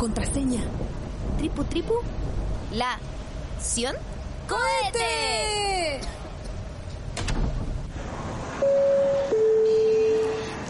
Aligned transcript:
Contraseña. 0.00 0.62
Tripu, 1.36 1.62
tripu. 1.64 1.92
La 2.72 2.98
Sion 3.60 3.94
¡Cohete! 4.48 6.00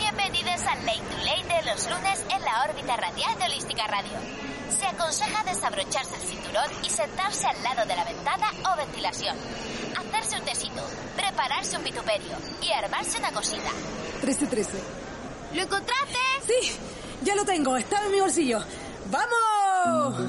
Bienvenidos 0.00 0.60
al 0.66 0.84
Late 0.84 0.98
to 0.98 1.16
Late 1.18 1.46
de 1.46 1.70
los 1.70 1.88
lunes 1.88 2.24
en 2.28 2.42
la 2.42 2.64
órbita 2.68 2.96
radial 2.96 3.38
de 3.38 3.44
Holística 3.44 3.86
Radio. 3.86 4.18
Se 4.76 4.86
aconseja 4.86 5.44
desabrocharse 5.44 6.16
el 6.16 6.22
cinturón 6.22 6.68
y 6.82 6.90
sentarse 6.90 7.46
al 7.46 7.62
lado 7.62 7.87
de 7.87 7.94
la 7.94 8.04
ventana 8.04 8.50
o 8.72 8.76
ventilación. 8.78 9.37
Hacerse 9.96 10.40
un 10.40 10.44
tecito, 10.44 10.82
prepararse 11.15 11.76
un 11.76 11.84
vituperio 11.84 12.37
y 12.60 12.72
armarse 12.72 13.16
una 13.20 13.30
cosita. 13.30 13.70
13-13. 14.22 14.66
¿Lo 15.54 15.62
encontraste? 15.62 16.18
Sí, 16.48 16.76
ya 17.22 17.37
lo 17.37 17.44
tengo. 17.44 17.76
Está 17.76 18.04
en 18.04 18.10
mi 18.10 18.18
bolsillo. 18.18 18.59
¡Vamos! 19.10 20.20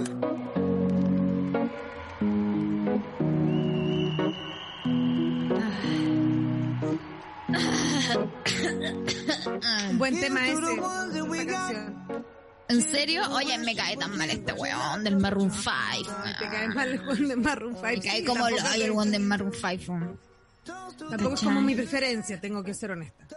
Un 9.89 9.97
buen 9.97 10.19
tema 10.19 10.47
ese. 10.47 10.61
canción. 11.45 12.02
¿En 12.69 12.81
serio? 12.81 13.23
Oye, 13.31 13.57
me 13.59 13.75
cae 13.75 13.97
tan 13.97 14.17
mal 14.17 14.29
este 14.29 14.53
weón 14.53 15.03
del 15.03 15.17
Maroon 15.17 15.52
5. 15.52 15.67
Te 16.39 16.47
cae 16.47 16.69
mal 16.69 16.89
el 16.89 17.02
weón 17.02 17.27
de 17.27 17.35
Maroon 17.35 17.75
5. 17.75 17.87
Me 17.87 18.02
cae 18.02 18.25
como 18.25 18.47
el, 18.47 18.55
el 18.81 18.91
weón 18.91 19.11
del 19.11 19.21
Maroon 19.23 19.53
5. 19.53 19.93
weón. 19.93 20.19
Tampoco 21.09 21.35
es 21.35 21.41
como 21.41 21.61
mi 21.61 21.75
preferencia, 21.75 22.39
tengo 22.39 22.63
que 22.63 22.73
ser 22.73 22.91
honesta. 22.91 23.27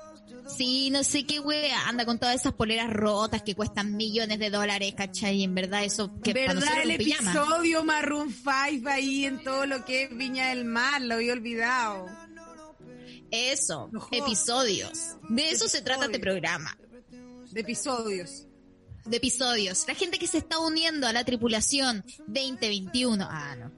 Sí, 0.46 0.90
no 0.90 1.02
sé 1.04 1.24
qué 1.24 1.40
wea 1.40 1.88
anda 1.88 2.04
con 2.04 2.18
todas 2.18 2.34
esas 2.34 2.52
poleras 2.52 2.92
rotas 2.92 3.42
que 3.42 3.54
cuestan 3.54 3.96
millones 3.96 4.38
de 4.38 4.50
dólares, 4.50 4.94
¿cachai? 4.96 5.42
En 5.42 5.54
verdad, 5.54 5.84
eso 5.84 6.20
que 6.22 6.32
¿Verdad 6.32 6.82
el 6.82 6.90
episodio 6.90 7.82
Maroon 7.84 8.30
5 8.30 8.88
ahí 8.88 9.24
en 9.24 9.42
todo 9.42 9.66
lo 9.66 9.84
que 9.84 10.04
es 10.04 10.16
Viña 10.16 10.50
del 10.50 10.64
Mar? 10.64 11.00
Lo 11.00 11.14
había 11.14 11.32
olvidado. 11.32 12.06
Eso, 13.30 13.90
episodios. 14.12 15.16
De 15.28 15.50
eso 15.50 15.66
se 15.66 15.82
trata 15.82 16.06
este 16.06 16.20
programa. 16.20 16.76
De 17.50 17.60
episodios. 17.60 18.46
De 19.06 19.16
episodios. 19.16 19.84
La 19.88 19.94
gente 19.94 20.18
que 20.18 20.26
se 20.26 20.38
está 20.38 20.58
uniendo 20.58 21.06
a 21.06 21.12
la 21.12 21.24
tripulación 21.24 22.04
2021. 22.26 23.26
Ah, 23.28 23.56
no. 23.56 23.72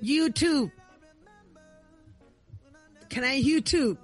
YouTube. 0.01 0.71
Can 3.09 3.25
I 3.25 3.43
YouTube? 3.43 3.99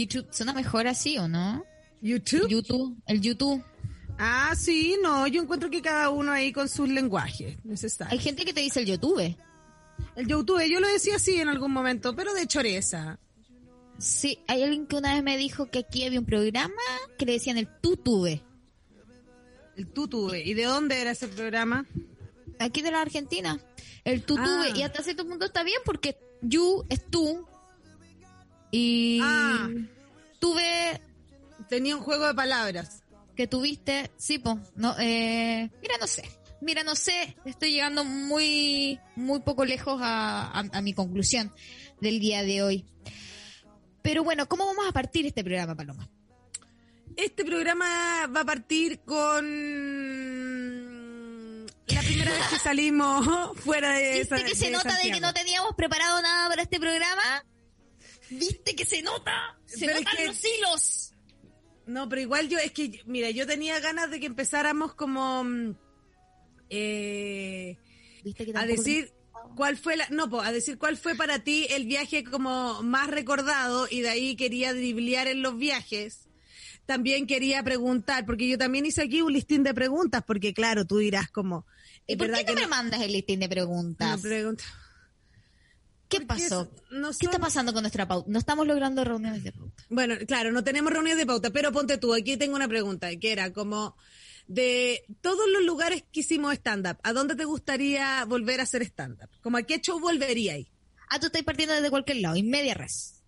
YouTube 0.00 0.26
suena 0.30 0.52
mejor 0.52 0.86
así, 0.86 1.18
¿o 1.18 1.28
no? 1.28 1.64
YouTube. 2.00 2.48
YouTube, 2.48 2.96
el 3.06 3.20
YouTube. 3.20 3.62
Ah, 4.18 4.54
sí, 4.56 4.96
no, 5.02 5.26
yo 5.26 5.42
encuentro 5.42 5.70
que 5.70 5.82
cada 5.82 6.10
uno 6.10 6.32
ahí 6.32 6.52
con 6.52 6.68
sus 6.68 6.88
lenguajes 6.88 7.56
Hay 7.56 7.60
necesarios. 7.64 8.22
gente 8.22 8.44
que 8.44 8.52
te 8.52 8.60
dice 8.60 8.80
el 8.80 8.86
YouTube. 8.86 9.36
El 10.16 10.26
YouTube, 10.26 10.62
yo 10.70 10.80
lo 10.80 10.88
decía 10.88 11.16
así 11.16 11.40
en 11.40 11.48
algún 11.48 11.72
momento, 11.72 12.14
pero 12.14 12.34
de 12.34 12.46
choreza. 12.46 13.18
Sí, 13.98 14.38
hay 14.48 14.62
alguien 14.62 14.86
que 14.86 14.96
una 14.96 15.14
vez 15.14 15.22
me 15.22 15.36
dijo 15.36 15.70
que 15.70 15.80
aquí 15.80 16.04
había 16.04 16.18
un 16.18 16.26
programa 16.26 16.74
que 17.18 17.26
le 17.26 17.32
decían 17.32 17.56
el 17.56 17.68
tutube. 17.80 18.42
El 19.76 19.86
tutube. 19.88 20.42
¿Y 20.44 20.54
de 20.54 20.64
dónde 20.64 21.00
era 21.00 21.12
ese 21.12 21.28
programa? 21.28 21.86
Aquí 22.58 22.82
de 22.82 22.90
la 22.90 23.00
Argentina. 23.00 23.58
El 24.04 24.22
tutube. 24.22 24.72
Ah. 24.72 24.76
Y 24.76 24.82
hasta 24.82 25.02
cierto 25.02 25.26
punto 25.26 25.46
está 25.46 25.62
bien 25.62 25.80
porque 25.84 26.18
you 26.42 26.84
es 26.88 27.04
tú. 27.10 27.46
Y 28.72 29.20
Ah. 29.22 29.68
tuve 30.40 31.00
Tenía 31.68 31.94
un 31.96 32.02
juego 32.02 32.26
de 32.26 32.34
palabras. 32.34 33.02
que 33.36 33.46
tuviste, 33.46 34.10
sí, 34.18 34.38
pues, 34.38 34.56
no, 34.74 34.94
eh, 34.98 35.70
mira, 35.80 35.94
no 36.00 36.06
sé, 36.06 36.22
mira, 36.60 36.82
no 36.84 36.94
sé, 36.94 37.34
estoy 37.46 37.72
llegando 37.72 38.04
muy, 38.04 38.98
muy 39.16 39.40
poco 39.40 39.64
lejos 39.64 40.00
a, 40.02 40.48
a- 40.58 40.68
a 40.78 40.82
mi 40.82 40.92
conclusión 40.92 41.50
del 42.00 42.18
día 42.20 42.42
de 42.42 42.62
hoy. 42.62 42.84
Pero 44.02 44.22
bueno, 44.24 44.48
¿cómo 44.48 44.66
vamos 44.66 44.84
a 44.86 44.92
partir 44.92 45.24
este 45.26 45.42
programa, 45.44 45.74
Paloma? 45.74 46.10
Este 47.16 47.44
programa 47.44 48.26
va 48.26 48.40
a 48.40 48.44
partir 48.44 49.00
con 49.00 49.46
la 51.86 52.00
primera 52.00 52.32
vez 52.32 52.46
que 52.48 52.58
salimos 52.58 53.26
fuera 53.64 53.92
de 53.92 54.20
esa 54.20 54.34
¿Viste 54.36 54.50
que 54.50 54.56
se 54.56 54.70
nota 54.70 54.96
de 55.02 55.10
que 55.10 55.20
no 55.20 55.32
teníamos 55.32 55.74
preparado 55.74 56.20
nada 56.22 56.48
para 56.48 56.62
este 56.62 56.78
programa? 56.80 57.44
¿Viste 58.38 58.74
que 58.76 58.84
se 58.84 59.02
nota? 59.02 59.58
Se 59.66 59.80
Pero 59.86 59.92
es 59.98 60.04
notan 60.04 60.16
que- 60.16 60.26
los 60.26 60.44
hilos. 60.44 61.08
No, 61.86 62.08
pero 62.08 62.22
igual 62.22 62.48
yo, 62.48 62.58
es 62.58 62.70
que, 62.72 63.00
mira, 63.06 63.30
yo 63.30 63.46
tenía 63.46 63.80
ganas 63.80 64.10
de 64.10 64.20
que 64.20 64.26
empezáramos 64.26 64.94
como 64.94 65.42
mm, 65.44 65.74
eh, 66.70 67.76
¿Viste 68.24 68.46
que 68.46 68.52
a 68.56 68.66
decir 68.66 69.12
cuál 69.56 69.76
fue 69.76 69.96
la, 69.96 70.06
no, 70.10 70.30
po, 70.30 70.40
a 70.40 70.52
decir 70.52 70.78
cuál 70.78 70.96
fue 70.96 71.14
para 71.16 71.40
ti 71.40 71.66
el 71.70 71.86
viaje 71.86 72.24
como 72.24 72.82
más 72.82 73.08
recordado 73.08 73.86
y 73.90 74.00
de 74.00 74.10
ahí 74.10 74.36
quería 74.36 74.72
driblear 74.72 75.26
en 75.26 75.42
los 75.42 75.56
viajes. 75.58 76.28
También 76.86 77.26
quería 77.26 77.62
preguntar, 77.62 78.26
porque 78.26 78.48
yo 78.48 78.58
también 78.58 78.86
hice 78.86 79.02
aquí 79.02 79.22
un 79.22 79.32
listín 79.32 79.62
de 79.62 79.72
preguntas, 79.74 80.22
porque 80.26 80.52
claro, 80.52 80.84
tú 80.84 80.98
dirás 80.98 81.30
como, 81.30 81.64
¿Y 82.06 82.12
es 82.12 82.18
por 82.18 82.26
qué 82.26 82.32
verdad 82.32 82.46
no 82.48 82.54
que 82.54 82.60
me 82.62 82.66
mandas 82.68 83.00
el 83.02 83.12
listín 83.12 83.40
de 83.40 83.48
preguntas? 83.48 84.08
no 84.16 84.20
pregunta- 84.22 84.64
¿Qué 86.18 86.26
pasó? 86.26 86.70
no 86.90 87.10
¿Qué 87.10 87.26
está 87.26 87.38
pasando 87.38 87.72
con 87.72 87.82
nuestra 87.82 88.06
pauta? 88.06 88.30
No 88.30 88.38
estamos 88.38 88.66
logrando 88.66 89.02
reuniones 89.02 89.42
de 89.44 89.52
pauta. 89.52 89.82
Bueno, 89.88 90.14
claro, 90.26 90.52
no 90.52 90.62
tenemos 90.62 90.92
reuniones 90.92 91.18
de 91.18 91.26
pauta, 91.26 91.50
pero 91.50 91.72
ponte 91.72 91.98
tú, 91.98 92.12
aquí 92.14 92.36
tengo 92.36 92.54
una 92.54 92.68
pregunta, 92.68 93.08
que 93.16 93.32
era 93.32 93.52
como 93.52 93.96
de 94.46 95.04
todos 95.20 95.48
los 95.50 95.62
lugares 95.62 96.04
que 96.12 96.20
hicimos 96.20 96.54
stand-up, 96.54 96.98
¿a 97.02 97.12
dónde 97.12 97.34
te 97.34 97.44
gustaría 97.44 98.24
volver 98.26 98.60
a 98.60 98.64
hacer 98.64 98.82
stand-up? 98.82 99.30
¿Como 99.40 99.56
a 99.56 99.62
qué 99.62 99.80
show 99.80 99.98
volveríais? 99.98 100.66
Ah, 101.08 101.18
tú 101.18 101.26
estás 101.26 101.42
partiendo 101.42 101.74
desde 101.74 101.90
cualquier 101.90 102.18
lado, 102.18 102.36
y 102.36 102.42
media 102.42 102.74
res. 102.74 103.22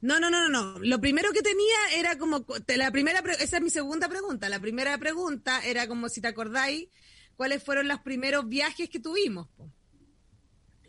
No, 0.00 0.18
no, 0.18 0.30
no, 0.30 0.48
no, 0.48 0.48
no. 0.48 0.78
Lo 0.78 1.00
primero 1.00 1.30
que 1.32 1.42
tenía 1.42 1.76
era 1.94 2.16
como, 2.16 2.46
la 2.68 2.90
primera, 2.90 3.20
esa 3.38 3.58
es 3.58 3.62
mi 3.62 3.70
segunda 3.70 4.08
pregunta. 4.08 4.48
La 4.48 4.58
primera 4.58 4.96
pregunta 4.96 5.60
era 5.64 5.86
como 5.86 6.08
si 6.08 6.22
te 6.22 6.28
acordáis 6.28 6.88
cuáles 7.36 7.62
fueron 7.62 7.86
los 7.86 8.00
primeros 8.00 8.48
viajes 8.48 8.88
que 8.88 9.00
tuvimos. 9.00 9.48
po. 9.48 9.70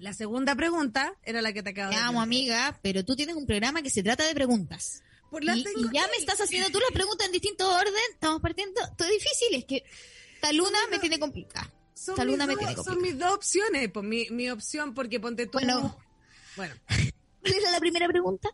La 0.02 0.14
segunda 0.14 0.56
pregunta 0.56 1.14
era 1.24 1.42
la 1.42 1.54
que 1.54 1.62
te 1.62 1.70
acabo 1.70 1.92
Te 1.92 1.96
de 1.96 2.02
amo, 2.02 2.22
decir. 2.22 2.24
amiga, 2.24 2.80
pero 2.82 3.06
tú 3.06 3.16
tienes 3.16 3.36
un 3.36 3.46
programa 3.46 3.82
que 3.84 3.90
se 3.92 4.02
trata 4.02 4.26
de 4.28 4.34
preguntas. 4.34 5.04
Por 5.30 5.44
las 5.44 5.58
Y, 5.58 5.64
tengo 5.64 5.80
y 5.80 5.94
ya 5.94 6.08
me 6.08 6.18
estás 6.18 6.42
haciendo 6.42 6.70
tú 6.72 6.80
las 6.80 6.92
preguntas 6.92 7.28
en 7.28 7.34
distinto 7.34 7.70
orden. 7.72 7.94
Estamos 8.12 8.42
partiendo. 8.42 8.82
Todo 8.98 9.08
es 9.08 9.14
difícil. 9.14 9.56
Es 9.60 9.66
que 9.66 9.84
esta 10.36 10.52
luna 10.54 10.78
me 10.90 11.00
tiene 11.00 11.20
complicada. 11.20 11.72
Son, 11.94 12.14
Esta 12.16 12.26
mis 12.26 12.38
me 12.38 12.46
dos, 12.48 12.58
tiene 12.58 12.76
son 12.76 12.84
complicada. 12.86 13.12
mis 13.14 13.20
dos 13.20 13.34
opciones. 13.36 13.92
Pues 13.94 14.06
mi, 14.06 14.28
mi 14.32 14.50
opción, 14.50 14.94
porque 14.94 15.20
ponte 15.20 15.46
tú. 15.46 15.60
Bueno. 15.60 15.98
Bueno, 16.58 16.76
¿Cuál 17.42 17.54
era 17.54 17.72
la 17.72 17.80
primera 17.80 18.08
pregunta? 18.08 18.50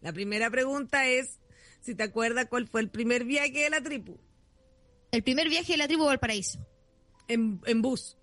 la 0.00 0.12
primera 0.12 0.50
pregunta 0.50 1.06
es 1.08 1.38
si 1.80 1.94
te 1.94 2.02
acuerdas 2.04 2.46
cuál 2.48 2.66
fue 2.68 2.80
el 2.80 2.90
primer 2.90 3.24
viaje 3.24 3.52
de 3.64 3.70
la 3.70 3.80
tripu. 3.82 4.18
El 5.12 5.22
primer 5.22 5.48
viaje 5.48 5.72
de 5.72 5.78
la 5.78 5.86
tribu 5.86 6.04
a 6.04 6.08
Valparaíso. 6.08 6.58
En, 7.28 7.60
en 7.66 7.82
bus. 7.82 8.16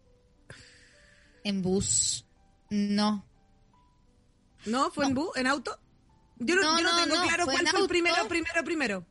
En 1.46 1.62
bus. 1.62 2.26
No. 2.72 3.26
¿No? 4.66 4.92
¿Fue 4.92 5.06
en 5.06 5.14
bus? 5.14 5.30
¿En 5.38 5.46
auto? 5.48 5.80
Yo 6.40 6.56
no, 6.56 6.64
No, 6.64 6.80
yo 6.80 6.84
no 6.92 7.04
tengo 7.04 7.22
claro 7.22 7.46
cuál 7.46 7.68
fue 7.68 7.80
el 7.82 7.88
primero, 7.88 8.28
primero, 8.28 8.64
primero. 8.66 9.06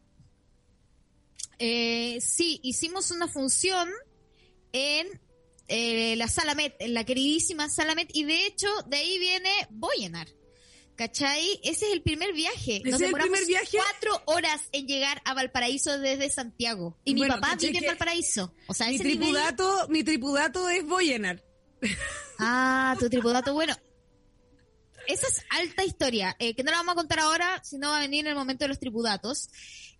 Eh, 1.58 2.18
sí, 2.20 2.60
hicimos 2.64 3.12
una 3.12 3.28
función 3.28 3.88
en 4.72 5.06
eh, 5.68 6.16
la 6.16 6.26
Sala 6.28 6.54
Met, 6.56 6.74
en 6.80 6.92
la 6.92 7.04
queridísima 7.04 7.68
Sala 7.68 7.94
Met, 7.94 8.10
y 8.12 8.24
de 8.24 8.46
hecho 8.46 8.68
de 8.88 8.96
ahí 8.96 9.18
viene 9.18 9.50
Boyenar. 9.70 10.28
¿Cachai? 10.96 11.60
Ese 11.64 11.86
es 11.86 11.92
el 11.92 12.02
primer 12.02 12.32
viaje. 12.34 12.76
¿Ese 12.76 12.90
Nos 12.90 13.00
es 13.00 13.06
el 13.06 13.06
demoramos 13.06 13.38
primer 13.38 13.46
viaje? 13.46 13.78
cuatro 13.78 14.22
horas 14.26 14.60
en 14.72 14.86
llegar 14.86 15.22
a 15.24 15.34
Valparaíso 15.34 15.98
desde 15.98 16.30
Santiago. 16.30 16.98
Y 17.04 17.14
mi 17.14 17.26
papá 17.26 17.50
¿cachai 17.50 17.70
vive 17.70 17.78
en 17.78 17.86
Valparaíso. 17.86 18.52
O 18.66 18.74
sea, 18.74 18.88
Mi 18.88 18.96
ese 18.96 19.04
nivel... 19.04 19.18
tripudato, 19.20 19.88
mi 19.88 20.04
tripudato 20.04 20.68
es 20.68 20.84
Boyenar. 20.84 21.42
Ah, 22.38 22.96
tu 22.98 23.08
tripudato, 23.08 23.52
bueno. 23.54 23.74
Esa 25.06 25.26
es 25.26 25.44
alta 25.50 25.84
historia, 25.84 26.34
eh, 26.38 26.54
que 26.54 26.62
no 26.62 26.70
la 26.70 26.78
vamos 26.78 26.92
a 26.92 26.96
contar 26.96 27.20
ahora, 27.20 27.60
sino 27.62 27.90
va 27.90 27.98
a 27.98 28.00
venir 28.00 28.24
en 28.24 28.30
el 28.30 28.34
momento 28.34 28.64
de 28.64 28.68
los 28.68 28.78
tripudatos. 28.78 29.48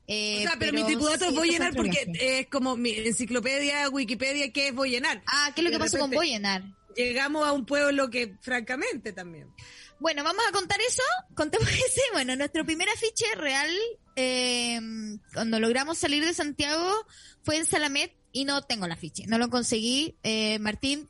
Eh, 0.07 0.39
o 0.39 0.49
sea, 0.49 0.59
pero, 0.59 0.73
mi 0.73 0.85
tripudato 0.85 1.29
sí, 1.29 1.35
fue 1.35 1.57
otro 1.57 1.73
porque 1.77 2.07
es 2.21 2.47
como 2.49 2.77
mi 2.77 2.91
enciclopedia, 2.91 3.89
Wikipedia, 3.89 4.53
¿qué 4.53 4.69
es 4.69 4.75
Boyenar? 4.75 5.23
Ah, 5.27 5.53
¿qué 5.55 5.61
es 5.61 5.65
lo 5.65 5.71
que 5.71 5.79
pasó 5.79 5.99
con 5.99 6.11
Boyenar? 6.11 6.63
Llegamos 6.97 7.47
a 7.47 7.53
un 7.53 7.67
pueblo 7.67 8.11
que, 8.11 8.37
francamente, 8.41 9.13
también. 9.13 9.53
Bueno, 10.01 10.23
vamos 10.23 10.45
a 10.49 10.53
contar 10.53 10.79
eso. 10.81 11.03
Contemos 11.35 11.69
ese. 11.71 12.03
Bueno, 12.13 12.37
nuestro 12.37 12.65
primer 12.65 12.89
afiche 12.89 13.27
real, 13.37 13.71
eh, 14.17 14.81
cuando 15.33 15.59
logramos 15.61 15.99
salir 15.99 16.25
de 16.25 16.35
Santiago, 16.35 17.07
fue 17.43 17.57
en 17.57 17.67
Salamet 17.67 18.15
y 18.33 18.45
no 18.45 18.63
tengo 18.63 18.87
el 18.87 18.93
afiche. 18.93 19.27
No 19.27 19.39
lo 19.39 19.49
conseguí. 19.49 20.17
Eh, 20.23 20.59
Martín, 20.59 21.09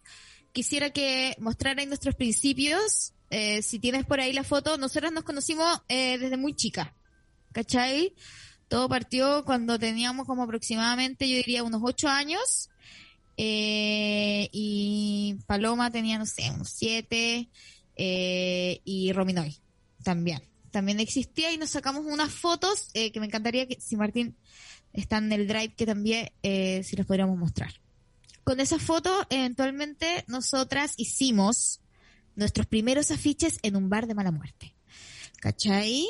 quisiera 0.54 0.88
que 0.90 1.36
mostrarais 1.38 1.86
nuestros 1.86 2.14
principios. 2.14 3.12
Eh, 3.28 3.60
si 3.60 3.78
tienes 3.78 4.06
por 4.06 4.20
ahí 4.20 4.32
la 4.32 4.44
foto, 4.44 4.78
nosotros 4.78 5.12
nos 5.12 5.24
conocimos 5.24 5.82
eh, 5.88 6.16
desde 6.16 6.38
muy 6.38 6.54
chica. 6.54 6.94
¿Cachai? 7.52 8.14
Todo 8.68 8.88
partió 8.88 9.44
cuando 9.44 9.78
teníamos 9.78 10.26
como 10.26 10.44
aproximadamente, 10.44 11.28
yo 11.28 11.36
diría, 11.36 11.62
unos 11.62 11.82
ocho 11.84 12.08
años. 12.08 12.70
Eh, 13.36 14.48
y 14.52 15.36
Paloma 15.46 15.90
tenía, 15.90 16.18
no 16.18 16.26
sé, 16.26 16.50
unos 16.50 16.70
siete. 16.70 17.50
eh, 17.96 18.80
y 18.84 19.12
Rominoy 19.12 19.56
también. 20.02 20.42
También 20.70 21.00
existía 21.00 21.52
y 21.52 21.58
nos 21.58 21.70
sacamos 21.70 22.04
unas 22.04 22.32
fotos 22.32 22.88
eh, 22.94 23.12
que 23.12 23.20
me 23.20 23.26
encantaría 23.26 23.66
que, 23.66 23.80
si 23.80 23.96
Martín 23.96 24.36
está 24.92 25.18
en 25.18 25.32
el 25.32 25.46
drive, 25.46 25.74
que 25.74 25.86
también, 25.86 26.30
eh, 26.42 26.82
si 26.84 26.96
las 26.96 27.06
podríamos 27.06 27.38
mostrar. 27.38 27.83
Con 28.44 28.60
esa 28.60 28.78
foto, 28.78 29.26
eventualmente, 29.30 30.24
nosotras 30.28 30.94
hicimos 30.96 31.80
nuestros 32.36 32.66
primeros 32.66 33.10
afiches 33.10 33.58
en 33.62 33.76
un 33.76 33.88
bar 33.88 34.06
de 34.06 34.14
mala 34.14 34.30
muerte. 34.30 34.74
¿Cachai? 35.40 36.06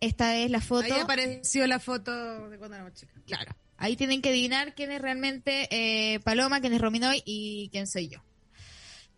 Esta 0.00 0.36
es 0.36 0.50
la 0.50 0.60
foto. 0.60 0.92
Ahí 0.92 1.00
apareció 1.00 1.66
la 1.66 1.78
foto 1.78 2.48
de 2.50 2.58
cuando 2.58 2.76
éramos 2.76 2.94
chicas. 2.94 3.14
Claro. 3.26 3.54
Ahí 3.76 3.96
tienen 3.96 4.22
que 4.22 4.30
adivinar 4.30 4.74
quién 4.74 4.90
es 4.92 5.00
realmente 5.00 5.68
eh, 5.70 6.20
Paloma, 6.20 6.60
quién 6.60 6.72
es 6.72 6.80
Rominoy 6.80 7.22
y 7.24 7.68
quién 7.70 7.86
soy 7.86 8.08
yo. 8.08 8.18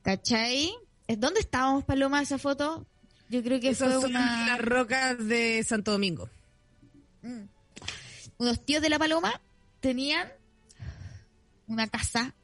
¿Cachai? 0.02 0.72
¿Es- 1.06 1.20
¿Dónde 1.20 1.40
estábamos, 1.40 1.84
Paloma, 1.84 2.20
esa 2.22 2.38
foto? 2.38 2.86
Yo 3.30 3.42
creo 3.42 3.60
que 3.60 3.74
fue 3.74 3.90
son 3.92 4.04
una... 4.10 4.46
las 4.46 4.58
rocas 4.60 5.26
de 5.26 5.62
Santo 5.64 5.92
Domingo. 5.92 6.28
Mm. 7.22 7.44
Unos 8.38 8.64
tíos 8.64 8.82
de 8.82 8.88
la 8.90 8.98
Paloma 8.98 9.40
tenían 9.80 10.28
una 11.66 11.86
casa 11.88 12.34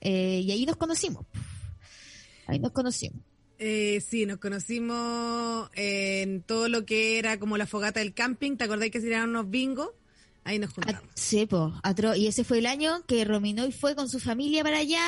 eh, 0.00 0.40
y 0.44 0.50
ahí 0.52 0.66
nos 0.66 0.76
conocimos. 0.76 1.24
Ahí 2.46 2.58
nos 2.58 2.72
conocimos. 2.72 3.20
Eh, 3.58 4.02
sí, 4.06 4.26
nos 4.26 4.38
conocimos 4.38 5.70
en 5.74 6.42
todo 6.42 6.68
lo 6.68 6.84
que 6.84 7.18
era 7.18 7.38
como 7.38 7.56
la 7.56 7.66
fogata 7.66 8.00
del 8.00 8.12
camping. 8.14 8.56
¿Te 8.56 8.64
acordás 8.64 8.90
que 8.90 9.00
se 9.00 9.06
tiraron 9.06 9.30
unos 9.30 9.48
bingos? 9.50 9.90
Ahí 10.44 10.58
nos 10.58 10.72
juntamos. 10.72 11.02
sí, 11.14 11.46
po, 11.46 11.72
atro- 11.84 12.16
y 12.18 12.26
ese 12.26 12.42
fue 12.42 12.58
el 12.58 12.66
año 12.66 13.06
que 13.06 13.24
Rominoy 13.24 13.70
fue 13.70 13.94
con 13.94 14.08
su 14.08 14.18
familia 14.18 14.64
para 14.64 14.78
allá, 14.78 15.04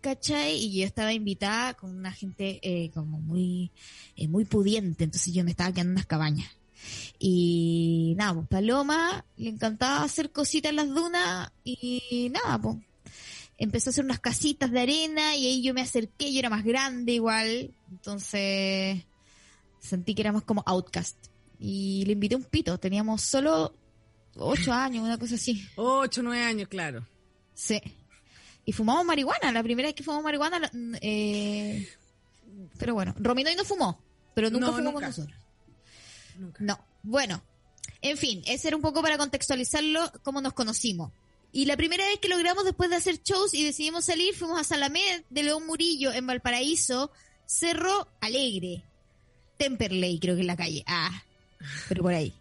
¿cachai? 0.00 0.56
Y 0.56 0.78
yo 0.80 0.86
estaba 0.86 1.12
invitada 1.12 1.74
con 1.74 1.94
una 1.94 2.10
gente 2.10 2.58
eh, 2.62 2.90
como 2.94 3.20
muy, 3.20 3.70
eh, 4.16 4.28
muy 4.28 4.46
pudiente, 4.46 5.04
entonces 5.04 5.34
yo 5.34 5.44
me 5.44 5.50
estaba 5.50 5.72
quedando 5.72 5.90
en 5.90 5.96
unas 5.96 6.06
cabañas. 6.06 6.50
Y 7.18 8.14
nada, 8.16 8.32
pues 8.34 8.48
Paloma 8.48 9.26
le 9.36 9.50
encantaba 9.50 10.02
hacer 10.02 10.32
cositas 10.32 10.70
en 10.70 10.76
las 10.76 10.88
dunas 10.88 11.52
y 11.64 12.30
nada, 12.32 12.58
pues 12.58 12.76
empezó 13.62 13.88
a 13.88 13.92
hacer 13.92 14.04
unas 14.04 14.20
casitas 14.20 14.70
de 14.70 14.80
arena 14.80 15.36
y 15.36 15.46
ahí 15.46 15.62
yo 15.62 15.72
me 15.74 15.80
acerqué, 15.82 16.32
yo 16.32 16.38
era 16.40 16.50
más 16.50 16.64
grande 16.64 17.12
igual, 17.12 17.72
entonces 17.90 19.04
sentí 19.80 20.14
que 20.14 20.22
éramos 20.22 20.42
como 20.42 20.62
outcast. 20.66 21.16
Y 21.58 22.04
le 22.06 22.12
invité 22.14 22.34
un 22.34 22.44
pito, 22.44 22.78
teníamos 22.78 23.22
solo 23.22 23.74
ocho 24.36 24.72
años, 24.72 25.04
una 25.04 25.18
cosa 25.18 25.36
así. 25.36 25.64
Ocho, 25.76 26.22
nueve 26.22 26.42
años, 26.44 26.68
claro. 26.68 27.06
Sí. 27.54 27.80
Y 28.64 28.72
fumamos 28.72 29.04
marihuana, 29.04 29.52
la 29.52 29.62
primera 29.62 29.88
vez 29.88 29.94
que 29.94 30.02
fumamos 30.04 30.24
marihuana, 30.24 30.70
eh, 31.00 31.88
pero 32.78 32.94
bueno, 32.94 33.14
Rominoy 33.18 33.54
no 33.56 33.64
fumó, 33.64 34.00
pero 34.34 34.50
nunca 34.50 34.66
No, 34.66 34.72
fumó 34.72 34.84
nunca. 34.84 34.94
con 34.94 35.02
nosotros. 35.04 35.38
Nunca. 36.38 36.64
No, 36.64 36.78
bueno, 37.02 37.42
en 38.00 38.16
fin, 38.16 38.42
ese 38.46 38.68
era 38.68 38.76
un 38.76 38.82
poco 38.82 39.02
para 39.02 39.18
contextualizarlo, 39.18 40.10
cómo 40.22 40.40
nos 40.40 40.52
conocimos. 40.52 41.12
Y 41.52 41.66
la 41.66 41.76
primera 41.76 42.04
vez 42.06 42.18
que 42.18 42.28
logramos, 42.28 42.64
después 42.64 42.88
de 42.90 42.96
hacer 42.96 43.22
shows 43.22 43.52
y 43.52 43.62
decidimos 43.64 44.06
salir, 44.06 44.34
fuimos 44.34 44.58
a 44.58 44.64
Salamed 44.64 45.24
de 45.28 45.42
León 45.42 45.66
Murillo, 45.66 46.10
en 46.12 46.26
Valparaíso, 46.26 47.10
Cerro 47.44 48.08
Alegre, 48.20 48.84
Temperley, 49.58 50.18
creo 50.18 50.34
que 50.34 50.40
es 50.40 50.46
la 50.46 50.56
calle. 50.56 50.82
Ah, 50.86 51.22
pero 51.88 52.02
por 52.02 52.14
ahí. 52.14 52.32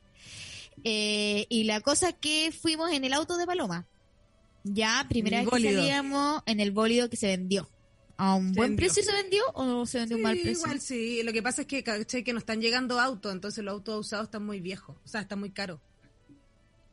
Eh, 0.84 1.46
y 1.50 1.66
la 1.66 1.82
cosa 1.82 2.10
es 2.10 2.16
que 2.22 2.52
fuimos 2.52 2.92
en 2.92 3.04
el 3.04 3.14
auto 3.14 3.38
de 3.38 3.46
Paloma. 3.46 3.86
Ya, 4.64 5.06
primera 5.10 5.42
vez 5.42 5.50
que 5.50 5.62
salíamos 5.74 6.42
en 6.46 6.60
el 6.60 6.72
bólido 6.72 7.10
que 7.10 7.18
se 7.18 7.28
vendió. 7.28 7.70
¿A 8.18 8.36
un 8.36 8.54
Se 8.54 8.60
buen 8.60 8.76
vendió. 8.76 8.86
precio 8.88 9.04
se 9.04 9.12
vendió 9.12 9.44
o 9.56 9.86
se 9.88 10.00
vendió 10.00 10.16
a 10.16 10.20
un 10.20 10.24
mal 10.24 10.38
Sí, 10.38 10.44
precio? 10.44 10.64
igual 10.64 10.80
sí. 10.80 11.24
Lo 11.24 11.34
que 11.34 11.42
pasa 11.44 11.62
es 11.62 11.68
que, 11.68 11.84
¿cachai? 11.84 12.24
que 12.24 12.32
no 12.34 12.40
están 12.40 12.62
llegando 12.62 13.00
autos, 13.00 13.34
entonces 13.34 13.64
los 13.64 13.74
autos 13.74 14.06
usados 14.08 14.26
están 14.26 14.46
muy 14.46 14.60
viejos. 14.62 14.96
O 15.04 15.08
sea, 15.08 15.22
están 15.22 15.40
muy 15.40 15.50
caros. 15.52 15.80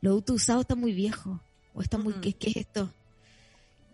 Los 0.01 0.13
autos 0.13 0.35
usados 0.37 0.61
están 0.61 0.79
muy 0.79 0.91
viejos. 0.93 1.39
O 1.79 1.81
están 1.81 2.01
muy... 2.03 2.13
Mm. 2.13 2.21
¿qué, 2.21 2.33
qué 2.33 2.49
es 2.49 2.57
esto? 2.57 2.93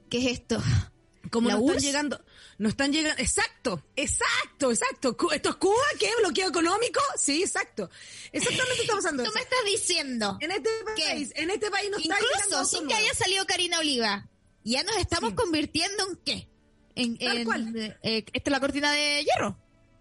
¿Qué 0.10 0.18
es 0.18 0.40
esto? 0.40 0.62
Como 1.32 1.50
¿La 1.50 1.56
no 1.56 1.62
están 1.66 1.80
llegando, 1.80 2.24
no 2.60 2.70
están 2.70 2.92
llegando, 2.94 3.20
exacto, 3.22 3.84
exacto, 3.96 4.72
exacto. 4.72 5.18
¿Esto 5.34 5.50
es 5.50 5.56
Cuba? 5.56 5.76
¿Qué? 6.00 6.10
¿Bloqueo 6.20 6.50
económico? 6.50 7.02
Sí, 7.18 7.42
exacto. 7.42 7.90
Exactamente 8.32 8.82
está 8.84 8.94
pasando 8.96 9.24
Tú 9.26 9.32
me 9.34 9.42
estás 9.42 9.60
diciendo, 9.66 10.38
En 10.40 10.52
este 10.52 10.70
país, 10.96 11.32
en 11.36 11.50
este 11.50 11.72
país 11.72 11.90
no 11.90 11.98
está 11.98 12.16
incluso 12.16 12.56
autos 12.58 12.70
sin 12.70 12.88
que 12.88 12.94
haya 12.94 13.14
salido 13.16 13.46
Karina 13.48 13.80
Oliva, 13.80 14.30
ya 14.64 14.84
nos 14.84 14.98
estamos 14.98 15.32
Sí. 15.32 15.36
convirtiendo 15.36 16.08
en 16.10 16.16
qué? 16.18 16.50
En, 16.96 17.18
Tal 17.18 17.38
en- 17.38 17.46
cual. 17.46 17.76
eh, 18.04 18.26
esta 18.32 18.50
es 18.50 18.52
la 18.52 18.60
cortina 18.60 18.92
de 18.92 19.24
hierro. 19.26 19.58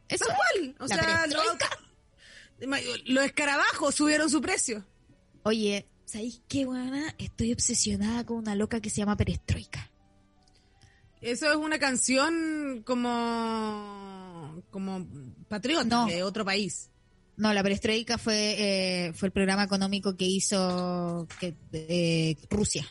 Eso 0.09 0.27
Tal 0.27 0.37
cual. 0.37 0.77
O 0.81 0.89
sea, 0.89 1.27
los, 1.27 3.03
los 3.07 3.25
escarabajos 3.25 3.95
subieron 3.95 4.29
su 4.31 4.41
precio. 4.43 4.85
Oye, 5.43 5.89
¿sabéis 6.05 6.43
qué, 6.49 6.67
buena? 6.67 7.15
Estoy 7.19 7.53
obsesionada 7.53 8.25
con 8.25 8.39
una 8.39 8.55
loca 8.55 8.81
que 8.81 8.91
se 8.91 8.99
llama 8.99 9.17
Perestroika. 9.17 9.91
Eso 11.21 11.49
es 11.51 11.57
una 11.57 11.79
canción 11.79 12.83
como 12.85 14.63
como 14.71 15.07
patriota 15.49 15.85
No. 15.85 16.07
de 16.07 16.23
otro 16.23 16.45
país. 16.45 16.91
No, 17.37 17.53
la 17.53 17.63
Perestroika 17.65 18.17
fue, 18.19 19.07
eh, 19.09 19.13
fue 19.15 19.27
el 19.27 19.33
programa 19.33 19.65
económico 19.65 20.17
que 20.17 20.25
hizo 20.25 21.27
que, 21.41 21.57
eh, 21.73 22.37
Rusia, 22.49 22.87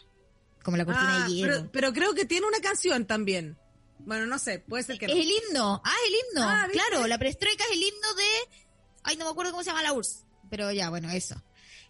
como 0.63 0.75
la 0.75 0.83
cortina 0.83 1.23
Ah, 1.25 1.27
de 1.29 1.33
hierro. 1.35 1.53
pero, 1.53 1.71
pero 1.71 1.93
creo 1.93 2.13
que 2.13 2.25
tiene 2.25 2.45
una 2.47 2.59
canción 2.59 3.05
también. 3.05 3.57
Bueno, 3.99 4.25
no 4.25 4.37
sé, 4.39 4.59
puede 4.59 4.83
ser 4.83 4.97
que 4.97 5.07
no. 5.07 5.13
Es 5.13 5.19
el 5.19 5.31
himno. 5.31 5.81
Ah, 5.85 5.93
el 6.07 6.13
himno. 6.13 6.49
Ah, 6.49 6.67
claro, 6.73 7.07
la 7.07 7.17
perestroika 7.17 7.63
es 7.65 7.71
el 7.77 7.83
himno 7.83 8.13
de. 8.15 8.57
Ay, 9.03 9.15
no 9.15 9.23
me 9.25 9.31
acuerdo 9.31 9.51
cómo 9.51 9.63
se 9.63 9.69
llama 9.69 9.83
la 9.83 9.93
URSS. 9.93 10.25
Pero 10.49 10.71
ya, 10.73 10.89
bueno, 10.89 11.09
eso. 11.11 11.41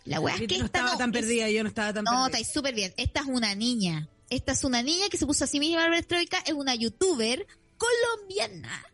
La 0.06 0.20
wea 0.20 0.36
es 0.36 0.42
que 0.42 0.48
no 0.58 0.66
esta 0.66 0.80
estaba 0.80 0.92
no 0.92 0.98
tan 0.98 1.10
es- 1.16 1.22
perdida, 1.22 1.50
yo 1.50 1.64
no 1.64 1.70
estaba 1.70 1.94
tan 1.94 2.04
No, 2.04 2.12
perdida. 2.12 2.26
estáis 2.28 2.52
súper 2.54 2.76
bien. 2.76 2.94
Esta 2.98 3.22
es 3.22 3.26
una 3.28 3.56
niña. 3.56 4.10
Esta 4.30 4.52
es 4.54 4.64
una 4.64 4.82
niña 4.84 5.08
que 5.10 5.18
se 5.18 5.26
puso 5.26 5.44
a 5.44 5.48
sí 5.48 5.60
misma 5.60 5.84
la 5.84 5.90
perestroika. 5.90 6.40
Es 6.46 6.54
una 6.54 6.76
youtuber 6.76 7.46
colombiana, 7.78 8.86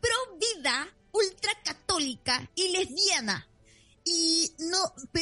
pro 0.00 0.38
vida, 0.38 0.88
ultracatólica 1.12 2.50
y 2.54 2.68
lesbiana. 2.68 3.46
Y 4.04 4.52
no, 4.58 4.78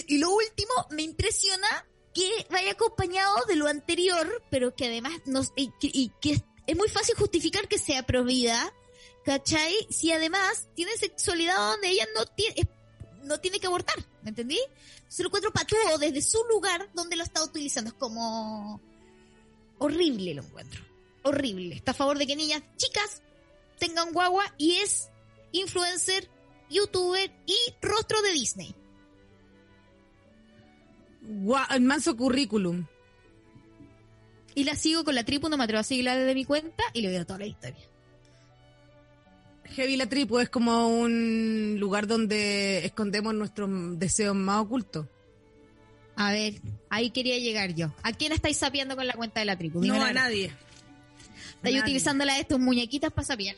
y 0.07 0.19
lo 0.19 0.31
último, 0.31 0.73
me 0.91 1.03
impresiona 1.03 1.67
que 2.15 2.47
vaya 2.51 2.73
acompañado 2.73 3.45
de 3.47 3.57
lo 3.57 3.67
anterior, 3.67 4.43
pero 4.51 4.75
que 4.75 4.87
además 4.87 5.13
nos, 5.27 5.53
y, 5.57 5.69
que- 5.81 5.91
y 5.93 6.13
que 6.21 6.33
es, 6.33 6.43
es 6.67 6.77
muy 6.77 6.89
fácil 6.89 7.15
justificar 7.17 7.69
que 7.69 7.79
sea 7.79 8.05
provida, 8.05 8.73
¿cachai? 9.25 9.75
Si 9.91 10.11
además 10.13 10.69
tiene 10.75 10.97
sexualidad 10.97 11.57
donde 11.57 11.89
ella 11.91 12.07
no 12.17 12.25
tiene, 12.27 12.55
es- 12.57 12.69
no 13.25 13.39
tiene 13.41 13.59
que 13.61 13.67
abortar, 13.67 13.97
¿me 14.29 14.31
entendí? 14.31 14.59
Se 15.09 15.23
lo 15.23 15.29
encuentro 15.31 15.51
patudo 15.53 15.97
desde 15.99 16.21
su 16.21 16.39
lugar 16.51 16.91
donde 16.93 17.17
lo 17.17 17.25
está 17.25 17.43
utilizando. 17.43 17.89
Es 17.89 17.95
como 17.95 18.79
horrible 19.79 20.35
lo 20.35 20.43
encuentro. 20.43 20.83
Horrible. 21.23 21.75
Está 21.75 21.93
a 21.93 21.95
favor 21.95 22.19
de 22.19 22.27
que 22.27 22.37
niñas 22.37 22.63
chicas 22.77 23.23
tengan 23.79 24.13
guagua 24.13 24.45
y 24.59 24.73
es 24.77 25.09
influencer, 25.53 26.29
youtuber 26.69 27.33
y 27.47 27.57
rostro 27.81 28.21
de 28.23 28.33
Disney. 28.33 28.75
Gua- 31.23 31.67
el 31.75 31.81
manso 31.83 32.17
currículum. 32.17 32.87
Y 34.55 34.65
la 34.65 34.75
sigo 34.77 35.05
con 35.05 35.15
la 35.15 35.25
tripu, 35.25 35.49
no 35.49 35.57
me 35.57 35.65
atrevo 35.65 35.81
a 35.81 35.85
seguirla 35.85 36.17
desde 36.17 36.35
mi 36.35 36.45
cuenta 36.45 36.83
y 36.93 37.01
le 37.03 37.09
veo 37.09 37.25
toda 37.25 37.39
la 37.41 37.47
historia. 37.47 37.87
Heavy 39.77 39.97
la 39.97 40.07
tripu 40.07 40.39
es 40.41 40.49
como 40.49 40.89
un 40.89 41.77
lugar 41.79 42.07
donde 42.07 42.85
escondemos 42.85 43.35
nuestros 43.35 43.69
deseos 43.99 44.35
más 44.35 44.61
ocultos. 44.63 45.07
A 46.17 46.33
ver, 46.33 46.55
ahí 46.91 47.11
quería 47.11 47.39
llegar 47.39 47.75
yo. 47.75 47.93
¿A 48.03 48.13
quién 48.13 48.33
estáis 48.33 48.57
sapeando 48.57 48.97
con 48.97 49.07
la 49.07 49.15
cuenta 49.15 49.41
de 49.41 49.47
la 49.47 49.57
tripu? 49.57 49.79
No 49.79 49.85
Dime 49.85 49.99
la 49.99 50.09
a 50.09 50.13
nadie. 50.13 50.47
Estáis 50.47 51.63
nadie. 51.77 51.81
utilizándola 51.83 52.35
de 52.35 52.41
estos 52.41 52.59
muñequitas 52.59 53.13
para 53.13 53.27
sapear. 53.27 53.55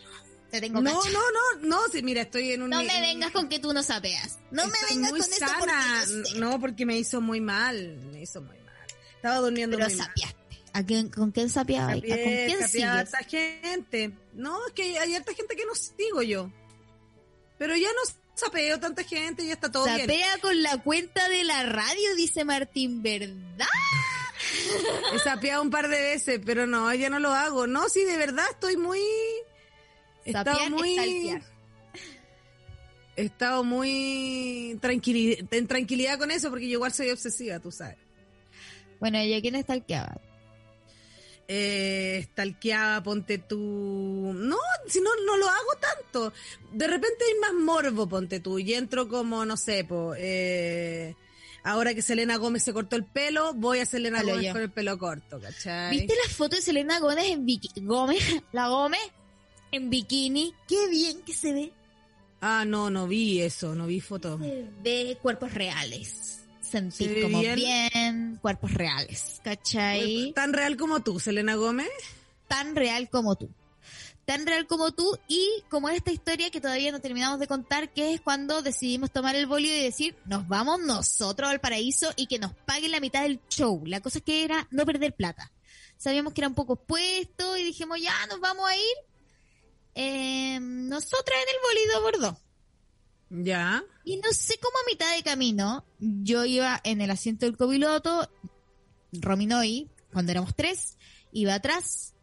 Te 0.50 0.60
tengo 0.60 0.80
No, 0.82 0.92
cacha. 0.98 1.10
no, 1.10 1.20
no, 1.62 1.68
no, 1.68 1.78
sí, 1.92 2.02
mira, 2.02 2.22
estoy 2.22 2.52
en 2.52 2.62
un... 2.62 2.70
No 2.70 2.82
me 2.82 3.00
vengas 3.00 3.30
con 3.30 3.48
que 3.48 3.60
tú 3.60 3.72
no 3.72 3.82
sapeas. 3.82 4.38
No 4.50 4.66
me 4.66 4.72
vengas 4.90 5.10
muy 5.12 5.20
con 5.20 5.30
eso 5.30 5.38
sana. 5.38 5.58
porque 5.58 5.74
yo 5.74 6.24
sé. 6.24 6.38
No, 6.38 6.60
porque 6.60 6.84
me 6.86 6.98
hizo 6.98 7.20
muy 7.20 7.40
mal, 7.40 7.96
me 8.12 8.22
hizo 8.22 8.42
muy 8.42 8.56
mal. 8.58 8.86
Estaba 9.14 9.36
durmiendo 9.38 9.76
Pero 9.76 9.88
muy 9.88 9.96
mal. 9.96 10.08
¿A 10.72 10.84
quién, 10.84 11.08
¿Con 11.08 11.32
quién 11.32 11.50
sapeabas? 11.50 11.94
¿Con 11.94 12.00
Sapié, 12.08 12.46
quién 12.46 12.60
sapié 12.60 12.62
a 12.62 12.68
sigues? 12.68 13.14
harta 13.14 13.18
gente. 13.28 14.12
No, 14.34 14.66
es 14.66 14.72
que 14.72 14.98
hay 14.98 15.14
harta 15.14 15.34
gente 15.34 15.56
que 15.56 15.64
no 15.66 15.74
sigo 15.74 16.22
yo. 16.22 16.50
Pero 17.58 17.76
ya 17.76 17.88
no 17.88 18.12
sapeo 18.34 18.78
tanta 18.80 19.02
gente, 19.04 19.44
ya 19.46 19.54
está 19.54 19.70
todo 19.70 19.84
bien. 19.84 20.00
Sapea 20.00 20.38
con 20.40 20.62
la 20.62 20.78
cuenta 20.82 21.28
de 21.28 21.44
la 21.44 21.64
radio, 21.64 22.14
dice 22.16 22.44
Martín, 22.44 23.02
¿verdad? 23.02 23.66
He 25.14 25.18
sapeado 25.18 25.60
un 25.62 25.70
par 25.70 25.88
de 25.88 26.00
veces, 26.00 26.40
pero 26.46 26.66
no, 26.66 26.92
ya 26.94 27.10
no 27.10 27.18
lo 27.18 27.32
hago. 27.32 27.66
No, 27.66 27.88
sí, 27.88 28.04
de 28.04 28.16
verdad 28.16 28.46
estoy 28.50 28.76
muy... 28.76 29.00
He 30.24 30.30
estado 30.30 30.52
Sapear 30.58 30.70
muy... 30.70 31.42
He 33.16 33.24
estado 33.24 33.64
muy 33.64 34.78
tranquili- 34.80 35.46
en 35.50 35.66
tranquilidad 35.66 36.18
con 36.18 36.30
eso 36.30 36.48
porque 36.48 36.66
yo 36.68 36.74
igual 36.74 36.92
soy 36.92 37.10
obsesiva, 37.10 37.58
tú 37.58 37.70
sabes. 37.70 37.98
Bueno, 39.00 39.22
¿y 39.22 39.34
a 39.34 39.40
quién 39.42 39.60
stalkeaba? 39.60 40.18
Eh, 41.52 42.28
stalkeaba, 42.30 43.02
ponte 43.02 43.38
tú. 43.38 44.32
No, 44.36 44.56
si 44.86 45.00
no, 45.00 45.10
no 45.26 45.36
lo 45.36 45.48
hago 45.48 45.70
tanto. 45.80 46.32
De 46.72 46.86
repente 46.86 47.24
hay 47.24 47.40
más 47.40 47.54
morbo, 47.54 48.08
ponte 48.08 48.38
tú. 48.38 48.60
Y 48.60 48.74
entro 48.74 49.08
como, 49.08 49.44
no 49.44 49.56
sé, 49.56 49.82
po, 49.82 50.14
eh, 50.16 51.16
ahora 51.64 51.92
que 51.92 52.02
Selena 52.02 52.36
Gómez 52.36 52.62
se 52.62 52.72
cortó 52.72 52.94
el 52.94 53.04
pelo, 53.04 53.52
voy 53.54 53.80
a 53.80 53.86
Selena 53.86 54.18
Dale, 54.18 54.30
Gómez 54.30 54.44
ya. 54.44 54.52
con 54.52 54.62
el 54.62 54.70
pelo 54.70 54.96
corto, 54.96 55.40
¿cachai? 55.40 55.90
¿Viste 55.90 56.14
la 56.24 56.32
foto 56.32 56.54
de 56.54 56.62
Selena 56.62 57.00
Gómez 57.00 57.24
en 57.30 57.44
bikini? 57.44 57.84
Gómez, 57.84 58.22
la 58.52 58.68
Gómez 58.68 59.00
en 59.72 59.90
bikini. 59.90 60.54
Qué 60.68 60.88
bien 60.88 61.20
que 61.22 61.32
se 61.34 61.52
ve. 61.52 61.72
Ah, 62.40 62.64
no, 62.64 62.90
no 62.90 63.08
vi 63.08 63.40
eso, 63.42 63.74
no 63.74 63.88
vi 63.88 64.00
fotos. 64.00 64.40
Se 64.40 64.66
ve 64.84 65.18
cuerpos 65.20 65.52
reales. 65.52 66.42
Sentir 66.62 67.08
¿Se 67.08 67.14
ve 67.14 67.22
como 67.22 67.40
bien? 67.40 67.56
bien? 67.56 67.90
Cuerpos 68.40 68.74
reales. 68.74 69.40
¿Cachai? 69.44 70.32
Tan 70.34 70.52
real 70.52 70.76
como 70.76 71.00
tú, 71.00 71.20
Selena 71.20 71.54
Gómez. 71.54 71.88
Tan 72.48 72.74
real 72.74 73.08
como 73.08 73.36
tú. 73.36 73.50
Tan 74.24 74.46
real 74.46 74.66
como 74.66 74.92
tú 74.92 75.18
y 75.28 75.64
como 75.68 75.88
esta 75.88 76.12
historia 76.12 76.50
que 76.50 76.60
todavía 76.60 76.92
no 76.92 77.00
terminamos 77.00 77.40
de 77.40 77.46
contar, 77.46 77.92
que 77.92 78.14
es 78.14 78.20
cuando 78.20 78.62
decidimos 78.62 79.10
tomar 79.10 79.34
el 79.34 79.46
bolio 79.46 79.76
y 79.76 79.82
decir, 79.82 80.16
nos 80.24 80.46
vamos 80.46 80.80
nosotros 80.80 81.50
al 81.50 81.60
paraíso 81.60 82.12
y 82.16 82.26
que 82.26 82.38
nos 82.38 82.54
paguen 82.54 82.92
la 82.92 83.00
mitad 83.00 83.22
del 83.22 83.40
show. 83.48 83.82
La 83.86 84.00
cosa 84.00 84.18
es 84.18 84.24
que 84.24 84.44
era 84.44 84.68
no 84.70 84.86
perder 84.86 85.14
plata. 85.14 85.50
Sabíamos 85.96 86.32
que 86.32 86.40
eran 86.42 86.54
pocos 86.54 86.78
puestos 86.86 87.58
y 87.58 87.64
dijimos, 87.64 88.00
ya, 88.00 88.14
nos 88.28 88.40
vamos 88.40 88.68
a 88.68 88.76
ir. 88.76 88.96
Eh, 89.94 90.58
nosotras 90.60 91.38
en 91.42 91.48
el 91.48 91.62
bolido 91.62 92.02
Bordeaux. 92.02 92.49
Ya. 93.30 93.84
Y 94.04 94.16
no 94.16 94.32
sé 94.32 94.58
cómo 94.60 94.76
a 94.78 94.90
mitad 94.90 95.16
de 95.16 95.22
camino, 95.22 95.84
yo 95.98 96.44
iba 96.44 96.80
en 96.84 97.00
el 97.00 97.10
asiento 97.10 97.46
del 97.46 97.56
copiloto, 97.56 98.28
Rominoy, 99.12 99.88
cuando 100.12 100.32
éramos 100.32 100.54
tres, 100.56 100.98
iba 101.32 101.54
atrás, 101.54 102.14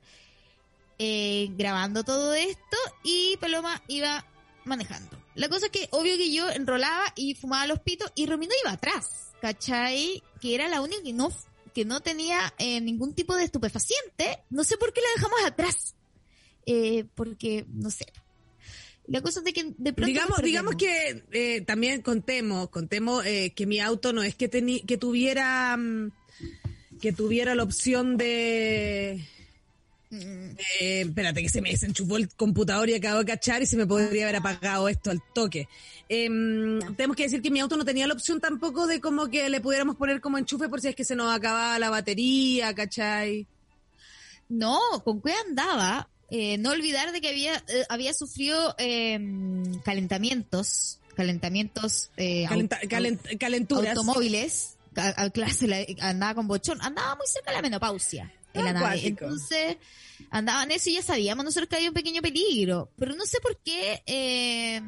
eh, 1.00 1.50
grabando 1.58 2.04
todo 2.04 2.34
esto, 2.34 2.78
y 3.04 3.38
Paloma 3.38 3.82
iba 3.88 4.26
manejando. 4.66 5.18
La 5.36 5.50
cosa 5.50 5.68
es 5.68 5.72
que, 5.72 5.88
obvio 5.92 6.18
que 6.18 6.32
yo 6.32 6.50
enrolaba 6.50 7.14
y 7.16 7.36
fumaba 7.36 7.68
los 7.68 7.80
pitos, 7.80 8.12
y 8.16 8.26
Romino 8.26 8.54
iba 8.62 8.74
atrás, 8.74 9.32
¿cachai? 9.42 10.22
Que 10.42 10.56
era 10.56 10.68
la 10.68 10.82
única 10.82 11.02
que 11.04 11.14
no, 11.14 11.30
que 11.74 11.86
no 11.86 12.02
tenía 12.02 12.54
eh, 12.58 12.82
ningún 12.82 13.14
tipo 13.14 13.36
de 13.36 13.46
estupefaciente. 13.46 14.44
No 14.50 14.64
sé 14.64 14.78
por 14.78 14.92
qué 14.92 15.02
la 15.02 15.08
dejamos 15.16 15.40
atrás. 15.46 15.96
Eh, 16.66 17.06
porque, 17.16 17.66
no 17.70 17.90
sé. 17.92 18.08
La 19.08 19.22
cosa 19.22 19.40
es 19.40 19.46
de 19.46 19.54
que 19.54 19.64
de 19.78 19.94
pronto 19.94 20.08
Digamos, 20.08 20.42
digamos 20.42 20.76
que 20.76 21.24
eh, 21.32 21.62
también 21.62 22.02
contemos, 22.02 22.70
contemos 22.70 23.26
eh, 23.26 23.54
que 23.56 23.66
mi 23.66 23.80
auto 23.80 24.12
no 24.14 24.22
es 24.22 24.36
que 24.36 24.50
teni- 24.52 24.86
que 24.86 24.98
tuviera 24.98 25.76
mm, 25.78 26.12
que 27.02 27.14
tuviera 27.14 27.56
la 27.56 27.64
opción 27.64 28.18
de 28.18 29.24
Mm. 30.10 30.52
eh, 30.80 31.02
espérate 31.02 31.42
que 31.42 31.50
se 31.50 31.62
me 31.62 31.70
desenchufó 31.70 32.16
el 32.16 32.30
computador 32.34 32.88
y 32.90 32.94
acabo 32.94 33.20
de 33.20 33.26
cachar 33.26 33.62
y 33.62 33.66
se 33.66 33.76
me 33.76 33.86
podría 33.86 34.24
haber 34.24 34.38
apagado 34.38 34.88
esto 34.88 35.12
al 35.12 35.22
toque. 35.34 35.68
Em, 36.08 36.80
tenemos 36.96 37.18
que 37.18 37.24
decir 37.24 37.42
que 37.42 37.52
mi 37.52 37.60
auto 37.60 37.76
no 37.76 37.84
tenía 37.84 38.08
la 38.08 38.14
opción 38.14 38.40
tampoco 38.40 38.88
de 38.88 39.02
como 39.02 39.28
que 39.28 39.50
le 39.50 39.60
pudiéramos 39.60 39.98
poner 39.98 40.22
como 40.22 40.38
enchufe 40.38 40.70
por 40.70 40.80
si 40.80 40.88
es 40.88 40.96
que 40.96 41.04
se 41.04 41.14
nos 41.18 41.36
acababa 41.36 41.78
la 41.78 41.90
batería, 41.90 42.74
¿cachai? 42.74 43.48
No, 44.48 44.80
con 45.04 45.22
qué 45.22 45.34
andaba. 45.46 46.08
Eh, 46.30 46.58
no 46.58 46.72
olvidar 46.72 47.12
de 47.14 47.22
que 47.22 47.30
había, 47.30 47.56
eh, 47.68 47.86
había 47.90 48.14
sufrido 48.14 48.76
eh, 48.78 49.18
calentamientos, 49.86 51.00
calentamientos 51.16 52.10
eh, 52.18 52.46
Calenta- 52.50 52.82
calent- 52.82 53.38
calenturas. 53.40 53.90
automóviles. 53.98 54.74
A- 54.96 55.30
clase, 55.30 55.68
la- 55.68 55.86
andaba 56.02 56.34
con 56.36 56.48
bochón, 56.48 56.82
andaba 56.82 57.16
muy 57.16 57.28
cerca 57.28 57.52
de 57.52 57.58
la 57.58 57.62
menopausia 57.62 58.34
en 58.54 58.64
la 58.66 58.72
Ah, 58.72 58.74
nave. 58.74 59.06
Entonces, 59.08 59.78
andaba 60.32 60.64
en 60.64 60.72
eso 60.72 60.90
y 60.90 60.94
ya 60.96 61.04
sabíamos 61.04 61.46
nosotros 61.46 61.70
que 61.70 61.76
había 61.76 61.90
un 61.90 61.94
pequeño 61.94 62.22
peligro. 62.24 62.90
Pero 62.98 63.16
no 63.16 63.26
sé 63.28 63.40
por 63.40 63.58
qué, 63.58 64.02
eh, 64.08 64.82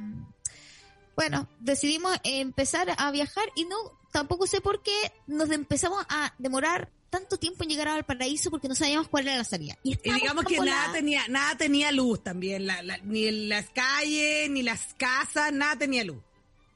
bueno, 1.16 1.48
decidimos 1.60 2.18
empezar 2.24 2.88
a 2.98 3.12
viajar 3.12 3.44
y 3.56 3.66
no, 3.66 3.76
tampoco 4.12 4.48
sé 4.48 4.62
por 4.62 4.82
qué 4.82 4.98
nos 5.28 5.52
empezamos 5.52 6.04
a 6.10 6.34
demorar 6.40 6.90
tanto 7.10 7.38
tiempo 7.38 7.64
en 7.64 7.70
llegar 7.70 7.88
al 7.88 8.06
paraíso 8.06 8.50
porque 8.52 8.68
no 8.68 8.76
sabíamos 8.76 9.08
cuál 9.08 9.28
era 9.28 9.38
la 9.38 9.44
salida. 9.44 9.78
Y, 9.84 9.96
digamos 9.98 10.46
que 10.46 10.60
nada 10.60 10.94
tenía, 10.94 11.28
nada 11.28 11.58
tenía 11.58 11.92
luz 11.92 12.24
también, 12.24 12.68
la- 12.68 12.82
la- 12.84 12.98
ni 13.00 13.28
en 13.28 13.50
las 13.50 13.70
calles, 13.72 14.50
ni 14.50 14.62
las 14.64 14.94
casas, 14.98 15.52
nada 15.52 15.76
tenía 15.78 16.04
luz. 16.04 16.22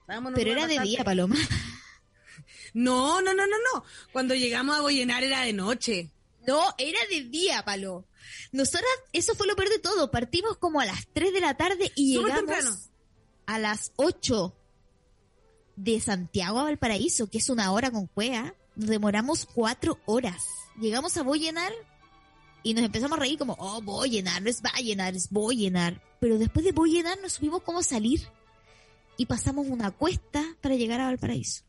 Estábamos 0.01 0.33
Pero 0.35 0.51
era 0.51 0.67
de 0.67 0.79
día, 0.79 1.03
Paloma. 1.03 1.35
No, 2.73 3.21
no, 3.21 3.33
no, 3.35 3.45
no, 3.45 3.55
no. 3.73 3.83
Cuando 4.11 4.33
llegamos 4.33 4.75
a 4.75 4.81
Boyenar 4.81 5.23
era 5.23 5.41
de 5.41 5.53
noche. 5.53 6.09
No, 6.47 6.59
era 6.79 6.99
de 7.09 7.23
día, 7.25 7.63
Palo. 7.63 8.05
Nosotras, 8.51 8.83
eso 9.13 9.35
fue 9.35 9.45
lo 9.47 9.55
peor 9.55 9.69
de 9.69 9.77
todo. 9.79 10.09
Partimos 10.09 10.57
como 10.57 10.79
a 10.79 10.85
las 10.85 11.05
3 11.13 11.33
de 11.33 11.39
la 11.39 11.53
tarde 11.55 11.91
y 11.95 12.15
Súper 12.15 12.31
llegamos 12.33 12.55
temprano. 12.55 12.77
a 13.45 13.59
las 13.59 13.91
8 13.97 14.55
de 15.75 15.99
Santiago 16.01 16.59
a 16.59 16.63
Valparaíso, 16.63 17.29
que 17.29 17.37
es 17.37 17.49
una 17.49 17.71
hora 17.71 17.91
con 17.91 18.07
cuea. 18.07 18.55
Nos 18.75 18.89
demoramos 18.89 19.45
cuatro 19.45 19.99
horas. 20.05 20.43
Llegamos 20.79 21.15
a 21.17 21.23
Boyenar 21.23 21.71
y 22.63 22.73
nos 22.73 22.83
empezamos 22.85 23.17
a 23.17 23.21
reír 23.21 23.37
como, 23.37 23.55
oh, 23.59 23.81
Boyenar, 23.81 24.41
no 24.41 24.49
es 24.49 24.61
Vallenar, 24.61 25.15
es 25.15 25.29
Boyenar. 25.29 26.01
Pero 26.19 26.37
después 26.37 26.65
de 26.65 26.71
Boyenar 26.71 27.19
no 27.21 27.29
supimos 27.29 27.61
cómo 27.63 27.83
salir. 27.83 28.27
Y 29.17 29.27
pasamos 29.27 29.67
una 29.67 29.91
cuesta 29.91 30.43
para 30.61 30.75
llegar 30.75 30.99
a 30.99 31.05
Valparaíso. 31.05 31.63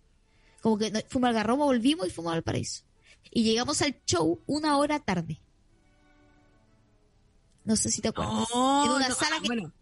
Como 0.62 0.78
que 0.78 1.04
fuimos 1.08 1.28
al 1.28 1.34
Garrobo, 1.34 1.66
volvimos 1.66 2.06
y 2.06 2.10
fuimos 2.10 2.30
a 2.32 2.36
Valparaíso. 2.36 2.84
Y 3.30 3.42
llegamos 3.42 3.82
al 3.82 4.00
show 4.06 4.40
una 4.46 4.78
hora 4.78 5.00
tarde. 5.00 5.40
No 7.64 7.76
sé 7.76 7.90
si 7.90 8.00
te 8.00 8.08
acuerdas. 8.08 8.48
No, 8.54 8.84
en 8.84 8.90
una 8.92 9.08
no, 9.08 9.14
sala 9.14 9.36
ah, 9.36 9.42
que... 9.42 9.48
bueno. 9.48 9.72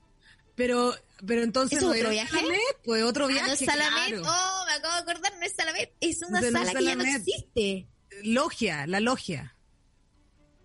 Pero, 0.54 0.94
pero 1.26 1.42
entonces 1.42 1.78
¿Eso 1.78 1.88
no 1.88 1.94
es 1.94 2.00
otro 2.00 2.11
viaje? 2.12 2.30
Salamet, 2.37 2.61
pues 2.85 3.02
otro 3.04 3.25
Ah, 3.25 3.28
viaje. 3.28 3.47
no 3.47 3.52
es 3.54 3.59
Salamet. 3.61 4.21
claro. 4.21 4.23
Oh, 4.26 4.66
me 4.66 4.73
acabo 4.75 4.94
de 4.94 5.00
acordar, 5.12 5.32
no 5.38 5.44
es 5.47 5.52
Salamet. 5.56 5.92
Es 6.00 6.23
una 6.28 6.40
No 6.40 6.47
es 6.47 6.52
sala 6.52 6.73
que 6.75 6.85
ya 6.85 6.94
no 6.97 7.04
existe. 7.04 7.88
Logia, 8.25 8.87
la 8.87 9.00
logia. 9.00 9.56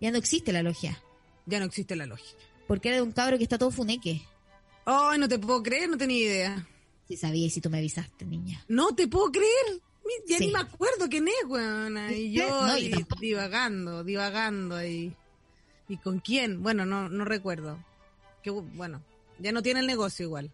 Ya 0.00 0.10
no 0.10 0.18
existe 0.18 0.52
la 0.52 0.62
logia. 0.62 1.02
Ya 1.46 1.58
no 1.58 1.64
existe 1.64 1.96
la 1.96 2.06
logia. 2.06 2.36
Porque 2.66 2.88
era 2.88 2.96
de 2.98 3.02
un 3.02 3.12
cabro 3.12 3.38
que 3.38 3.44
está 3.44 3.56
todo 3.58 3.70
funeque. 3.70 4.22
Ay, 4.84 5.18
no 5.18 5.28
te 5.28 5.38
puedo 5.38 5.62
creer, 5.62 5.88
no 5.88 5.96
tenía 5.96 6.18
idea. 6.18 6.68
Sí 7.08 7.16
sabía 7.16 7.46
y 7.46 7.50
si 7.50 7.60
tú 7.62 7.70
me 7.70 7.78
avisaste, 7.78 8.24
niña. 8.26 8.62
No 8.68 8.94
te 8.94 9.08
puedo 9.08 9.32
creer. 9.32 9.80
Ya 10.26 10.38
Sí. 10.38 10.46
ni 10.46 10.52
me 10.52 10.60
acuerdo 10.60 11.08
quién 11.08 11.28
es, 11.28 11.34
weón. 11.46 11.98
Y 12.12 12.32
yo 12.32 12.48
No, 12.48 12.64
ahí 12.64 12.92
divagando, 13.20 14.04
divagando 14.04 14.76
ahí. 14.76 15.14
¿Y 15.88 15.96
con 15.98 16.20
quién? 16.20 16.62
Bueno, 16.62 16.84
no, 16.86 17.08
no 17.08 17.24
recuerdo. 17.24 17.82
Que, 18.42 18.50
bueno, 18.50 19.02
ya 19.38 19.52
no 19.52 19.62
tiene 19.62 19.80
el 19.80 19.86
negocio 19.86 20.26
igual. 20.26 20.52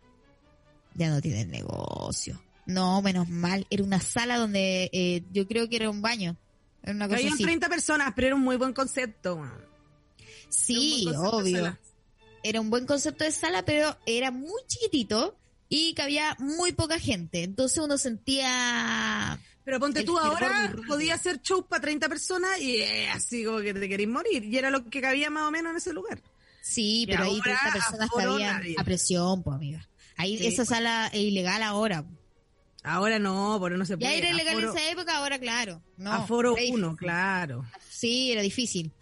Ya 0.94 1.10
no 1.10 1.20
tiene 1.20 1.44
negocio. 1.44 2.40
No, 2.66 3.02
menos 3.02 3.28
mal. 3.28 3.66
Era 3.70 3.82
una 3.82 4.00
sala 4.00 4.38
donde 4.38 4.90
eh, 4.92 5.22
yo 5.32 5.46
creo 5.46 5.68
que 5.68 5.76
era 5.76 5.90
un 5.90 6.00
baño. 6.00 6.36
Era 6.82 6.92
una 6.92 7.06
cosa 7.06 7.18
Habían 7.18 7.34
así. 7.34 7.42
30 7.42 7.68
personas, 7.68 8.12
pero 8.14 8.28
era 8.28 8.36
un 8.36 8.42
muy 8.42 8.56
buen 8.56 8.72
concepto. 8.72 9.42
Sí, 10.48 11.02
buen 11.04 11.16
concepto 11.16 11.36
obvio. 11.36 11.78
Era 12.42 12.60
un 12.60 12.70
buen 12.70 12.86
concepto 12.86 13.24
de 13.24 13.32
sala, 13.32 13.64
pero 13.64 13.96
era 14.06 14.30
muy 14.30 14.60
chiquitito 14.66 15.36
y 15.68 15.94
cabía 15.94 16.36
muy 16.38 16.72
poca 16.72 16.98
gente. 16.98 17.42
Entonces 17.42 17.78
uno 17.78 17.98
sentía... 17.98 19.40
Pero 19.64 19.80
ponte 19.80 20.00
El 20.00 20.06
tú 20.06 20.18
ahora, 20.18 20.74
podía 20.86 21.14
hacer 21.14 21.40
show 21.40 21.66
para 21.66 21.80
30 21.80 22.06
personas 22.06 22.60
y 22.60 22.82
eh, 22.82 23.08
así 23.08 23.44
como 23.46 23.60
que 23.60 23.72
te 23.72 23.88
querís 23.88 24.08
morir. 24.08 24.44
Y 24.44 24.58
era 24.58 24.70
lo 24.70 24.84
que 24.84 25.00
cabía 25.00 25.30
más 25.30 25.48
o 25.48 25.50
menos 25.50 25.70
en 25.70 25.78
ese 25.78 25.94
lugar. 25.94 26.20
Sí, 26.66 27.02
Y 27.02 27.06
pero 27.06 27.24
ahí 27.24 27.32
ahora 27.44 27.58
30 27.60 27.72
personas 27.72 28.10
cabían 28.10 28.56
nadie. 28.58 28.74
a 28.78 28.84
presión, 28.84 29.42
pues 29.42 29.54
amiga. 29.56 29.86
Ahí 30.16 30.38
Sí, 30.38 30.46
esa 30.46 30.56
pues. 30.64 30.68
sala 30.68 31.08
es 31.12 31.20
ilegal 31.20 31.62
ahora. 31.62 32.04
Ahora 32.82 33.18
no, 33.18 33.56
porque 33.60 33.76
no 33.76 33.84
se 33.84 33.92
Ya 33.94 33.98
puede. 33.98 34.18
era 34.18 34.30
ilegal 34.30 34.58
en 34.60 34.68
esa 34.70 34.90
época, 34.90 35.16
ahora 35.18 35.38
claro. 35.38 35.82
No, 35.96 36.12
Aforo 36.12 36.56
era 36.56 36.72
1, 36.72 36.76
difícil. 36.88 36.96
claro. 36.96 37.64
Sí, 37.90 38.32
era 38.32 38.42
difícil. 38.42 38.92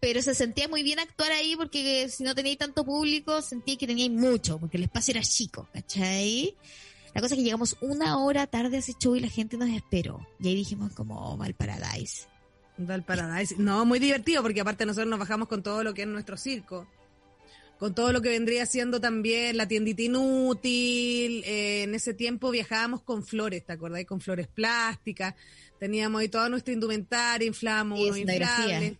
Pero 0.00 0.22
se 0.22 0.34
sentía 0.34 0.66
muy 0.68 0.82
bien 0.82 0.98
actuar 0.98 1.30
ahí 1.32 1.56
porque 1.56 2.08
si 2.08 2.22
no 2.24 2.34
teníais 2.34 2.56
tanto 2.58 2.84
público, 2.84 3.42
sentía 3.42 3.76
que 3.76 3.86
teníais 3.86 4.10
mucho, 4.10 4.58
porque 4.58 4.78
el 4.78 4.84
espacio 4.84 5.12
era 5.12 5.22
chico, 5.22 5.68
¿cachai? 5.74 6.54
La 7.14 7.20
cosa 7.20 7.34
es 7.34 7.38
que 7.38 7.44
llegamos 7.44 7.76
una 7.82 8.18
hora 8.18 8.46
tarde 8.46 8.76
a 8.76 8.80
ese 8.80 8.94
show 8.98 9.14
y 9.16 9.20
la 9.20 9.28
gente 9.28 9.56
nos 9.58 9.68
esperó. 9.70 10.26
Y 10.38 10.48
ahí 10.48 10.54
dijimos 10.54 10.92
como, 10.94 11.18
oh, 11.18 11.36
mal 11.36 11.52
paradise. 11.54 12.26
Del 12.78 13.02
Paradise. 13.02 13.56
No, 13.58 13.84
muy 13.84 13.98
divertido 13.98 14.42
porque 14.42 14.62
aparte 14.62 14.86
nosotros 14.86 15.08
nos 15.10 15.18
bajamos 15.18 15.48
con 15.48 15.62
todo 15.62 15.84
lo 15.84 15.92
que 15.92 16.02
es 16.02 16.08
nuestro 16.08 16.38
circo. 16.38 16.86
Con 17.80 17.94
todo 17.94 18.12
lo 18.12 18.20
que 18.20 18.28
vendría 18.28 18.66
siendo 18.66 19.00
también 19.00 19.56
la 19.56 19.66
tiendita 19.66 20.02
inútil. 20.02 21.42
eh, 21.46 21.84
en 21.84 21.94
ese 21.94 22.12
tiempo 22.12 22.50
viajábamos 22.50 23.02
con 23.02 23.24
flores, 23.24 23.64
¿te 23.64 23.72
acordás? 23.72 24.04
Con 24.04 24.20
flores 24.20 24.48
plásticas. 24.48 25.34
Teníamos 25.78 26.20
ahí 26.20 26.28
toda 26.28 26.50
nuestra 26.50 26.74
indumentaria, 26.74 27.46
inflábamos 27.48 27.98
inflables. 28.18 28.98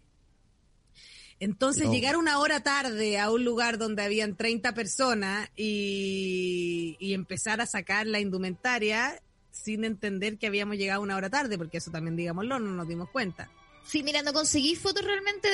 Entonces 1.41 1.85
No. 1.85 1.93
llegar 1.93 2.17
una 2.17 2.39
hora 2.39 2.63
tarde 2.63 3.19
a 3.19 3.31
un 3.31 3.45
lugar 3.45 3.77
donde 3.77 4.03
habían 4.03 4.35
30 4.35 4.73
personas 4.73 5.51
y, 5.57 6.97
y 6.99 7.13
empezar 7.13 7.61
a 7.61 7.67
sacar 7.67 8.07
la 8.07 8.19
indumentaria 8.19 9.21
sin 9.51 9.85
entender 9.85 10.39
que 10.39 10.47
habíamos 10.47 10.79
llegado 10.79 11.03
una 11.03 11.17
hora 11.17 11.29
tarde, 11.29 11.59
porque 11.59 11.79
eso 11.79 11.91
también 11.91 12.17
digámoslo, 12.17 12.59
no 12.59 12.73
nos 12.73 12.89
dimos 12.89 13.11
cuenta. 13.11 13.51
Sí, 13.85 14.03
mira, 14.03 14.23
no 14.23 14.33
conseguí 14.33 14.77
fotos 14.77 15.05
realmente 15.05 15.49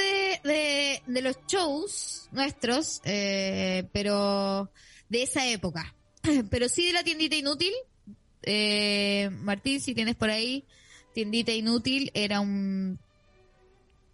de, 0.45 1.03
de, 1.07 1.23
los 1.23 1.39
shows 1.47 2.29
nuestros, 2.33 3.01
eh, 3.05 3.89
pero 3.93 4.71
de 5.09 5.23
esa 5.23 5.47
época. 5.47 5.95
Pero 6.51 6.69
sí 6.69 6.87
de 6.87 6.93
la 6.93 7.05
tiendita 7.05 7.37
inútil. 7.37 7.73
Eh, 8.43 9.31
Martín, 9.31 9.81
si 9.81 9.95
tienes 9.95 10.17
por 10.17 10.29
ahí, 10.29 10.65
tiendita 11.15 11.53
inútil 11.53 12.11
era 12.15 12.41
un 12.41 12.99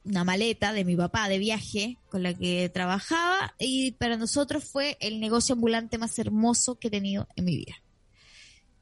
una 0.04 0.25
maleta 0.25 0.73
de 0.73 0.85
mi 0.85 0.97
papá 0.97 1.28
de 1.28 1.38
viaje 1.38 1.99
con 2.11 2.23
la 2.23 2.35
que 2.35 2.69
trabajaba 2.69 3.54
y 3.59 3.92
para 3.92 4.16
nosotros 4.16 4.64
fue 4.64 4.97
el 5.00 5.21
negocio 5.21 5.54
ambulante 5.54 5.99
más 5.99 6.19
hermoso 6.19 6.76
que 6.76 6.88
he 6.88 6.90
tenido 6.90 7.28
en 7.37 7.45
mi 7.45 7.57
vida. 7.57 7.75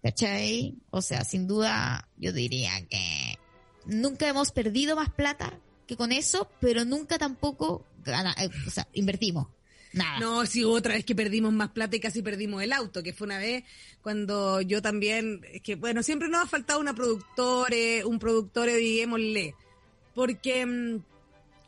¿Cachai? 0.03 0.77
O 0.91 1.03
sea, 1.03 1.25
sin 1.25 1.47
duda 1.47 2.09
yo 2.17 2.33
diría 2.33 2.71
que 2.89 3.39
nunca 3.85 4.29
hemos 4.29 4.53
perdido 4.53 4.97
más 4.97 5.11
plata 5.11 5.59
que 5.87 5.97
con 5.97 6.13
eso, 6.13 6.49
pero 6.61 6.85
nunca 6.85 7.19
tampoco 7.19 7.85
gana, 8.05 8.35
eh, 8.41 8.49
o 8.67 8.71
sea, 8.71 8.87
invertimos. 8.93 9.49
Nada. 9.93 10.21
No, 10.21 10.47
sí, 10.47 10.63
otra 10.63 10.95
vez 10.95 11.05
que 11.05 11.17
perdimos 11.17 11.53
más 11.53 11.71
plata 11.71 11.97
y 11.97 12.01
casi 12.01 12.23
perdimos 12.23 12.63
el 12.63 12.73
auto, 12.73 13.03
que 13.03 13.13
fue 13.13 13.27
una 13.27 13.39
vez 13.39 13.65
cuando 14.03 14.61
yo 14.61 14.81
también, 14.81 15.41
es 15.53 15.63
que 15.63 15.75
bueno, 15.75 16.03
siempre 16.05 16.29
nos 16.29 16.45
ha 16.45 16.47
faltado 16.47 16.79
una 16.79 16.95
productore, 16.95 18.05
un 18.05 18.21
productor, 18.21 18.71
digámosle, 18.71 19.57
porque 20.15 20.65
mm, 20.65 21.03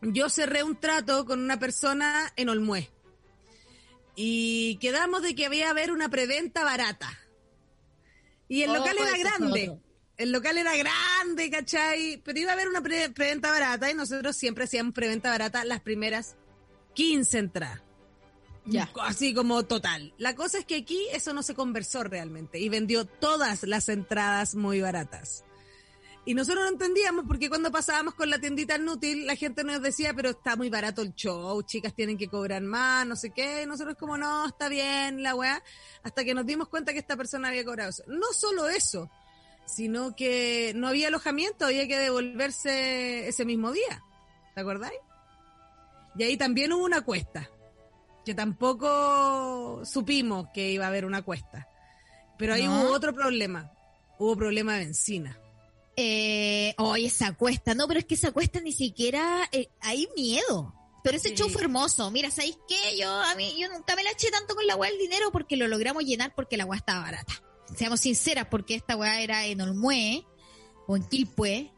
yo 0.03 0.29
cerré 0.29 0.63
un 0.63 0.77
trato 0.77 1.25
con 1.27 1.41
una 1.41 1.59
persona 1.59 2.33
en 2.37 2.49
Olmué 2.49 2.91
y 4.15 4.77
quedamos 4.77 5.23
de 5.23 5.35
que 5.35 5.47
había 5.47 5.71
haber 5.71 5.91
una 5.91 6.09
preventa 6.09 6.65
barata. 6.65 7.19
Y 8.49 8.63
el 8.63 8.71
Oh, 8.71 8.75
local 8.77 8.97
era 8.99 9.19
grande. 9.19 9.79
El 10.19 10.31
local 10.31 10.59
era 10.59 10.77
grande, 10.77 11.51
¿cachai? 11.51 12.21
Pero 12.25 12.39
iba 12.39 12.51
a 12.51 12.55
haber 12.55 12.69
una 12.69 12.81
pre- 12.83 13.11
preventa 13.11 13.51
barata 13.51 13.91
y 13.91 13.95
nosotros 13.95 14.37
siempre 14.37 14.65
hacíamos 14.65 14.95
preventa 14.95 15.31
barata 15.31 15.65
las 15.65 15.81
primeras 15.81 16.37
15 16.95 17.39
entradas. 17.39 17.81
Ya. 18.65 18.89
Así 19.03 19.35
como 19.35 19.65
total. 19.65 20.15
La 20.19 20.37
cosa 20.37 20.59
es 20.59 20.65
que 20.65 20.77
aquí 20.77 21.09
eso 21.13 21.33
no 21.33 21.43
se 21.43 21.55
conversó 21.55 22.05
realmente 22.05 22.61
y 22.61 22.69
vendió 22.69 23.05
todas 23.05 23.65
las 23.65 23.89
entradas 23.89 24.55
muy 24.55 24.81
baratas. 24.81 25.45
Y 26.25 26.35
nosotros 26.35 26.63
no 26.63 26.71
entendíamos 26.71 27.25
porque 27.27 27.49
cuando 27.49 27.73
pasábamos 27.73 28.15
con 28.15 28.31
la 28.31 28.39
tiendita 28.39 28.77
inútil, 28.77 29.27
la 29.27 29.35
gente 29.35 29.65
nos 29.65 29.83
decía, 29.83 30.15
pero 30.15 30.31
está 30.31 30.55
muy 30.55 30.71
barato 30.71 31.03
el 31.03 31.13
show, 31.17 31.61
chicas 31.65 31.93
tienen 31.95 32.17
que 32.17 32.29
cobrar 32.29 32.63
más, 32.63 33.05
no 33.05 33.17
sé 33.17 33.31
qué. 33.31 33.63
Y 33.65 33.67
nosotros 33.67 33.97
como, 33.99 34.17
no, 34.17 34.47
está 34.47 34.69
bien 34.69 35.25
la 35.25 35.35
weá. 35.35 35.61
Hasta 36.05 36.23
que 36.23 36.33
nos 36.33 36.47
dimos 36.47 36.69
cuenta 36.69 36.93
que 36.93 37.01
esta 37.01 37.17
persona 37.17 37.49
había 37.49 37.65
cobrado 37.65 37.91
eso. 37.91 38.05
No 38.07 38.33
solo 38.33 38.69
eso, 38.69 39.11
sino 39.67 40.15
que 40.17 40.73
no 40.75 40.89
había 40.89 41.09
alojamiento, 41.09 41.67
había 41.67 41.87
que 41.89 41.99
devolverse 41.99 43.29
ese 43.29 43.45
mismo 43.45 43.73
día. 43.73 44.03
¿Te 44.55 44.61
acordáis? 44.61 44.99
Y 46.17 46.25
ahí 46.25 46.37
también 46.37 46.73
hubo 46.73 46.85
una 46.85 47.01
cuesta, 47.03 47.49
que 48.25 48.35
tampoco 48.35 49.83
supimos 49.85 50.49
que 50.53 50.71
iba 50.71 50.85
a 50.85 50.89
haber 50.89 51.05
una 51.05 51.23
cuesta. 51.23 51.69
Pero 52.39 52.55
ahí 52.55 52.67
¿No? 52.67 52.83
hubo 52.83 52.93
otro 52.93 53.15
problema, 53.15 53.71
hubo 54.19 54.37
problema 54.37 54.75
de 54.75 54.85
benzina. 54.85 55.39
Eh, 55.97 56.75
oye, 56.79 57.07
esa 57.07 57.33
cuesta, 57.35 57.75
no, 57.75 57.87
pero 57.87 58.01
es 58.01 58.07
que 58.07 58.15
esa 58.15 58.33
cuesta 58.33 58.61
ni 58.61 58.73
siquiera, 58.73 59.49
eh, 59.53 59.69
hay 59.81 60.09
miedo. 60.17 60.75
Pero 61.05 61.17
ese 61.17 61.31
Sí. 61.31 61.35
show 61.35 61.49
fue 61.49 61.63
hermoso. 61.63 62.11
Mira, 62.11 62.31
¿sabéis 62.31 62.59
qué? 62.69 62.97
Yo, 62.97 63.11
a 63.11 63.35
mí, 63.35 63.57
yo 63.59 63.69
nunca 63.69 63.97
me 63.97 64.05
la 64.05 64.11
eché 64.11 64.31
tanto 64.31 64.55
con 64.55 64.67
la 64.67 64.77
weá 64.77 64.91
del 64.91 64.99
dinero 65.01 65.33
porque 65.33 65.57
lo 65.57 65.67
logramos 65.67 66.05
llenar 66.05 66.33
porque 66.35 66.57
la 66.57 66.65
weá 66.65 66.79
estaba 66.79 67.01
barata. 67.01 67.33
Seamos 67.77 68.01
sinceras, 68.01 68.47
porque 68.51 68.75
esta 68.75 68.97
weá 68.97 69.21
era 69.21 69.47
en 69.47 69.61
Olmué 69.61 70.25
o 70.87 70.97
en 70.97 71.03
Quilpué. 71.05 71.73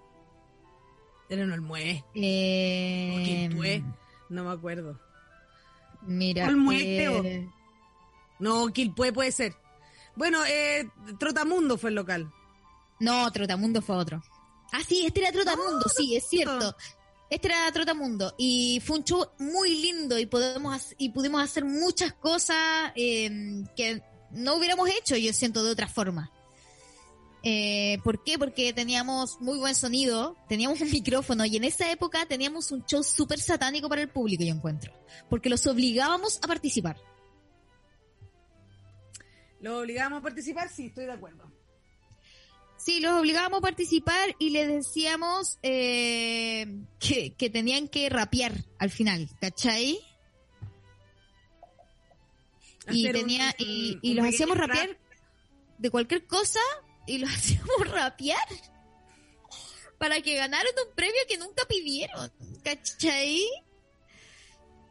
Era 1.28 1.42
en 1.42 1.52
Olmué, 1.52 2.04
Eh, 2.14 3.48
Quilpué, 3.48 3.82
no 4.28 4.44
me 4.44 4.50
acuerdo. 4.50 5.00
Mira. 6.02 6.46
Olmué, 6.46 7.04
eh. 7.04 7.48
No, 8.38 8.68
Quilpué 8.68 9.12
puede 9.12 9.32
ser. 9.32 9.54
Bueno, 10.16 10.44
eh, 10.44 10.88
Trotamundo 11.18 11.78
fue 11.78 11.90
el 11.90 11.96
local. 11.96 12.30
No, 13.00 13.30
Trotamundo 13.32 13.80
fue 13.82 13.96
otro. 13.96 14.22
Ah, 14.72 14.82
sí, 14.86 15.04
este 15.06 15.20
era 15.20 15.32
Trotamundo, 15.32 15.88
sí, 15.88 16.16
es 16.16 16.28
cierto. 16.28 16.76
Este 17.30 17.48
era 17.48 17.72
Trotamundo 17.72 18.34
y 18.38 18.80
fue 18.84 18.98
un 18.98 19.04
show 19.04 19.26
muy 19.38 19.80
lindo 19.80 20.18
y 20.18 20.26
podemos 20.26 20.94
y 20.98 21.08
pudimos 21.08 21.42
hacer 21.42 21.64
muchas 21.64 22.12
cosas 22.12 22.92
eh, 22.94 23.64
que 23.74 24.02
no 24.34 24.56
hubiéramos 24.56 24.88
hecho, 24.90 25.16
yo 25.16 25.32
siento, 25.32 25.64
de 25.64 25.70
otra 25.70 25.88
forma. 25.88 26.30
Eh, 27.42 27.98
¿Por 28.02 28.24
qué? 28.24 28.38
Porque 28.38 28.72
teníamos 28.72 29.38
muy 29.40 29.58
buen 29.58 29.74
sonido, 29.74 30.36
teníamos 30.48 30.80
un 30.80 30.90
micrófono 30.92 31.44
y 31.44 31.56
en 31.56 31.64
esa 31.64 31.90
época 31.90 32.24
teníamos 32.26 32.72
un 32.72 32.84
show 32.86 33.02
súper 33.02 33.38
satánico 33.38 33.88
para 33.88 34.02
el 34.02 34.08
público, 34.08 34.44
yo 34.44 34.54
encuentro. 34.54 34.92
Porque 35.28 35.50
los 35.50 35.66
obligábamos 35.66 36.38
a 36.42 36.46
participar. 36.46 36.96
¿Lo 39.60 39.80
obligábamos 39.80 40.20
a 40.20 40.22
participar? 40.22 40.68
Sí, 40.70 40.86
estoy 40.86 41.06
de 41.06 41.12
acuerdo. 41.12 41.50
Sí, 42.76 43.00
los 43.00 43.12
obligábamos 43.12 43.58
a 43.58 43.62
participar 43.62 44.36
y 44.38 44.50
les 44.50 44.68
decíamos 44.68 45.58
eh, 45.62 46.66
que, 46.98 47.34
que 47.34 47.48
tenían 47.48 47.88
que 47.88 48.10
rapear 48.10 48.52
al 48.78 48.90
final, 48.90 49.30
¿cachai? 49.40 49.98
Y, 52.90 53.10
tenía, 53.12 53.46
un- 53.58 53.66
y, 53.66 53.98
y 54.02 54.10
un 54.10 54.16
los 54.16 54.26
hacíamos 54.26 54.56
rap. 54.58 54.68
rapear 54.68 54.98
de 55.78 55.90
cualquier 55.90 56.26
cosa 56.26 56.60
y 57.06 57.18
los 57.18 57.30
hacíamos 57.34 57.88
rapear 57.90 58.38
para 59.98 60.20
que 60.20 60.34
ganaran 60.36 60.72
un 60.86 60.94
premio 60.94 61.20
que 61.28 61.38
nunca 61.38 61.64
pidieron, 61.68 62.30
¿cachai? 62.62 63.42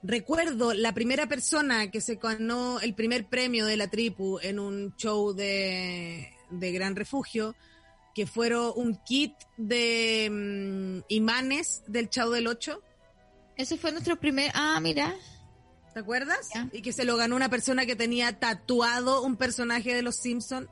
Recuerdo 0.03 0.75
la 0.75 0.93
primera 0.93 1.29
persona 1.29 1.91
que 1.91 2.01
se 2.01 2.17
ganó 2.17 2.81
el 2.81 2.95
primer 2.95 3.27
premio 3.27 3.65
de 3.65 3.77
la 3.77 3.89
tripu 3.89 4.41
en 4.43 4.59
un 4.59 4.95
show 4.97 5.33
de, 5.33 6.29
de 6.51 6.73
Gran 6.73 6.97
Refugio, 6.97 7.55
que 8.15 8.27
fueron 8.27 8.73
un 8.77 8.97
kit 9.05 9.35
de 9.57 10.29
mm, 10.31 11.05
imanes 11.09 11.83
del 11.87 12.11
Chavo 12.11 12.33
del 12.33 12.47
8. 12.47 12.81
Ese 13.57 13.77
fue 13.77 13.93
nuestro 13.93 14.19
primer... 14.19 14.51
Ah, 14.55 14.79
mira. 14.81 15.15
¿Te 15.95 16.01
acuerdas? 16.01 16.49
Y 16.73 16.81
que 16.83 16.93
se 16.93 17.05
lo 17.05 17.17
ganó 17.17 17.37
una 17.37 17.51
persona 17.51 17.85
que 17.85 17.97
tenía 17.97 18.39
tatuado 18.39 19.23
un 19.23 19.37
personaje 19.37 19.95
de 19.95 20.03
los 20.03 20.17
Simpsons. 20.17 20.69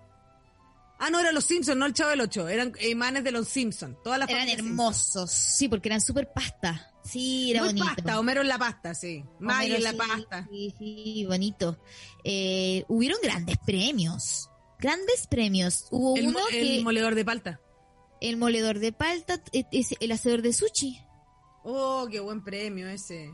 Ah, 0.98 1.09
no, 1.11 1.18
eran 1.18 1.35
los 1.35 1.44
Simpsons, 1.44 1.79
no 1.79 1.87
el 1.87 1.94
Chavo 1.94 2.11
del 2.11 2.20
8. 2.20 2.48
Eran 2.48 2.72
imanes 2.83 3.24
de 3.24 3.33
los 3.33 3.48
Simpsons. 3.48 3.96
Toda 4.03 4.18
la 4.18 4.26
Eran 4.26 4.48
hermosos. 4.48 5.31
Sí, 5.31 5.68
porque 5.68 5.88
eran 5.88 6.00
súper 6.00 6.31
pasta. 6.33 6.90
Sí, 7.03 7.50
era 7.50 7.61
Muy 7.61 7.70
bonito. 7.70 7.87
pasta, 7.87 8.20
Homero 8.20 8.42
en 8.42 8.48
la 8.48 8.59
pasta, 8.59 8.94
sí. 8.94 9.24
Maggie 9.38 9.76
en 9.76 9.83
la 9.83 9.92
sí, 9.92 9.96
pasta. 9.96 10.46
Sí, 10.50 10.74
sí, 10.79 11.24
bonito. 11.26 11.79
Eh, 12.22 12.85
hubieron 12.88 13.18
grandes 13.22 13.57
premios. 13.64 14.50
Grandes 14.81 15.27
premios. 15.27 15.87
Hubo 15.90 16.16
El, 16.16 16.29
uno 16.29 16.38
el 16.53 16.79
que 16.79 16.83
moledor 16.83 17.14
de 17.14 17.25
palta. 17.25 17.61
el 18.21 18.37
moledor 18.37 18.79
de 18.79 18.93
palta, 18.93 19.43
es 19.53 19.95
el 20.01 20.12
hacedor 20.12 20.43
de 20.43 20.53
sushi. 20.53 21.01
Oh, 21.64 22.09
qué 22.11 22.21
buen 22.21 22.43
premio 22.43 22.88
ese. 22.88 23.31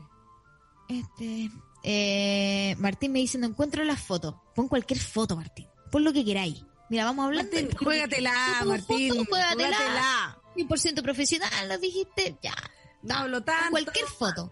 Este, 0.89 1.49
eh, 1.83 2.75
Martín 2.77 3.11
me 3.11 3.19
dice, 3.19 3.37
no 3.37 3.47
encuentro 3.47 3.83
las 3.83 4.01
fotos. 4.01 4.35
Pon 4.55 4.67
cualquier 4.67 4.99
foto, 4.99 5.35
Martín. 5.35 5.67
Pon 5.91 6.03
lo 6.03 6.13
que 6.13 6.23
queráis. 6.25 6.63
Mira, 6.89 7.05
vamos 7.05 7.25
hablando. 7.25 7.51
Martín, 7.51 7.69
de- 7.69 7.75
juégatela, 7.77 8.33
Martín. 8.65 9.09
foto, 9.13 9.25
juégatela. 9.29 9.77
Juégatela. 9.77 10.41
100% 10.55 11.01
profesional, 11.03 11.69
lo 11.69 11.77
dijiste, 11.77 12.37
ya. 12.41 12.53
No 13.03 13.15
hablo 13.15 13.43
Pon 13.45 13.55
cualquier 13.71 14.05
foto. 14.07 14.49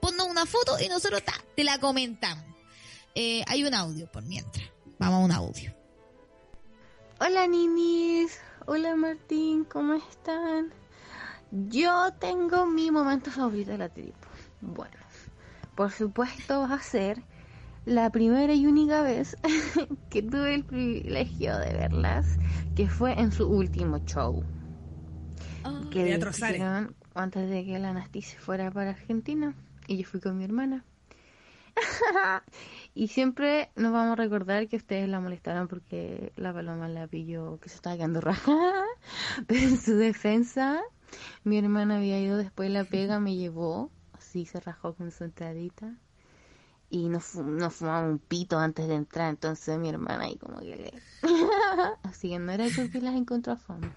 Ponnos 0.00 0.26
una 0.28 0.46
foto 0.46 0.76
y 0.80 0.88
nosotros 0.88 1.22
ta, 1.24 1.34
te 1.56 1.64
la 1.64 1.78
comentamos. 1.78 2.44
Eh, 3.14 3.42
hay 3.46 3.64
un 3.64 3.74
audio 3.74 4.10
por 4.10 4.22
mientras. 4.24 4.68
Vamos 4.98 5.20
a 5.20 5.24
un 5.24 5.32
audio. 5.32 5.74
Hola 7.26 7.46
ninis, 7.46 8.38
hola 8.66 8.96
Martín, 8.96 9.64
¿cómo 9.64 9.94
están? 9.94 10.74
Yo 11.50 12.12
tengo 12.20 12.66
mi 12.66 12.90
momento 12.90 13.30
favorito 13.30 13.70
de 13.70 13.78
la 13.78 13.88
tribu. 13.88 14.12
Bueno, 14.60 14.98
por 15.74 15.90
supuesto 15.90 16.60
va 16.60 16.74
a 16.74 16.82
ser 16.82 17.22
la 17.86 18.10
primera 18.10 18.52
y 18.52 18.66
única 18.66 19.00
vez 19.00 19.38
que 20.10 20.20
tuve 20.22 20.54
el 20.54 20.64
privilegio 20.64 21.56
de 21.56 21.72
verlas, 21.72 22.26
que 22.76 22.90
fue 22.90 23.18
en 23.18 23.32
su 23.32 23.48
último 23.48 24.04
show. 24.04 24.44
que 25.90 26.04
Teatro 26.04 26.28
hicieron 26.28 26.94
antes 27.14 27.48
de 27.48 27.64
que 27.64 27.78
la 27.78 27.94
Nasti 27.94 28.20
se 28.20 28.38
fuera 28.38 28.70
para 28.70 28.90
Argentina 28.90 29.54
y 29.86 29.96
yo 29.96 30.06
fui 30.06 30.20
con 30.20 30.36
mi 30.36 30.44
hermana. 30.44 30.84
y 32.94 33.08
siempre 33.08 33.70
nos 33.76 33.92
vamos 33.92 34.12
a 34.12 34.16
recordar 34.16 34.68
que 34.68 34.76
ustedes 34.76 35.08
la 35.08 35.20
molestaron 35.20 35.68
porque 35.68 36.32
la 36.36 36.52
paloma 36.52 36.88
la 36.88 37.06
pilló 37.08 37.58
que 37.60 37.68
se 37.68 37.76
estaba 37.76 37.96
quedando 37.96 38.20
raja. 38.20 38.52
Pero 39.46 39.60
en 39.60 39.78
su 39.78 39.96
defensa, 39.96 40.80
mi 41.44 41.58
hermana 41.58 41.96
había 41.96 42.20
ido 42.20 42.36
después 42.36 42.68
de 42.68 42.74
la 42.74 42.84
pega, 42.84 43.20
me 43.20 43.36
llevó, 43.36 43.90
así 44.12 44.46
se 44.46 44.60
rajó 44.60 44.94
con 44.94 45.10
su 45.10 45.24
entradita. 45.24 45.92
Y 46.90 47.08
nos, 47.08 47.24
fu- 47.24 47.42
nos 47.42 47.74
fumamos 47.74 48.12
un 48.12 48.18
pito 48.18 48.58
antes 48.58 48.86
de 48.86 48.94
entrar, 48.94 49.30
entonces 49.30 49.78
mi 49.78 49.88
hermana 49.88 50.24
ahí 50.24 50.36
como 50.36 50.60
que... 50.60 50.76
le- 50.76 51.02
así 52.04 52.30
que 52.30 52.38
no 52.38 52.52
era 52.52 52.66
porque 52.76 53.00
las 53.00 53.14
encontró 53.16 53.52
a 53.54 53.56
fama, 53.56 53.92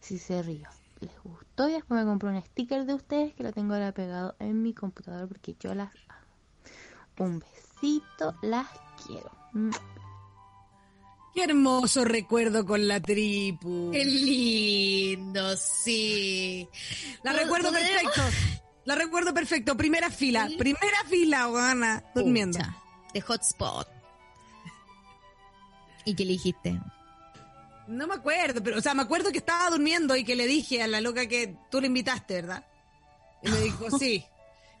sí 0.00 0.18
se 0.18 0.42
rió. 0.42 0.68
Les 1.00 1.12
gustó 1.22 1.68
y 1.68 1.72
después 1.72 2.00
me 2.00 2.06
compró 2.06 2.30
un 2.30 2.42
sticker 2.42 2.84
de 2.84 2.94
ustedes 2.94 3.34
que 3.34 3.42
lo 3.44 3.52
tengo 3.52 3.74
ahora 3.74 3.92
pegado 3.92 4.34
en 4.38 4.62
mi 4.62 4.74
computador 4.74 5.28
porque 5.28 5.54
yo 5.60 5.74
las 5.74 5.92
amo. 6.08 6.20
Un 7.18 7.38
besito, 7.80 8.34
las 8.42 8.66
quiero. 9.06 9.30
Qué 11.34 11.44
hermoso 11.44 12.04
recuerdo 12.04 12.64
con 12.64 12.86
la 12.88 13.00
tripu. 13.00 13.90
Qué 13.92 14.04
lindo, 14.04 15.56
sí. 15.56 16.68
La 17.22 17.32
recuerdo 17.32 17.70
perfecto. 17.72 18.22
La 18.84 18.94
recuerdo 18.94 19.32
perfecto. 19.32 19.76
Primera 19.76 20.10
fila. 20.10 20.48
Primera 20.58 21.04
fila, 21.08 21.46
Juana. 21.46 22.04
Durmiendo. 22.14 22.58
Pucha, 22.58 22.76
de 23.12 23.20
hotspot. 23.20 23.88
¿Y 26.04 26.14
qué 26.14 26.24
le 26.24 26.32
dijiste? 26.32 26.80
No 27.86 28.06
me 28.06 28.14
acuerdo, 28.14 28.62
pero, 28.62 28.78
o 28.78 28.80
sea, 28.80 28.94
me 28.94 29.02
acuerdo 29.02 29.30
que 29.32 29.38
estaba 29.38 29.68
durmiendo 29.70 30.16
y 30.16 30.24
que 30.24 30.36
le 30.36 30.46
dije 30.46 30.82
a 30.82 30.86
la 30.88 31.00
loca 31.00 31.26
que 31.26 31.56
tú 31.70 31.80
le 31.80 31.88
invitaste, 31.88 32.34
¿verdad? 32.34 32.64
Y 33.42 33.50
me 33.50 33.60
dijo, 33.60 33.90
sí. 33.98 34.24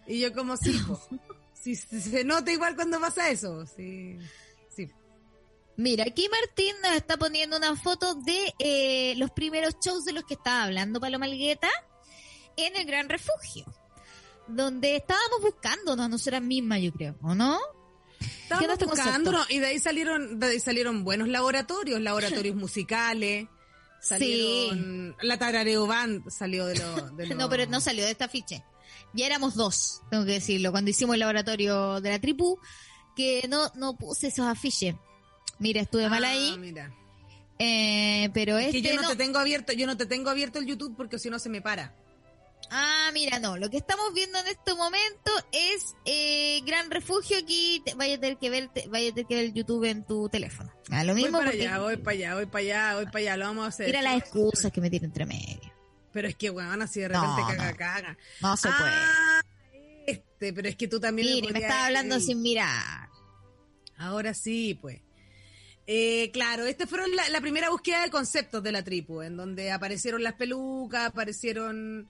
Y 0.06 0.20
yo 0.20 0.32
como, 0.32 0.56
sí, 0.56 0.72
po. 0.86 1.00
Sí, 1.62 1.76
sí, 1.76 2.00
se 2.00 2.24
nota 2.24 2.50
igual 2.52 2.74
cuando 2.74 2.98
pasa 3.00 3.28
eso. 3.30 3.66
Sí, 3.66 4.16
sí. 4.74 4.88
Mira, 5.76 6.04
aquí 6.04 6.28
Martín 6.30 6.74
nos 6.82 6.92
está 6.92 7.16
poniendo 7.16 7.56
una 7.56 7.76
foto 7.76 8.14
de 8.14 8.54
eh, 8.58 9.14
los 9.16 9.30
primeros 9.30 9.76
shows 9.84 10.04
de 10.04 10.12
los 10.12 10.24
que 10.24 10.34
estaba 10.34 10.64
hablando 10.64 11.00
Paloma 11.00 11.26
Algueta 11.26 11.68
en 12.56 12.76
el 12.76 12.84
Gran 12.86 13.08
Refugio, 13.08 13.64
donde 14.48 14.96
estábamos 14.96 15.40
buscándonos 15.42 16.04
a 16.04 16.08
nosotras 16.08 16.42
mismas, 16.42 16.80
yo 16.82 16.92
creo, 16.92 17.16
¿o 17.22 17.34
no? 17.34 17.58
Estábamos 18.42 18.72
este 18.72 18.84
buscando, 18.86 19.30
concepto? 19.32 19.54
y 19.54 19.58
de 19.60 19.66
ahí 19.68 19.78
salieron, 19.78 20.38
de 20.40 20.46
ahí 20.48 20.60
salieron 20.60 21.04
buenos 21.04 21.28
laboratorios, 21.28 22.00
laboratorios 22.00 22.56
musicales. 22.56 23.46
Salieron, 24.02 25.14
la 25.20 25.38
Tarareo 25.38 25.86
Band 25.86 26.28
salió 26.30 26.66
de 26.66 26.76
lo, 26.78 27.10
de 27.12 27.26
lo- 27.26 27.34
No, 27.36 27.48
pero 27.48 27.66
no 27.70 27.80
salió 27.80 28.04
de 28.04 28.10
este 28.12 28.24
afiche. 28.24 28.64
Ya 29.12 29.26
éramos 29.26 29.54
dos, 29.54 30.02
tengo 30.10 30.24
que 30.24 30.32
decirlo, 30.32 30.70
cuando 30.70 30.90
hicimos 30.90 31.14
el 31.14 31.20
laboratorio 31.20 32.00
de 32.00 32.10
la 32.10 32.18
tribu, 32.20 32.58
que 33.16 33.46
no, 33.48 33.70
no 33.74 33.96
puse 33.96 34.28
esos 34.28 34.46
afiches. 34.46 34.94
Mira, 35.58 35.80
estuve 35.82 36.08
mal 36.08 36.24
Ah, 36.24 36.30
ahí, 36.30 36.56
mira. 36.58 36.94
eh, 37.58 38.30
pero 38.32 38.56
Es 38.56 38.66
este 38.66 38.82
que 38.82 38.88
yo 38.90 38.94
no, 38.96 39.02
no. 39.02 39.08
te 39.10 39.16
tengo 39.16 39.38
abierto, 39.38 39.72
yo 39.72 39.86
no 39.86 39.96
te 39.96 40.06
tengo 40.06 40.30
abierto 40.30 40.58
el 40.58 40.66
YouTube 40.66 40.96
porque 40.96 41.18
si 41.18 41.28
no 41.28 41.38
se 41.38 41.48
me 41.48 41.60
para. 41.60 41.94
Ah, 42.70 43.10
mira, 43.12 43.40
no. 43.40 43.56
Lo 43.56 43.68
que 43.68 43.78
estamos 43.78 44.14
viendo 44.14 44.38
en 44.38 44.46
este 44.46 44.74
momento 44.74 45.32
es 45.50 45.94
eh, 46.04 46.60
Gran 46.64 46.88
Refugio. 46.90 47.36
Aquí 47.38 47.82
te- 47.84 47.94
vaya 47.94 48.14
a 48.14 48.20
tener 48.20 48.36
que 48.38 48.48
ver, 48.48 48.68
te- 48.68 48.86
vaya 48.86 49.10
a 49.10 49.12
tener 49.14 49.26
que 49.26 49.34
ver 49.34 49.44
el 49.46 49.54
YouTube 49.54 49.84
en 49.86 50.04
tu 50.06 50.28
teléfono. 50.28 50.70
Ah, 50.90 51.02
lo 51.02 51.12
Voy 51.14 51.22
mismo 51.24 51.38
para 51.38 51.50
porque 51.50 51.66
allá, 51.66 51.78
voy 51.80 51.96
para 51.96 52.14
allá, 52.16 52.34
voy 52.36 52.46
para 52.46 52.58
allá, 52.64 52.94
voy 52.94 53.04
para 53.06 53.18
allá, 53.18 53.36
lo 53.38 53.44
vamos 53.46 53.64
a 53.64 53.68
hacer. 53.68 53.86
mira 53.86 54.02
las 54.02 54.18
excusas 54.18 54.70
que 54.70 54.80
me 54.80 54.88
tienen 54.88 55.06
entre 55.10 55.26
medio. 55.26 55.69
Pero 56.12 56.28
es 56.28 56.34
que, 56.36 56.50
weón, 56.50 56.82
así 56.82 57.00
de 57.00 57.08
repente 57.08 57.28
No, 57.40 57.46
caga, 57.48 57.70
no. 57.70 57.76
caga. 57.76 58.18
No 58.40 58.56
se 58.56 58.68
ah, 58.70 59.40
este, 60.06 60.52
pero 60.52 60.68
es 60.68 60.76
que 60.76 60.88
tú 60.88 60.98
también... 60.98 61.28
puede. 61.28 61.40
Mire, 61.42 61.52
me 61.52 61.58
estaba 61.60 61.86
hablando 61.86 62.18
sin 62.20 62.42
mirar. 62.42 63.08
Ahora 63.96 64.34
sí, 64.34 64.76
pues. 64.80 65.00
Eh, 65.86 66.30
claro, 66.32 66.66
esta 66.66 66.86
fueron 66.86 67.14
la, 67.16 67.28
la 67.30 67.40
primera 67.40 67.70
búsqueda 67.70 68.02
de 68.02 68.10
conceptos 68.10 68.62
de 68.62 68.72
la 68.72 68.82
tribu, 68.82 69.22
en 69.22 69.36
donde 69.36 69.70
aparecieron 69.72 70.22
las 70.22 70.34
pelucas, 70.34 71.06
aparecieron 71.06 72.08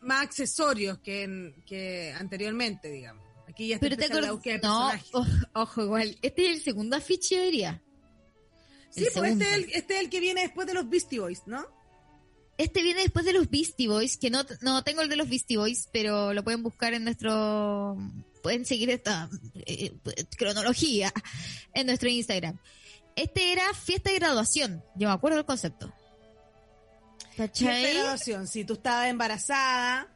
más 0.00 0.22
accesorios 0.22 0.98
que, 0.98 1.22
en- 1.24 1.54
que 1.66 2.12
anteriormente, 2.18 2.90
digamos. 2.90 3.24
Aquí 3.48 3.68
ya 3.68 3.76
está 3.76 3.88
Pero 3.88 3.96
te 3.96 4.20
la 4.20 4.32
búsqueda 4.32 4.54
de 4.54 4.60
No, 4.62 4.90
ojo, 5.54 5.82
igual. 5.82 6.18
Este 6.22 6.50
es 6.50 6.56
el 6.56 6.62
segundo 6.62 6.96
afiche, 6.96 7.36
debería. 7.36 7.82
Sí, 8.90 9.04
el 9.04 9.10
pues 9.14 9.32
este 9.32 9.44
es, 9.48 9.52
el, 9.54 9.64
este 9.72 9.94
es 9.94 10.00
el 10.00 10.10
que 10.10 10.20
viene 10.20 10.42
después 10.42 10.66
de 10.66 10.74
los 10.74 10.88
Beastie 10.88 11.20
Boys, 11.20 11.42
¿no? 11.46 11.64
Este 12.58 12.82
viene 12.82 13.02
después 13.02 13.24
de 13.24 13.32
los 13.32 13.50
Beastie 13.50 13.88
Boys, 13.88 14.16
que 14.16 14.30
no, 14.30 14.42
no 14.62 14.82
tengo 14.82 15.02
el 15.02 15.08
de 15.08 15.16
los 15.16 15.28
Beastie 15.28 15.58
Boys, 15.58 15.88
pero 15.92 16.32
lo 16.32 16.42
pueden 16.42 16.62
buscar 16.62 16.94
en 16.94 17.04
nuestro, 17.04 17.96
pueden 18.42 18.64
seguir 18.64 18.88
esta 18.90 19.28
eh, 19.54 19.92
cronología 20.38 21.12
en 21.74 21.86
nuestro 21.86 22.08
Instagram. 22.08 22.58
Este 23.14 23.52
era 23.52 23.72
fiesta 23.74 24.10
de 24.10 24.16
graduación, 24.16 24.82
yo 24.94 25.08
me 25.08 25.14
acuerdo 25.14 25.36
del 25.36 25.46
concepto. 25.46 25.92
Fiesta 27.34 27.42
de 27.42 27.48
¿Cachai? 27.48 27.94
graduación, 27.94 28.46
si 28.46 28.64
tú 28.64 28.74
estabas 28.74 29.08
embarazada, 29.08 30.08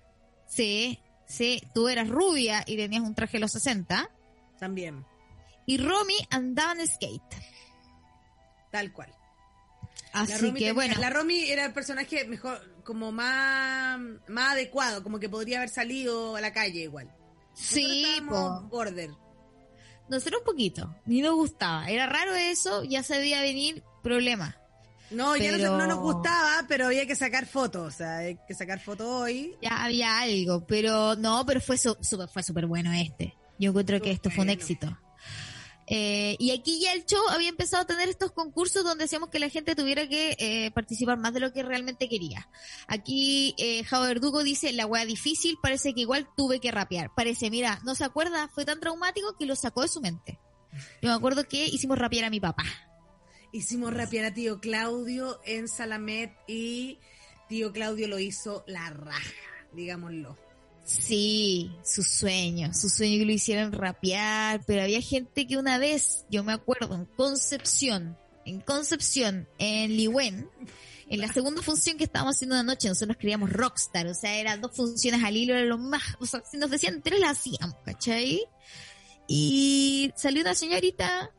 Sí, 0.50 0.98
sí, 1.26 1.62
tú 1.72 1.88
eras 1.88 2.09
rubia 2.09 2.64
y 2.66 2.76
tenías 2.76 3.03
un 3.03 3.14
traje 3.14 3.37
de 3.37 3.40
los 3.42 3.53
60, 3.53 4.11
también, 4.59 5.07
y 5.64 5.79
Romy 5.79 6.16
andaba 6.31 6.72
en 6.72 6.88
skate. 6.88 7.22
tal 8.72 8.92
cual. 8.92 9.14
La 10.12 10.20
Así 10.22 10.32
Romy 10.34 10.52
que 10.54 10.58
tenía- 10.58 10.72
bueno, 10.74 10.94
La 11.00 11.10
Romy 11.10 11.50
era 11.50 11.64
el 11.66 11.72
personaje 11.72 12.24
mejor, 12.26 12.60
como 12.84 13.12
más, 13.12 14.00
más 14.28 14.52
adecuado, 14.52 15.02
como 15.02 15.18
que 15.20 15.28
podría 15.28 15.58
haber 15.58 15.68
salido 15.68 16.36
a 16.36 16.40
la 16.40 16.52
calle 16.52 16.80
igual. 16.82 17.10
sí, 17.54 18.04
Nosotros 18.22 18.60
po. 18.62 18.68
border. 18.68 19.10
Nosotros 20.08 20.40
un 20.40 20.44
poquito, 20.46 20.96
ni 21.06 21.20
nos 21.22 21.34
gustaba. 21.36 21.88
Era 21.88 22.06
raro 22.06 22.34
eso, 22.34 22.82
ya 22.84 23.02
se 23.02 23.18
veía 23.18 23.40
venir 23.42 23.84
problemas. 24.02 24.56
No, 25.12 25.36
ya 25.36 25.56
no, 25.58 25.76
no 25.78 25.86
nos 25.86 25.98
gustaba, 25.98 26.64
pero 26.68 26.86
había 26.86 27.06
que 27.06 27.14
sacar 27.16 27.46
fotos, 27.46 27.94
o 27.94 27.96
sea, 27.96 28.18
hay 28.18 28.38
que 28.46 28.54
sacar 28.54 28.78
fotos 28.80 29.06
hoy. 29.08 29.56
Ya 29.62 29.84
había 29.84 30.20
algo, 30.20 30.64
pero 30.66 31.16
no, 31.16 31.44
pero 31.46 31.60
fue 31.60 31.76
su- 31.78 31.96
súper 32.00 32.28
fue 32.28 32.42
súper 32.42 32.66
bueno 32.66 32.92
este. 32.92 33.34
Yo 33.58 33.70
encuentro 33.70 34.00
que 34.00 34.10
esto 34.12 34.30
fue 34.30 34.44
un 34.44 34.50
éxito. 34.50 34.96
Eh, 35.92 36.37
y 36.38 36.53
aquí 36.53 36.81
ya 36.81 36.92
el 36.92 37.05
show 37.05 37.20
había 37.31 37.48
empezado 37.48 37.83
a 37.83 37.87
tener 37.87 38.09
estos 38.09 38.31
concursos 38.31 38.85
donde 38.85 39.05
hacíamos 39.05 39.29
que 39.29 39.40
la 39.40 39.48
gente 39.48 39.74
tuviera 39.74 40.09
que 40.09 40.37
eh, 40.38 40.70
participar 40.70 41.18
más 41.18 41.35
de 41.35 41.40
lo 41.40 41.53
que 41.53 41.64
realmente 41.64 42.09
quería. 42.09 42.48
Aquí 42.87 43.57
eh, 43.59 43.83
Jao 43.83 44.05
Verdugo 44.05 44.44
dice, 44.44 44.72
la 44.72 44.87
wea 44.87 45.05
difícil, 45.05 45.59
parece 45.61 45.92
que 45.92 46.03
igual 46.03 46.29
tuve 46.37 46.61
que 46.61 46.70
rapear. 46.70 47.11
Parece, 47.16 47.50
mira, 47.50 47.81
no 47.85 47.96
se 47.96 48.05
acuerda, 48.05 48.48
fue 48.55 48.64
tan 48.64 48.79
traumático 48.79 49.37
que 49.37 49.46
lo 49.46 49.57
sacó 49.57 49.83
de 49.83 49.88
su 49.88 50.00
mente. 50.00 50.38
Yo 51.03 51.09
me 51.09 51.14
acuerdo 51.14 51.48
que 51.48 51.66
hicimos 51.66 51.98
rapear 51.98 52.24
a 52.26 52.31
mi 52.31 52.38
papá. 52.38 52.64
Hicimos 53.50 53.92
rapear 53.92 54.26
a 54.26 54.33
tío 54.33 54.61
Claudio 54.61 55.40
en 55.44 55.66
Salamet 55.66 56.33
y 56.46 57.00
tío 57.48 57.72
Claudio 57.72 58.07
lo 58.07 58.20
hizo 58.20 58.62
la 58.68 58.90
raja, 58.90 59.35
digámoslo. 59.72 60.38
Sí, 60.98 61.70
su 61.85 62.03
sueño, 62.03 62.74
su 62.74 62.88
sueño 62.88 63.18
que 63.18 63.24
lo 63.24 63.31
hicieran 63.31 63.72
rapear, 63.72 64.64
pero 64.66 64.83
había 64.83 65.00
gente 65.00 65.46
que 65.46 65.57
una 65.57 65.79
vez, 65.79 66.24
yo 66.31 66.42
me 66.42 66.53
acuerdo, 66.53 66.92
en 66.96 67.05
Concepción, 67.05 68.18
en 68.44 68.61
Concepción, 68.61 69.48
en 69.59 69.96
Liwen, 69.96 70.50
en 71.09 71.20
la 71.20 71.33
segunda 71.33 71.62
función 71.62 71.96
que 71.96 72.03
estábamos 72.03 72.35
haciendo 72.35 72.57
una 72.57 72.64
noche, 72.64 72.88
nosotros 72.88 73.16
creíamos 73.20 73.53
rockstar, 73.53 74.09
o 74.09 74.14
sea, 74.14 74.37
eran 74.37 74.61
dos 74.61 74.74
funciones 74.74 75.22
al 75.22 75.37
hilo, 75.37 75.55
era 75.55 75.64
lo 75.64 75.79
más, 75.79 76.03
o 76.18 76.26
sea, 76.26 76.42
si 76.50 76.57
nos 76.59 76.70
decían 76.70 77.03
tres 77.03 77.20
las 77.20 77.38
hacíamos, 77.38 77.76
¿cachai? 77.85 78.42
Y 79.29 80.12
salió 80.16 80.42
una 80.42 80.57
señorita 80.57 81.31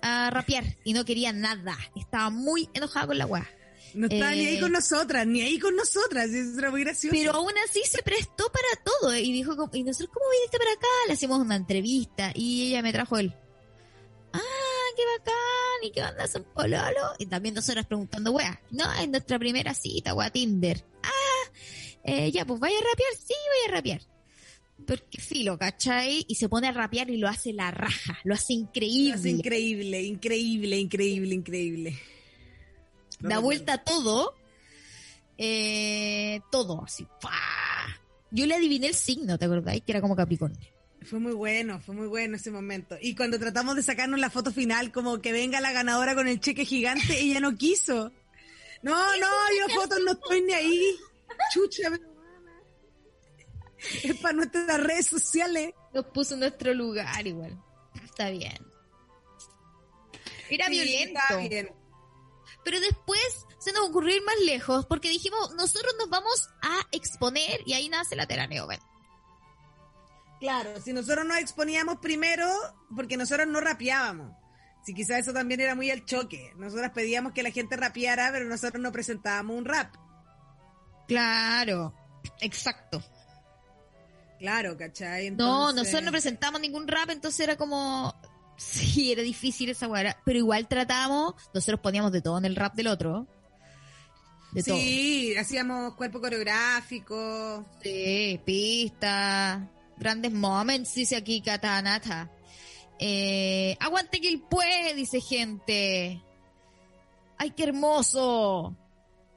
a 0.00 0.30
rapear 0.30 0.64
y 0.84 0.94
no 0.94 1.04
quería 1.04 1.34
nada, 1.34 1.76
estaba 1.96 2.30
muy 2.30 2.70
enojada 2.72 3.08
con 3.08 3.18
la 3.18 3.26
weá. 3.26 3.46
No 3.94 4.06
estaba 4.06 4.32
ni 4.32 4.46
ahí 4.46 4.56
Eh, 4.56 4.60
con 4.60 4.72
nosotras, 4.72 5.26
ni 5.26 5.40
ahí 5.42 5.58
con 5.58 5.74
nosotras, 5.74 6.30
eso 6.30 6.58
era 6.58 6.70
muy 6.70 6.82
gracioso. 6.84 7.16
Pero 7.16 7.32
aún 7.32 7.52
así 7.68 7.82
se 7.90 8.02
prestó 8.02 8.50
para 8.52 8.84
todo. 8.84 9.16
Y 9.16 9.32
dijo, 9.32 9.52
¿y 9.72 9.82
nosotros 9.82 10.10
cómo 10.12 10.26
viniste 10.30 10.58
para 10.58 10.72
acá? 10.72 10.86
Le 11.08 11.14
hacemos 11.14 11.38
una 11.40 11.56
entrevista 11.56 12.32
y 12.34 12.68
ella 12.68 12.82
me 12.82 12.92
trajo 12.92 13.18
él. 13.18 13.34
Ah, 14.32 14.40
qué 14.96 15.02
bacán. 15.18 15.34
¿Y 15.82 15.90
qué 15.90 16.02
onda 16.02 16.26
son 16.28 16.44
pololo? 16.54 17.14
Y 17.18 17.26
también 17.26 17.54
nosotras 17.54 17.86
preguntando, 17.86 18.32
wea. 18.32 18.60
No, 18.70 18.92
es 18.94 19.08
nuestra 19.08 19.38
primera 19.38 19.74
cita, 19.74 20.14
wea, 20.14 20.30
Tinder. 20.30 20.84
Ah, 21.02 21.50
eh, 22.04 22.30
ya, 22.30 22.44
pues 22.44 22.60
vaya 22.60 22.76
a 22.78 22.80
rapear. 22.82 23.12
Sí, 23.18 23.34
voy 23.34 23.68
a 23.68 23.76
rapear. 23.76 24.00
Porque 24.86 25.20
filo, 25.20 25.58
¿cachai? 25.58 26.24
Y 26.28 26.36
se 26.36 26.48
pone 26.48 26.68
a 26.68 26.72
rapear 26.72 27.10
y 27.10 27.18
lo 27.18 27.28
hace 27.28 27.52
la 27.52 27.70
raja. 27.70 28.18
Lo 28.24 28.34
hace 28.34 28.54
increíble. 28.54 29.14
Es 29.14 29.26
increíble, 29.26 30.02
increíble, 30.02 30.78
increíble, 30.78 31.34
increíble. 31.34 32.00
No 33.20 33.28
da 33.30 33.38
vuelta 33.38 33.78
todo. 33.78 34.34
Eh, 35.38 36.40
todo, 36.50 36.84
así. 36.84 37.06
¡fua! 37.20 37.32
Yo 38.30 38.46
le 38.46 38.54
adiviné 38.54 38.88
el 38.88 38.94
signo, 38.94 39.38
¿te 39.38 39.46
acordáis? 39.46 39.82
Que 39.82 39.92
era 39.92 40.00
como 40.00 40.14
Capricornio. 40.16 40.58
Fue 41.02 41.18
muy 41.18 41.32
bueno, 41.32 41.80
fue 41.80 41.94
muy 41.94 42.06
bueno 42.08 42.36
ese 42.36 42.50
momento. 42.50 42.96
Y 43.00 43.14
cuando 43.14 43.38
tratamos 43.38 43.74
de 43.74 43.82
sacarnos 43.82 44.20
la 44.20 44.28
foto 44.30 44.52
final, 44.52 44.92
como 44.92 45.20
que 45.22 45.32
venga 45.32 45.60
la 45.60 45.72
ganadora 45.72 46.14
con 46.14 46.28
el 46.28 46.40
cheque 46.40 46.64
gigante, 46.66 47.18
ella 47.20 47.40
no 47.40 47.56
quiso. 47.56 48.12
No, 48.82 48.92
no, 49.18 49.26
yo 49.58 49.74
fotos 49.74 49.98
no 50.04 50.12
estoy 50.12 50.42
ni 50.42 50.52
ahí. 50.52 50.96
Chucha. 51.54 51.88
Es 54.02 54.14
para 54.16 54.34
nuestras 54.34 54.80
redes 54.82 55.06
sociales. 55.06 55.72
Nos 55.94 56.04
puso 56.06 56.34
en 56.34 56.40
nuestro 56.40 56.74
lugar 56.74 57.26
igual. 57.26 57.58
Está 58.04 58.28
bien. 58.30 58.58
Era 60.50 60.66
Sí, 60.66 60.72
violento. 60.72 61.18
está 61.28 61.36
bien. 61.38 61.70
Pero 62.64 62.78
después 62.80 63.46
se 63.58 63.72
nos 63.72 63.88
ocurrió 63.88 64.16
ir 64.16 64.22
más 64.24 64.38
lejos 64.44 64.86
porque 64.86 65.08
dijimos, 65.08 65.54
nosotros 65.54 65.94
nos 65.98 66.08
vamos 66.10 66.48
a 66.62 66.80
exponer 66.92 67.60
y 67.66 67.72
ahí 67.74 67.88
nace 67.88 68.16
la 68.16 68.26
Teraneo. 68.26 68.66
Bueno, 68.66 68.82
Claro, 70.40 70.80
si 70.80 70.92
nosotros 70.94 71.26
nos 71.26 71.36
exponíamos 71.36 71.98
primero, 71.98 72.46
porque 72.96 73.18
nosotros 73.18 73.46
no 73.46 73.60
rapeábamos. 73.60 74.32
Si 74.82 74.94
quizás 74.94 75.18
eso 75.20 75.34
también 75.34 75.60
era 75.60 75.74
muy 75.74 75.90
al 75.90 76.06
choque. 76.06 76.54
Nosotras 76.56 76.92
pedíamos 76.94 77.32
que 77.34 77.42
la 77.42 77.50
gente 77.50 77.76
rapeara, 77.76 78.30
pero 78.32 78.46
nosotros 78.46 78.80
no 78.82 78.90
presentábamos 78.90 79.56
un 79.58 79.66
rap. 79.66 79.94
Claro, 81.06 81.94
exacto. 82.40 83.02
Claro, 84.38 84.78
¿cachai? 84.78 85.30
No, 85.30 85.68
Entonces- 85.68 85.76
nosotros 85.76 86.02
no 86.04 86.10
presentamos 86.12 86.60
ningún 86.62 86.88
rap, 86.88 87.10
entonces 87.10 87.40
era 87.40 87.56
como... 87.56 88.14
Sí, 88.60 89.10
era 89.10 89.22
difícil 89.22 89.70
esa 89.70 89.88
weá. 89.88 90.18
Pero 90.22 90.38
igual 90.38 90.68
tratamos, 90.68 91.34
nosotros 91.54 91.80
poníamos 91.80 92.12
de 92.12 92.20
todo 92.20 92.36
en 92.36 92.44
el 92.44 92.56
rap 92.56 92.74
del 92.74 92.88
otro. 92.88 93.26
De 94.52 94.62
todo. 94.62 94.76
Sí, 94.76 95.34
hacíamos 95.34 95.94
cuerpo 95.94 96.20
coreográfico. 96.20 97.64
Sí, 97.82 98.38
pistas, 98.44 99.62
grandes 99.96 100.32
moments, 100.32 100.94
dice 100.94 101.16
aquí 101.16 101.40
Katanata. 101.40 102.30
Eh, 102.98 103.78
aguante 103.80 104.20
que 104.20 104.28
el 104.28 104.42
puede, 104.42 104.94
dice 104.94 105.22
gente. 105.22 106.22
Ay, 107.38 107.52
qué 107.52 107.62
hermoso. 107.62 108.76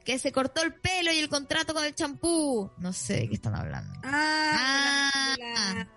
Que 0.03 0.19
se 0.19 0.33
cortó 0.33 0.63
el 0.63 0.73
pelo 0.73 1.13
y 1.13 1.19
el 1.19 1.29
contrato 1.29 1.73
con 1.73 1.85
el 1.85 1.95
champú. 1.95 2.69
No 2.77 2.91
sé 2.91 3.21
de 3.21 3.29
qué 3.29 3.35
están 3.35 3.55
hablando. 3.55 3.97
Ah, 4.03 5.09
Ah. 5.41 5.87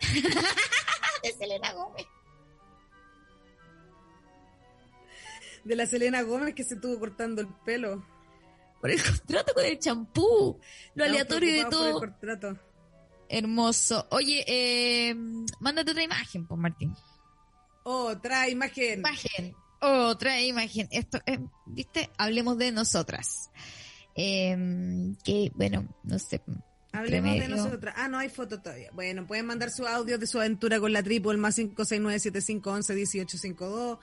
De 1.22 1.32
Selena 1.32 1.72
Gómez. 1.72 2.04
De 5.64 5.76
la 5.76 5.86
Selena 5.86 6.22
Gómez 6.22 6.54
que 6.54 6.64
se 6.64 6.74
estuvo 6.74 6.98
cortando 6.98 7.42
el 7.42 7.48
pelo. 7.64 8.04
Por 8.80 8.90
el 8.90 9.02
contrato 9.02 9.52
con 9.54 9.64
el 9.64 9.78
champú. 9.78 10.58
Lo 10.94 11.04
aleatorio 11.04 11.52
de 11.52 11.64
todo. 11.70 12.00
Hermoso. 13.28 14.06
Oye, 14.10 14.44
eh, 14.46 15.14
mándate 15.60 15.92
otra 15.92 16.02
imagen, 16.02 16.46
pues 16.46 16.60
Martín. 16.60 16.94
Otra 17.84 18.48
imagen. 18.48 19.00
imagen. 19.00 19.54
Otra 19.80 20.40
imagen. 20.40 20.88
Esto, 20.90 21.20
eh, 21.26 21.38
¿viste? 21.66 22.10
Hablemos 22.18 22.58
de 22.58 22.72
nosotras. 22.72 23.50
Eh, 24.14 25.14
que, 25.24 25.52
bueno, 25.54 25.86
no 26.02 26.18
sé. 26.18 26.42
Hablemos 26.92 27.38
de 27.38 27.48
nosotras. 27.48 27.94
Ah, 27.96 28.08
no 28.08 28.18
hay 28.18 28.28
foto 28.28 28.60
todavía. 28.60 28.90
Bueno, 28.92 29.26
pueden 29.26 29.46
mandar 29.46 29.70
su 29.70 29.86
audio 29.86 30.18
de 30.18 30.26
su 30.26 30.38
aventura 30.38 30.80
con 30.80 30.92
la 30.92 31.02
triple, 31.02 31.36
más 31.36 31.56
569-7511-1852. 31.58 33.98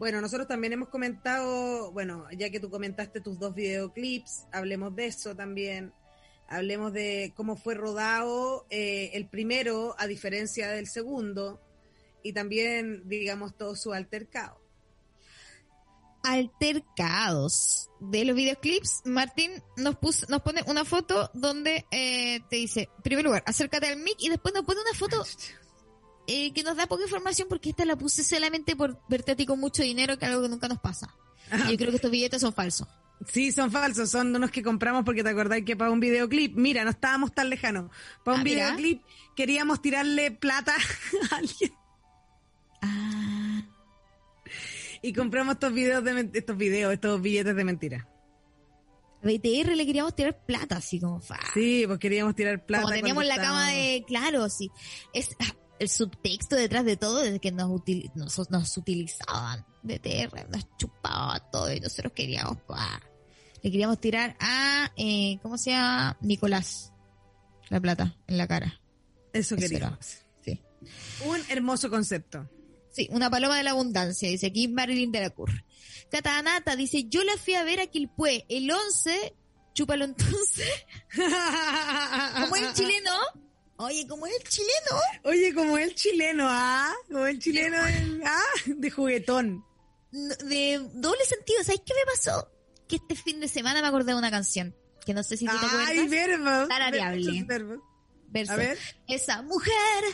Bueno, 0.00 0.22
nosotros 0.22 0.48
también 0.48 0.72
hemos 0.72 0.88
comentado, 0.88 1.92
bueno, 1.92 2.26
ya 2.34 2.48
que 2.48 2.58
tú 2.58 2.70
comentaste 2.70 3.20
tus 3.20 3.38
dos 3.38 3.54
videoclips, 3.54 4.46
hablemos 4.50 4.96
de 4.96 5.04
eso 5.04 5.36
también. 5.36 5.92
Hablemos 6.48 6.94
de 6.94 7.34
cómo 7.36 7.54
fue 7.54 7.74
rodado 7.74 8.66
eh, 8.70 9.10
el 9.12 9.28
primero, 9.28 9.94
a 9.98 10.06
diferencia 10.06 10.70
del 10.70 10.86
segundo, 10.86 11.60
y 12.22 12.32
también, 12.32 13.06
digamos, 13.10 13.54
todo 13.58 13.76
su 13.76 13.92
altercado. 13.92 14.58
Altercados 16.22 17.90
de 18.00 18.24
los 18.24 18.34
videoclips. 18.34 19.02
Martín 19.04 19.52
nos 19.76 19.96
puso, 19.96 20.24
nos 20.30 20.40
pone 20.40 20.62
una 20.66 20.86
foto 20.86 21.30
donde 21.34 21.84
eh, 21.90 22.40
te 22.48 22.56
dice, 22.56 22.88
en 22.96 23.02
primer 23.02 23.26
lugar, 23.26 23.42
acércate 23.44 23.88
al 23.88 23.98
mic 23.98 24.16
y 24.18 24.30
después 24.30 24.54
nos 24.54 24.64
pone 24.64 24.80
una 24.80 24.94
foto 24.94 25.22
eh, 26.26 26.52
que 26.52 26.62
nos 26.62 26.76
da 26.76 26.86
poca 26.86 27.02
información 27.04 27.48
porque 27.48 27.70
esta 27.70 27.84
la 27.84 27.96
puse 27.96 28.22
solamente 28.24 28.76
por 28.76 29.00
verte 29.08 29.32
a 29.32 29.36
ti 29.36 29.46
con 29.46 29.58
mucho 29.60 29.82
dinero, 29.82 30.18
que 30.18 30.24
es 30.26 30.30
algo 30.30 30.42
que 30.42 30.48
nunca 30.48 30.68
nos 30.68 30.78
pasa. 30.78 31.14
Y 31.66 31.72
yo 31.72 31.76
creo 31.76 31.90
que 31.90 31.96
estos 31.96 32.10
billetes 32.10 32.40
son 32.40 32.52
falsos. 32.52 32.86
Sí, 33.30 33.52
son 33.52 33.70
falsos, 33.70 34.10
son 34.10 34.34
unos 34.34 34.50
que 34.50 34.62
compramos 34.62 35.04
porque 35.04 35.22
te 35.22 35.28
acordás 35.30 35.60
que 35.66 35.76
para 35.76 35.90
un 35.90 36.00
videoclip, 36.00 36.56
mira, 36.56 36.84
no 36.84 36.90
estábamos 36.90 37.34
tan 37.34 37.50
lejanos. 37.50 37.90
Para 38.24 38.36
un 38.36 38.40
Ah, 38.40 38.44
videoclip 38.44 39.02
queríamos 39.36 39.82
tirarle 39.82 40.30
plata 40.30 40.74
a 41.30 41.36
alguien 41.36 41.72
Ah. 42.82 43.62
y 45.02 45.12
compramos 45.12 45.54
estos 45.54 45.72
videos 45.74 46.02
de 46.04 46.30
estos 46.32 46.56
videos, 46.56 46.92
estos 46.92 47.20
billetes 47.20 47.54
de 47.54 47.64
mentira. 47.64 48.08
A 49.22 49.26
BTR 49.26 49.74
le 49.76 49.84
queríamos 49.84 50.16
tirar 50.16 50.38
plata, 50.46 50.76
así 50.76 50.98
como 50.98 51.20
fa. 51.20 51.38
Sí, 51.52 51.84
pues 51.86 51.98
queríamos 51.98 52.34
tirar 52.34 52.64
plata. 52.64 52.84
como 52.84 52.94
teníamos 52.94 53.26
la 53.26 53.36
cama 53.36 53.68
de, 53.70 54.02
claro, 54.06 54.48
sí. 54.48 54.70
Es 55.12 55.36
ah, 55.40 55.54
el 55.80 55.88
subtexto 55.88 56.54
detrás 56.56 56.84
de 56.84 56.96
todo 56.96 57.22
es 57.22 57.40
que 57.40 57.50
nos, 57.50 57.68
util- 57.68 58.10
nos, 58.14 58.48
nos 58.50 58.76
utilizaban 58.76 59.64
BTR, 59.82 60.48
nos 60.50 60.66
chupaba 60.76 61.40
todo 61.50 61.72
y 61.72 61.80
nosotros 61.80 62.12
queríamos, 62.12 62.58
pa. 62.68 63.00
le 63.62 63.70
queríamos 63.70 63.98
tirar 64.00 64.36
a, 64.38 64.92
eh, 64.96 65.38
¿cómo 65.42 65.58
se 65.58 65.70
llama? 65.70 66.16
Nicolás, 66.20 66.92
la 67.70 67.80
plata 67.80 68.14
en 68.28 68.38
la 68.38 68.46
cara. 68.46 68.80
Eso 69.32 69.54
Eso 69.54 69.56
queríamos. 69.56 69.98
Sí. 70.44 70.60
Un 71.24 71.40
hermoso 71.48 71.88
concepto. 71.90 72.48
Sí, 72.92 73.08
una 73.12 73.30
paloma 73.30 73.56
de 73.56 73.62
la 73.62 73.70
abundancia, 73.70 74.28
dice 74.28 74.46
aquí 74.48 74.68
Marilyn 74.68 75.12
de 75.12 75.20
la 75.20 75.30
Cur. 75.30 75.50
Catanata 76.10 76.74
dice, 76.76 77.04
yo 77.08 77.22
la 77.24 77.36
fui 77.36 77.54
a 77.54 77.62
ver 77.64 77.80
a 77.80 77.86
Quilpué 77.86 78.44
el 78.48 78.70
11, 78.70 79.34
chúpalo 79.72 80.04
entonces, 80.04 80.68
como 82.40 82.56
el 82.56 82.72
chileno. 82.74 83.12
Oye, 83.80 84.06
como 84.06 84.26
el 84.26 84.42
chileno. 84.46 85.00
Oye, 85.24 85.54
como 85.54 85.78
el 85.78 85.94
chileno, 85.94 86.44
ah, 86.46 86.92
como 87.08 87.26
el 87.26 87.38
chileno 87.38 87.78
ah, 88.26 88.42
de 88.66 88.90
juguetón. 88.90 89.64
de 90.10 90.86
doble 90.92 91.24
sentido. 91.24 91.64
¿Sabes 91.64 91.80
qué 91.86 91.94
me 91.94 92.12
pasó? 92.12 92.52
Que 92.86 92.96
este 92.96 93.14
fin 93.14 93.40
de 93.40 93.48
semana 93.48 93.80
me 93.80 93.88
acordé 93.88 94.12
de 94.12 94.18
una 94.18 94.30
canción. 94.30 94.76
Que 95.06 95.14
no 95.14 95.22
sé 95.22 95.38
si 95.38 95.46
tú 95.46 95.52
te 95.58 95.64
acuerdas. 95.64 95.88
Ay, 95.88 96.08
verbos. 96.08 96.68
Tarareable. 96.68 97.44
verbos. 97.44 97.78
Verso. 98.28 98.52
A 98.52 98.56
ver. 98.56 98.78
Esa 99.08 99.40
mujer, 99.40 100.04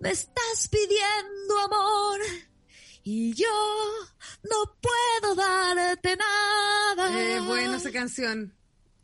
me 0.00 0.10
estás 0.10 0.68
pidiendo 0.70 1.58
amor. 1.58 2.20
Y 3.02 3.34
yo 3.34 3.46
no 4.44 4.78
puedo 4.80 5.34
darte 5.34 6.16
nada. 6.16 7.20
Eh, 7.20 7.40
bueno, 7.40 7.74
esa 7.74 7.92
canción. 7.92 8.54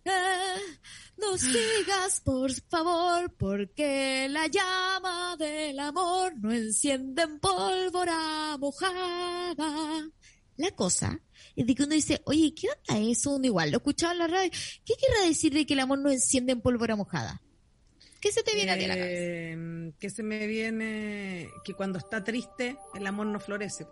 Eh, 0.05 0.79
no 1.19 1.37
sigas, 1.37 2.21
por 2.25 2.53
favor, 2.69 3.33
porque 3.37 4.27
la 4.31 4.47
llama 4.47 5.37
del 5.39 5.79
amor 5.79 6.35
no 6.39 6.53
enciende 6.53 7.23
en 7.23 7.39
pólvora 7.39 8.57
mojada. 8.59 10.09
La 10.57 10.71
cosa 10.73 11.21
es 11.57 11.67
de 11.67 11.75
que 11.75 11.83
uno 11.83 11.95
dice, 11.95 12.23
oye, 12.25 12.55
¿qué 12.55 12.69
onda 12.69 13.11
eso? 13.11 13.37
Uno 13.37 13.47
igual 13.47 13.71
lo 13.71 13.79
escuchaba 13.79 14.13
en 14.13 14.19
la 14.19 14.27
radio. 14.27 14.51
¿Qué 14.85 14.95
querrá 14.95 15.27
decir 15.27 15.53
de 15.53 15.67
que 15.67 15.75
el 15.75 15.81
amor 15.81 15.99
no 15.99 16.11
enciende 16.11 16.53
en 16.53 16.61
pólvora 16.61 16.97
mojada? 16.97 17.43
¿Qué 18.21 18.31
se 18.33 18.43
te 18.43 18.55
viene 18.55 18.73
a 18.73 18.79
ti 18.79 18.85
a 18.85 18.89
la 18.89 18.97
cabeza? 18.97 19.17
Eh, 19.19 19.93
que 19.99 20.11
se 20.11 20.23
me 20.23 20.47
viene 20.47 21.49
que 21.65 21.73
cuando 21.73 21.99
está 21.99 22.23
triste, 22.23 22.77
el 22.95 23.07
amor 23.07 23.27
no 23.27 23.41
florece. 23.41 23.87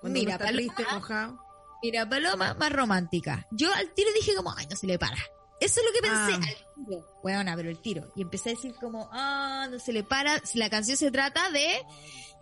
Cuando 0.00 0.18
Mira, 0.18 0.36
uno 0.36 0.44
está 0.44 0.46
Paloma, 0.46 0.74
triste, 0.74 0.82
enojado. 0.90 1.49
Mira, 1.82 2.08
Paloma, 2.08 2.54
más 2.54 2.72
romántica. 2.72 3.46
Yo 3.50 3.72
al 3.74 3.92
tiro 3.94 4.10
dije 4.14 4.34
como, 4.34 4.54
ay, 4.56 4.66
no 4.70 4.76
se 4.76 4.86
le 4.86 4.98
para. 4.98 5.16
Eso 5.60 5.80
es 5.80 5.86
lo 5.86 5.92
que 5.92 6.00
pensé 6.00 6.16
Ah. 6.16 6.48
al 6.48 6.84
tiro. 6.86 7.06
Bueno, 7.22 7.52
pero 7.56 7.68
el 7.70 7.80
tiro. 7.80 8.10
Y 8.16 8.22
empecé 8.22 8.50
a 8.50 8.52
decir 8.54 8.74
como, 8.80 9.08
ah, 9.12 9.66
no 9.70 9.78
se 9.78 9.92
le 9.92 10.02
para. 10.04 10.38
Si 10.44 10.58
la 10.58 10.70
canción 10.70 10.96
se 10.96 11.10
trata 11.10 11.50
de 11.50 11.82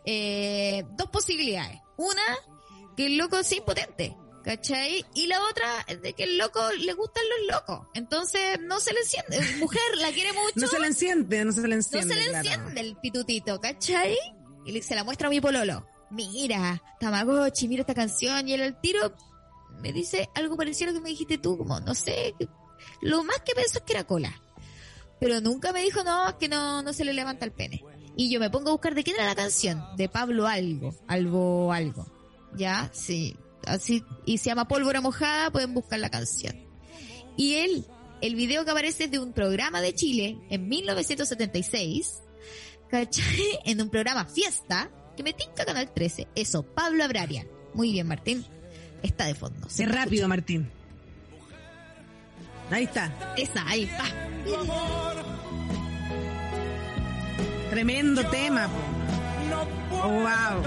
eh, 0.05 0.85
dos 0.96 1.09
posibilidades. 1.11 1.81
Una, 1.96 2.22
que 2.96 3.07
el 3.07 3.16
loco 3.16 3.42
sea 3.42 3.59
impotente. 3.59 4.16
¿Cachai? 4.44 5.05
Y 5.14 5.27
la 5.27 5.42
otra 5.42 5.66
es 5.88 6.01
de 6.01 6.14
que 6.14 6.22
el 6.22 6.38
loco 6.38 6.61
le 6.79 6.92
gustan 6.94 7.22
los 7.29 7.57
locos. 7.57 7.87
Entonces 7.92 8.59
no 8.61 8.81
se 8.81 8.94
le 8.94 9.01
enciende. 9.01 9.38
Mujer 9.59 9.83
la 9.96 10.11
quiere 10.11 10.33
mucho. 10.33 10.53
No 10.55 10.66
se 10.68 10.79
le 10.79 10.87
enciende, 10.87 11.44
no 11.44 11.53
se 11.53 11.61
le 11.62 11.68
No 11.68 11.74
enciende. 11.74 12.14
se 12.14 12.20
le 12.20 12.29
claro. 12.31 12.48
enciende 12.48 12.81
el 12.81 12.96
pitutito, 12.96 13.61
¿cachai? 13.61 14.16
Y 14.64 14.81
se 14.81 14.94
la 14.94 15.05
muestra 15.05 15.27
a 15.27 15.31
mi 15.31 15.40
pololo. 15.40 15.87
Mira, 16.11 16.83
Tamagotchi, 16.98 17.68
mira 17.68 17.83
esta 17.83 17.94
canción. 17.94 18.48
Y 18.48 18.55
él 18.55 18.62
al 18.62 18.81
tiro 18.81 19.12
me 19.81 19.93
dice 19.93 20.29
algo 20.35 20.57
parecido 20.57 20.91
a 20.91 20.93
lo 20.93 20.99
que 20.99 21.05
me 21.05 21.11
dijiste 21.11 21.38
tú, 21.38 21.59
como, 21.59 21.81
no 21.81 21.95
sé, 21.95 22.35
lo 23.01 23.25
más 23.25 23.38
que 23.41 23.55
pensó 23.55 23.79
es 23.79 23.85
que 23.85 23.93
era 23.93 24.05
cola. 24.05 24.43
Pero 25.21 25.41
nunca 25.41 25.73
me 25.73 25.83
dijo, 25.83 26.05
no, 26.05 26.29
es 26.29 26.35
que 26.35 26.49
no, 26.49 26.83
no 26.83 26.93
se 26.93 27.05
le 27.05 27.12
levanta 27.12 27.45
el 27.45 27.53
pene. 27.53 27.85
Y 28.17 28.31
yo 28.31 28.41
me 28.41 28.51
pongo 28.51 28.71
a 28.71 28.73
buscar 28.73 28.95
de 28.95 29.05
quién 29.05 29.17
era 29.17 29.27
la 29.27 29.35
canción, 29.35 29.83
de 29.97 30.09
Pablo 30.09 30.47
Algo, 30.47 30.95
Algo 31.07 31.73
Algo. 31.73 32.07
Ya, 32.57 32.91
sí, 32.93 33.37
así, 33.67 34.05
y 34.25 34.38
se 34.38 34.47
llama 34.47 34.69
Pólvora 34.69 35.01
Mojada, 35.01 35.51
pueden 35.51 35.75
buscar 35.75 35.99
la 36.01 36.11
canción. 36.11 36.57
Y 37.37 37.55
él, 37.55 37.87
el 38.21 38.35
video 38.35 38.64
que 38.64 38.71
aparece 38.71 39.09
de 39.09 39.19
un 39.19 39.33
programa 39.33 39.81
de 39.81 39.95
Chile 39.95 40.38
en 40.51 40.69
1976, 40.69 42.19
¿cachai? 42.91 43.25
En 43.64 43.81
un 43.81 43.91
programa 43.91 44.25
Fiesta, 44.25 44.91
que 45.17 45.23
me 45.23 45.33
tinca 45.33 45.64
Canal 45.64 45.93
13. 45.93 46.29
Eso, 46.35 46.62
Pablo 46.62 47.05
Abrarian. 47.05 47.47
Muy 47.75 47.93
bien, 47.93 48.07
Martín. 48.07 48.45
Está 49.03 49.27
de 49.27 49.35
fondo. 49.35 49.69
Se 49.69 49.85
Qué 49.85 49.93
rápido, 49.93 50.29
Martín. 50.29 50.71
Ahí 52.71 52.85
está. 52.85 53.07
escucha. 53.07 53.35
Esa, 53.37 53.69
ahí, 53.69 53.87
pa. 53.87 54.05
Tremendo 57.71 58.25
tema. 58.27 58.69
po. 58.69 59.97
Oh, 59.97 60.09
wow. 60.09 60.65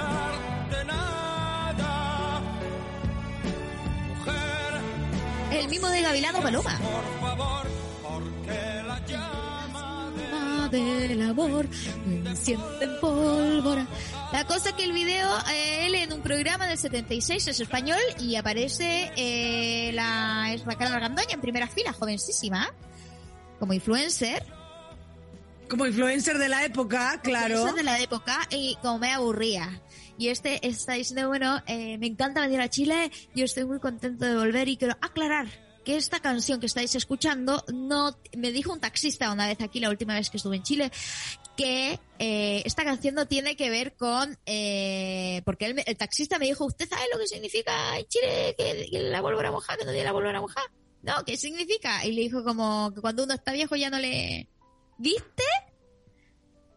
El 5.52 5.68
mismo 5.68 5.88
de 5.90 6.02
Gavilano 6.02 6.42
Paloma. 6.42 6.80
Llama 6.80 7.81
del 10.72 11.22
amor 11.22 11.68
pólvora. 13.02 13.86
La 14.32 14.46
cosa 14.46 14.70
es 14.70 14.76
que 14.76 14.86
el 14.86 14.94
video, 14.94 15.28
eh, 15.54 15.86
él 15.86 15.96
en 15.96 16.14
un 16.14 16.22
programa 16.22 16.66
del 16.66 16.78
76 16.78 17.48
es 17.48 17.60
español 17.60 18.00
y 18.20 18.36
aparece 18.36 19.12
eh, 19.18 19.92
la 19.94 20.54
es 20.54 20.64
Raquel 20.66 20.88
Argandoña 20.88 21.34
en 21.34 21.42
primera 21.42 21.68
fila, 21.68 21.92
jovencísima, 21.92 22.74
como 23.60 23.74
influencer. 23.74 24.44
Como 25.70 25.86
influencer 25.86 26.38
de 26.38 26.50
la 26.50 26.64
época, 26.64 27.20
claro. 27.22 27.56
Influencer 27.56 27.76
de 27.76 27.84
la 27.84 28.00
época 28.00 28.40
y 28.50 28.78
como 28.82 29.00
me 29.00 29.12
aburría. 29.12 29.82
Y 30.18 30.30
este 30.30 30.66
está 30.68 30.94
diciendo, 30.94 31.28
bueno, 31.28 31.62
eh, 31.68 31.98
me 31.98 32.08
encanta 32.08 32.42
venir 32.42 32.62
a 32.62 32.70
Chile, 32.70 33.12
yo 33.36 33.46
estoy 33.46 33.66
muy 33.66 33.80
contento 33.80 34.26
de 34.26 34.38
volver 34.38 34.68
y 34.70 34.78
quiero 34.78 34.96
aclarar 35.02 35.71
que 35.84 35.96
esta 35.96 36.20
canción 36.20 36.60
que 36.60 36.66
estáis 36.66 36.94
escuchando 36.96 37.64
no 37.74 38.18
me 38.38 38.52
dijo 38.52 38.72
un 38.74 38.80
taxista 38.80 39.32
una 39.32 39.48
vez 39.48 39.60
aquí 39.62 39.80
la 39.80 39.90
última 39.90 40.16
vez 40.16 40.30
que 40.30 40.38
estuve 40.38 40.58
en 40.58 40.64
Chile 40.64 40.92
que 41.58 42.00
eh, 42.20 42.62
esta 42.66 42.84
canción 42.84 43.16
no 43.16 43.28
tiene 43.28 43.56
que 43.56 43.70
ver 43.70 43.96
con 43.96 44.38
eh, 44.46 45.42
porque 45.46 45.66
él 45.66 45.84
el 45.86 45.98
taxista 45.98 46.40
me 46.40 46.46
dijo 46.46 46.66
usted 46.66 46.88
sabe 46.88 47.04
lo 47.12 47.20
que 47.20 47.28
significa 47.28 47.98
en 47.98 48.06
Chile 48.08 48.56
que, 48.58 48.88
la 48.92 49.22
pólvora 49.22 49.52
mojada 49.52 49.78
que 49.78 49.86
no 49.86 49.92
tiene 49.92 50.06
la 50.06 50.14
pólvora 50.14 50.42
mojada 50.42 50.72
no 51.02 51.24
qué 51.26 51.38
significa 51.38 52.06
y 52.06 52.12
le 52.14 52.22
dijo 52.22 52.44
como 52.44 52.92
que 52.94 53.02
cuando 53.02 53.24
uno 53.24 53.34
está 53.34 53.52
viejo 53.54 53.76
ya 53.76 53.90
no 53.90 54.00
le 54.00 54.48
viste 54.98 55.44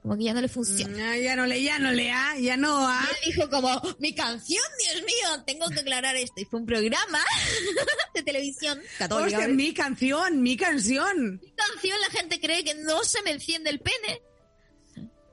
como 0.05 0.19
que 0.19 0.25
ya 0.25 0.35
no 0.35 0.43
le 0.43 0.49
funciona 0.49 1.17
Mm, 1.17 1.23
ya 1.23 1.35
no 1.35 1.47
le, 1.47 1.63
ya 1.63 1.79
no 1.79 1.91
le, 1.91 2.13
ah, 2.13 2.35
ya 2.39 2.59
no, 2.59 2.87
ah. 2.87 3.01
y 3.25 3.29
él 3.31 3.35
dijo 3.35 3.49
como, 3.49 3.81
mi 4.01 4.15
canción, 4.15 4.63
Dios 4.79 5.03
mío, 5.03 5.43
tengo 5.47 5.67
que 5.71 5.81
aclarar 5.81 6.15
esto. 6.15 6.43
Y 6.43 6.45
fue 6.45 6.61
un 6.61 6.67
programa 6.67 7.21
de 8.15 8.23
televisión 8.23 8.79
católica. 8.99 9.39
Hostia, 9.39 9.55
mi 9.55 9.73
canción, 9.73 10.43
mi 10.43 10.59
canción. 10.59 11.41
Mi 11.43 11.53
canción 11.55 11.99
la 12.03 12.11
gente 12.21 12.39
cree 12.39 12.63
que 12.63 12.75
no 12.75 13.03
se 13.03 13.23
me 13.23 13.31
enciende 13.31 13.71
el 13.71 13.81
pene. 13.81 14.21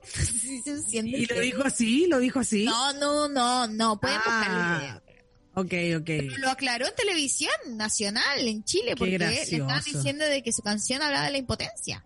Sí 0.42 0.62
se 0.64 0.72
enciende 0.72 1.18
el 1.18 1.24
Y 1.24 1.26
lo 1.26 1.36
pene. 1.36 1.42
dijo 1.42 1.64
así, 1.66 2.08
lo 2.08 2.20
dijo 2.20 2.40
así. 2.40 2.64
No, 2.64 2.94
no, 2.94 3.28
no, 3.28 3.68
no, 3.68 4.00
pueden 4.00 4.18
buscar 4.20 4.50
el 4.52 4.58
Ah, 4.58 4.80
video. 4.80 5.98
ok, 5.98 6.02
ok. 6.02 6.06
Pero 6.06 6.38
lo 6.38 6.50
aclaró 6.50 6.88
en 6.88 6.96
televisión 6.96 7.52
nacional 7.72 8.40
en 8.48 8.64
Chile 8.64 8.96
porque 8.98 9.20
le 9.20 9.42
estaban 9.42 9.84
diciendo 9.84 10.24
de 10.26 10.42
que 10.42 10.54
su 10.54 10.62
canción 10.62 11.02
hablaba 11.02 11.26
de 11.26 11.32
la 11.34 11.38
impotencia. 11.40 12.06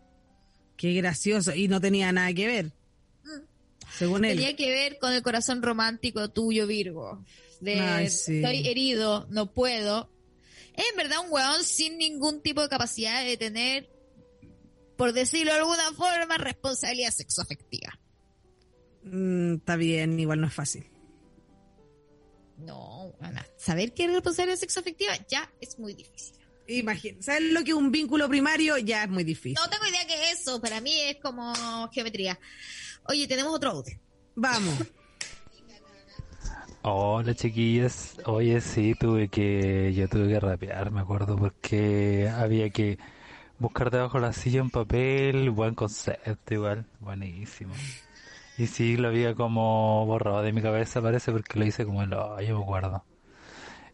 Qué 0.77 0.93
gracioso. 0.93 1.53
Y 1.53 1.67
no 1.67 1.79
tenía 1.79 2.11
nada 2.11 2.33
que 2.33 2.47
ver. 2.47 2.71
Según 3.97 4.25
él. 4.25 4.38
Tenía 4.38 4.55
que 4.55 4.69
ver 4.71 4.97
con 4.99 5.13
el 5.13 5.21
corazón 5.23 5.61
romántico 5.61 6.29
tuyo, 6.29 6.67
Virgo. 6.67 7.23
De 7.61 7.79
Ay, 7.79 8.09
sí. 8.09 8.38
estoy 8.38 8.67
herido, 8.67 9.25
no 9.29 9.53
puedo. 9.53 10.09
Es 10.75 10.85
en 10.91 10.97
verdad 10.97 11.19
un 11.23 11.31
weón 11.31 11.63
sin 11.63 11.97
ningún 11.97 12.41
tipo 12.41 12.61
de 12.61 12.67
capacidad 12.67 13.23
de 13.23 13.38
tener, 13.38 13.89
por 14.97 15.13
decirlo 15.13 15.53
de 15.53 15.59
alguna 15.59 15.91
forma, 15.93 16.38
responsabilidad 16.38 17.11
sexoafectiva. 17.11 17.97
Mm, 19.03 19.55
está 19.55 19.77
bien, 19.77 20.19
igual 20.19 20.41
no 20.41 20.47
es 20.47 20.53
fácil. 20.53 20.85
No, 22.57 23.13
Ana, 23.21 23.45
saber 23.57 23.93
qué 23.93 24.05
es 24.05 24.11
responsabilidad 24.11 24.57
sexoafectiva 24.57 25.13
ya 25.27 25.49
es 25.61 25.79
muy 25.79 25.93
difícil. 25.93 26.35
Imagínate, 26.67 27.23
¿sabes 27.23 27.43
lo 27.51 27.63
que 27.63 27.71
es 27.71 27.78
un 27.78 27.91
vínculo 27.91 28.28
primario? 28.28 28.78
Ya 28.78 29.04
es 29.04 29.10
muy 29.10 29.23
difícil. 29.23 29.58
No 29.62 29.69
tengo 29.69 29.86
idea 29.86 30.06
qué 30.08 30.32
es 30.32 30.41
eso, 30.41 30.60
para 30.60 30.82
mí 30.82 30.99
es 31.01 31.17
como 31.17 31.54
geometría. 31.91 32.39
Oye, 33.08 33.28
tenemos 33.28 33.54
otro 33.54 33.71
audio. 33.71 33.97
Vamos. 34.36 34.75
Hola 36.88 37.34
chiquillas, 37.34 38.15
oye 38.25 38.62
sí, 38.62 38.93
tuve 38.93 39.28
que, 39.28 39.91
yo 39.95 40.08
tuve 40.08 40.28
que 40.28 40.39
rapear, 40.39 40.91
me 40.91 41.01
acuerdo, 41.01 41.36
porque 41.36 42.30
había 42.30 42.69
que 42.69 42.99
buscar 43.58 43.89
debajo 43.89 44.19
de 44.19 44.28
la 44.28 44.34
silla 44.34 44.62
un 44.62 44.69
papel, 44.69 45.49
buen 45.49 45.73
concepto 45.73 46.54
igual, 46.54 46.86
buenísimo. 46.99 47.73
Y 48.60 48.67
sí, 48.67 48.97
lo 48.97 49.08
había 49.08 49.34
como 49.34 50.06
borrado 50.06 50.43
de 50.43 50.54
mi 50.54 50.62
cabeza 50.62 51.01
parece 51.01 51.32
porque 51.32 51.58
lo 51.58 51.65
hice 51.65 51.86
como 51.86 52.04
el 52.04 52.12
yo 52.12 52.58
me 52.60 52.63
acuerdo. 52.63 53.04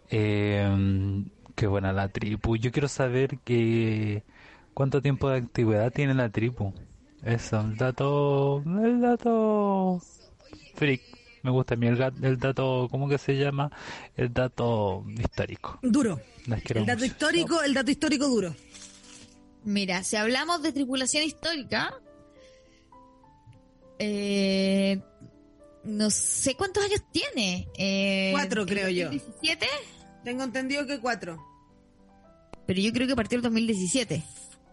Eh, 0.10 1.24
qué 1.56 1.68
buena 1.68 1.94
la 1.94 2.10
tripu, 2.10 2.56
yo 2.56 2.72
quiero 2.72 2.88
saber 2.88 3.40
que 3.40 4.24
cuánto 4.74 5.02
tiempo 5.02 5.30
de 5.30 5.38
antigüedad 5.38 5.92
tiene 5.92 6.14
la 6.14 6.30
tripu. 6.30 6.74
Eso, 7.24 7.62
el 7.62 7.78
dato, 7.78 8.64
el 8.66 9.02
dato 9.02 10.02
freak. 10.76 11.02
Me 11.44 11.50
gusta 11.50 11.74
a 11.74 11.78
mí 11.78 11.88
el, 11.88 12.38
dato, 12.38 12.88
¿cómo 12.92 13.10
que 13.10 13.18
se 13.18 13.34
llama? 13.34 13.72
El 14.16 14.32
dato 14.32 15.04
histórico. 15.18 15.80
Duro. 15.82 16.20
El 16.46 16.86
dato 16.86 17.06
histórico, 17.06 17.62
el 17.64 17.74
dato 17.74 17.90
histórico 17.90 18.28
duro. 18.28 18.56
Mira, 19.64 20.04
si 20.04 20.16
hablamos 20.16 20.62
de 20.62 20.72
tripulación 20.72 21.24
histórica, 21.24 21.93
eh, 23.97 24.99
no 25.84 26.10
sé 26.10 26.56
cuántos 26.56 26.84
años 26.84 27.02
tiene. 27.12 27.68
Eh, 27.78 28.32
Cuatro, 28.34 28.62
¿el 28.64 28.68
creo 28.68 28.89
yo. 28.89 29.06
2017? 29.06 29.68
Tengo 30.24 30.43
entendido 30.43 30.86
que 30.86 30.99
cuatro. 30.99 31.43
Pero 32.65 32.80
yo 32.80 32.93
creo 32.93 33.07
que 33.07 33.15
partió 33.15 33.38
el 33.38 33.41
2017. 33.41 34.24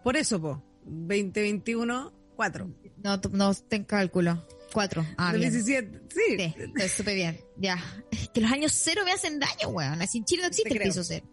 Por 0.03 0.15
eso, 0.15 0.41
po. 0.41 0.63
2021, 0.85 2.13
cuatro. 2.35 2.71
No, 3.03 3.19
no 3.31 3.53
ten 3.53 3.83
cálculo. 3.83 4.45
Cuatro. 4.71 5.05
Ah, 5.17 5.33
bien. 5.33 5.51
2017. 5.51 6.01
Sí. 6.09 6.21
Sí, 6.37 6.61
estoy 6.61 6.89
súper 6.89 7.15
bien. 7.15 7.39
Ya. 7.57 7.83
Es 8.11 8.29
que 8.29 8.41
los 8.41 8.51
años 8.51 8.71
cero 8.73 9.01
me 9.05 9.11
hacen 9.11 9.39
daño, 9.39 9.69
weón. 9.69 10.01
Así 10.01 10.19
en 10.19 10.25
Chile 10.25 10.43
no 10.43 10.47
existe 10.47 10.69
Te 10.69 10.77
el 10.77 10.83
piso 10.83 11.03
cero. 11.03 11.25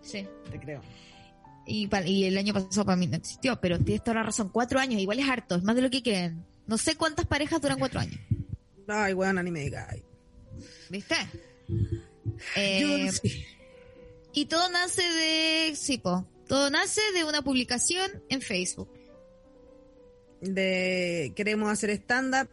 Sí. 0.00 0.26
Te 0.50 0.58
creo. 0.58 0.80
Y, 1.66 1.88
y 2.06 2.24
el 2.24 2.38
año 2.38 2.54
pasado 2.54 2.84
para 2.84 2.96
mí 2.96 3.06
no 3.06 3.16
existió, 3.16 3.60
pero 3.60 3.78
tienes 3.78 4.02
toda 4.02 4.16
la 4.16 4.22
razón. 4.24 4.48
Cuatro 4.48 4.80
años, 4.80 5.00
igual 5.00 5.18
es 5.18 5.28
harto, 5.28 5.54
es 5.56 5.62
más 5.62 5.76
de 5.76 5.82
lo 5.82 5.90
que 5.90 6.02
creen. 6.02 6.44
No 6.66 6.78
sé 6.78 6.96
cuántas 6.96 7.26
parejas 7.26 7.60
duran 7.60 7.78
cuatro 7.78 8.00
años. 8.00 8.18
Ay, 8.88 9.14
weón, 9.14 9.42
ni 9.44 9.50
me 9.50 9.60
digas. 9.60 9.94
¿Viste? 10.90 11.14
Eh, 12.56 13.06
Yo 13.06 13.12
sí. 13.12 13.46
Y 14.32 14.46
todo 14.46 14.68
nace 14.70 15.02
de. 15.02 15.76
Sí, 15.76 15.98
po. 15.98 16.26
Todo 16.46 16.70
nace 16.70 17.00
de 17.14 17.24
una 17.24 17.42
publicación 17.42 18.22
en 18.28 18.42
Facebook. 18.42 18.88
de 20.40 21.32
queremos 21.36 21.70
hacer 21.70 21.90
stand-up 21.90 22.48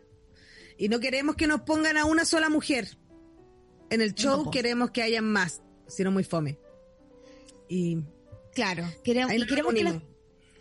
y 0.77 0.89
no 0.89 0.99
queremos 0.99 1.35
que 1.35 1.47
nos 1.47 1.61
pongan 1.61 1.97
a 1.97 2.05
una 2.05 2.25
sola 2.25 2.49
mujer. 2.49 2.97
En 3.89 4.01
el 4.01 4.13
show 4.13 4.45
No, 4.45 4.51
queremos 4.51 4.91
que 4.91 5.01
hayan 5.01 5.25
más, 5.25 5.61
sino 5.87 6.11
muy 6.11 6.23
fome. 6.23 6.59
Y 7.67 7.97
Claro. 8.53 8.85
Queremos, 9.03 9.31
queremos, 9.47 9.73
que. 9.73 10.01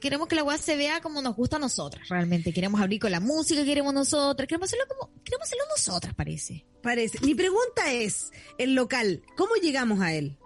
Queremos 0.01 0.29
que 0.29 0.35
la 0.37 0.43
weá 0.45 0.59
se 0.59 0.77
vea 0.77 1.01
como 1.01 1.21
nos 1.23 1.37
gusta 1.37 1.57
a 1.57 1.59
nosotras, 1.59 2.09
realmente. 2.09 2.53
Queremos 2.53 2.81
abrir 2.81 3.01
con 3.01 3.11
la 3.11 3.21
música 3.21 3.61
que 3.61 3.67
queremos 3.67 3.93
nosotras. 3.95 4.47
Queremos 4.49 4.69
hacerlo 4.69 4.85
como. 4.89 5.13
Queremos 5.25 5.47
hacerlo 5.47 5.65
nosotras, 5.77 6.15
parece. 6.15 6.67
Parece. 6.83 7.19
Mi 7.21 7.35
pregunta 7.35 7.93
es, 7.93 8.31
el 8.59 8.75
local, 8.75 9.23
¿cómo 9.37 9.55
llegamos 9.57 10.01
a 10.01 10.13
él? 10.15 10.39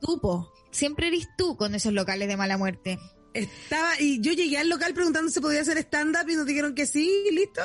Tú, 0.00 0.20
po. 0.20 0.52
Siempre 0.70 1.06
eres 1.08 1.28
tú 1.38 1.56
con 1.56 1.74
esos 1.74 1.92
locales 1.92 2.26
de 2.28 2.36
mala 2.36 2.58
muerte. 2.58 2.98
Estaba, 3.32 4.00
y 4.00 4.20
yo 4.20 4.32
llegué 4.32 4.58
al 4.58 4.68
local 4.68 4.92
preguntando 4.94 5.30
si 5.30 5.40
podía 5.40 5.60
hacer 5.60 5.78
stand-up 5.78 6.28
y 6.28 6.34
nos 6.34 6.46
dijeron 6.46 6.74
que 6.74 6.86
sí, 6.86 7.10
y 7.30 7.34
listo. 7.34 7.62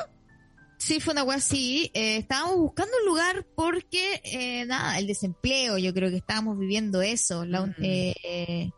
Sí, 0.78 0.99
fue 0.99 1.12
una 1.14 1.24
wea 1.24 1.38
así. 1.38 1.91
Eh, 1.93 2.18
estábamos 2.18 2.57
buscando 2.57 2.91
un 3.01 3.05
lugar 3.05 3.45
porque, 3.55 4.22
eh, 4.24 4.66
nada, 4.66 4.97
el 4.97 5.07
desempleo, 5.07 5.78
yo 5.78 5.93
creo 5.93 6.10
que 6.10 6.18
estábamos 6.18 6.57
viviendo 6.57 7.01
eso. 7.01 7.45
La 7.45 7.66
Mm. 7.66 7.76
eh, 7.82 8.14
eh, 8.24 8.72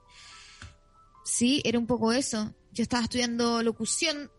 sí, 1.23 1.61
era 1.65 1.79
un 1.79 1.87
poco 1.87 2.11
eso. 2.13 2.53
Yo 2.71 2.83
estaba 2.83 3.03
estudiando 3.03 3.61
locución. 3.63 4.31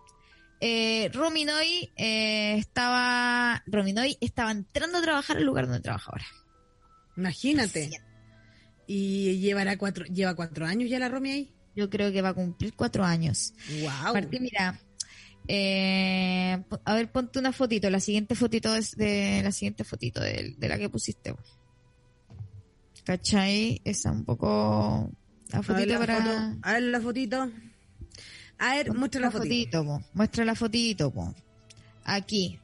Eh, 0.60 1.10
Rominoy 1.12 1.90
eh, 1.96 2.56
estaba, 2.56 3.62
Rominoy 3.66 4.16
estaba 4.20 4.52
entrando 4.52 4.98
a 4.98 5.02
trabajar 5.02 5.36
al 5.36 5.44
lugar 5.44 5.66
donde 5.66 5.80
trabaja 5.80 6.10
ahora. 6.12 6.26
Imagínate. 7.16 7.90
Y 8.86 9.38
llevará 9.38 9.76
cuatro, 9.76 10.04
lleva 10.06 10.34
cuatro 10.34 10.66
años 10.66 10.88
ya 10.88 10.98
la 10.98 11.08
Romy 11.08 11.30
ahí. 11.30 11.54
Yo 11.74 11.88
creo 11.90 12.12
que 12.12 12.22
va 12.22 12.30
a 12.30 12.34
cumplir 12.34 12.74
cuatro 12.74 13.04
años. 13.04 13.54
Wow. 13.80 14.12
Martín, 14.12 14.42
mira, 14.42 14.78
eh, 15.48 16.62
a 16.84 16.94
ver, 16.94 17.10
ponte 17.10 17.38
una 17.38 17.52
fotito. 17.52 17.90
La 17.90 18.00
siguiente 18.00 18.34
fotito 18.34 18.74
es 18.74 18.94
de 18.96 19.40
la 19.42 19.52
siguiente 19.52 19.84
fotito 19.84 20.20
de, 20.20 20.54
de 20.56 20.68
la 20.68 20.78
que 20.78 20.88
pusiste. 20.88 21.34
¿Cachai? 23.04 23.80
Esa 23.84 24.12
un 24.12 24.24
poco 24.24 25.10
la 25.52 25.58
A 25.58 25.62
ver 25.62 25.64
fotito 25.64 25.92
la 25.92 25.98
para 25.98 26.16
foto. 26.22 26.58
A 26.62 26.72
ver 26.72 26.82
la 26.82 27.00
fotito. 27.00 27.50
A 28.58 28.74
ver, 28.76 28.94
muestra 28.94 29.20
la 29.20 29.30
fotito. 29.30 30.02
Muestra 30.14 30.44
la 30.44 30.54
fotito, 30.54 31.10
po. 31.10 31.34
Aquí. 32.04 32.58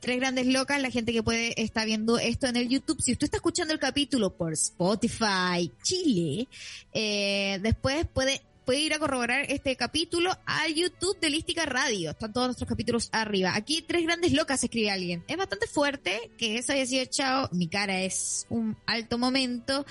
Tres 0.00 0.16
grandes 0.18 0.46
locas, 0.46 0.80
la 0.80 0.90
gente 0.90 1.12
que 1.12 1.22
puede 1.22 1.60
está 1.60 1.84
viendo 1.84 2.18
esto 2.18 2.46
en 2.46 2.56
el 2.56 2.68
YouTube. 2.68 3.02
Si 3.02 3.12
usted 3.12 3.24
está 3.24 3.38
escuchando 3.38 3.74
el 3.74 3.80
capítulo 3.80 4.36
por 4.36 4.52
Spotify 4.52 5.70
Chile, 5.82 6.48
eh, 6.92 7.58
después 7.60 8.06
puede, 8.06 8.40
puede 8.64 8.80
ir 8.80 8.94
a 8.94 8.98
corroborar 9.00 9.44
este 9.50 9.74
capítulo 9.76 10.30
al 10.46 10.72
YouTube 10.72 11.18
de 11.18 11.30
Lística 11.30 11.66
Radio. 11.66 12.12
Están 12.12 12.32
todos 12.32 12.46
nuestros 12.46 12.68
capítulos 12.68 13.08
arriba. 13.12 13.56
Aquí 13.56 13.82
tres 13.82 14.04
grandes 14.04 14.32
locas, 14.32 14.62
escribe 14.62 14.90
alguien. 14.90 15.24
Es 15.26 15.36
bastante 15.36 15.66
fuerte 15.66 16.30
que 16.38 16.58
eso 16.58 16.72
haya 16.72 16.86
sido 16.86 17.02
echado. 17.02 17.48
Mi 17.52 17.68
cara 17.68 18.00
es 18.00 18.46
un 18.50 18.76
alto 18.86 19.18
momento. 19.18 19.84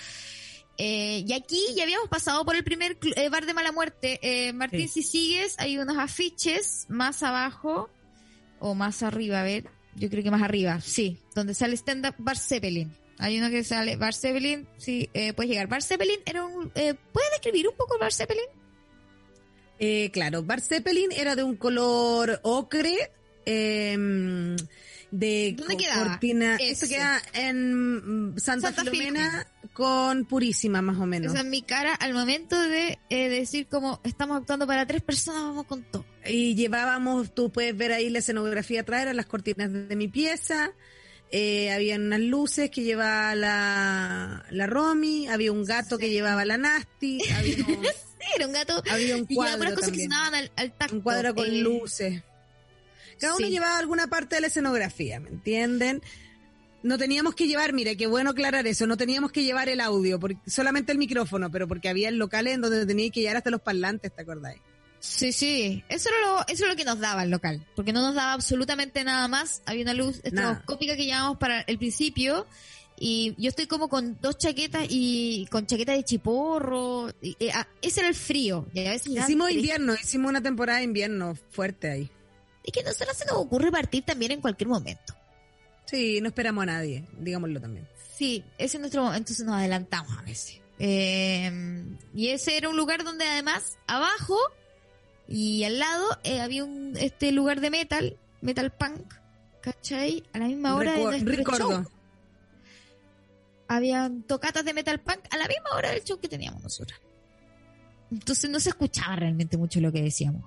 Eh, 0.78 1.24
y 1.28 1.34
aquí 1.34 1.60
ya 1.76 1.84
habíamos 1.84 2.08
pasado 2.08 2.46
por 2.46 2.56
el 2.56 2.64
primer 2.64 2.98
eh, 3.16 3.30
bar 3.30 3.46
de 3.46 3.54
mala 3.54 3.72
muerte. 3.72 4.20
Eh, 4.22 4.54
Martín, 4.54 4.88
si 4.88 5.04
sigues, 5.04 5.56
hay 5.58 5.78
unos 5.78 5.98
afiches 5.98 6.86
más 6.90 7.24
abajo 7.24 7.90
o 8.60 8.76
más 8.76 9.04
arriba, 9.04 9.42
a 9.42 9.44
ver, 9.44 9.66
yo 9.96 10.10
creo 10.10 10.24
que 10.24 10.32
más 10.32 10.42
arriba, 10.42 10.80
sí, 10.82 11.20
donde 11.36 11.54
sale 11.54 11.76
stand 11.76 12.06
up 12.06 12.16
Bar 12.18 12.38
Zeppelin. 12.38 12.92
Hay 13.20 13.40
uno 13.40 13.50
que 13.50 13.64
sale 13.64 13.96
Bar 13.96 14.14
Zeppelin, 14.14 14.68
sí, 14.78 15.10
eh, 15.14 15.34
puedes 15.34 15.50
llegar. 15.50 15.68
Bar 15.68 15.82
Zeppelin 15.82 16.20
era 16.26 16.46
un, 16.46 16.72
eh, 16.76 16.94
¿puedes 17.12 17.32
describir 17.32 17.68
un 17.68 17.76
poco 17.76 17.98
Bar 17.98 18.14
Zeppelin? 18.14 18.46
Eh, 19.80 20.12
claro, 20.12 20.44
Bar 20.44 20.62
Zeppelin 20.62 21.12
era 21.12 21.36
de 21.36 21.44
un 21.44 21.56
color 21.56 22.40
ocre, 22.44 23.12
em, 23.46 24.56
de 25.12 25.56
¿Dónde 25.58 25.78
quedaba? 25.78 26.08
cortina. 26.10 26.56
Eso. 26.56 26.86
Esto 26.86 26.88
queda 26.96 27.22
en 27.34 28.34
Santa, 28.38 28.74
Santa 28.74 28.92
Filomena 28.92 29.48
con 29.74 30.26
Purísima, 30.26 30.82
más 30.82 30.98
o 30.98 31.06
menos. 31.06 31.32
Esa 31.34 31.42
es 31.44 31.48
mi 31.48 31.62
cara 31.62 31.94
al 31.94 32.14
momento 32.14 32.60
de 32.60 32.98
eh, 33.10 33.30
decir 33.30 33.68
como 33.68 34.02
estamos 34.04 34.38
actuando 34.38 34.66
para 34.68 34.86
tres 34.88 35.02
personas, 35.04 35.44
vamos 35.44 35.66
con 35.66 35.84
todo. 35.84 36.06
Y 36.26 36.56
llevábamos, 36.56 37.34
tú 37.34 37.52
puedes 37.52 37.76
ver 37.78 37.92
ahí 37.92 38.10
la 38.10 38.20
escenografía 38.20 38.82
atrás, 38.82 39.04
eran 39.04 39.16
las 39.16 39.28
cortinas 39.28 39.72
de, 39.72 39.96
mi 39.96 40.08
pieza. 40.08 40.72
Eh, 41.32 41.72
habían 41.72 42.04
unas 42.06 42.22
luces 42.22 42.70
que 42.72 42.84
llevaba 42.84 43.36
la, 43.36 44.46
la 44.50 44.66
Romy, 44.68 45.28
había 45.28 45.52
un 45.52 45.64
gato 45.66 45.98
que 45.98 46.10
llevaba 46.10 46.46
la 46.46 46.58
Nasty, 46.58 47.20
había 47.36 47.56
un, 47.68 47.86
Era 48.36 48.48
un 48.48 48.54
gato. 48.54 48.82
había 48.90 49.16
un 49.18 49.26
y 49.28 49.36
cuadro 49.36 49.58
puras 49.58 49.74
cosas 49.74 49.92
que 49.92 50.04
sonaban 50.04 50.36
al, 50.36 50.52
al 50.56 50.72
tacto. 50.74 50.96
un 50.96 51.02
cuadro 51.02 51.36
con 51.36 51.46
Eh, 51.46 51.62
luces. 51.62 52.24
Cada 53.20 53.36
uno 53.36 53.48
llevaba 53.48 53.78
alguna 53.78 54.08
parte 54.08 54.36
de 54.36 54.42
la 54.42 54.48
escenografía, 54.48 55.20
¿me 55.20 55.30
entienden? 55.30 56.02
No 56.84 56.98
teníamos 56.98 57.36
que 57.36 57.48
llevar, 57.48 57.74
mira, 57.74 57.96
qué 57.96 58.08
bueno 58.08 58.30
aclarar 58.30 58.68
eso, 58.68 58.88
no 58.88 58.98
teníamos 58.98 59.32
que 59.32 59.44
llevar 59.44 59.68
el 59.70 59.82
audio, 59.82 60.20
porque, 60.20 60.38
solamente 60.46 60.92
el 60.92 60.98
micrófono, 60.98 61.52
pero 61.52 61.68
porque 61.68 61.90
había 61.90 62.12
locales 62.12 62.54
en 62.54 62.62
donde 62.62 62.86
tenía 62.86 63.10
que 63.10 63.22
llevar 63.22 63.38
hasta 63.38 63.50
los 63.50 63.62
parlantes, 63.62 64.14
¿te 64.16 64.22
acordáis? 64.22 64.62
Sí, 65.00 65.32
sí. 65.32 65.84
Eso 65.90 66.10
era 66.10 66.28
lo, 66.28 66.42
eso 66.48 66.64
es 66.64 66.70
lo 66.70 66.76
que 66.76 66.86
nos 66.86 67.00
daba 67.00 67.24
el 67.24 67.30
local. 67.30 67.66
Porque 67.76 67.94
no 67.94 68.02
nos 68.02 68.16
daba 68.16 68.34
absolutamente 68.34 69.04
nada 69.04 69.28
más. 69.28 69.62
Había 69.66 69.84
una 69.84 69.94
luz 69.94 70.20
estroboscópica 70.24 70.96
que 70.96 71.06
llevábamos 71.06 71.38
para 71.38 71.62
el 71.62 71.78
principio. 71.78 72.48
Y 73.00 73.36
yo 73.38 73.50
estoy 73.50 73.68
como 73.68 73.90
con 73.90 74.18
dos 74.22 74.40
chaquetas 74.40 74.88
y 74.90 75.46
con 75.52 75.68
chaqueta 75.68 75.94
de 75.94 76.04
chiporro. 76.04 77.10
y, 77.22 77.38
eh, 77.40 77.52
ah, 77.54 77.68
ese 77.82 78.00
era 78.00 78.10
el 78.10 78.16
frío. 78.16 78.68
Y 78.74 78.86
a 78.86 78.92
veces 78.92 79.08
Hicimos 79.08 79.52
invierno, 79.52 79.94
hicimos 79.94 80.30
una 80.30 80.42
temporada 80.42 80.80
de 80.80 80.86
invierno 80.86 81.38
fuerte 81.52 81.92
ahí. 81.92 82.12
Es 82.68 82.72
que 82.74 82.84
nosotros 82.84 83.18
se 83.18 83.26
nos 83.26 83.36
ocurre 83.38 83.72
partir 83.72 84.04
también 84.04 84.34
en 84.34 84.42
cualquier 84.42 84.68
momento. 84.68 85.16
Sí, 85.86 86.20
no 86.22 86.28
esperamos 86.28 86.64
a 86.64 86.66
nadie, 86.66 87.06
digámoslo 87.18 87.60
también. 87.62 87.88
Sí, 88.16 88.44
ese 88.58 88.76
es 88.78 88.82
nuestro 88.82 89.02
momento, 89.04 89.20
entonces 89.20 89.46
nos 89.46 89.56
adelantamos 89.56 90.16
a 90.18 90.22
veces. 90.22 90.60
Eh, 90.80 91.86
y 92.14 92.28
ese 92.28 92.58
era 92.58 92.68
un 92.70 92.76
lugar 92.78 93.04
donde 93.04 93.26
además 93.26 93.78
abajo 93.88 94.38
y 95.28 95.64
al 95.64 95.80
lado 95.80 96.06
eh, 96.24 96.42
había 96.42 96.64
un 96.66 96.96
este 96.98 97.32
lugar 97.32 97.62
de 97.62 97.70
metal, 97.72 98.18
metal 98.42 98.72
punk, 98.72 99.14
¿cachai? 99.62 100.24
A 100.34 100.40
la 100.40 100.46
misma 100.48 100.76
hora 100.76 100.96
Recu- 100.96 101.10
de 101.12 101.22
nuestro 101.22 101.58
show. 101.58 101.86
Habían 103.70 104.24
tocatas 104.24 104.64
de 104.66 104.74
metal 104.74 105.00
punk 105.00 105.20
a 105.30 105.38
la 105.38 105.48
misma 105.48 105.72
hora 105.76 105.92
del 105.92 106.04
show 106.04 106.20
que 106.20 106.28
teníamos 106.28 106.62
nosotros. 106.64 107.00
Entonces 108.12 108.50
no 108.50 108.60
se 108.60 108.70
escuchaba 108.70 109.16
realmente 109.18 109.58
mucho 109.58 109.80
lo 109.82 109.92
que 109.92 110.02
decíamos. 110.02 110.44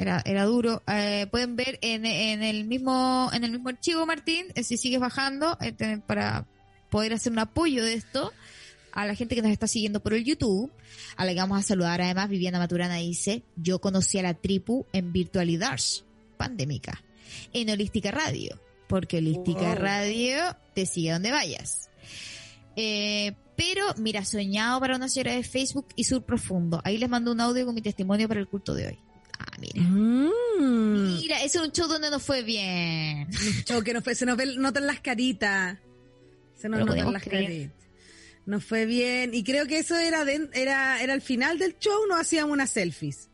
Era, 0.00 0.22
era 0.24 0.44
duro. 0.46 0.82
Eh, 0.86 1.26
pueden 1.30 1.56
ver 1.56 1.78
en, 1.82 2.06
en 2.06 2.42
el 2.42 2.64
mismo 2.64 3.28
en 3.34 3.44
el 3.44 3.50
mismo 3.50 3.68
archivo, 3.68 4.06
Martín, 4.06 4.46
eh, 4.54 4.64
si 4.64 4.78
sigues 4.78 4.98
bajando, 4.98 5.58
eh, 5.60 5.98
para 6.06 6.46
poder 6.88 7.12
hacer 7.12 7.30
un 7.32 7.38
apoyo 7.38 7.84
de 7.84 7.92
esto 7.92 8.32
a 8.92 9.04
la 9.04 9.14
gente 9.14 9.34
que 9.34 9.42
nos 9.42 9.52
está 9.52 9.66
siguiendo 9.66 10.00
por 10.00 10.14
el 10.14 10.24
YouTube, 10.24 10.72
a 11.16 11.26
la 11.26 11.34
que 11.34 11.40
vamos 11.40 11.58
a 11.58 11.62
saludar. 11.62 12.00
Además, 12.00 12.30
Viviana 12.30 12.58
Maturana 12.58 12.94
dice, 12.94 13.42
yo 13.56 13.78
conocí 13.78 14.18
a 14.18 14.22
la 14.22 14.32
tripu 14.32 14.86
en 14.94 15.12
virtualidad 15.12 15.78
pandémica, 16.38 17.04
en 17.52 17.68
Holística 17.68 18.10
Radio, 18.10 18.58
porque 18.88 19.18
Holística 19.18 19.74
Wow. 19.74 19.74
Radio 19.74 20.38
te 20.74 20.86
sigue 20.86 21.12
donde 21.12 21.30
vayas. 21.30 21.90
Eh, 22.74 23.34
pero, 23.54 23.84
mira, 23.98 24.24
soñado 24.24 24.80
para 24.80 24.96
una 24.96 25.10
señora 25.10 25.34
de 25.34 25.42
Facebook 25.42 25.88
y 25.94 26.04
Sur 26.04 26.22
Profundo. 26.22 26.80
Ahí 26.84 26.96
les 26.96 27.10
mando 27.10 27.32
un 27.32 27.40
audio 27.42 27.66
con 27.66 27.74
mi 27.74 27.82
testimonio 27.82 28.28
para 28.28 28.40
el 28.40 28.48
culto 28.48 28.72
de 28.72 28.86
hoy. 28.86 28.98
Ah, 29.42 29.56
mira. 29.58 29.82
Mm. 29.82 31.16
Mira, 31.20 31.42
ese 31.42 31.58
es 31.58 31.64
un 31.64 31.72
show 31.72 31.88
donde 31.88 32.10
nos 32.10 32.22
fue 32.22 32.42
bien. 32.42 33.28
Show 33.66 33.82
que 33.82 33.94
no 33.94 34.02
fue, 34.02 34.14
se 34.14 34.26
nos 34.26 34.36
ve- 34.36 34.56
notan 34.56 34.86
las 34.86 35.00
caritas. 35.00 35.78
Se 36.54 36.68
nos 36.68 36.80
notan 36.84 37.12
las 37.12 37.22
creer. 37.22 37.44
caritas. 37.44 37.76
Nos 38.46 38.64
fue 38.64 38.84
bien. 38.86 39.32
Y 39.34 39.42
creo 39.44 39.66
que 39.66 39.78
eso 39.78 39.96
era, 39.96 40.24
den- 40.24 40.50
era, 40.52 41.02
era 41.02 41.14
al 41.14 41.22
final 41.22 41.58
del 41.58 41.78
show, 41.78 42.06
nos 42.08 42.20
hacíamos 42.20 42.52
unas 42.52 42.70
selfies. 42.70 43.28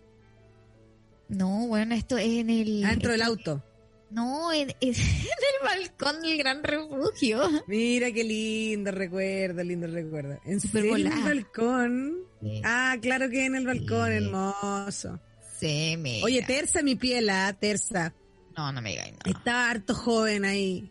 No, 1.28 1.66
bueno, 1.66 1.94
esto 1.96 2.16
es 2.18 2.28
en 2.28 2.50
el... 2.50 2.84
Adentro 2.84 3.10
del 3.12 3.20
es- 3.22 3.26
auto. 3.26 3.64
No, 4.10 4.52
en, 4.52 4.70
en 4.80 4.94
el 4.94 5.64
balcón 5.64 6.22
del 6.22 6.38
Gran 6.38 6.62
Refugio. 6.62 7.64
Mira 7.66 8.12
qué 8.12 8.22
lindo 8.22 8.92
recuerdo, 8.92 9.64
lindo 9.64 9.88
recuerdo. 9.88 10.38
¿En 10.44 10.60
serio 10.60 10.96
en 10.96 11.06
el 11.08 11.24
balcón? 11.24 12.18
Ah, 12.62 12.96
claro 13.02 13.28
que 13.28 13.44
en 13.46 13.56
el 13.56 13.66
balcón, 13.66 14.08
Sí. 14.10 14.14
hermoso. 14.14 15.20
Sí, 15.58 15.96
mira. 15.98 16.24
Oye, 16.24 16.42
tersa 16.42 16.82
mi 16.82 16.96
piel, 16.96 17.28
ah, 17.30 17.54
tersa. 17.58 18.12
No, 18.56 18.72
no 18.72 18.80
me 18.82 18.90
digáis 18.90 19.12
nada. 19.12 19.38
Estaba 19.38 19.70
harto 19.70 19.94
joven 19.94 20.44
ahí. 20.44 20.90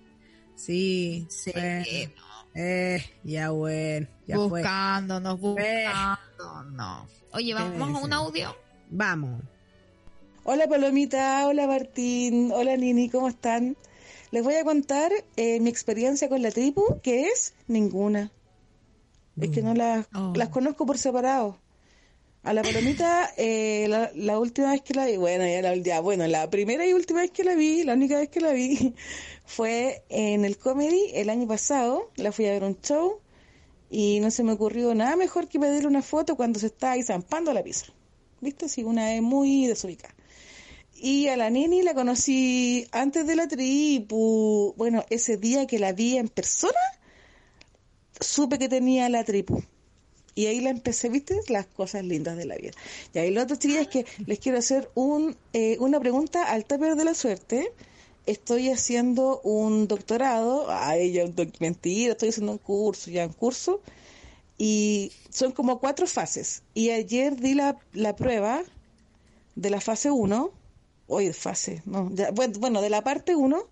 Sí. 0.56 1.28
Sí, 1.30 1.52
bueno. 1.54 2.14
no. 2.18 2.26
Eh, 2.58 3.04
ya 3.24 3.50
bueno, 3.50 4.08
ya 4.28 4.36
fue. 4.38 4.48
buscándonos, 4.62 5.40
buscando, 5.40 6.64
no. 6.72 7.06
Oye, 7.34 7.54
vamos 7.54 8.02
a 8.02 8.06
un 8.06 8.14
audio. 8.14 8.56
Vamos. 8.90 9.42
Hola 10.46 10.68
Palomita, 10.68 11.48
hola 11.48 11.66
Martín, 11.68 12.52
hola 12.54 12.78
Nini, 12.78 13.10
¿cómo 13.10 13.28
están? 13.28 13.76
Les 14.32 14.44
voy 14.44 14.54
a 14.56 14.64
contar 14.64 15.12
eh, 15.38 15.60
mi 15.60 15.70
experiencia 15.70 16.30
con 16.30 16.42
la 16.44 16.52
tribu, 16.52 17.02
que 17.02 17.26
es 17.28 17.56
ninguna. 17.68 18.32
Es 19.42 19.50
que 19.50 19.62
no 19.62 19.74
las, 19.74 20.08
Oh. 20.14 20.32
las 20.36 20.50
conozco 20.50 20.86
por 20.86 20.98
separado. 20.98 21.60
A 22.46 22.54
la 22.54 22.62
Palomita, 22.62 23.34
eh, 23.38 23.88
la, 23.88 24.38
última 24.38 24.70
vez 24.72 24.84
que 24.84 24.94
la 24.94 25.08
vi, 25.08 25.18
bueno, 25.18 25.48
ya 25.48 25.64
la, 25.64 25.76
ya, 25.78 26.00
bueno, 26.00 26.28
la 26.28 26.48
primera 26.48 26.86
y 26.86 26.94
última 26.94 27.22
vez 27.22 27.32
que 27.32 27.44
la 27.44 27.56
vi, 27.56 27.84
la 27.84 27.94
única 27.94 28.20
vez 28.20 28.30
que 28.30 28.40
la 28.40 28.52
vi, 28.52 28.94
fue 29.46 30.04
en 30.10 30.46
el 30.46 30.60
comedy 30.60 31.10
el 31.16 31.32
año 31.32 31.48
pasado. 31.48 32.12
La 32.18 32.32
fui 32.32 32.46
a 32.46 32.52
ver 32.52 32.64
un 32.64 32.80
show 32.80 33.20
y 33.90 34.20
no 34.20 34.30
se 34.30 34.44
me 34.44 34.52
ocurrió 34.52 34.94
nada 34.94 35.16
mejor 35.16 35.48
que 35.48 35.60
pedirle 35.60 35.88
una 35.88 36.04
foto 36.04 36.36
cuando 36.36 36.60
se 36.60 36.68
está 36.68 36.92
ahí 36.92 37.02
zampando 37.02 37.52
la 37.52 37.64
pizza. 37.64 37.88
¿Viste? 38.42 38.70
Sí, 38.70 38.84
una 38.84 39.16
es 39.16 39.24
muy 39.24 39.66
desubicada. 39.66 40.14
Y 40.94 41.30
a 41.30 41.38
la 41.38 41.50
Nini 41.50 41.82
la 41.82 41.96
conocí 41.96 42.88
antes 42.92 43.26
de 43.26 43.36
la 43.36 43.48
tripu. 43.48 44.76
Bueno, 44.78 45.04
ese 45.10 45.38
día 45.38 45.66
que 45.66 45.80
la 45.80 45.94
vi 45.94 46.18
en 46.18 46.30
persona, 46.30 46.78
supe 48.20 48.60
que 48.60 48.70
tenía 48.70 49.10
la 49.10 49.24
tripu. 49.24 49.64
Y 50.36 50.48
ahí 50.48 50.60
la 50.60 50.70
empecé, 50.70 51.10
¿viste? 51.10 51.40
Las 51.48 51.66
cosas 51.66 52.04
lindas 52.04 52.36
de 52.38 52.46
la 52.46 52.56
vida. 52.58 52.72
Y 53.14 53.20
ahí 53.20 53.32
lo 53.32 53.42
otro, 53.42 53.56
chiquillas, 53.56 53.84
es 53.84 53.88
que 53.88 54.06
les 54.26 54.40
quiero 54.40 54.58
hacer 54.58 54.90
un, 54.94 55.36
eh, 55.54 55.78
una 55.80 56.00
pregunta 56.00 56.52
al 56.52 56.66
taper 56.66 56.96
de 56.96 57.06
la 57.06 57.14
suerte. 57.14 57.72
Estoy 58.26 58.70
haciendo 58.70 59.40
un 59.42 59.88
doctorado. 59.88 60.66
Ay, 60.70 61.14
ya, 61.14 61.24
mentira, 61.60 62.12
estoy 62.14 62.30
haciendo 62.30 62.52
un 62.52 62.58
curso, 62.58 63.10
ya 63.12 63.26
un 63.28 63.34
curso. 63.34 63.82
Y 64.58 65.12
son 65.30 65.52
como 65.52 65.80
cuatro 65.80 66.08
fases. 66.08 66.64
Y 66.74 66.90
ayer 66.90 67.36
di 67.40 67.54
la, 67.54 67.78
la 67.94 68.16
prueba 68.16 68.64
de 69.56 69.70
la 69.70 69.80
fase 69.82 70.12
1. 70.12 70.52
Oye, 71.08 71.34
fase, 71.34 71.82
no. 71.86 72.10
ya- 72.14 72.32
bueno, 72.32 72.82
de 72.82 72.90
la 72.90 73.04
parte 73.04 73.36
1. 73.36 73.64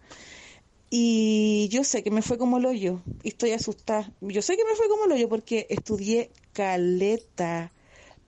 Y 0.96 1.70
yo 1.70 1.84
sé 1.84 2.04
que 2.04 2.12
me 2.12 2.22
fue 2.22 2.38
como 2.38 2.60
el 2.60 2.68
hoyo. 2.68 3.02
Y 3.24 3.30
estoy 3.30 3.50
asustada. 3.50 4.12
Yo 4.22 4.44
sé 4.44 4.56
que 4.56 4.64
me 4.64 4.76
fue 4.76 4.88
como 4.88 5.06
el 5.06 5.14
hoyo 5.14 5.28
porque 5.28 5.66
estudié 5.72 6.30
caleta, 6.54 7.72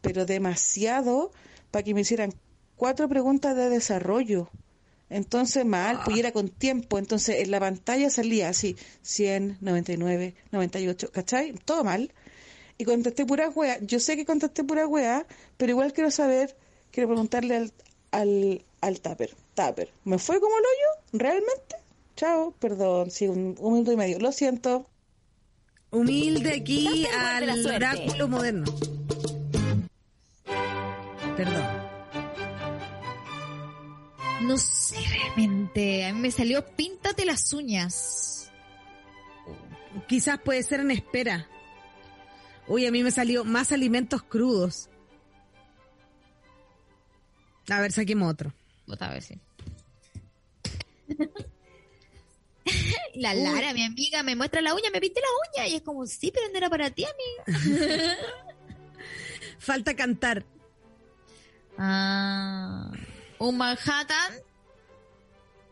pero 0.01 0.26
demasiado 0.26 1.32
para 1.70 1.84
que 1.84 1.93
me 1.93 2.01
hicieran 2.01 2.34
cuatro 2.76 3.07
preguntas 3.07 3.55
de 3.55 3.70
desarrollo. 3.70 4.49
Entonces, 5.11 5.63
mal, 5.63 5.99
pues 6.05 6.18
era 6.18 6.32
con 6.32 6.49
tiempo. 6.49 6.97
Entonces, 6.97 7.43
en 7.43 7.51
la 7.51 7.59
pantalla 7.59 8.09
salía 8.09 8.49
así, 8.49 8.76
100, 9.03 9.59
99, 9.61 10.34
98, 10.51 11.11
¿cachai? 11.11 11.53
Todo 11.66 11.84
mal. 11.84 12.11
Y 12.80 12.86
contesté 12.86 13.28
pura 13.28 13.47
wea. 13.49 13.78
Yo 13.82 13.99
sé 13.99 14.16
que 14.16 14.26
contesté 14.26 14.63
pura 14.63 14.88
wea, 14.88 15.28
pero 15.57 15.70
igual 15.70 15.93
quiero 15.93 16.09
saber, 16.09 16.57
quiero 16.89 17.09
preguntarle 17.09 17.57
al, 17.57 17.74
al, 18.09 18.66
al 18.82 19.01
Tupper. 19.01 19.36
Tupper, 19.53 19.91
¿me 20.03 20.18
fue 20.18 20.39
como 20.39 20.57
el 20.57 20.63
hoyo? 20.63 21.03
¿Realmente? 21.13 21.85
Chao, 22.16 22.55
perdón, 22.59 23.11
sí, 23.11 23.28
un, 23.28 23.55
un 23.59 23.74
minuto 23.74 23.91
y 23.91 23.97
medio. 23.97 24.20
Lo 24.20 24.32
siento. 24.32 24.89
Humilde 25.91 26.53
aquí 26.53 27.05
al 27.07 27.66
oráculo 27.66 28.28
moderno. 28.28 28.66
Perdón. 31.38 31.66
No 34.43 34.57
sé 34.57 34.97
realmente. 35.09 36.05
A 36.05 36.13
mí 36.13 36.20
me 36.20 36.32
salió 36.32 36.66
píntate 36.66 37.26
las 37.26 37.51
uñas. 37.53 38.51
Quizás 40.07 40.39
puede 40.39 40.63
ser 40.63 40.82
en 40.82 40.91
espera. 40.91 41.47
Uy, 42.68 42.86
a 42.86 42.91
mí 42.91 43.03
me 43.03 43.11
salió 43.11 43.43
más 43.43 43.72
alimentos 43.72 44.24
crudos. 44.24 44.89
A 47.70 47.82
ver, 47.82 47.91
saquemos 47.91 48.32
otro. 48.32 48.53
Otra 48.88 49.09
vez, 49.09 49.26
sí. 49.26 49.39
La 53.16 53.34
Lara, 53.34 53.74
mi 53.74 53.84
amiga, 53.84 54.24
me 54.24 54.36
muestra 54.36 54.61
la 54.61 54.74
uña, 54.74 54.89
me 54.91 54.99
pinté 54.99 55.22
la 55.22 55.61
uña. 55.61 55.68
Y 55.68 55.76
es 55.76 55.82
como, 55.82 56.05
sí, 56.05 56.32
pero 56.34 56.49
no 56.49 56.57
era 56.57 56.70
para 56.70 56.89
ti, 56.89 57.05
amiga. 57.05 58.18
Falta 59.59 59.95
cantar. 59.95 60.45
Ah, 61.78 62.91
un 63.39 63.57
Manhattan. 63.57 64.34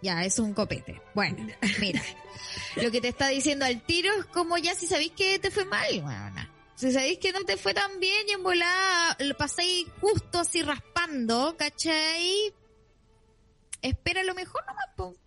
Ya, 0.02 0.24
es 0.24 0.40
un 0.40 0.54
copete. 0.54 1.02
Bueno, 1.14 1.48
mira. 1.80 2.02
lo 2.76 2.92
que 2.92 3.02
te 3.02 3.10
está 3.10 3.28
diciendo 3.30 3.66
al 3.66 3.82
tiro 3.86 4.12
es 4.20 4.26
como 4.26 4.58
ya 4.58 4.76
si 4.76 4.88
sabéis 4.88 5.12
que 5.12 5.40
te 5.40 5.52
fue 5.52 5.66
mal, 5.66 6.02
bueno, 6.02 6.50
Si 6.76 6.92
sabéis 6.92 7.20
que 7.20 7.32
no 7.32 7.44
te 7.46 7.58
fue 7.58 7.74
tan 7.74 8.00
bien 8.00 8.28
y 8.28 8.32
en 8.32 8.44
volada 8.44 9.16
lo 9.20 9.36
pasáis 9.38 9.86
justo 10.02 10.40
así 10.40 10.62
raspando, 10.62 11.56
¿cachai? 11.58 12.54
Espera 13.82 14.24
lo 14.24 14.34
mejor 14.34 14.66
nomás, 14.66 14.88
po. 14.96 15.23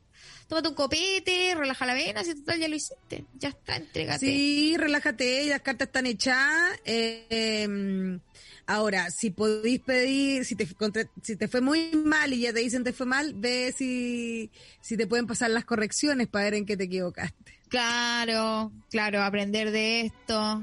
Tómate 0.49 0.69
un 0.69 0.75
copete, 0.75 1.55
relaja 1.57 1.87
la 1.87 1.95
vena, 1.95 2.23
si 2.23 2.35
total 2.37 2.61
ya 2.61 2.69
lo 2.69 2.77
hiciste. 2.77 3.25
Ya 3.39 3.49
está, 3.49 3.77
entrégate. 3.77 4.25
Sí, 4.27 4.77
relájate, 4.77 5.47
las 5.47 5.61
cartas 5.63 5.89
están 5.89 6.07
echadas. 6.07 6.79
Eh, 6.85 8.19
ahora, 8.67 9.11
si 9.11 9.31
podéis 9.31 9.81
pedir, 9.81 10.45
si 10.45 10.55
te, 10.55 10.67
contra- 10.75 11.11
si 11.21 11.35
te 11.35 11.49
fue 11.49 11.61
muy 11.61 11.91
mal 11.97 12.33
y 12.33 12.41
ya 12.43 12.53
te 12.53 12.61
dicen 12.61 12.85
te 12.85 12.93
fue 12.93 13.07
mal, 13.07 13.35
ve 13.35 13.75
si, 13.77 14.51
si 14.81 14.97
te 14.97 15.09
pueden 15.09 15.27
pasar 15.27 15.51
las 15.51 15.65
correcciones 15.65 16.29
para 16.29 16.45
ver 16.45 16.55
en 16.55 16.67
qué 16.67 16.77
te 16.77 16.85
equivocaste. 16.85 17.59
Claro, 17.69 18.71
claro, 18.89 19.23
aprender 19.25 19.73
de 19.73 20.03
esto. 20.03 20.63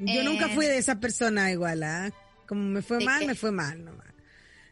Yo 0.00 0.20
Eh. 0.20 0.24
nunca 0.24 0.48
fui 0.48 0.66
de 0.66 0.78
esas 0.78 0.96
personas 0.96 1.52
igual, 1.52 1.84
¿ah? 1.84 2.10
Como 2.48 2.62
me 2.64 2.82
fue 2.82 2.98
¿De 2.98 3.04
mal, 3.04 3.20
qué? 3.20 3.26
me 3.28 3.34
fue 3.36 3.52
mal 3.52 3.84
nomás. 3.84 4.08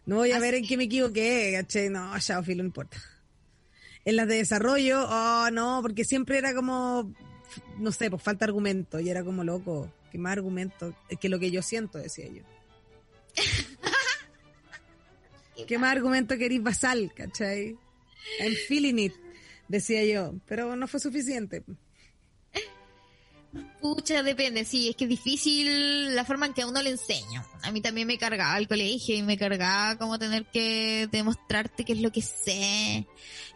No 0.06 0.16
voy 0.16 0.32
a 0.32 0.38
Así- 0.38 0.42
ver 0.42 0.54
en 0.54 0.66
qué 0.66 0.76
me 0.76 0.84
equivoqué, 0.84 1.52
¿cachai? 1.54 1.88
No, 1.88 2.18
ya, 2.18 2.42
filo, 2.42 2.64
no 2.64 2.66
importa. 2.66 2.98
En 4.04 4.16
las 4.16 4.28
de 4.28 4.36
desarrollo, 4.36 5.06
oh, 5.08 5.50
no, 5.52 5.80
porque 5.82 6.04
siempre 6.04 6.38
era 6.38 6.54
como, 6.54 7.12
no 7.78 7.92
sé, 7.92 8.10
pues 8.10 8.22
falta 8.22 8.44
argumento, 8.44 8.98
y 8.98 9.10
era 9.10 9.22
como 9.22 9.44
loco, 9.44 9.92
que 10.10 10.18
más 10.18 10.32
argumento, 10.32 10.94
es 11.08 11.18
que 11.18 11.28
lo 11.28 11.38
que 11.38 11.50
yo 11.50 11.62
siento, 11.62 11.98
decía 11.98 12.26
yo. 12.28 12.42
¿Qué 15.66 15.78
más 15.78 15.92
argumento 15.92 16.38
queréis 16.38 16.62
basal, 16.62 17.12
cachai? 17.14 17.76
I'm 18.40 18.54
feeling 18.68 18.98
it, 18.98 19.12
decía 19.68 20.04
yo, 20.04 20.34
pero 20.46 20.74
no 20.76 20.88
fue 20.88 21.00
suficiente. 21.00 21.62
Pucha, 23.80 24.22
depende, 24.22 24.64
sí, 24.64 24.90
es 24.90 24.96
que 24.96 25.04
es 25.04 25.10
difícil 25.10 26.14
la 26.14 26.24
forma 26.24 26.46
en 26.46 26.54
que 26.54 26.62
a 26.62 26.66
uno 26.66 26.82
le 26.82 26.90
enseña. 26.90 27.44
A 27.62 27.72
mí 27.72 27.80
también 27.80 28.06
me 28.06 28.18
cargaba 28.18 28.56
el 28.58 28.68
colegio 28.68 29.16
y 29.16 29.22
me 29.22 29.36
cargaba 29.36 29.96
como 29.96 30.18
tener 30.18 30.44
que 30.46 31.08
demostrarte 31.10 31.84
qué 31.84 31.94
es 31.94 32.00
lo 32.00 32.12
que 32.12 32.22
sé. 32.22 33.06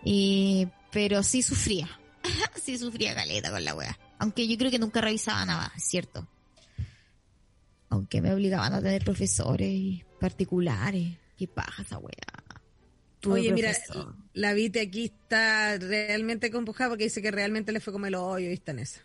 Y, 0.02 0.66
pero 0.90 1.22
sí 1.22 1.42
sufría. 1.42 1.88
sí 2.60 2.78
sufría 2.78 3.14
caleta 3.14 3.50
con 3.50 3.64
la 3.64 3.74
wea. 3.74 3.98
Aunque 4.18 4.48
yo 4.48 4.56
creo 4.58 4.70
que 4.70 4.78
nunca 4.78 5.00
revisaba 5.00 5.44
nada, 5.44 5.72
es 5.76 5.84
cierto. 5.84 6.26
Aunque 7.90 8.20
me 8.20 8.32
obligaban 8.32 8.72
a 8.72 8.82
tener 8.82 9.04
profesores 9.04 10.04
particulares. 10.18 11.18
¿Qué 11.36 11.46
paja 11.46 11.82
esa 11.82 11.98
wea? 11.98 12.14
Oye, 13.26 13.52
mira, 13.52 13.72
la 14.34 14.52
Vite 14.52 14.80
aquí 14.80 15.04
está 15.06 15.78
realmente 15.78 16.50
compujada 16.50 16.90
porque 16.90 17.04
dice 17.04 17.22
que 17.22 17.30
realmente 17.30 17.72
le 17.72 17.80
fue 17.80 17.92
como 17.92 18.06
el 18.06 18.14
hoyo 18.14 18.50
y 18.50 18.52
está 18.52 18.72
en 18.72 18.80
esa. 18.80 19.00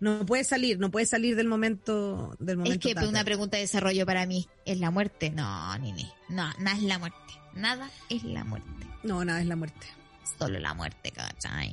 No 0.00 0.24
puede 0.26 0.44
salir, 0.44 0.78
no 0.78 0.90
puede 0.90 1.06
salir 1.06 1.36
del 1.36 1.48
momento 1.48 2.36
del 2.38 2.56
momento. 2.56 2.88
Es 2.88 2.94
que 2.94 3.06
una 3.06 3.24
pregunta 3.24 3.56
de 3.56 3.62
desarrollo 3.62 4.06
para 4.06 4.26
mí 4.26 4.48
es 4.64 4.78
la 4.78 4.90
muerte. 4.90 5.30
No, 5.30 5.76
ni 5.78 5.92
ni. 5.92 6.10
No, 6.28 6.50
nada 6.58 6.76
es 6.76 6.82
la 6.82 6.98
muerte. 6.98 7.18
Nada 7.54 7.90
es 8.08 8.24
la 8.24 8.44
muerte. 8.44 8.68
No, 9.02 9.24
nada, 9.24 9.40
es 9.40 9.46
la 9.46 9.56
muerte. 9.56 9.86
Solo 10.38 10.58
la 10.58 10.74
muerte, 10.74 11.10
¿cachai? 11.12 11.70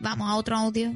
Vamos 0.00 0.28
a 0.28 0.36
otro 0.36 0.56
audio. 0.56 0.92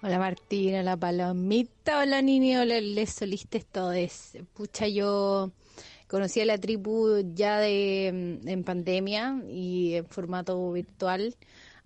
Hola 0.00 0.18
Martina, 0.18 0.80
hola 0.80 0.96
Palomita, 0.96 1.98
hola 1.98 2.22
Nini, 2.22 2.56
hola 2.56 2.80
les 2.80 3.10
solistes 3.10 3.66
todos. 3.66 4.32
Pucha, 4.54 4.86
yo 4.86 5.50
conocí 6.06 6.40
a 6.40 6.44
la 6.44 6.56
tribu 6.56 7.20
ya 7.34 7.58
de 7.58 8.38
mm, 8.42 8.48
en 8.48 8.64
pandemia 8.64 9.42
y 9.48 9.94
en 9.94 10.06
formato 10.06 10.70
virtual, 10.70 11.34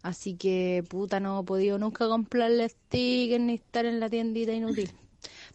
así 0.03 0.35
que 0.35 0.85
puta 0.89 1.21
no 1.21 1.41
he 1.41 1.45
podido 1.45 1.79
nunca 1.79 2.09
comprarle 2.09 2.69
stickers 2.69 3.43
ni 3.43 3.55
estar 3.55 3.87
en 3.87 4.01
la 4.01 4.11
tiendita 4.11 4.53
inútil. 4.53 4.91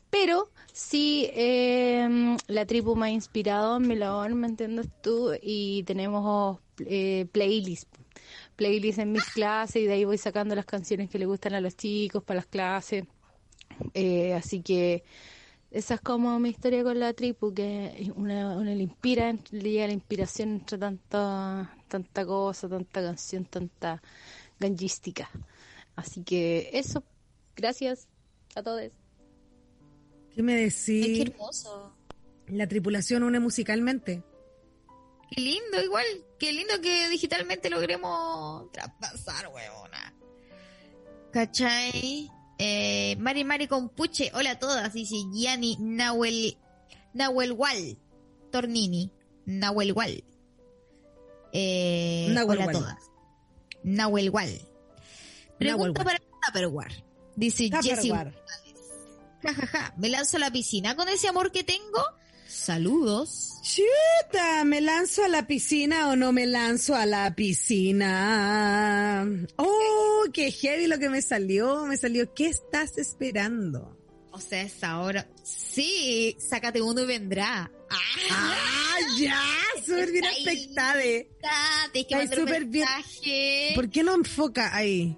Pero 0.09 0.49
sí, 0.73 1.29
eh, 1.33 2.37
la 2.47 2.65
tribu 2.65 2.95
me 2.95 3.07
ha 3.07 3.09
inspirado 3.11 3.77
en 3.77 3.87
mi 3.87 3.95
labor, 3.95 4.33
¿me 4.35 4.47
entiendes 4.47 4.87
tú? 5.01 5.33
Y 5.41 5.83
tenemos 5.83 6.59
eh, 6.79 7.27
playlists 7.31 7.87
playlist 8.57 8.99
en 8.99 9.11
mis 9.13 9.23
clases 9.25 9.83
y 9.83 9.85
de 9.85 9.93
ahí 9.93 10.03
voy 10.03 10.17
sacando 10.17 10.55
las 10.55 10.65
canciones 10.65 11.09
que 11.09 11.19
le 11.19 11.25
gustan 11.25 11.53
a 11.53 11.61
los 11.61 11.77
chicos 11.77 12.23
para 12.23 12.39
las 12.39 12.47
clases. 12.47 13.05
Eh, 13.93 14.33
así 14.33 14.61
que 14.61 15.03
esa 15.71 15.95
es 15.95 16.01
como 16.01 16.39
mi 16.39 16.49
historia 16.49 16.83
con 16.83 16.99
la 16.99 17.13
tripu, 17.13 17.53
que 17.53 18.11
una, 18.15 18.57
una 18.57 18.73
le 18.73 18.83
inspira, 18.83 19.33
le 19.51 19.71
llega 19.71 19.87
la 19.87 19.93
inspiración 19.93 20.49
entre 20.49 20.77
tanta, 20.77 21.75
tanta 21.87 22.25
cosa, 22.25 22.67
tanta 22.67 23.01
canción, 23.01 23.45
tanta 23.45 24.01
gangística. 24.59 25.29
Así 25.95 26.23
que 26.23 26.69
eso, 26.73 27.03
gracias 27.55 28.07
a 28.55 28.63
todos. 28.63 28.91
¿Qué 30.35 30.43
me 30.43 30.53
Ay, 30.53 30.63
decís? 30.65 30.83
qué 30.85 31.21
hermoso. 31.23 31.93
La 32.47 32.67
tripulación 32.67 33.23
une 33.23 33.39
musicalmente. 33.39 34.23
Qué 35.31 35.41
lindo, 35.41 35.83
igual. 35.83 36.05
Qué 36.39 36.53
lindo 36.53 36.79
que 36.81 37.09
digitalmente 37.09 37.69
logremos 37.69 38.71
traspasar, 38.71 39.47
huevona. 39.47 40.13
¿Cachai? 41.31 42.31
Eh, 42.57 43.15
Mari 43.19 43.43
Mari 43.43 43.67
Compuche, 43.67 44.31
hola 44.33 44.51
a 44.51 44.59
todas, 44.59 44.93
dice 44.93 45.15
Gianni 45.33 45.77
Nahuel, 45.79 46.57
Nahuel 47.13 47.51
Wal, 47.51 47.97
Tornini, 48.51 49.11
Nahuel 49.45 49.91
Wal. 49.93 50.23
Eh, 51.53 52.27
Nahuel 52.31 52.59
hola 52.59 52.69
a 52.69 52.71
todas. 52.71 53.06
Nahuel 53.87 54.29
Wal. 54.29 54.61
Pregunta 55.57 56.03
para 56.03 56.19
Tupperware. 56.45 57.03
Dice 57.35 57.69
Jessie 57.69 58.09
Tupperware. 58.09 58.33
Ja, 59.43 59.53
ja, 59.53 59.67
ja. 59.67 59.93
Me 59.97 60.09
lanzo 60.09 60.37
a 60.37 60.39
la 60.41 60.51
piscina 60.51 60.95
con 60.95 61.07
ese 61.07 61.27
amor 61.29 61.51
que 61.51 61.63
tengo. 61.63 62.03
Saludos. 62.47 63.53
Chuta, 63.63 64.63
¿me 64.65 64.81
lanzo 64.81 65.23
a 65.23 65.27
la 65.29 65.47
piscina 65.47 66.09
o 66.09 66.15
no 66.15 66.31
me 66.33 66.45
lanzo 66.45 66.95
a 66.95 67.05
la 67.05 67.33
piscina? 67.35 69.25
Oh, 69.55 70.23
qué 70.33 70.51
heavy 70.51 70.87
lo 70.87 70.99
que 70.99 71.09
me 71.09 71.21
salió. 71.21 71.85
Me 71.85 71.97
salió, 71.97 72.33
¿qué 72.33 72.47
estás 72.47 72.97
esperando? 72.97 73.97
O 74.31 74.39
sea, 74.39 74.63
es 74.63 74.83
ahora. 74.83 75.29
Sí, 75.43 76.35
sácate 76.39 76.81
uno 76.81 77.01
y 77.01 77.05
vendrá. 77.05 77.71
Ah, 77.89 77.97
¡Ah, 78.31 78.97
ya! 79.17 79.41
Súper 79.85 80.11
bien 80.11 80.25
expectada. 80.25 81.03
está, 81.03 82.19
un 82.21 82.27
súper 82.35 82.65
bien. 82.65 82.87
¿Por 83.75 83.89
qué 83.89 84.03
no 84.03 84.15
enfoca 84.15 84.75
ahí? 84.75 85.17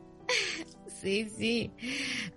Sí, 1.01 1.29
sí. 1.37 1.71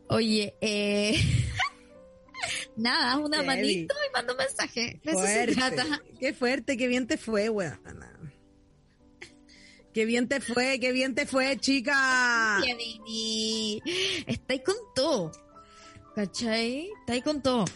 Oye, 0.08 0.54
eh... 0.60 1.20
Nada, 2.76 3.18
una 3.18 3.38
Heavy. 3.38 3.46
manito 3.46 3.94
y 4.08 4.12
mando 4.12 4.32
un 4.32 4.38
mensaje. 4.38 5.00
De 5.04 5.10
eso 5.10 5.20
se 5.20 5.26
Fuerte. 5.26 5.54
trata. 5.54 6.02
Qué 6.18 6.32
fuerte, 6.32 6.76
qué 6.76 6.86
bien 6.86 7.06
te 7.06 7.18
fue, 7.18 7.48
weona. 7.50 8.08
Qué 9.92 10.06
bien 10.06 10.26
te 10.26 10.40
fue, 10.40 10.80
qué 10.80 10.90
bien 10.92 11.14
te 11.14 11.26
fue, 11.26 11.58
chica. 11.58 12.60
Ya, 12.66 12.74
baby. 12.74 13.82
Estáis 14.26 14.62
con 14.64 14.76
todo. 14.94 15.32
¿Cachai? 16.14 16.90
Estáis 17.00 17.22
con 17.22 17.42
todo. 17.42 17.66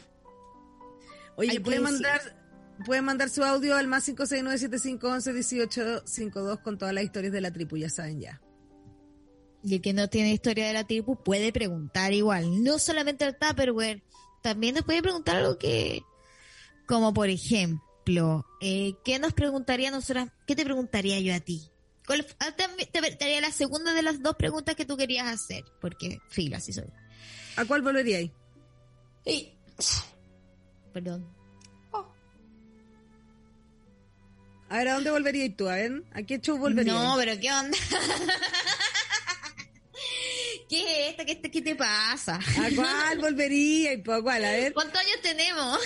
Oye, 1.37 1.61
puede 1.61 1.81
mandar, 1.81 2.36
puede 2.85 3.03
mandar 3.03 3.31
su 3.31 3.45
audio 3.45 3.77
al 3.77 3.87
más 3.87 4.09
569-7511-1852 4.09 6.63
con 6.63 6.79
todas 6.79 6.93
las 6.95 7.05
historias 7.05 7.33
de 7.33 7.41
la 7.41 7.53
tripu, 7.53 7.77
ya 7.77 7.89
saben 7.89 8.21
ya. 8.21 8.43
Y 9.63 9.77
el 9.77 9.81
que 9.81 9.93
no 9.93 10.09
tiene 10.09 10.33
historia 10.33 10.67
de 10.67 10.73
la 10.73 10.85
tribu 10.87 11.23
puede 11.23 11.53
preguntar 11.53 12.13
igual. 12.13 12.63
No 12.63 12.79
solamente 12.79 13.25
al 13.25 13.37
Tupperware, 13.37 14.03
también 14.43 14.75
nos 14.77 14.85
puede 14.85 15.03
preguntar 15.03 15.37
algo 15.37 15.59
que, 15.59 16.03
como 16.87 17.13
por 17.13 17.29
ejemplo, 17.29 18.47
eh, 18.61 18.95
¿qué 19.05 19.19
nos 19.19 19.33
preguntaría 19.33 19.89
a 19.89 19.93
nosotras? 19.93 20.29
¿Qué 20.47 20.55
te 20.55 20.65
preguntaría 20.65 21.19
yo 21.21 21.35
a 21.35 21.41
ti? 21.41 21.69
¿Cuál 22.07 22.25
ah, 22.39 22.55
te 22.55 23.25
haría 23.25 23.41
la 23.41 23.51
segunda 23.51 23.93
de 23.93 24.03
las 24.03 24.23
dos 24.23 24.37
preguntas 24.37 24.77
que 24.77 24.85
tú 24.85 24.97
querías 24.97 25.27
hacer, 25.27 25.65
porque 25.81 26.21
filo, 26.29 26.57
así 26.57 26.73
soy. 26.73 26.87
¿A 27.57 27.65
cuál 27.65 27.83
volveríais? 27.83 28.31
Perdón. 30.93 31.36
A 34.69 34.79
ver, 34.79 34.89
¿a 34.89 34.95
dónde 34.95 35.11
volveríais 35.11 35.57
tú? 35.57 35.69
A 35.69 35.77
ver, 35.77 36.03
¿a 36.13 36.23
qué 36.23 36.41
show 36.41 36.59
volveríais? 36.59 36.99
No, 37.01 37.15
pero 37.17 37.39
¿qué 37.41 37.53
onda? 37.53 37.79
¿Qué 40.69 40.81
es 40.81 41.11
esto? 41.11 41.25
¿Qué, 41.25 41.41
qué 41.51 41.63
te 41.63 41.77
pasa? 41.77 42.35
¿A 42.37 42.71
cuál 42.75 43.19
volveríais? 43.21 44.01
Pues, 44.05 44.19
¿A 44.19 44.23
cuál? 44.23 44.45
A 44.45 44.51
ver, 44.53 44.73
¿Cuántos 44.73 45.01
años 45.01 45.21
tenemos? 45.23 45.79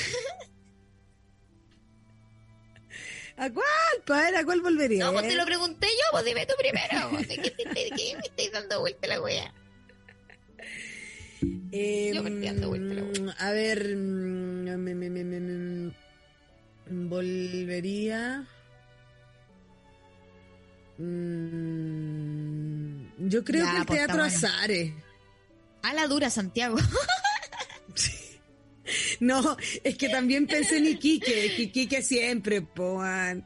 ¿a 3.36 3.50
cuál? 3.50 3.64
Pues, 4.06 4.18
a 4.18 4.22
ver, 4.24 4.36
¿a 4.36 4.44
cuál 4.44 4.60
volveríais? 4.62 5.04
No, 5.04 5.12
pues 5.12 5.28
te 5.28 5.34
lo 5.34 5.44
pregunté 5.44 5.86
yo, 5.86 6.04
pues 6.12 6.24
dime 6.24 6.46
tú 6.46 6.54
primero. 6.58 7.10
¿De 7.28 7.36
qué, 7.36 7.50
te- 7.50 7.64
de 7.66 7.90
qué 7.94 8.16
me 8.18 8.26
estáis 8.26 8.52
dando 8.52 8.80
vuelta 8.80 9.06
la 9.08 9.20
wea? 9.20 9.52
Eh, 11.72 12.10
Yo 12.14 12.22
me 12.22 12.30
estoy 12.30 12.46
dando 12.46 12.68
vuelta 12.68 12.94
la 12.94 13.02
mm, 13.02 13.30
a 13.38 13.50
ver, 13.52 13.96
mm, 13.96 14.64
me- 14.78 14.94
me- 14.94 15.10
me- 15.10 15.92
volvería. 17.08 18.46
Mm, 22.00 23.28
yo 23.28 23.42
creo 23.44 23.64
Ya, 23.64 23.70
que 23.72 23.78
el 23.78 23.86
pues, 23.86 23.98
teatro 23.98 24.16
bueno. 24.18 24.34
Azares. 24.34 24.92
A 25.82 25.94
la 25.94 26.06
dura, 26.06 26.30
Santiago. 26.30 26.76
No, 29.20 29.56
es 29.84 29.96
que 29.96 30.08
también 30.08 30.46
pensé 30.48 30.78
en 30.78 30.86
Iquique, 30.86 31.54
Iquique 31.58 32.02
siempre, 32.02 32.62
poan. 32.62 33.44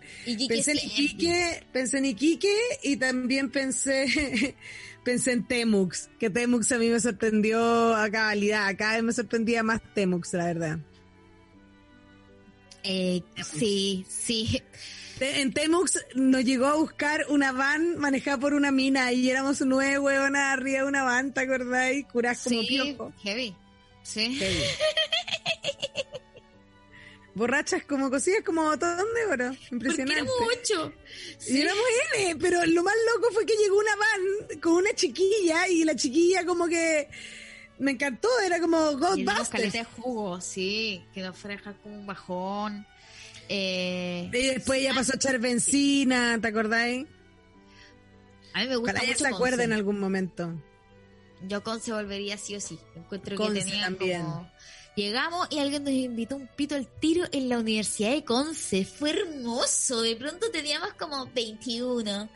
Pensé 0.48 0.70
en. 0.72 0.78
Iquique, 0.78 1.66
pensé 1.70 1.98
en 1.98 2.06
Iquique 2.06 2.54
y 2.82 2.96
también 2.96 3.50
pensé, 3.50 4.56
pensé 5.04 5.32
en 5.32 5.46
Temux, 5.46 6.08
que 6.18 6.30
Temux 6.30 6.70
a 6.72 6.78
mí 6.78 6.88
me 6.88 6.98
sorprendió 7.00 7.94
a 7.94 8.08
cabalidad, 8.10 8.74
cada 8.78 8.94
vez 8.94 9.02
me 9.02 9.12
sorprendía 9.12 9.62
más 9.62 9.82
Temux, 9.94 10.32
la 10.32 10.44
verdad. 10.46 10.78
Eh, 12.84 13.22
sí, 13.42 14.04
sí. 14.08 14.62
En 15.20 15.52
Temux 15.52 15.98
nos 16.16 16.44
llegó 16.44 16.66
a 16.66 16.74
buscar 16.74 17.24
una 17.28 17.52
van 17.52 17.96
manejada 17.98 18.36
por 18.38 18.52
una 18.52 18.70
mina 18.72 19.12
y 19.12 19.30
éramos 19.30 19.60
nueve 19.62 19.98
huevonas 19.98 20.52
arriba 20.58 20.80
de 20.80 20.84
una 20.88 21.04
van, 21.04 21.32
¿te 21.32 21.40
acordáis? 21.42 22.04
Curás 22.06 22.42
como 22.44 22.60
sí, 22.62 22.66
piojo. 22.66 23.12
heavy. 23.22 23.56
Sí. 24.02 24.34
Heavy. 24.36 24.58
Borrachas 27.34 27.84
como 27.84 28.10
cosidas 28.10 28.42
como 28.44 28.62
botón 28.62 28.96
de 29.14 29.24
oro. 29.26 29.56
Impresionante. 29.72 30.12
éramos 30.20 30.34
ocho. 30.56 30.92
Y 31.40 31.42
Sí. 31.42 31.60
éramos 31.62 31.82
N, 32.16 32.36
pero 32.36 32.64
lo 32.66 32.82
más 32.84 32.94
loco 33.14 33.32
fue 33.32 33.44
que 33.44 33.56
llegó 33.56 33.76
una 33.78 33.96
van 33.96 34.60
con 34.60 34.72
una 34.74 34.92
chiquilla 34.94 35.66
y 35.68 35.84
la 35.84 35.96
chiquilla 35.96 36.44
como 36.46 36.68
que 36.68 37.08
me 37.78 37.92
encantó, 37.92 38.28
era 38.44 38.60
como 38.60 38.96
Ghostbusters. 38.96 39.72
de 39.72 39.84
jugo, 39.84 40.40
sí. 40.40 41.04
Que 41.12 41.22
nos 41.22 41.36
fue 41.36 41.52
a 41.52 41.56
dejar 41.56 41.74
como 41.82 41.96
un 41.96 42.06
bajón. 42.06 42.86
Eh, 43.48 44.28
Y 44.32 44.46
después 44.48 44.80
ella 44.80 44.94
pasó 44.94 45.12
a 45.12 45.16
echar 45.16 45.38
benzina, 45.38 46.38
¿te 46.40 46.48
acordáis? 46.48 47.06
a 48.54 48.60
mí 48.60 48.68
me 48.68 48.76
gusta 48.76 48.92
Ojalá 48.92 49.06
mucho 49.08 49.18
se 49.18 49.26
acuerde 49.26 49.50
Conce. 49.56 49.64
en 49.64 49.72
algún 49.72 49.98
momento. 50.00 50.52
Yo 51.48 51.62
con 51.62 51.80
se 51.80 51.92
volvería 51.92 52.38
sí 52.38 52.54
o 52.56 52.60
sí. 52.60 52.78
Encuentro 52.96 53.36
Conce 53.36 53.58
que 53.58 53.64
tenía 53.64 53.84
también. 53.84 54.22
como... 54.22 54.50
Llegamos 54.96 55.48
y 55.50 55.58
alguien 55.58 55.82
nos 55.82 55.92
invitó 55.92 56.36
un 56.36 56.46
pito 56.46 56.76
al 56.76 56.86
tiro 56.86 57.24
en 57.32 57.48
la 57.48 57.58
Universidad 57.58 58.12
de 58.12 58.22
Conce. 58.24 58.84
Fue 58.84 59.10
hermoso. 59.10 60.00
De 60.02 60.14
pronto 60.14 60.50
teníamos 60.52 60.92
como 60.94 61.26
21. 61.34 62.28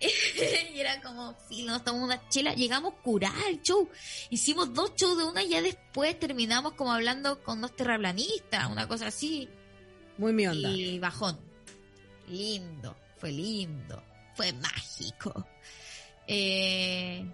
y 0.74 0.80
era 0.80 1.00
como, 1.00 1.34
sí, 1.48 1.62
nos 1.62 1.84
tomamos 1.84 2.06
una 2.06 2.28
chela. 2.28 2.54
Llegamos 2.54 2.94
curadas 3.02 3.44
al 3.46 3.62
show. 3.62 3.88
Hicimos 4.30 4.72
dos 4.72 4.94
shows 4.94 5.18
de 5.18 5.24
una 5.24 5.42
y 5.42 5.50
ya 5.50 5.62
después 5.62 6.18
terminamos 6.18 6.74
como 6.74 6.92
hablando 6.92 7.42
con 7.42 7.60
dos 7.60 7.74
terraplanistas, 7.74 8.70
una 8.70 8.86
cosa 8.86 9.08
así. 9.08 9.48
Muy 10.16 10.32
mi 10.32 10.46
onda. 10.46 10.70
Y 10.70 10.98
bajón. 10.98 11.38
Lindo, 12.28 12.96
fue 13.16 13.32
lindo, 13.32 14.02
fue 14.34 14.52
mágico. 14.52 15.46
Eh, 16.26 17.24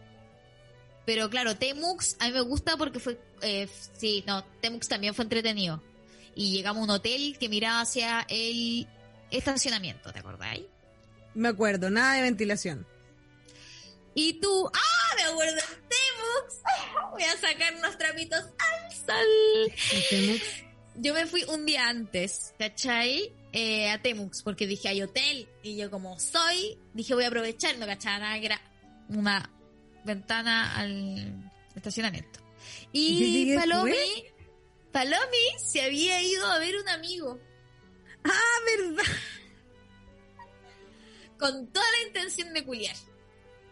pero 1.04 1.28
claro, 1.28 1.56
Temux 1.56 2.16
a 2.20 2.26
mí 2.26 2.32
me 2.32 2.40
gusta 2.40 2.76
porque 2.76 3.00
fue, 3.00 3.20
eh, 3.42 3.68
sí, 3.96 4.24
no, 4.26 4.44
Temux 4.60 4.88
también 4.88 5.14
fue 5.14 5.24
entretenido. 5.24 5.82
Y 6.34 6.52
llegamos 6.52 6.80
a 6.80 6.84
un 6.84 6.90
hotel 6.90 7.36
que 7.38 7.48
miraba 7.48 7.80
hacia 7.80 8.24
el 8.28 8.88
estacionamiento, 9.30 10.12
¿te 10.12 10.20
acordáis? 10.20 10.64
Me 11.34 11.48
acuerdo, 11.48 11.90
nada 11.90 12.14
de 12.14 12.22
ventilación. 12.22 12.86
Y 14.14 14.34
tú, 14.34 14.70
¡ah! 14.72 15.14
Me 15.16 15.22
acuerdo 15.24 15.54
en 15.56 15.88
Temux. 15.88 16.62
Voy 17.12 17.22
a 17.22 17.36
sacar 17.36 17.74
unos 17.76 17.98
trapitos 17.98 18.40
al 18.40 18.92
sol. 18.92 19.72
¿En 19.92 20.02
Temux? 20.10 20.42
Yo 20.96 21.12
me 21.12 21.26
fui 21.26 21.42
un 21.44 21.66
día 21.66 21.88
antes, 21.88 22.54
¿cachai? 22.58 23.32
Eh, 23.52 23.90
a 23.90 24.00
Temux, 24.00 24.42
porque 24.42 24.66
dije, 24.66 24.88
hay 24.88 25.02
hotel. 25.02 25.48
Y 25.62 25.76
yo 25.76 25.90
como 25.90 26.18
soy, 26.20 26.78
dije, 26.92 27.14
voy 27.14 27.24
a 27.24 27.28
aprovechar, 27.28 27.76
no 27.78 27.86
cachaba 27.86 28.18
nada 28.18 28.38
que 28.38 28.46
era 28.46 28.60
una 29.08 29.50
ventana 30.04 30.76
al 30.76 31.50
estacionamiento. 31.74 32.40
Y 32.92 33.54
Palomi, 33.56 33.90
después. 33.90 34.32
Palomi 34.92 35.58
se 35.58 35.82
había 35.82 36.22
ido 36.22 36.46
a 36.46 36.58
ver 36.60 36.76
un 36.76 36.88
amigo, 36.88 37.40
Ah, 38.24 38.58
verdad. 38.78 39.12
Con 41.38 41.66
toda 41.68 41.86
la 42.00 42.06
intención 42.08 42.52
de 42.52 42.64
culiar. 42.64 42.96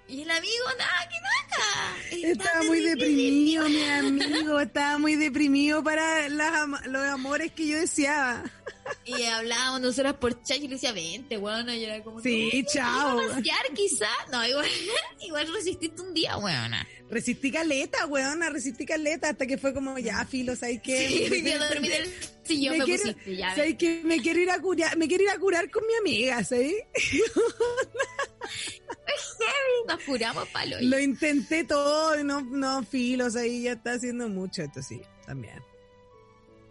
Y 0.08 0.22
el 0.22 0.30
amigo, 0.30 0.64
nada, 0.78 1.08
que 1.08 1.16
nada. 1.20 2.32
Estaba 2.32 2.62
muy 2.64 2.80
deprimido, 2.80 3.68
mi 3.68 3.84
amigo. 3.84 4.60
Estaba 4.60 4.98
muy 4.98 5.16
deprimido 5.16 5.82
para 5.82 6.28
las 6.28 6.68
los 6.86 7.06
amores 7.06 7.52
que 7.52 7.68
yo 7.68 7.78
deseaba. 7.78 8.42
Y 9.04 9.22
hablábamos 9.24 9.80
nosotras 9.80 10.14
por 10.14 10.42
chat 10.42 10.58
y 10.58 10.62
le 10.62 10.68
decía, 10.74 10.92
vente, 10.92 11.38
weona. 11.38 11.74
Y 11.76 11.84
era 11.84 12.02
como, 12.02 12.20
Sí, 12.20 12.50
"No, 12.64 12.68
chao". 12.72 13.16
¿quieres 13.18 13.32
pasear 13.36 13.74
quizá? 13.74 14.08
No, 14.30 14.46
igual, 14.46 14.66
igual 15.20 15.52
resististe 15.52 16.02
un 16.02 16.14
día, 16.14 16.36
weona. 16.38 16.86
Resistí 17.10 17.50
caleta, 17.50 18.06
weona, 18.06 18.48
resistí 18.50 18.86
caleta 18.86 19.28
hasta 19.30 19.46
que 19.46 19.58
fue 19.58 19.74
como 19.74 19.98
ya, 19.98 20.24
filo, 20.24 20.56
¿sabes 20.56 20.80
qué? 20.82 21.08
Sí, 21.08 21.42
Me 21.42 21.52
en 21.52 21.84
el 21.92 22.14
sillón, 22.44 22.78
me, 22.78 22.84
quiero- 22.84 23.02
pusiste, 23.02 23.36
ya. 23.36 23.54
¿sabes 23.54 23.76
qué? 23.78 24.00
Me 24.04 24.20
quiero 24.20 24.40
ir 24.40 24.50
a 24.50 24.58
curar, 24.60 24.96
me 24.96 25.06
quiero 25.08 25.24
ir 25.24 25.30
a 25.30 25.38
curar 25.38 25.70
con 25.70 25.86
mi 25.86 25.94
amiga, 25.94 26.42
¿sabes? 26.44 26.72
Nos 29.88 30.02
curamos 30.04 30.48
palo. 30.48 30.76
Lo 30.80 30.98
intenté 30.98 31.64
todo 31.64 32.18
y 32.18 32.24
no, 32.24 32.40
no, 32.42 32.82
filos, 32.84 33.36
ahí 33.36 33.64
ya 33.64 33.72
está 33.72 33.92
haciendo 33.94 34.28
mucho, 34.28 34.62
esto 34.62 34.82
sí, 34.82 35.02
también. 35.26 35.60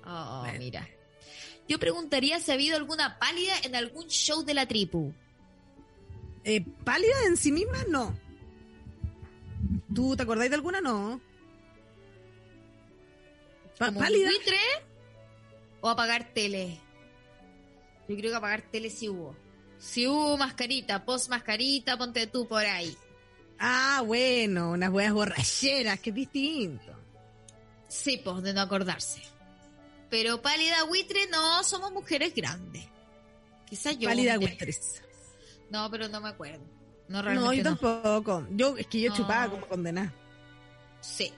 Oh, 0.06 0.42
Bueno. 0.44 0.58
mira. 0.60 0.90
Yo 1.68 1.80
preguntaría 1.80 2.40
si 2.40 2.52
ha 2.52 2.56
habido 2.56 2.76
alguna 2.78 3.18
pálida 3.20 3.54
en 3.64 3.76
algún 3.76 4.08
show 4.08 4.44
de 4.44 4.54
la 4.54 4.66
tripu. 4.68 5.14
Eh, 6.44 6.66
¿Pálida 6.84 7.14
en 7.28 7.38
sí 7.38 7.52
misma? 7.52 7.84
No. 7.88 8.16
¿Tú 9.94 10.16
te 10.16 10.24
acordáis 10.24 10.50
de 10.50 10.56
alguna? 10.56 10.82
No. 10.82 11.22
¿Como 13.78 13.92
un 14.00 14.04
¿Pálida? 14.04 14.30
buitre 14.30 14.58
o 15.82 15.90
apagar 15.90 16.34
tele? 16.34 16.80
Yo 18.08 18.16
creo 18.18 18.32
que 18.32 18.38
apagar 18.38 18.62
tele 18.64 18.90
sí 18.90 19.08
hubo. 19.10 19.36
Si 19.80 20.08
hubo 20.08 20.38
mascarita, 20.38 21.06
post 21.06 21.30
mascarita, 21.30 21.98
ponte 21.98 22.28
tú 22.28 22.48
por 22.48 22.64
ahí. 22.66 22.96
Ah, 23.58 24.04
bueno, 24.06 24.72
unas 24.72 24.92
buenas 24.92 25.14
borracheras, 25.14 26.00
que 26.00 26.10
es 26.10 26.16
distinto. 26.16 26.92
Sí, 27.88 28.20
pues, 28.24 28.42
de 28.44 28.54
no 28.54 28.62
acordarse. 28.62 29.22
Pero 30.12 30.42
pálida 30.42 30.84
buitre, 30.84 31.26
no, 31.32 31.64
somos 31.64 31.92
mujeres 31.92 32.36
grandes. 32.36 32.86
Quizás 33.68 33.98
yo. 33.98 34.08
Pálida. 34.10 34.38
Buitres. 34.38 35.02
No, 35.72 35.90
pero 35.90 36.08
no 36.10 36.22
me 36.22 36.30
acuerdo. 36.30 36.64
No, 37.08 37.24
No, 37.24 37.52
yo 37.54 37.64
no. 37.64 37.76
tampoco. 37.78 38.46
Yo, 38.52 38.78
es 38.78 38.86
que 38.88 39.00
yo 39.02 39.10
No. 39.10 39.16
chupaba 39.18 39.50
como 39.50 39.66
condenada. 39.68 40.14
Sí. 41.02 41.34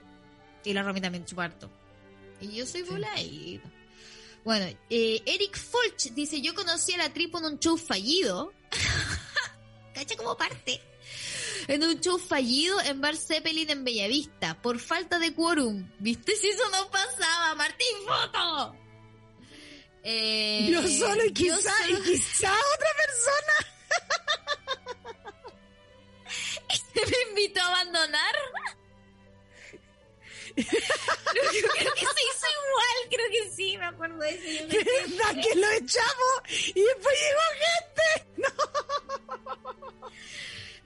Y 0.66 0.74
la 0.74 0.84
Romy 0.84 1.00
también 1.00 1.24
chupa 1.26 1.46
harto. 1.46 1.70
Y 2.42 2.52
yo 2.56 2.66
soy 2.66 2.82
voladita. 2.82 3.70
Bueno, 4.44 4.66
eh, 4.90 5.22
Eric 5.26 5.56
Folch 5.58 6.12
dice, 6.14 6.42
yo 6.42 6.54
conocí 6.54 6.94
a 6.94 6.98
la 6.98 7.14
tripo 7.14 7.38
en 7.38 7.46
un 7.46 7.60
show 7.60 7.78
fallido. 7.78 8.52
Cacha 9.94 10.16
como 10.18 10.36
parte. 10.36 10.82
En 11.68 11.84
un 11.84 12.00
show 12.00 12.18
fallido 12.20 12.80
en 12.82 13.00
Bar 13.02 13.16
Zeppelin 13.16 13.70
en 13.70 13.84
Bellavista, 13.84 14.62
por 14.62 14.80
falta 14.80 15.20
de 15.20 15.34
quórum. 15.34 15.90
¿Viste 16.00 16.36
si 16.36 16.50
eso 16.50 16.64
no 16.72 16.90
pasaba? 16.92 17.56
Martín, 17.56 17.88
foto. 18.06 18.76
Eh, 20.04 20.68
yo 20.70 20.82
solo 20.88 21.24
y 21.26 21.32
quizá, 21.34 21.62
solo- 21.86 21.98
y 22.00 22.02
quizá 22.04 22.52
otra 22.76 22.90
persona. 22.98 23.56
me 26.96 27.30
invitó 27.30 27.62
a 27.62 27.68
abandonar. 27.68 28.36
creo, 30.56 30.66
que- 31.52 31.62
creo 31.62 31.94
que 31.94 32.06
se 32.06 32.24
hizo 32.30 32.48
igual, 32.68 33.10
creo 33.10 33.28
que 33.32 33.52
sí, 33.56 33.78
me 33.78 33.86
acuerdo 33.86 34.18
de 34.20 34.30
eso. 34.32 34.44
Yo 34.44 34.68
me- 34.68 34.84
¿Verdad 34.84 35.42
que 35.44 35.56
lo 35.56 35.72
echamos? 35.72 36.42
Y 36.76 36.82
después 36.82 37.16
llegó 37.22 37.42
gente. 37.64 38.04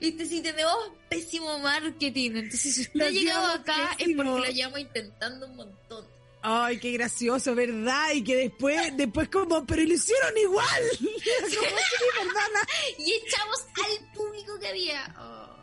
Viste, 0.00 0.26
si 0.26 0.40
tenemos 0.40 0.74
pésimo 1.08 1.58
marketing, 1.58 2.30
entonces 2.36 2.74
si 2.74 2.82
usted 2.82 3.00
ha 3.00 3.10
llegado 3.10 3.46
acá 3.48 3.90
es 3.92 3.96
pésimo. 4.06 4.22
porque 4.32 4.46
lo 4.48 4.52
llevamos 4.54 4.80
intentando 4.80 5.46
un 5.46 5.56
montón. 5.56 6.06
Ay, 6.40 6.78
qué 6.78 6.92
gracioso, 6.92 7.52
¿verdad? 7.56 8.12
Y 8.14 8.22
que 8.22 8.36
después, 8.36 8.92
después 8.96 9.28
como, 9.28 9.66
pero 9.66 9.82
lo 9.82 9.92
hicieron 9.94 10.36
igual. 10.38 10.82
Y 12.98 13.12
echamos 13.12 13.64
al 13.74 14.12
público 14.14 14.58
que 14.60 14.68
había. 14.68 15.14
Oh. 15.18 15.56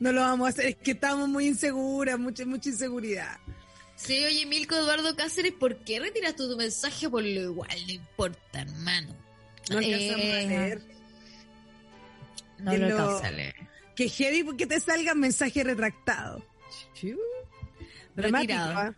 No 0.00 0.12
lo 0.12 0.20
vamos 0.22 0.46
a 0.46 0.48
hacer, 0.50 0.66
es 0.66 0.76
que 0.76 0.92
estamos 0.92 1.28
muy 1.28 1.46
inseguras, 1.46 2.18
mucha, 2.18 2.44
mucha 2.44 2.68
inseguridad. 2.70 3.38
Sí, 3.96 4.24
oye, 4.24 4.46
Milko 4.46 4.74
Eduardo 4.74 5.14
Cáceres, 5.14 5.52
¿por 5.52 5.76
qué 5.84 6.00
retiras 6.00 6.34
tú 6.34 6.50
tu 6.50 6.56
mensaje? 6.56 7.08
Por 7.08 7.22
lo 7.22 7.28
igual, 7.42 7.86
no 7.86 7.92
importa, 7.92 8.60
hermano. 8.62 9.16
No 9.70 9.78
alcanzamos 9.78 10.24
Eh, 10.26 10.32
a 10.44 10.48
leer. 10.48 10.82
No 12.62 12.70
Que 12.72 12.78
lo 12.78 12.88
lo- 12.88 13.30
leer. 13.30 13.54
Que 13.96 14.08
heavy 14.08 14.42
porque 14.44 14.66
te 14.66 14.80
salgan 14.80 15.18
mensajes 15.20 15.64
retractados. 15.64 16.42
Chiu. 16.94 17.18
Dramático. 18.14 18.54
¿ah? 18.54 18.94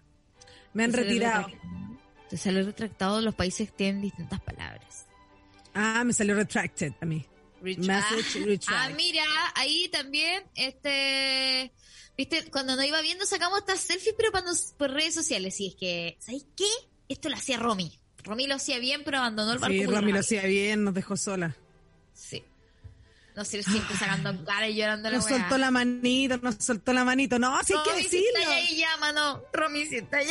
Me 0.72 0.84
han 0.84 0.90
Te 0.92 0.98
retirado. 0.98 1.46
Te 2.28 2.36
sale 2.36 2.62
retractado, 2.62 3.20
los 3.20 3.34
países 3.34 3.74
tienen 3.74 4.02
distintas 4.02 4.40
palabras. 4.40 5.06
Ah, 5.74 6.02
me 6.04 6.12
salió 6.12 6.34
retracted 6.34 6.92
a 7.00 7.04
mí. 7.04 7.26
Message 7.62 8.38
Ah, 8.40 8.44
retract. 8.44 8.68
Ah, 8.70 8.90
mira, 8.96 9.24
ahí 9.54 9.88
también, 9.88 10.42
este, 10.54 11.72
viste, 12.16 12.50
cuando 12.50 12.76
nos 12.76 12.84
iba 12.84 13.00
viendo 13.00 13.24
sacamos 13.24 13.60
estas 13.60 13.80
selfies, 13.80 14.14
pero 14.16 14.30
nos- 14.42 14.74
por 14.76 14.90
redes 14.90 15.14
sociales. 15.14 15.58
Y 15.60 15.68
es 15.68 15.74
que, 15.76 16.16
¿sabes 16.20 16.44
qué? 16.56 16.66
Esto 17.08 17.28
lo 17.30 17.36
hacía 17.36 17.56
Romy. 17.58 17.98
Romy 18.22 18.46
lo 18.46 18.54
hacía 18.56 18.78
bien, 18.78 19.02
pero 19.04 19.18
abandonó 19.18 19.52
el 19.52 19.58
barco. 19.58 19.74
Sí, 19.76 19.86
Romy 19.86 20.12
lo 20.12 20.20
hacía 20.20 20.42
bien, 20.42 20.84
nos 20.84 20.94
dejó 20.94 21.16
sola. 21.16 21.56
Sí. 22.12 22.42
No 23.36 23.44
sé, 23.44 23.62
siempre 23.62 23.96
sacando 23.96 24.44
cara 24.44 24.68
y 24.68 24.76
llorando 24.76 25.10
la 25.10 25.16
Nos 25.16 25.26
weá. 25.26 25.38
soltó 25.40 25.58
la 25.58 25.70
manito, 25.70 26.38
nos 26.38 26.54
soltó 26.60 26.92
la 26.92 27.04
manito. 27.04 27.38
No, 27.38 27.58
sí 27.64 27.72
hay 27.72 27.82
que 27.82 27.90
Romy, 27.90 28.02
si 28.04 28.08
decirlo. 28.16 28.38
está 28.40 28.54
ahí, 28.54 28.76
llámanos. 28.76 29.40
Romy, 29.52 29.86
si 29.86 29.96
está 29.96 30.16
ahí. 30.18 30.28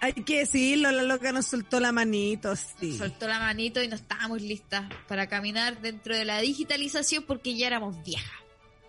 Hay 0.00 0.12
que 0.12 0.38
decirlo, 0.40 0.92
la 0.92 1.02
loca 1.02 1.32
nos 1.32 1.46
soltó 1.46 1.80
la 1.80 1.90
manito, 1.90 2.54
sí. 2.54 2.96
Soltó 2.96 3.26
la 3.26 3.40
manito 3.40 3.82
y 3.82 3.88
no 3.88 3.96
estábamos 3.96 4.40
listas 4.42 4.84
para 5.08 5.26
caminar 5.26 5.80
dentro 5.80 6.14
de 6.16 6.24
la 6.24 6.40
digitalización 6.40 7.24
porque 7.24 7.56
ya 7.56 7.66
éramos 7.66 8.00
viejas. 8.04 8.30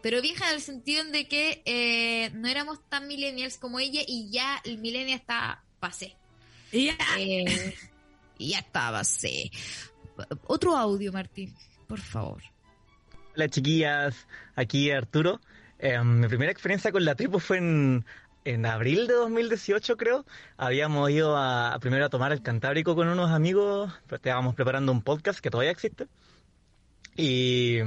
Pero 0.04 0.22
viejas 0.22 0.50
en 0.50 0.56
el 0.56 0.62
sentido 0.62 1.04
de 1.06 1.28
que 1.28 1.64
eh, 1.66 2.30
no 2.36 2.48
éramos 2.48 2.80
tan 2.88 3.08
millennials 3.08 3.58
como 3.58 3.80
ella 3.80 4.02
y 4.06 4.30
ya 4.30 4.62
el 4.64 4.78
millennial 4.78 5.20
está 5.20 5.64
pasé. 5.80 6.16
Y 6.72 6.86
ya. 6.86 6.98
Eh, 7.18 7.76
ya 8.38 8.60
estaba 8.60 9.00
pasé. 9.00 9.50
Otro 10.46 10.76
audio, 10.78 11.12
Martín, 11.12 11.56
por 11.88 12.00
favor. 12.00 12.44
Hola 13.38 13.50
chiquillas, 13.50 14.28
aquí 14.56 14.90
Arturo. 14.90 15.40
Eh, 15.78 16.00
mi 16.04 16.28
primera 16.28 16.52
experiencia 16.52 16.92
con 16.92 17.06
la 17.06 17.14
tribu 17.14 17.38
fue 17.40 17.58
en, 17.60 18.04
en 18.46 18.66
abril 18.66 19.06
de 19.06 19.14
2018 19.14 19.96
creo. 19.96 20.26
Habíamos 20.58 21.12
ido 21.12 21.38
a, 21.38 21.78
primero 21.80 22.06
a 22.06 22.10
tomar 22.10 22.32
el 22.32 22.42
Cantábrico 22.42 22.96
con 22.96 23.08
unos 23.08 23.30
amigos, 23.30 23.94
pues, 24.08 24.20
estábamos 24.20 24.56
preparando 24.56 24.92
un 24.92 25.04
podcast 25.04 25.40
que 25.40 25.52
todavía 25.52 25.72
existe. 25.72 26.08
Y, 27.16 27.80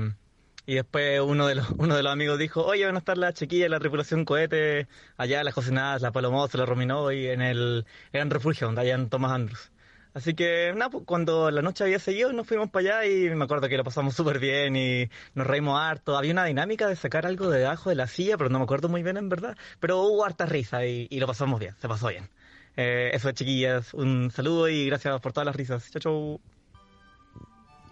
y 0.66 0.74
después 0.74 1.20
uno 1.20 1.46
de, 1.46 1.56
los, 1.56 1.70
uno 1.78 1.96
de 1.96 2.02
los 2.02 2.12
amigos 2.12 2.38
dijo, 2.38 2.64
oye, 2.64 2.86
van 2.86 2.96
a 2.96 2.98
estar 3.00 3.18
las 3.18 3.34
chiquillas 3.34 3.70
la 3.70 3.80
tripulación 3.80 4.24
cohete, 4.24 4.88
allá 5.16 5.42
las 5.44 5.54
cocinadas, 5.54 6.02
la 6.02 6.12
Palomosa, 6.12 6.58
la 6.58 6.66
Rominó 6.66 7.10
y 7.12 7.26
en 7.28 7.42
el 7.42 7.86
Gran 8.12 8.30
Refugio, 8.30 8.66
donde 8.68 8.82
allá 8.82 8.94
en 8.94 9.08
Thomas 9.10 9.32
Andrews. 9.32 9.72
Así 10.12 10.34
que, 10.34 10.72
nada, 10.74 10.90
pues, 10.90 11.04
cuando 11.06 11.50
la 11.50 11.62
noche 11.62 11.84
había 11.84 11.98
seguido, 11.98 12.32
nos 12.32 12.46
fuimos 12.46 12.70
para 12.70 13.00
allá 13.00 13.06
y 13.06 13.34
me 13.34 13.44
acuerdo 13.44 13.68
que 13.68 13.76
lo 13.76 13.84
pasamos 13.84 14.14
súper 14.14 14.38
bien 14.38 14.74
y 14.76 15.08
nos 15.34 15.46
reímos 15.46 15.80
harto. 15.80 16.16
Había 16.16 16.32
una 16.32 16.44
dinámica 16.44 16.88
de 16.88 16.96
sacar 16.96 17.26
algo 17.26 17.48
de 17.48 17.60
debajo 17.60 17.90
de 17.90 17.96
la 17.96 18.06
silla, 18.06 18.36
pero 18.36 18.50
no 18.50 18.58
me 18.58 18.64
acuerdo 18.64 18.88
muy 18.88 19.02
bien 19.02 19.16
en 19.16 19.28
verdad. 19.28 19.56
Pero 19.78 20.02
hubo 20.02 20.24
harta 20.24 20.46
risa 20.46 20.84
y, 20.84 21.06
y 21.10 21.20
lo 21.20 21.26
pasamos 21.26 21.60
bien, 21.60 21.74
se 21.80 21.88
pasó 21.88 22.08
bien. 22.08 22.28
Eh, 22.76 23.10
eso, 23.12 23.30
chiquillas, 23.32 23.94
un 23.94 24.30
saludo 24.30 24.68
y 24.68 24.86
gracias 24.86 25.20
por 25.20 25.32
todas 25.32 25.46
las 25.46 25.56
risas. 25.56 25.90
Chau, 25.90 26.00
chau. 26.00 26.40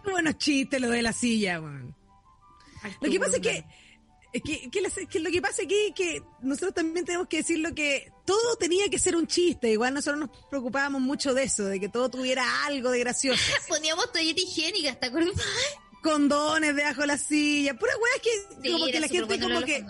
Buenos 0.04 0.38
chistes 0.38 0.80
lo 0.80 0.88
de 0.88 1.02
la 1.02 1.12
silla, 1.12 1.60
weón. 1.60 1.94
Lo 3.00 3.10
que 3.10 3.18
pasa 3.20 3.36
es 3.36 3.42
que, 3.42 3.64
es 4.32 4.42
que, 4.42 4.70
que 4.70 4.80
las- 4.80 4.92
que 5.10 5.20
lo 5.20 5.30
que 5.30 5.40
pasa 5.40 5.62
aquí 5.62 5.74
es 5.88 5.94
que 5.94 6.22
nosotros 6.42 6.74
también 6.74 7.04
tenemos 7.04 7.28
que 7.28 7.38
decir 7.38 7.58
lo 7.60 7.74
que 7.74 8.10
todo 8.26 8.56
tenía 8.56 8.88
que 8.88 8.98
ser 8.98 9.16
un 9.16 9.26
chiste. 9.26 9.70
Igual 9.72 9.94
nosotros 9.94 10.20
nos 10.28 10.46
preocupábamos 10.50 11.00
mucho 11.00 11.32
de 11.34 11.44
eso, 11.44 11.64
de 11.64 11.80
que 11.80 11.88
todo 11.88 12.08
tuviera 12.10 12.44
algo 12.66 12.90
de 12.90 12.98
gracioso. 13.00 13.42
Poníamos 13.68 14.12
toalleta 14.12 14.40
higiénica, 14.40 14.94
¿te 14.98 15.06
acuerdas? 15.06 15.34
Condones 16.02 16.76
debajo 16.76 17.00
de 17.02 17.06
la 17.08 17.18
silla, 17.18 17.74
pura 17.74 17.92
weá 17.96 18.22
que 18.22 18.30
Sí, 18.62 18.72
como 18.72 18.86
que 18.86 19.00
la 19.00 19.08
gente 19.08 19.40
como 19.40 19.62
que 19.62 19.84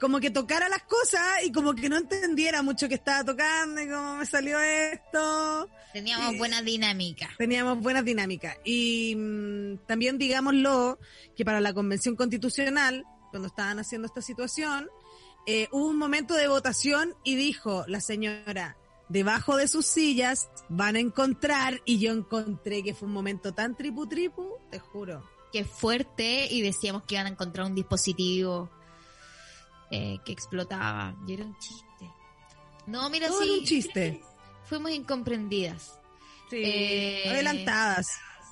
como 0.00 0.18
que 0.18 0.30
tocara 0.30 0.70
las 0.70 0.82
cosas 0.84 1.22
y 1.44 1.52
como 1.52 1.74
que 1.74 1.90
no 1.90 1.98
entendiera 1.98 2.62
mucho 2.62 2.88
que 2.88 2.94
estaba 2.94 3.22
tocando 3.22 3.82
y 3.82 3.86
cómo 3.86 4.16
me 4.16 4.24
salió 4.24 4.58
esto. 4.58 5.68
Teníamos 5.92 6.30
Sí. 6.32 6.38
buena 6.38 6.62
dinámica. 6.62 7.28
Teníamos 7.36 7.80
buenas 7.80 8.02
dinámicas. 8.06 8.56
Y 8.64 9.14
mm, 9.14 9.84
también 9.86 10.16
digámoslo 10.16 10.98
que 11.36 11.44
para 11.44 11.60
la 11.60 11.74
convención 11.74 12.16
constitucional, 12.16 13.04
cuando 13.30 13.48
estaban 13.48 13.78
haciendo 13.78 14.06
esta 14.06 14.22
situación, 14.22 14.88
eh, 15.46 15.68
hubo 15.72 15.88
un 15.88 15.96
momento 15.98 16.34
de 16.34 16.48
votación 16.48 17.14
y 17.24 17.34
dijo 17.36 17.84
la 17.88 18.00
señora, 18.00 18.76
debajo 19.08 19.56
de 19.56 19.68
sus 19.68 19.86
sillas 19.86 20.50
van 20.68 20.96
a 20.96 21.00
encontrar, 21.00 21.80
y 21.84 21.98
yo 21.98 22.12
encontré 22.12 22.82
que 22.82 22.94
fue 22.94 23.08
un 23.08 23.14
momento 23.14 23.52
tan 23.52 23.76
tripu 23.76 24.06
tripu, 24.06 24.56
te 24.70 24.78
juro. 24.78 25.22
que 25.52 25.64
fuerte 25.64 26.46
y 26.48 26.62
decíamos 26.62 27.02
que 27.02 27.16
iban 27.16 27.26
a 27.26 27.30
encontrar 27.30 27.66
un 27.66 27.74
dispositivo 27.74 28.70
eh, 29.90 30.18
que 30.24 30.30
explotaba. 30.30 31.16
Y 31.26 31.32
era 31.32 31.44
un 31.44 31.58
chiste. 31.58 32.08
No, 32.86 33.10
mira, 33.10 33.26
Todo 33.26 33.40
sí. 33.40 33.48
era 33.48 33.58
un 33.58 33.64
chiste. 33.64 34.22
Fuimos 34.64 34.92
incomprendidas. 34.92 35.98
Sí. 36.50 36.62
Eh, 36.64 37.28
adelantadas. 37.28 38.06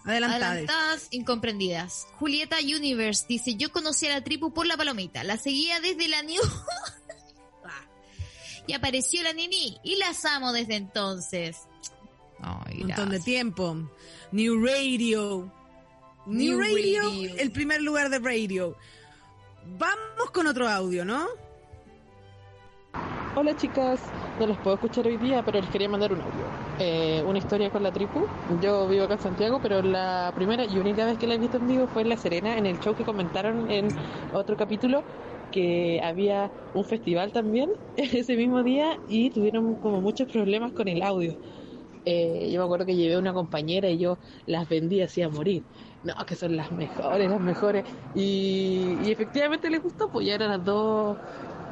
Adelantadas. 0.05 0.51
Adelantadas, 0.51 1.09
incomprendidas. 1.11 2.07
Julieta 2.19 2.57
Universe 2.63 3.27
dice, 3.29 3.57
yo 3.57 3.71
conocí 3.73 4.07
a 4.07 4.11
la 4.11 4.25
tribu 4.25 4.53
por 4.53 4.67
la 4.67 4.77
palomita, 4.77 5.25
la 5.25 5.37
seguía 5.37 5.81
desde 5.81 6.09
la 6.09 6.23
New... 6.23 6.43
y 8.67 8.75
apareció 8.75 9.23
la 9.23 9.33
Nini 9.33 9.79
y 9.83 9.97
las 9.97 10.25
amo 10.25 10.53
desde 10.53 10.77
entonces. 10.77 11.67
Ay, 12.41 12.83
Un 12.83 12.89
montón 12.89 13.11
de 13.11 13.21
tiempo. 13.21 13.77
New 14.31 14.65
Radio. 14.65 15.53
New, 16.27 16.59
New 16.59 16.61
radio, 16.61 17.03
Radio. 17.03 17.35
el 17.39 17.51
primer 17.51 17.81
lugar 17.81 18.11
de 18.11 18.19
radio. 18.19 18.77
Vamos 19.65 20.31
con 20.33 20.47
otro 20.47 20.69
audio, 20.69 21.05
¿no? 21.05 21.27
Hola 23.35 23.57
chicas, 23.57 24.01
no 24.39 24.47
los 24.47 24.59
puedo 24.59 24.75
escuchar 24.75 25.07
hoy 25.07 25.17
día, 25.17 25.43
pero 25.45 25.61
les 25.61 25.71
quería 25.71 25.89
mandar 25.89 26.13
un 26.13 26.21
audio. 26.21 26.68
Eh, 26.81 27.23
una 27.27 27.39
historia 27.39 27.71
con 27.71 27.83
la 27.83 27.91
tripu. 27.93 28.25
Yo 28.61 28.87
vivo 28.87 29.05
acá 29.05 29.15
en 29.15 29.21
Santiago, 29.21 29.61
pero 29.61 29.83
la 29.83 30.31
primera 30.35 30.65
y 30.65 30.79
única 30.79 31.05
vez 31.07 31.19
que 31.19 31.27
la 31.27 31.35
he 31.35 31.39
visto 31.39 31.57
en 31.57 31.67
vivo 31.67 31.89
fue 31.89 32.03
en 32.03 32.09
La 32.09 32.17
Serena, 32.17 32.57
en 32.57 32.67
el 32.67 32.79
show 32.79 32.95
que 32.95 33.05
comentaron 33.05 33.69
en 33.71 33.89
otro 34.33 34.57
capítulo, 34.57 35.05
que 35.51 36.01
había 36.03 36.53
un 36.75 36.85
festival 36.85 37.33
también 37.33 37.71
ese 37.97 38.37
mismo 38.37 38.63
día 38.63 39.01
y 39.09 39.31
tuvieron 39.31 39.77
como 39.77 40.01
muchos 40.01 40.29
problemas 40.31 40.73
con 40.73 40.87
el 40.89 41.03
audio. 41.03 41.37
Eh, 42.05 42.51
yo 42.53 42.61
me 42.61 42.65
acuerdo 42.65 42.87
que 42.87 42.97
llevé 42.97 43.15
a 43.15 43.19
una 43.19 43.33
compañera 43.35 43.91
y 43.91 43.99
yo 43.99 44.19
las 44.47 44.69
vendí 44.69 45.01
así 45.03 45.21
a 45.23 45.29
morir. 45.29 45.65
No, 46.03 46.15
que 46.27 46.37
son 46.37 46.57
las 46.57 46.71
mejores, 46.71 47.29
las 47.29 47.41
mejores. 47.41 47.85
Y, 48.15 48.99
y 49.01 49.11
efectivamente 49.11 49.69
les 49.69 49.83
gustó, 49.83 50.09
pues 50.11 50.27
ya 50.27 50.35
eran 50.37 50.51
las 50.51 50.65
dos 50.65 51.19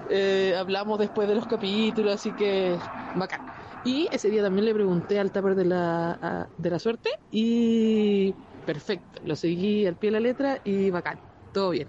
eh, 0.09 0.55
hablamos 0.59 0.99
después 0.99 1.29
de 1.29 1.35
los 1.35 1.47
capítulos, 1.47 2.15
así 2.15 2.35
que 2.35 2.79
bacán. 3.15 3.56
Y 3.87 4.09
ese 4.13 4.29
día 4.31 4.43
también 4.43 4.65
le 4.65 4.75
pregunté 4.75 5.19
al 5.19 5.31
tupper 5.33 5.55
de 5.55 5.65
la, 5.65 6.13
a- 6.13 6.49
de 6.59 6.71
la 6.71 6.79
suerte 6.79 7.11
y 7.31 8.33
perfecto, 8.67 9.21
lo 9.25 9.37
seguí 9.37 9.87
al 9.87 9.97
pie 9.97 10.09
de 10.09 10.13
la 10.13 10.21
letra 10.21 10.61
y 10.65 10.91
bacán, 10.91 11.21
todo 11.55 11.71
bien. 11.71 11.89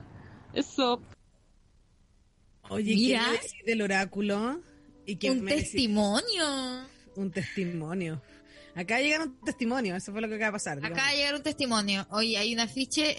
Eso. 0.53 1.01
Oye, 2.69 2.95
Mira. 2.95 3.19
¿qué 3.19 3.25
me 3.25 3.31
decís 3.37 3.65
del 3.65 3.81
oráculo? 3.81 4.61
¿Y 5.05 5.15
qué 5.15 5.31
Un 5.31 5.41
me 5.43 5.55
testimonio. 5.55 6.85
Un 7.15 7.31
testimonio. 7.31 8.21
Acá 8.75 8.99
llega 8.99 9.23
un 9.23 9.39
testimonio, 9.41 9.95
eso 9.95 10.11
fue 10.11 10.21
lo 10.21 10.27
que 10.27 10.35
acaba 10.35 10.49
de 10.49 10.53
pasar. 10.53 10.77
Acá 10.79 10.87
digamos. 10.89 11.13
llega 11.15 11.35
un 11.37 11.43
testimonio. 11.43 12.07
Oye, 12.11 12.37
hay 12.37 12.53
un 12.53 12.59
afiche, 12.59 13.15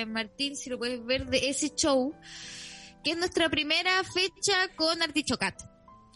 eh, 0.00 0.06
Martín, 0.06 0.56
si 0.56 0.70
lo 0.70 0.78
puedes 0.78 1.04
ver, 1.04 1.26
de 1.26 1.48
ese 1.50 1.68
show, 1.76 2.12
que 3.04 3.12
es 3.12 3.16
nuestra 3.16 3.48
primera 3.48 4.02
fecha 4.02 4.74
con 4.74 5.00
Artichocat. 5.02 5.54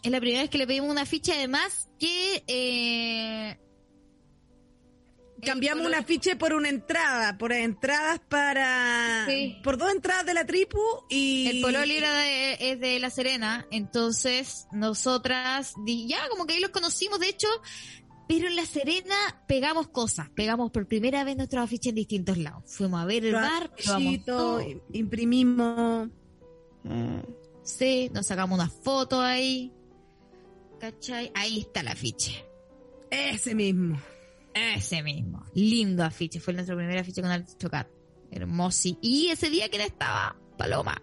Es 0.03 0.11
la 0.11 0.19
primera 0.19 0.41
vez 0.41 0.49
que 0.49 0.57
le 0.57 0.67
pedimos 0.67 0.89
una 0.89 1.05
ficha, 1.05 1.33
además 1.33 1.89
que... 1.99 2.43
Eh, 2.47 3.57
Cambiamos 5.45 5.85
un 5.85 5.93
afiche 5.93 6.37
por 6.37 6.53
una 6.53 6.69
entrada, 6.69 7.37
por 7.37 7.51
entradas 7.51 8.21
para... 8.29 9.25
Sí. 9.27 9.57
Por 9.61 9.77
dos 9.77 9.91
entradas 9.93 10.25
de 10.25 10.33
la 10.33 10.45
tripu 10.45 10.79
y... 11.09 11.47
El 11.47 11.61
pololi 11.61 11.95
era 11.97 12.13
de- 12.17 12.57
es 12.71 12.79
de 12.79 12.97
La 12.99 13.09
Serena, 13.09 13.67
entonces 13.69 14.67
nosotras, 14.71 15.73
ya 15.85 16.29
como 16.29 16.45
que 16.45 16.53
ahí 16.53 16.61
los 16.61 16.69
conocimos, 16.71 17.19
de 17.19 17.27
hecho, 17.27 17.49
pero 18.25 18.47
en 18.47 18.55
La 18.55 18.65
Serena 18.65 19.15
pegamos 19.45 19.89
cosas, 19.89 20.29
pegamos 20.29 20.71
por 20.71 20.87
primera 20.87 21.25
vez 21.25 21.35
nuestros 21.35 21.61
afiches 21.61 21.89
en 21.89 21.95
distintos 21.95 22.37
lados. 22.37 22.63
Fuimos 22.67 23.01
a 23.01 23.05
ver 23.05 23.25
el 23.25 23.33
bar, 23.33 23.69
imprimimos... 24.93 26.09
Sí, 27.63 28.09
nos 28.13 28.27
sacamos 28.27 28.57
una 28.59 28.69
foto 28.69 29.19
ahí. 29.21 29.73
¿Cachai? 30.83 31.31
Ahí 31.33 31.61
está 31.61 31.79
el 31.79 31.87
afiche. 31.87 32.45
Ese 33.09 33.55
mismo. 33.55 33.97
Ese 34.53 35.01
mismo. 35.01 35.45
Lindo 35.53 36.03
afiche. 36.03 36.41
Fue 36.41 36.53
nuestro 36.53 36.75
primer 36.75 36.97
afiche 36.97 37.21
con 37.21 37.31
el 37.31 37.45
Chocat. 37.57 37.87
Hermoso. 38.29 38.89
Y 39.01 39.29
ese 39.29 39.49
día, 39.49 39.69
¿quién 39.69 39.83
estaba? 39.83 40.35
Paloma. 40.57 41.01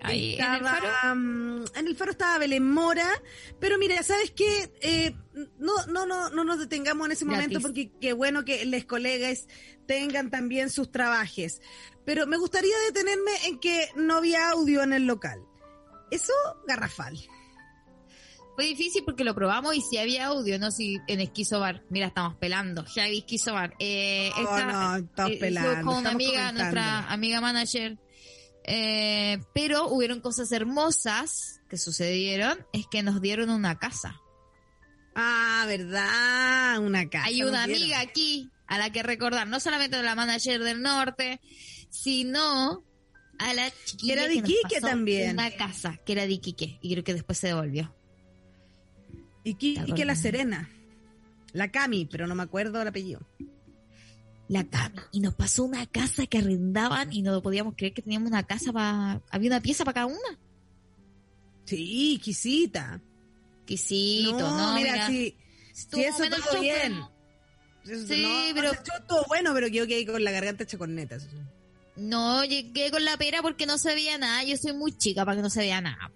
Ahí 0.00 0.34
en 0.34 0.44
el 0.44 0.56
Estaba, 0.56 0.70
faro. 0.80 1.14
mm, 1.14 1.64
en 1.76 1.86
el 1.86 1.94
faro 1.96 2.10
estaba 2.10 2.38
Belén 2.38 2.68
Mora, 2.68 3.08
pero 3.60 3.78
mira, 3.78 4.02
¿sabes 4.02 4.32
qué? 4.32 4.72
Eh, 4.80 5.14
no, 5.56 5.86
no, 5.86 6.04
no, 6.04 6.28
no 6.30 6.42
nos 6.42 6.58
detengamos 6.58 7.06
en 7.06 7.12
ese 7.12 7.24
Gratis. 7.24 7.42
momento 7.46 7.60
porque 7.60 7.92
qué 8.00 8.12
bueno 8.12 8.44
que 8.44 8.64
los 8.66 8.84
colegas 8.86 9.46
tengan 9.86 10.30
también 10.32 10.68
sus 10.68 10.90
trabajes. 10.90 11.62
Pero 12.04 12.26
me 12.26 12.38
gustaría 12.38 12.76
detenerme 12.88 13.30
en 13.46 13.60
que 13.60 13.88
no 13.94 14.16
había 14.16 14.50
audio 14.50 14.82
en 14.82 14.92
el 14.94 15.06
local. 15.06 15.38
Eso, 16.10 16.32
garrafal. 16.66 17.16
Fue 18.56 18.64
difícil 18.64 19.04
porque 19.04 19.22
lo 19.22 19.34
probamos 19.34 19.74
y 19.76 19.80
si 19.82 19.98
había 19.98 20.26
audio, 20.26 20.58
no 20.58 20.70
si 20.70 20.98
en 21.06 21.20
Esquizobar. 21.20 21.82
Mira, 21.90 22.06
estamos 22.08 22.34
pelando. 22.36 22.84
Javi 22.92 23.18
Esquizobar. 23.18 23.74
Eh, 23.78 24.30
Oh, 24.34 24.40
esta- 24.40 24.66
no, 24.72 24.96
estamos 24.96 25.32
eh, 25.32 25.36
pelando, 25.38 25.82
Con 25.86 25.98
una 25.98 26.10
amiga, 26.10 26.30
comentando. 26.32 26.62
nuestra 26.62 27.12
amiga 27.12 27.40
manager. 27.40 27.98
Eh, 28.64 29.38
pero 29.54 29.86
hubieron 29.88 30.20
cosas 30.20 30.50
hermosas 30.52 31.60
que 31.68 31.76
sucedieron. 31.76 32.66
Es 32.72 32.86
que 32.90 33.02
nos 33.02 33.20
dieron 33.20 33.50
una 33.50 33.78
casa. 33.78 34.20
Ah, 35.14 35.64
¿verdad? 35.68 36.78
Una 36.80 37.08
casa. 37.08 37.26
Hay 37.26 37.42
una 37.42 37.64
dieron. 37.66 37.82
amiga 37.82 38.00
aquí 38.00 38.50
a 38.66 38.78
la 38.78 38.90
que 38.90 39.02
recordar, 39.02 39.46
no 39.46 39.60
solamente 39.60 39.96
a 39.96 40.02
la 40.02 40.14
manager 40.14 40.62
del 40.62 40.82
norte, 40.82 41.40
sino 41.90 42.84
a 43.38 43.54
la 43.54 43.70
chiquilla 43.84 44.14
Era 44.14 44.22
de 44.28 44.28
que 44.34 44.40
nos 44.40 44.50
Iquique 44.50 44.74
pasó 44.80 44.86
también. 44.88 45.30
Una 45.32 45.50
casa 45.52 45.98
que 46.04 46.12
era 46.12 46.26
de 46.26 46.32
Iquique 46.32 46.78
y 46.82 46.90
creo 46.92 47.04
que 47.04 47.14
después 47.14 47.38
se 47.38 47.48
devolvió. 47.48 47.94
Y 49.46 49.54
que, 49.54 49.80
¿Te 49.80 49.90
y 49.90 49.94
que 49.94 50.04
la? 50.04 50.16
Serena. 50.16 50.68
La 51.52 51.70
Cami, 51.70 52.04
pero 52.06 52.26
no 52.26 52.34
me 52.34 52.42
acuerdo 52.42 52.82
el 52.82 52.88
apellido. 52.88 53.20
La 54.48 54.64
Cami. 54.64 54.98
Y 55.12 55.20
nos 55.20 55.34
pasó 55.34 55.62
una 55.64 55.86
casa 55.86 56.26
que 56.26 56.38
arrendaban 56.38 57.12
y 57.12 57.22
no 57.22 57.40
podíamos 57.42 57.74
creer 57.76 57.94
que 57.94 58.02
teníamos 58.02 58.28
una 58.28 58.42
casa 58.42 58.72
para... 58.72 59.20
Había 59.30 59.50
una 59.50 59.60
pieza 59.60 59.84
para 59.84 59.94
cada 59.94 60.06
una. 60.06 60.38
Sí, 61.64 62.20
quisita. 62.22 63.00
Quisito, 63.64 64.38
no, 64.38 64.74
mira, 64.74 64.92
mira. 64.92 65.06
sí. 65.08 65.36
Estuvo 65.72 66.00
Sí, 66.00 66.06
eso 66.08 66.24
todo 66.50 66.60
bien. 66.60 67.00
Eso 67.84 68.06
Sí, 68.06 68.22
no, 68.22 68.54
pero- 68.54 68.72
show 68.74 68.96
estuvo 69.00 69.24
bueno, 69.28 69.52
pero 69.54 69.70
quedó 69.70 69.86
que 69.86 69.94
ahí 69.94 70.06
con 70.06 70.22
la 70.24 70.32
garganta 70.32 70.64
hecha 70.64 70.76
con 70.78 70.94
netas. 70.94 71.28
No, 71.94 72.44
llegué 72.44 72.90
con 72.90 73.04
la 73.04 73.16
pera 73.16 73.42
porque 73.42 73.64
no 73.66 73.78
se 73.78 73.94
veía 73.94 74.18
nada. 74.18 74.42
Yo 74.42 74.56
soy 74.56 74.72
muy 74.72 74.90
chica 74.96 75.24
para 75.24 75.36
que 75.36 75.42
no 75.42 75.50
se 75.50 75.60
vea 75.60 75.80
nada. 75.80 76.10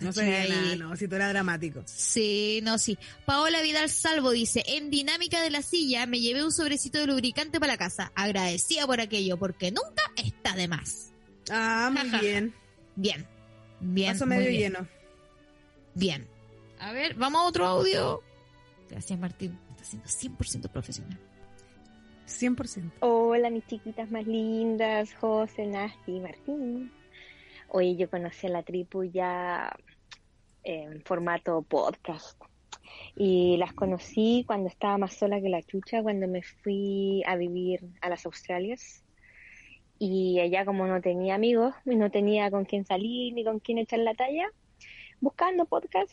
No 0.00 0.12
veía 0.12 0.46
nada, 0.48 0.76
no, 0.76 0.96
si 0.96 1.08
tú 1.08 1.14
eras 1.16 1.32
dramático. 1.32 1.82
Sí, 1.86 2.60
no, 2.62 2.78
sí. 2.78 2.98
Paola 3.24 3.62
Vidal 3.62 3.88
Salvo 3.88 4.30
dice, 4.30 4.62
en 4.66 4.90
dinámica 4.90 5.40
de 5.42 5.50
la 5.50 5.62
silla 5.62 6.06
me 6.06 6.20
llevé 6.20 6.44
un 6.44 6.52
sobrecito 6.52 6.98
de 6.98 7.06
lubricante 7.06 7.58
para 7.58 7.72
la 7.72 7.78
casa. 7.78 8.12
Agradecida 8.14 8.86
por 8.86 9.00
aquello, 9.00 9.38
porque 9.38 9.70
nunca 9.70 10.02
está 10.16 10.54
de 10.54 10.68
más. 10.68 11.12
Ah, 11.50 11.90
muy 11.92 12.20
bien. 12.20 12.54
Bien, 12.94 13.26
bien. 13.80 14.18
Muy 14.18 14.26
medio 14.26 14.50
bien. 14.50 14.72
lleno. 14.72 14.88
Bien. 15.94 16.28
A 16.78 16.92
ver, 16.92 17.14
vamos 17.14 17.40
a 17.40 17.44
otro 17.44 17.66
audio. 17.66 18.22
Gracias, 18.90 19.18
Martín. 19.18 19.58
Está 19.70 19.84
siendo 19.84 20.36
100% 20.38 20.70
profesional. 20.70 21.18
100%. 22.26 22.90
Hola, 23.00 23.50
mis 23.50 23.66
chiquitas 23.66 24.10
más 24.10 24.26
lindas, 24.26 25.14
José, 25.14 25.66
Nasti, 25.66 26.20
Martín. 26.20 26.90
Oye, 27.68 27.96
yo 27.96 28.08
conocí 28.08 28.46
a 28.46 28.50
la 28.50 28.62
tribu 28.62 29.04
ya 29.04 29.76
en 30.62 31.02
formato 31.02 31.62
podcast. 31.62 32.40
Y 33.16 33.56
las 33.56 33.72
conocí 33.72 34.44
cuando 34.46 34.68
estaba 34.68 34.98
más 34.98 35.14
sola 35.14 35.40
que 35.40 35.48
la 35.48 35.62
chucha, 35.62 36.02
cuando 36.02 36.28
me 36.28 36.42
fui 36.42 37.22
a 37.26 37.36
vivir 37.36 37.80
a 38.00 38.08
las 38.08 38.24
Australias. 38.26 39.02
Y 39.98 40.38
allá 40.40 40.64
como 40.64 40.86
no 40.86 41.00
tenía 41.00 41.34
amigos 41.34 41.74
y 41.84 41.96
no 41.96 42.10
tenía 42.10 42.50
con 42.50 42.66
quién 42.66 42.84
salir 42.84 43.32
ni 43.34 43.44
con 43.44 43.58
quién 43.58 43.78
echar 43.78 43.98
la 44.00 44.14
talla, 44.14 44.48
buscando 45.20 45.64
podcast, 45.64 46.12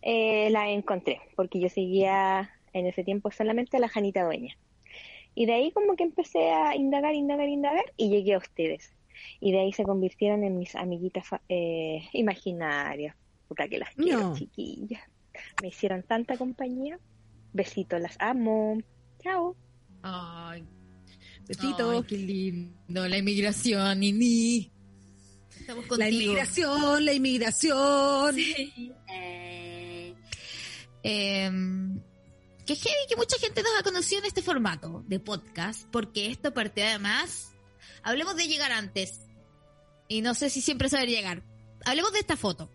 eh, 0.00 0.48
la 0.50 0.70
encontré, 0.70 1.20
porque 1.36 1.60
yo 1.60 1.68
seguía 1.68 2.50
en 2.72 2.86
ese 2.86 3.04
tiempo 3.04 3.30
solamente 3.30 3.76
a 3.76 3.80
la 3.80 3.88
Janita 3.88 4.24
Dueña. 4.24 4.56
Y 5.34 5.46
de 5.46 5.52
ahí 5.52 5.70
como 5.72 5.94
que 5.94 6.04
empecé 6.04 6.50
a 6.50 6.74
indagar, 6.74 7.14
indagar, 7.14 7.48
indagar 7.48 7.84
y 7.96 8.08
llegué 8.08 8.34
a 8.34 8.38
ustedes. 8.38 8.92
Y 9.40 9.52
de 9.52 9.60
ahí 9.60 9.72
se 9.72 9.84
convirtieron 9.84 10.44
en 10.44 10.58
mis 10.58 10.74
amiguitas 10.74 11.24
eh, 11.48 12.02
imaginarias. 12.12 13.16
Puta 13.48 13.68
que 13.68 13.78
las 13.78 13.94
quiero, 13.94 14.20
No. 14.30 14.36
chiquillas. 14.36 15.02
Me 15.62 15.68
hicieron 15.68 16.02
tanta 16.02 16.36
compañía. 16.36 16.98
Besitos, 17.52 18.00
las 18.00 18.16
amo. 18.18 18.78
Chao. 19.22 19.56
Ay, 20.02 20.64
Besito. 21.46 21.90
Ay, 21.90 22.02
qué 22.08 22.16
lindo. 22.18 23.08
La 23.08 23.18
inmigración, 23.18 24.00
Nini. 24.00 24.70
Estamos 25.58 25.86
contigo. 25.86 25.96
la 25.98 26.10
inmigración, 26.10 27.04
la 27.04 27.12
inmigración. 27.12 28.36
Em, 31.04 32.00
que 32.64 32.74
heavy 32.76 33.06
que 33.08 33.16
mucha 33.16 33.36
gente 33.38 33.62
nos 33.62 33.72
ha 33.78 33.82
conocido 33.82 34.20
en 34.20 34.26
este 34.26 34.42
formato 34.42 35.02
de 35.06 35.18
podcast, 35.18 35.88
porque 35.90 36.30
esto 36.30 36.54
parte 36.54 36.82
además, 36.84 37.51
hablemos 38.02 38.36
de 38.36 38.48
llegar 38.48 38.72
antes, 38.72 39.20
y 40.08 40.22
no 40.22 40.34
sé 40.34 40.50
si 40.50 40.60
siempre 40.60 40.88
saber 40.88 41.08
llegar, 41.08 41.42
hablemos 41.84 42.12
de 42.12 42.20
esta 42.20 42.36
foto. 42.36 42.70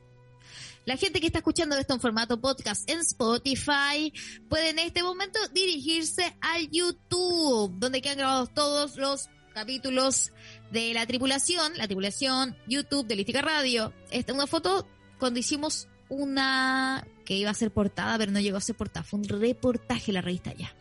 La 0.86 0.95
gente 0.95 1.20
que 1.20 1.28
está 1.28 1.39
escuchando 1.39 1.76
esto 1.78 1.93
en 1.93 1.99
formato 1.99 2.39
podcast 2.39 2.89
en 2.89 2.99
Spotify 2.99 4.14
puede 4.47 4.70
en 4.70 4.80
este 4.80 5.03
momento 5.03 5.38
dirigirse 5.49 6.38
al 6.39 6.70
YouTube, 6.72 7.74
donde 7.78 8.01
quedan 8.01 8.20
grabados 8.20 8.53
todos 8.53 8.95
los 8.95 9.28
capítulos 9.53 10.32
de 10.72 10.93
la 10.93 11.05
tripulación, 11.05 11.78
la 11.78 11.88
tripulación 11.88 12.55
YouTube 12.68 13.05
de 13.05 13.18
Lística 13.18 13.41
Radio. 13.41 13.91
Esta 14.12 14.32
es 14.32 14.38
una 14.38 14.47
foto 14.47 14.88
cuando 15.20 15.39
hicimos 15.39 15.89
una 16.08 17.05
que 17.26 17.36
iba 17.36 17.51
a 17.51 17.53
ser 17.53 17.72
portada, 17.72 18.18
pero 18.18 18.32
no 18.32 18.39
llegó 18.39 18.55
a 18.55 18.62
ser 18.62 18.76
portada. 18.78 19.03
Fue 19.03 19.20
un 19.20 19.28
reportaje 19.28 20.14
la 20.14 20.22
revista 20.22 20.53
ya. 20.53 20.74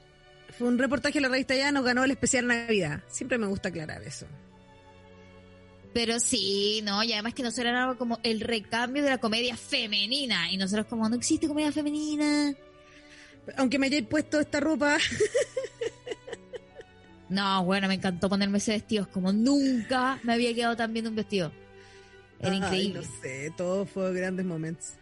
Fue 0.59 0.69
un 0.69 0.79
reportaje 0.79 1.19
en 1.19 1.23
la 1.23 1.29
revista 1.29 1.55
Ya, 1.55 1.71
nos 1.73 1.85
ganó 1.85 2.05
el 2.05 2.11
especial 2.11 2.47
Navidad. 2.47 3.03
Siempre 3.09 3.39
me 3.39 3.47
gusta 3.47 3.69
aclarar 3.69 4.03
eso. 4.03 4.27
Pero 5.93 6.21
sí, 6.21 6.81
no, 6.85 7.03
y 7.03 7.13
además 7.13 7.35
que 7.35 7.43
nosotros 7.43 7.67
era 7.69 7.95
como 7.95 8.19
el 8.23 8.41
recambio 8.41 9.03
de 9.03 9.11
la 9.11 9.19
comedia 9.19 9.57
femenina. 9.57 10.51
Y 10.53 10.57
nosotros 10.57 10.87
como, 10.87 11.09
no 11.09 11.17
existe 11.17 11.49
comedia 11.49 11.73
femenina. 11.73 12.55
Aunque 13.57 13.79
me 13.79 13.87
hayáis 13.87 14.07
puesto 14.07 14.41
esta 14.41 14.61
ropa. 14.61 14.99
No, 17.29 17.65
bueno, 17.65 17.89
me 17.89 17.95
encantó 17.95 18.29
ponerme 18.29 18.59
ese 18.59 18.73
vestido. 18.73 19.09
Como 19.11 19.33
nunca 19.33 20.19
me 20.23 20.35
había 20.35 20.55
quedado 20.55 20.77
tan 20.77 20.93
bien 20.93 21.09
un 21.09 21.17
vestido. 21.17 21.51
Era 22.39 22.53
Ay, 22.53 22.59
increíble. 22.59 23.01
no 23.01 23.21
sé, 23.21 23.53
todo 23.57 23.85
fue 23.87 24.13
grandes 24.13 24.47
momentos. 24.47 24.93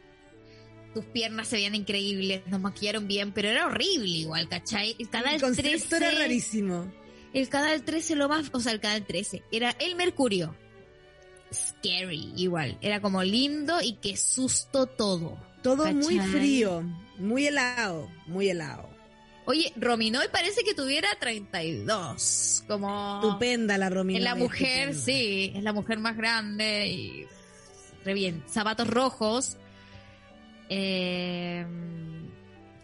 Tus 0.95 1.05
piernas 1.07 1.49
se 1.49 1.57
veían 1.57 1.74
increíbles, 1.74 2.47
nos 2.47 2.61
maquillaron 2.61 3.09
bien, 3.09 3.32
pero 3.32 3.49
era 3.49 3.66
horrible 3.66 4.09
igual, 4.09 4.49
¿cachai? 4.49 4.95
El 4.99 5.11
canal 5.11 5.34
El 5.34 5.40
concepto 5.40 5.88
13. 5.88 5.97
era 5.97 6.11
rarísimo. 6.18 6.92
El 7.32 7.49
canal 7.49 7.82
13 7.82 8.14
lo 8.14 8.28
más, 8.28 8.49
o 8.53 8.61
sea, 8.61 8.72
el 8.72 8.80
canal 8.80 9.05
13 9.05 9.42
era 9.51 9.70
el 9.80 9.97
Mercurio. 9.97 10.57
Scary, 11.53 12.32
igual. 12.36 12.78
Era 12.80 13.01
como 13.01 13.22
lindo 13.24 13.80
y 13.82 13.95
qué 13.95 14.16
susto 14.16 14.86
todo. 14.86 15.36
Todo 15.62 15.92
muy 15.92 16.18
frío, 16.20 16.82
muy 17.18 17.47
helado, 17.47 18.09
muy 18.26 18.49
helado. 18.51 18.88
Oye, 19.47 19.72
Rominoy 19.76 20.28
parece 20.32 20.62
que 20.62 20.74
tuviera 20.74 21.09
32. 21.20 22.64
Como. 22.66 23.20
Estupenda 23.22 23.76
la 23.78 23.90
Romina. 23.90 24.18
Es 24.18 24.24
la 24.24 24.34
mujer, 24.34 24.95
sí, 24.95 25.53
es 25.55 25.62
la 25.62 25.72
mujer 25.72 25.99
más 25.99 26.16
grande 26.16 26.86
y 26.88 27.26
re 28.05 28.14
bien. 28.14 28.42
Zapatos 28.49 28.88
rojos. 28.88 29.59
Eh, 30.69 31.67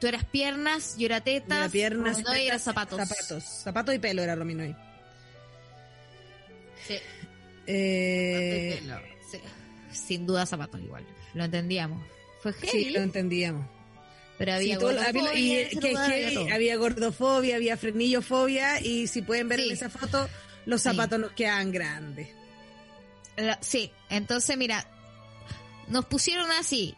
tú 0.00 0.06
eras 0.06 0.24
piernas, 0.24 0.96
yo 0.98 1.06
era 1.06 1.20
tetas. 1.22 1.58
Era 1.58 1.68
piernas, 1.68 2.16
Rominoy 2.16 2.34
era 2.46 2.56
tetas, 2.56 2.62
zapatos. 2.62 2.98
Zapatos. 3.08 3.44
Zapatos 3.44 3.94
y 3.94 3.98
pelo 3.98 4.22
era 4.22 4.34
Rominoy. 4.34 4.74
Sí. 6.86 6.96
Eh, 7.66 8.80
Sí, 9.30 9.38
Sin 9.92 10.26
duda 10.26 10.44
zapatos 10.46 10.80
igual. 10.80 11.04
Lo 11.34 11.44
entendíamos. 11.44 12.04
Fue 12.42 12.52
sí, 12.52 12.66
heavy, 12.66 12.90
lo 12.90 13.00
entendíamos. 13.00 13.66
pero 14.38 14.54
había 14.54 14.74
Sí, 14.74 14.80
todo- 14.80 14.92
gordofobia 14.94 15.30
había- 15.30 15.38
y, 15.38 15.52
en 15.52 15.66
ese 15.66 15.78
que- 15.80 15.96
había 15.96 16.54
había 16.54 16.76
gordofobia, 16.76 17.56
había 17.56 17.76
frenillofobia 17.76 18.80
y 18.80 19.06
si 19.06 19.20
pueden 19.22 19.48
ver 19.48 19.60
Sí. 19.60 19.66
en 19.66 19.72
esa 19.72 19.90
foto, 19.90 20.28
los 20.64 20.80
Sí. 20.80 20.88
zapatos 20.88 21.20
nos 21.20 21.32
quedan 21.32 21.70
grandes. 21.70 22.28
La- 23.36 23.58
sí, 23.60 23.92
entonces 24.08 24.56
mira, 24.56 24.86
nos 25.88 26.06
pusieron 26.06 26.50
así, 26.52 26.96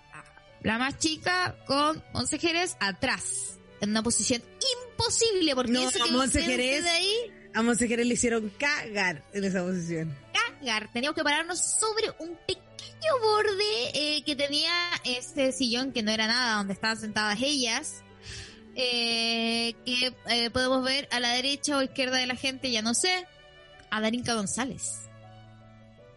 la 0.62 0.78
más 0.78 0.98
chica 0.98 1.56
con 1.66 2.02
Monse 2.12 2.38
Jerez 2.38 2.76
atrás, 2.80 3.58
en 3.80 3.90
una 3.90 4.02
posición 4.02 4.42
imposible, 4.92 5.54
porque 5.54 5.72
No, 5.72 5.88
eso 5.88 6.04
que 6.04 6.10
Monse 6.12 6.38
enfrente 6.40 6.64
Jerez. 6.64 6.84
de 6.84 6.90
ahí, 6.90 7.16
A 7.54 7.62
Monse 7.62 7.88
Jerez 7.88 8.06
le 8.06 8.14
hicieron 8.14 8.48
cagar 8.58 9.24
en 9.32 9.44
esa 9.44 9.62
posición. 9.62 10.16
cagar, 10.32 10.90
teníamos 10.92 11.16
que 11.16 11.24
pararnos 11.24 11.58
sobre 11.58 12.10
un 12.20 12.36
pequeño 12.46 12.62
borde 13.20 13.90
eh, 13.94 14.22
que 14.24 14.36
tenía 14.36 14.72
este 15.04 15.50
sillón 15.52 15.92
que 15.92 16.02
no 16.02 16.10
era 16.12 16.26
nada, 16.28 16.56
donde 16.58 16.72
estaban 16.74 16.98
sentadas 16.98 17.38
ellas. 17.42 18.02
eh, 18.74 19.74
que 19.84 20.14
eh, 20.30 20.48
podemos 20.50 20.82
ver 20.82 21.06
a 21.10 21.20
la 21.20 21.32
derecha 21.34 21.76
o 21.76 21.82
izquierda 21.82 22.16
de 22.16 22.26
la 22.26 22.36
gente, 22.36 22.70
ya 22.70 22.80
no 22.80 22.94
sé, 22.94 23.26
a 23.90 24.00
Darinka 24.00 24.32
González. 24.34 25.10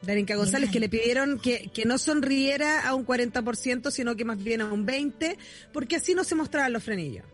Darinka 0.05 0.35
González, 0.35 0.69
Mira. 0.69 0.73
que 0.73 0.79
le 0.79 0.89
pidieron 0.89 1.39
que, 1.39 1.69
que 1.73 1.85
no 1.85 1.97
sonriera 1.97 2.87
a 2.87 2.93
un 2.93 3.05
40%, 3.05 3.91
sino 3.91 4.15
que 4.15 4.25
más 4.25 4.41
bien 4.43 4.61
a 4.61 4.71
un 4.71 4.85
20%, 4.85 5.37
porque 5.73 5.95
así 5.97 6.13
no 6.13 6.23
se 6.23 6.35
mostraban 6.35 6.73
los 6.73 6.83
frenillos. 6.83 7.25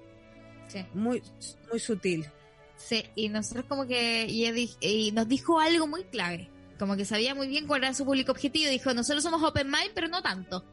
Sí. 0.68 0.86
Muy, 0.94 1.22
muy 1.70 1.80
sutil. 1.80 2.26
Sí, 2.78 3.04
y 3.16 3.30
nosotros 3.30 3.66
como 3.68 3.86
que 3.86 4.26
y, 4.28 5.12
nos 5.12 5.28
dijo 5.28 5.60
algo 5.60 5.86
muy 5.88 6.04
clave, 6.06 6.50
como 6.80 6.96
que 6.96 7.06
sabía 7.06 7.36
muy 7.36 7.48
bien 7.48 7.68
cuál 7.68 7.84
era 7.84 7.94
su 7.94 8.06
público 8.06 8.32
objetivo, 8.32 8.70
dijo, 8.72 8.94
nosotros 8.94 9.24
somos 9.24 9.44
open 9.44 9.68
mind, 9.68 9.92
pero 9.94 10.08
no 10.08 10.22
tanto. 10.22 10.66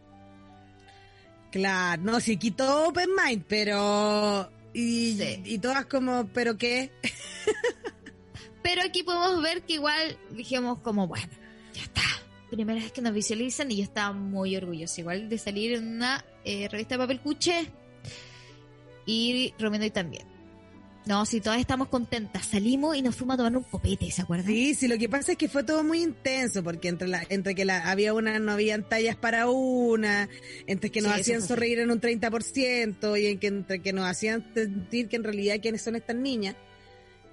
Claro, 1.51 2.03
no, 2.03 2.21
sí 2.21 2.37
quitó 2.37 2.89
Open 2.89 3.09
Mind, 3.25 3.43
pero... 3.49 4.51
Y, 4.75 5.15
Sí. 5.19 5.43
y 5.47 5.59
todas 5.59 5.87
como, 5.87 6.27
¿pero 6.29 6.59
qué? 6.59 6.91
Pero 8.63 8.83
aquí 8.83 9.03
podemos 9.03 9.41
ver 9.41 9.63
que 9.63 9.75
igual 9.75 10.19
dijimos 10.33 10.79
como, 10.81 11.07
bueno, 11.07 11.33
ya 11.79 11.85
está. 11.85 12.03
Primera 12.51 12.81
vez 12.81 12.93
que 12.93 13.03
nos 13.03 13.13
visualizan 13.13 13.71
y 13.71 13.77
yo 13.77 13.83
estaba 13.85 14.13
muy 14.13 14.57
orgullosa 14.57 15.01
igual 15.01 15.29
de 15.29 15.39
salir 15.39 15.75
en 15.75 15.87
una 15.87 16.25
eh, 16.45 16.69
revista 16.69 16.95
de 16.95 16.99
papel 16.99 17.21
cuché 17.21 17.67
y 19.07 19.55
Romero 19.59 19.91
también. 19.93 20.25
No, 21.07 21.25
si 21.25 21.41
todas 21.41 21.59
estamos 21.59 21.89
contentas, 21.89 22.45
salimos 22.45 22.95
y 22.95 23.01
nos 23.01 23.17
fuimos 23.17 23.35
a 23.35 23.37
tomar 23.39 23.57
un 23.57 23.63
copete, 23.63 24.11
¿se 24.11 24.21
acuerdan? 24.21 24.47
Sí, 24.47 24.75
sí, 24.75 24.89
lo 24.89 24.99
que 24.99 25.09
pasa 25.09 25.33
es 25.33 25.39
que 25.39 25.49
fue 25.49 25.65
todo 25.65 25.83
muy 25.83 26.03
intenso, 26.03 26.63
porque 26.63 26.89
entre 26.89 27.09
la, 27.09 27.25
entre 27.31 27.55
que 27.55 27.65
la, 27.65 27.89
había 27.91 28.13
una, 28.13 28.39
no 28.39 28.53
habían 28.53 28.87
tallas 28.87 29.17
para 29.17 29.49
una, 29.49 30.29
entre 30.67 30.91
que 30.91 31.01
nos 31.01 31.15
Sí, 31.15 31.21
hacían 31.21 31.41
sonreír 31.41 31.79
en 31.79 31.91
un 31.91 31.99
30%, 31.99 33.23
y 33.23 33.27
en 33.27 33.39
que, 33.39 33.47
entre 33.47 33.81
que 33.81 33.95
nos 33.95 34.05
hacían 34.05 34.53
sentir 34.53 35.09
que 35.09 35.17
en 35.17 35.25
realidad 35.25 35.57
quiénes 35.63 35.81
son 35.81 35.97
estas 35.97 36.17
niñas. 36.17 36.57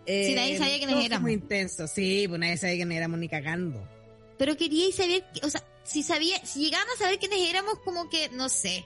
Eh, 0.05 0.27
Sí, 0.27 0.35
nadie 0.35 0.57
sabía 0.57 0.77
quiénes 0.77 0.87
todo 0.91 0.95
fue 0.99 1.05
éramos. 1.07 1.21
muy 1.23 1.33
intenso, 1.33 1.87
sí, 1.87 2.27
pues 2.29 2.39
nadie 2.39 2.55
sabía 2.55 2.75
quiénes 2.77 2.97
éramos 2.97 3.19
ni 3.19 3.27
cagando. 3.27 3.85
Pero 4.37 4.57
quería 4.57 4.91
saber, 4.91 5.23
o 5.43 5.49
sea, 5.49 5.63
si 5.83 6.03
sabía, 6.03 6.43
si 6.45 6.59
llegaban 6.59 6.87
a 6.95 6.97
saber 6.97 7.19
quiénes 7.19 7.49
éramos, 7.49 7.79
como 7.83 8.09
que, 8.09 8.29
no 8.29 8.49
sé, 8.49 8.85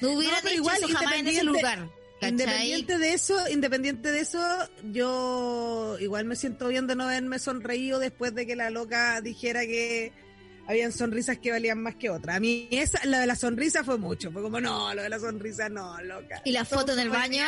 no 0.00 0.12
hubieran 0.12 0.38
pero 0.42 0.52
hecho 0.52 0.60
igual, 0.62 0.76
eso 0.78 0.88
jamás 0.88 1.14
en 1.14 1.28
ese 1.28 1.44
lugar. 1.44 1.90
¿cachai? 2.20 2.30
Independiente 2.30 2.98
de 2.98 3.12
eso, 3.12 3.48
independiente 3.48 4.12
de 4.12 4.20
eso, 4.20 4.68
yo 4.92 5.96
igual 6.00 6.24
me 6.24 6.36
siento 6.36 6.68
bien 6.68 6.86
de 6.86 6.96
no 6.96 7.04
haberme 7.04 7.38
sonreído 7.38 7.98
después 7.98 8.34
de 8.34 8.46
que 8.46 8.56
la 8.56 8.70
loca 8.70 9.20
dijera 9.20 9.60
que 9.62 10.12
habían 10.66 10.92
sonrisas 10.92 11.38
que 11.38 11.50
valían 11.50 11.80
más 11.80 11.96
que 11.96 12.10
otras. 12.10 12.36
A 12.36 12.40
mí 12.40 12.68
esa, 12.70 13.04
la 13.06 13.20
de 13.20 13.26
la 13.26 13.36
sonrisa 13.36 13.84
fue 13.84 13.98
mucho, 13.98 14.30
fue 14.30 14.42
como, 14.42 14.60
no, 14.60 14.92
lo 14.94 15.02
de 15.02 15.08
la 15.08 15.18
sonrisa 15.18 15.68
no, 15.68 16.00
loca. 16.02 16.42
Y 16.44 16.52
la 16.52 16.64
foto 16.64 16.92
en 16.92 16.98
el 17.00 17.10
baño. 17.10 17.44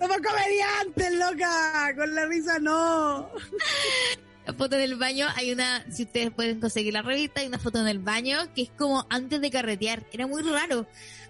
Somos 0.00 0.16
comediantes, 0.18 1.12
loca, 1.14 1.94
con 1.96 2.14
la 2.14 2.26
risa 2.26 2.58
no. 2.58 3.30
La 4.46 4.52
foto 4.54 4.76
en 4.76 4.82
el 4.82 4.94
baño, 4.94 5.26
hay 5.34 5.52
una, 5.52 5.84
si 5.90 6.04
ustedes 6.04 6.30
pueden 6.30 6.60
conseguir 6.60 6.92
la 6.92 7.02
revista, 7.02 7.40
hay 7.40 7.48
una 7.48 7.58
foto 7.58 7.80
en 7.80 7.88
el 7.88 7.98
baño 7.98 8.38
que 8.54 8.62
es 8.62 8.70
como 8.70 9.04
antes 9.10 9.40
de 9.40 9.50
carretear. 9.50 10.06
Era 10.12 10.26
muy 10.28 10.42
raro. 10.42 10.86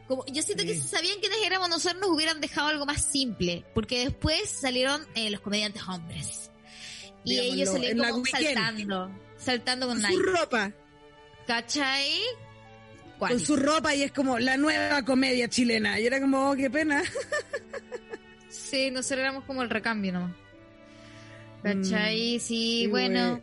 Como, 0.07 0.25
yo 0.27 0.43
siento 0.43 0.65
que 0.65 0.75
si 0.75 0.87
sabían 0.87 1.19
quiénes 1.21 1.39
éramos 1.45 1.69
nosotros 1.69 2.01
nos 2.01 2.11
hubieran 2.11 2.41
dejado 2.41 2.69
algo 2.69 2.85
más 2.87 3.03
simple, 3.03 3.65
porque 3.75 4.05
después 4.05 4.49
salieron 4.49 5.05
eh, 5.15 5.31
los 5.31 5.41
comediantes 5.41 5.83
hombres. 5.89 6.51
Y 7.25 7.41
Digámoslo, 7.41 7.83
ellos 7.83 7.97
la 7.97 8.11
como 8.11 8.23
weekend. 8.23 8.45
saltando, 8.45 9.11
saltando 9.39 9.87
con 9.89 10.01
Con 10.03 10.13
su 10.13 10.23
ropa, 10.23 10.73
¿Cachai? 11.47 12.21
¿Cuál? 13.19 13.33
con 13.33 13.41
su 13.41 13.57
ropa 13.57 13.95
y 13.95 14.03
es 14.03 14.13
como 14.13 14.39
la 14.39 14.57
nueva 14.59 15.03
comedia 15.05 15.49
chilena. 15.49 15.99
Y 15.99 16.07
era 16.07 16.21
como, 16.21 16.51
oh, 16.51 16.55
qué 16.55 16.69
pena. 16.71 17.03
Sí, 18.49 18.91
nosotros 18.91 19.21
éramos 19.21 19.45
como 19.45 19.63
el 19.63 19.71
recambio 19.71 20.13
nomás. 20.13 20.33
¿Cachai? 21.67 22.37
Mm, 22.37 22.41
sí, 22.41 22.41
sí, 22.41 22.87
bueno. 22.87 23.43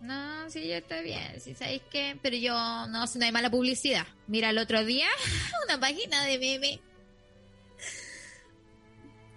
No, 0.00 0.48
sí, 0.48 0.66
ya 0.66 0.78
está 0.78 1.02
bien. 1.02 1.38
Sí, 1.40 1.54
¿sabéis 1.54 1.82
qué? 1.90 2.18
Pero 2.22 2.36
yo 2.36 2.54
no, 2.88 3.06
si 3.06 3.18
no 3.18 3.26
hay 3.26 3.32
mala 3.32 3.50
publicidad. 3.50 4.06
Mira, 4.28 4.48
el 4.50 4.56
otro 4.58 4.82
día, 4.84 5.06
una 5.66 5.78
página 5.78 6.24
de 6.24 6.38
meme. 6.38 6.80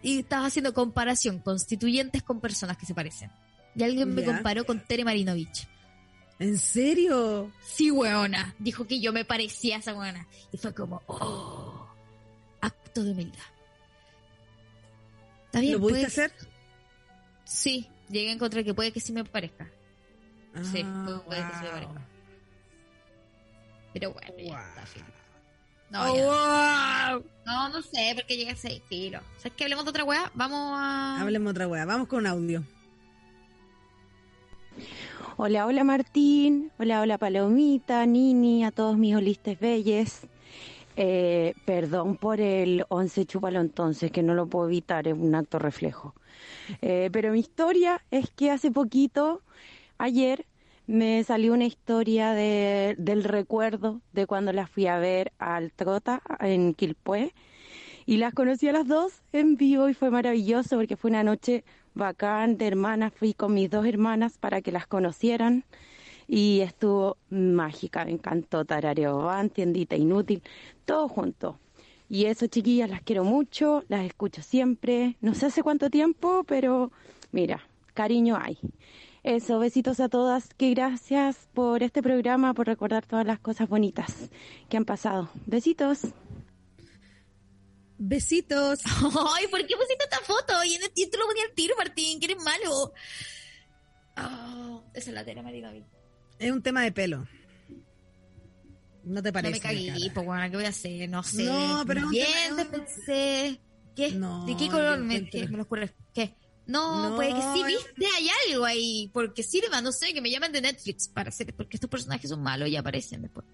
Y 0.01 0.19
estaba 0.19 0.45
haciendo 0.45 0.73
comparación, 0.73 1.39
constituyentes 1.39 2.23
con 2.23 2.39
personas 2.41 2.77
que 2.77 2.85
se 2.85 2.93
parecen. 2.93 3.31
Y 3.75 3.83
alguien 3.83 4.13
me 4.13 4.21
Ya. 4.21 4.27
comparó 4.33 4.65
con 4.65 4.79
Tere 4.85 5.03
Marinovich. 5.05 5.67
¿En 6.39 6.57
serio? 6.57 7.51
Sí, 7.61 7.89
weona. 7.91 8.53
Dijo 8.59 8.85
que 8.85 8.99
yo 8.99 9.13
me 9.13 9.23
parecía 9.25 9.77
a 9.77 9.79
esa 9.79 9.93
weona. 9.93 10.27
Y 10.51 10.57
fue 10.57 10.73
como, 10.73 11.01
oh, 11.07 11.87
acto 12.61 13.03
de 13.03 13.11
humildad. 13.11 13.39
Está 15.45 15.59
bien, 15.61 15.73
¿Lo 15.73 15.79
pudiste 15.79 15.99
puede- 16.09 16.25
hacer? 16.25 16.33
Sí, 17.45 17.87
llegué 18.09 18.29
a 18.29 18.33
encontrar 18.33 18.63
que 18.63 18.73
puede 18.73 18.91
que 18.91 18.99
sí 18.99 19.11
me 19.13 19.23
parezca. 19.23 19.69
Sí, 20.71 20.81
Ah, 20.85 21.21
puede, 21.25 21.41
que 21.41 21.53
sí 21.55 21.63
me 21.63 21.69
parezca. 21.69 22.01
Pero 23.93 24.13
bueno, 24.13 24.33
ya 24.37 24.43
Wow. 24.55 24.57
está, 24.69 24.85
fin. 24.85 25.03
No, 25.89 26.01
Oh, 26.11 26.15
ya. 26.15 27.15
wow. 27.15 27.25
no, 27.45 27.69
no 27.69 27.81
sé, 27.81 28.13
porque 28.15 28.35
llegué 28.37 28.51
a 28.51 28.55
seis 28.55 28.81
filo. 28.89 29.19
¿Sabes 29.37 29.53
que 29.53 29.63
hablemos 29.63 29.85
de 29.85 29.89
otra 29.91 30.03
weá? 30.03 30.31
Vamos 30.33 30.71
a... 30.75 31.21
Hablemos 31.21 31.51
otra 31.51 31.67
wea. 31.67 31.85
Vamos 31.85 32.07
con 32.07 32.25
audio. 32.25 32.63
Hola, 35.37 35.65
hola 35.65 35.83
Martín, 35.83 36.71
hola, 36.77 37.01
hola 37.01 37.17
Palomita, 37.17 38.05
Nini, 38.05 38.63
a 38.65 38.71
todos 38.71 38.97
mis 38.97 39.15
holistes 39.15 39.59
belles. 39.59 40.27
Eh, 40.95 41.55
perdón 41.65 42.17
por 42.17 42.39
el 42.39 42.85
11 42.89 43.25
chúpalo 43.25 43.59
entonces, 43.59 44.11
que 44.11 44.21
no 44.21 44.35
lo 44.35 44.45
puedo 44.47 44.67
evitar, 44.67 45.07
es 45.07 45.15
un 45.15 45.33
acto 45.33 45.57
reflejo. 45.57 46.13
Eh, 46.81 47.09
pero 47.11 47.31
mi 47.31 47.39
historia 47.39 48.03
es 48.11 48.29
que 48.29 48.51
hace 48.51 48.71
poquito, 48.71 49.41
ayer, 49.97 50.45
me 50.85 51.23
salió 51.23 51.53
una 51.53 51.65
historia 51.65 52.33
de, 52.33 52.95
del 52.97 53.23
recuerdo 53.23 54.01
de 54.11 54.27
cuando 54.27 54.51
las 54.51 54.69
fui 54.69 54.87
a 54.87 54.97
ver 54.97 55.31
al 55.39 55.71
Trota 55.71 56.21
en 56.39 56.73
Quilpué 56.73 57.33
y 58.05 58.17
las 58.17 58.33
conocí 58.33 58.67
a 58.67 58.73
las 58.73 58.87
dos 58.87 59.21
en 59.31 59.55
vivo 59.55 59.87
y 59.87 59.93
fue 59.93 60.09
maravilloso 60.09 60.75
porque 60.75 60.97
fue 60.97 61.09
una 61.09 61.23
noche 61.23 61.63
bacán 61.93 62.57
hermanas, 62.59 63.13
fui 63.13 63.33
con 63.33 63.53
mis 63.53 63.69
dos 63.69 63.85
hermanas 63.85 64.37
para 64.37 64.61
que 64.61 64.71
las 64.71 64.87
conocieran 64.87 65.63
y 66.27 66.61
estuvo 66.61 67.17
mágica, 67.29 68.05
me 68.05 68.11
encantó 68.11 68.65
Tarareo 68.65 69.19
Van, 69.19 69.49
Tiendita 69.49 69.95
Inútil, 69.95 70.41
todo 70.85 71.07
junto. 71.07 71.59
Y 72.13 72.27
eso, 72.27 72.45
chiquillas, 72.45 72.91
las 72.91 73.01
quiero 73.01 73.23
mucho, 73.23 73.85
las 73.87 74.05
escucho 74.05 74.43
siempre, 74.43 75.17
no 75.19 75.33
sé 75.33 75.47
hace 75.47 75.63
cuánto 75.63 75.89
tiempo, 75.89 76.43
pero 76.43 76.91
mira, 77.31 77.67
cariño 77.95 78.37
hay. 78.39 78.59
Eso, 79.23 79.57
besitos 79.57 79.99
a 79.99 80.09
todas, 80.09 80.53
que 80.53 80.69
gracias 80.75 81.49
por 81.55 81.81
este 81.81 82.03
programa, 82.03 82.53
por 82.53 82.67
recordar 82.67 83.03
todas 83.03 83.25
las 83.25 83.39
cosas 83.39 83.67
bonitas 83.67 84.29
que 84.69 84.77
han 84.77 84.85
pasado. 84.85 85.31
Besitos. 85.47 86.01
Besitos. 87.97 88.81
Ay, 89.35 89.47
¿por 89.47 89.65
qué 89.65 89.75
pusiste 89.75 90.03
esta 90.03 90.19
foto? 90.19 90.63
Y 90.65 90.75
en 90.75 90.83
el 90.83 90.91
título 90.91 91.25
ponía 91.25 91.45
el 91.45 91.55
tiro, 91.55 91.73
Martín, 91.79 92.19
que 92.19 92.27
eres 92.27 92.43
malo. 92.43 92.93
Oh, 94.17 94.83
esa 94.93 95.09
es 95.09 95.15
la 95.15 95.25
tela, 95.25 95.41
María. 95.41 95.73
Es 96.37 96.51
un 96.51 96.61
tema 96.61 96.83
de 96.83 96.91
pelo. 96.91 97.25
No 99.03 99.21
te 99.21 99.33
parece. 99.33 99.51
No 99.51 99.57
me 99.57 99.61
cagué, 99.61 100.11
pues 100.13 100.25
bueno, 100.25 100.49
¿qué 100.49 100.55
voy 100.57 100.65
a 100.65 100.69
hacer? 100.69 101.09
No 101.09 101.23
sé. 101.23 101.43
No, 101.43 101.83
pero 101.85 102.09
Bien, 102.09 102.27
tema- 102.55 102.71
pensé. 102.71 103.59
¿Qué? 103.95 104.11
No, 104.11 104.45
¿De 104.45 104.57
qué 104.57 104.67
color 104.69 104.99
me, 104.99 105.29
qué? 105.29 105.47
me 105.47 105.57
lo 105.57 105.63
oscurece? 105.63 105.93
¿Qué? 106.13 106.33
No, 106.65 107.09
No, 107.09 107.15
puede 107.15 107.29
que 107.33 107.41
sí 107.41 107.63
viste, 107.65 108.05
hay 108.17 108.27
algo 108.49 108.65
ahí, 108.65 109.09
porque 109.13 109.43
sirva, 109.43 109.81
no 109.81 109.91
sé, 109.91 110.13
que 110.13 110.21
me 110.21 110.31
llamen 110.31 110.51
de 110.51 110.61
Netflix 110.61 111.09
para 111.09 111.29
hacer, 111.29 111.53
porque 111.53 111.75
estos 111.77 111.89
personajes 111.89 112.29
son 112.29 112.41
malos 112.41 112.69
y 112.69 112.75
aparecen 112.77 113.21
después. 113.21 113.45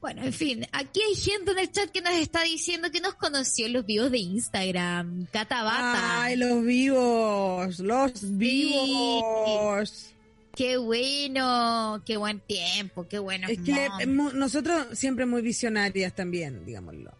Bueno, 0.00 0.22
en 0.22 0.34
fin, 0.34 0.66
aquí 0.72 1.00
hay 1.00 1.14
gente 1.14 1.52
en 1.52 1.60
el 1.60 1.72
chat 1.72 1.88
que 1.90 2.02
nos 2.02 2.12
está 2.14 2.42
diciendo 2.42 2.90
que 2.90 3.00
nos 3.00 3.14
conoció 3.14 3.64
en 3.66 3.72
los 3.72 3.86
vivos 3.86 4.10
de 4.10 4.18
Instagram. 4.18 5.26
Catabata. 5.32 6.24
Ay, 6.24 6.36
los 6.36 6.62
vivos, 6.62 7.78
los 7.78 8.36
vivos. 8.36 10.10
Qué 10.56 10.76
bueno, 10.76 12.02
qué 12.06 12.16
buen 12.16 12.40
tiempo, 12.40 13.06
qué 13.08 13.18
bueno. 13.18 13.48
Es 13.48 13.58
que 13.60 14.06
nosotros 14.06 14.86
siempre 14.98 15.26
muy 15.26 15.42
visionarias 15.42 16.14
también, 16.14 16.64
digámoslo. 16.64 17.12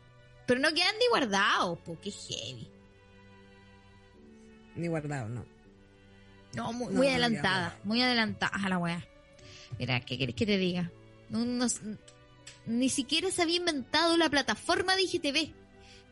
Pero 0.47 0.61
no 0.61 0.69
quedan 0.73 0.95
ni 0.99 1.09
guardados, 1.09 1.79
porque 1.85 2.11
heavy. 2.11 2.69
Ni 4.77 4.89
guardado, 4.89 5.29
no. 5.29 5.45
No, 6.55 6.73
muy, 6.73 6.87
No, 6.87 6.93
muy 6.99 7.09
adelantada, 7.09 7.79
muy 7.85 8.03
adelantada 8.03 8.53
a 8.55 8.69
la 8.69 8.79
wea. 8.79 9.07
Mira, 9.79 10.01
¿qué 10.01 10.17
querés 10.19 10.35
que 10.37 10.47
te 10.47 10.57
diga? 10.57 10.91
No- 11.31 11.45
no- 11.45 11.67
ni 12.67 12.89
siquiera 12.89 13.31
se 13.31 13.43
había 13.43 13.57
inventado 13.57 14.17
la 14.17 14.29
plataforma 14.31 14.95
de 14.97 15.03
IGTV. 15.03 15.53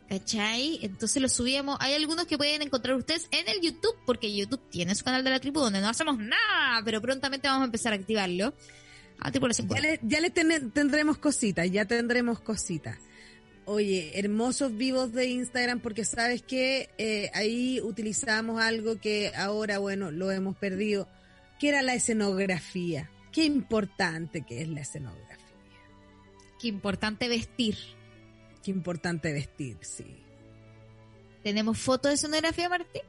¿Cachai? 0.08 0.78
Entonces 0.82 1.22
lo 1.22 1.28
subíamos. 1.28 1.76
Hay 1.80 1.94
algunos 1.94 2.26
que 2.26 2.36
pueden 2.36 2.60
encontrar 2.60 2.96
ustedes 2.96 3.28
en 3.30 3.48
el 3.48 3.60
YouTube, 3.62 3.96
porque 4.04 4.34
YouTube 4.34 4.60
tiene 4.70 4.94
su 4.94 5.04
canal 5.04 5.24
de 5.24 5.30
la 5.30 5.40
tribu 5.40 5.60
donde 5.60 5.80
no 5.80 5.88
hacemos 5.88 6.18
nada, 6.18 6.82
pero 6.84 7.00
prontamente 7.00 7.48
vamos 7.48 7.62
a 7.62 7.66
empezar 7.66 7.92
a 7.92 7.96
activarlo. 7.96 8.52
A 9.20 9.30
tripulación 9.30 9.68
Ya 9.68 9.80
le, 9.80 10.00
ya 10.02 10.20
le 10.20 10.30
ten- 10.30 10.70
tendremos 10.72 11.16
cositas, 11.18 11.70
ya 11.70 11.86
tendremos 11.86 12.40
cositas. 12.40 12.98
Oye, 13.64 14.18
hermosos 14.18 14.76
vivos 14.76 15.12
de 15.12 15.26
Instagram, 15.28 15.80
porque 15.80 16.04
sabes 16.04 16.42
que 16.42 16.90
eh, 16.98 17.30
ahí 17.32 17.80
utilizamos 17.80 18.60
algo 18.60 18.98
que 19.00 19.32
ahora, 19.36 19.78
bueno, 19.78 20.10
lo 20.10 20.30
hemos 20.32 20.56
perdido, 20.56 21.08
que 21.60 21.68
era 21.68 21.80
la 21.80 21.94
escenografía. 21.94 23.08
Qué 23.30 23.44
importante 23.44 24.42
que 24.42 24.60
es 24.62 24.68
la 24.68 24.80
escenografía. 24.80 25.38
Qué 26.60 26.68
importante 26.68 27.28
vestir. 27.28 27.76
Qué 28.62 28.70
importante 28.70 29.32
vestir, 29.32 29.76
sí. 29.80 30.06
¿Tenemos 31.42 31.78
fotos 31.78 32.12
de 32.12 32.16
sonografía, 32.16 32.68
Martín? 32.68 33.02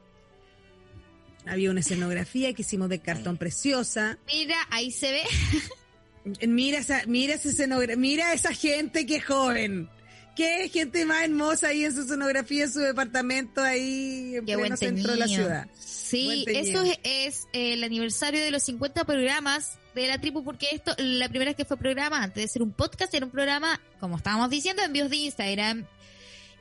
Había 1.46 1.70
una 1.70 1.80
escenografía 1.80 2.52
que 2.54 2.62
hicimos 2.62 2.88
de 2.88 3.00
cartón 3.00 3.36
preciosa. 3.36 4.18
Mira, 4.26 4.56
ahí 4.70 4.90
se 4.90 5.12
ve. 5.12 5.22
Mira 6.48 6.78
esa, 6.78 7.02
mira 7.06 7.34
esa 7.34 7.50
escenografía, 7.50 7.96
mira 7.98 8.32
esa 8.32 8.54
gente 8.54 9.04
que 9.04 9.16
es 9.16 9.24
joven. 9.26 9.90
Qué 10.34 10.70
gente 10.70 11.04
más 11.04 11.24
hermosa 11.24 11.68
ahí 11.68 11.84
en 11.84 11.94
su 11.94 12.00
escenografía, 12.00 12.64
en 12.64 12.72
su 12.72 12.80
departamento 12.80 13.62
ahí 13.62 14.36
en 14.36 14.46
Qué 14.46 14.56
pleno 14.56 14.74
centro 14.74 15.12
de 15.12 15.18
la 15.18 15.28
ciudad. 15.28 15.68
Sí, 15.78 16.46
eso 16.48 16.82
es, 16.82 16.98
es, 17.04 17.48
el 17.52 17.84
aniversario 17.84 18.40
de 18.40 18.50
los 18.50 18.62
50 18.62 19.04
programas 19.04 19.78
de 20.02 20.08
la 20.08 20.18
tribu, 20.18 20.42
porque 20.42 20.68
esto, 20.72 20.94
la 20.98 21.28
primera 21.28 21.50
vez 21.50 21.56
que 21.56 21.64
fue 21.64 21.76
programa, 21.76 22.22
antes 22.22 22.42
de 22.42 22.48
ser 22.48 22.62
un 22.62 22.72
podcast, 22.72 23.12
era 23.14 23.24
un 23.24 23.32
programa, 23.32 23.80
como 24.00 24.16
estábamos 24.16 24.50
diciendo, 24.50 24.82
envíos 24.82 25.10
de 25.10 25.16
Instagram. 25.16 25.86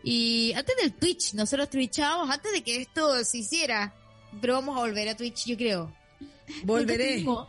Y 0.03 0.53
antes 0.53 0.75
del 0.77 0.93
Twitch, 0.93 1.33
nosotros 1.33 1.69
twitchábamos 1.69 2.29
antes 2.29 2.51
de 2.51 2.61
que 2.61 2.81
esto 2.81 3.23
se 3.23 3.39
hiciera. 3.39 3.93
Pero 4.41 4.55
vamos 4.55 4.77
a 4.77 4.81
volver 4.81 5.09
a 5.09 5.15
Twitch, 5.15 5.45
yo 5.45 5.55
creo. 5.57 5.95
Volveré. 6.63 7.23
Nunca 7.23 7.47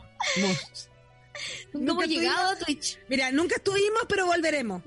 hemos 1.73 2.07
llegado 2.07 2.51
a 2.51 2.55
Twitch. 2.57 2.97
Mira, 3.09 3.31
nunca 3.31 3.55
estuvimos, 3.55 4.03
pero 4.07 4.25
volveremos. 4.25 4.81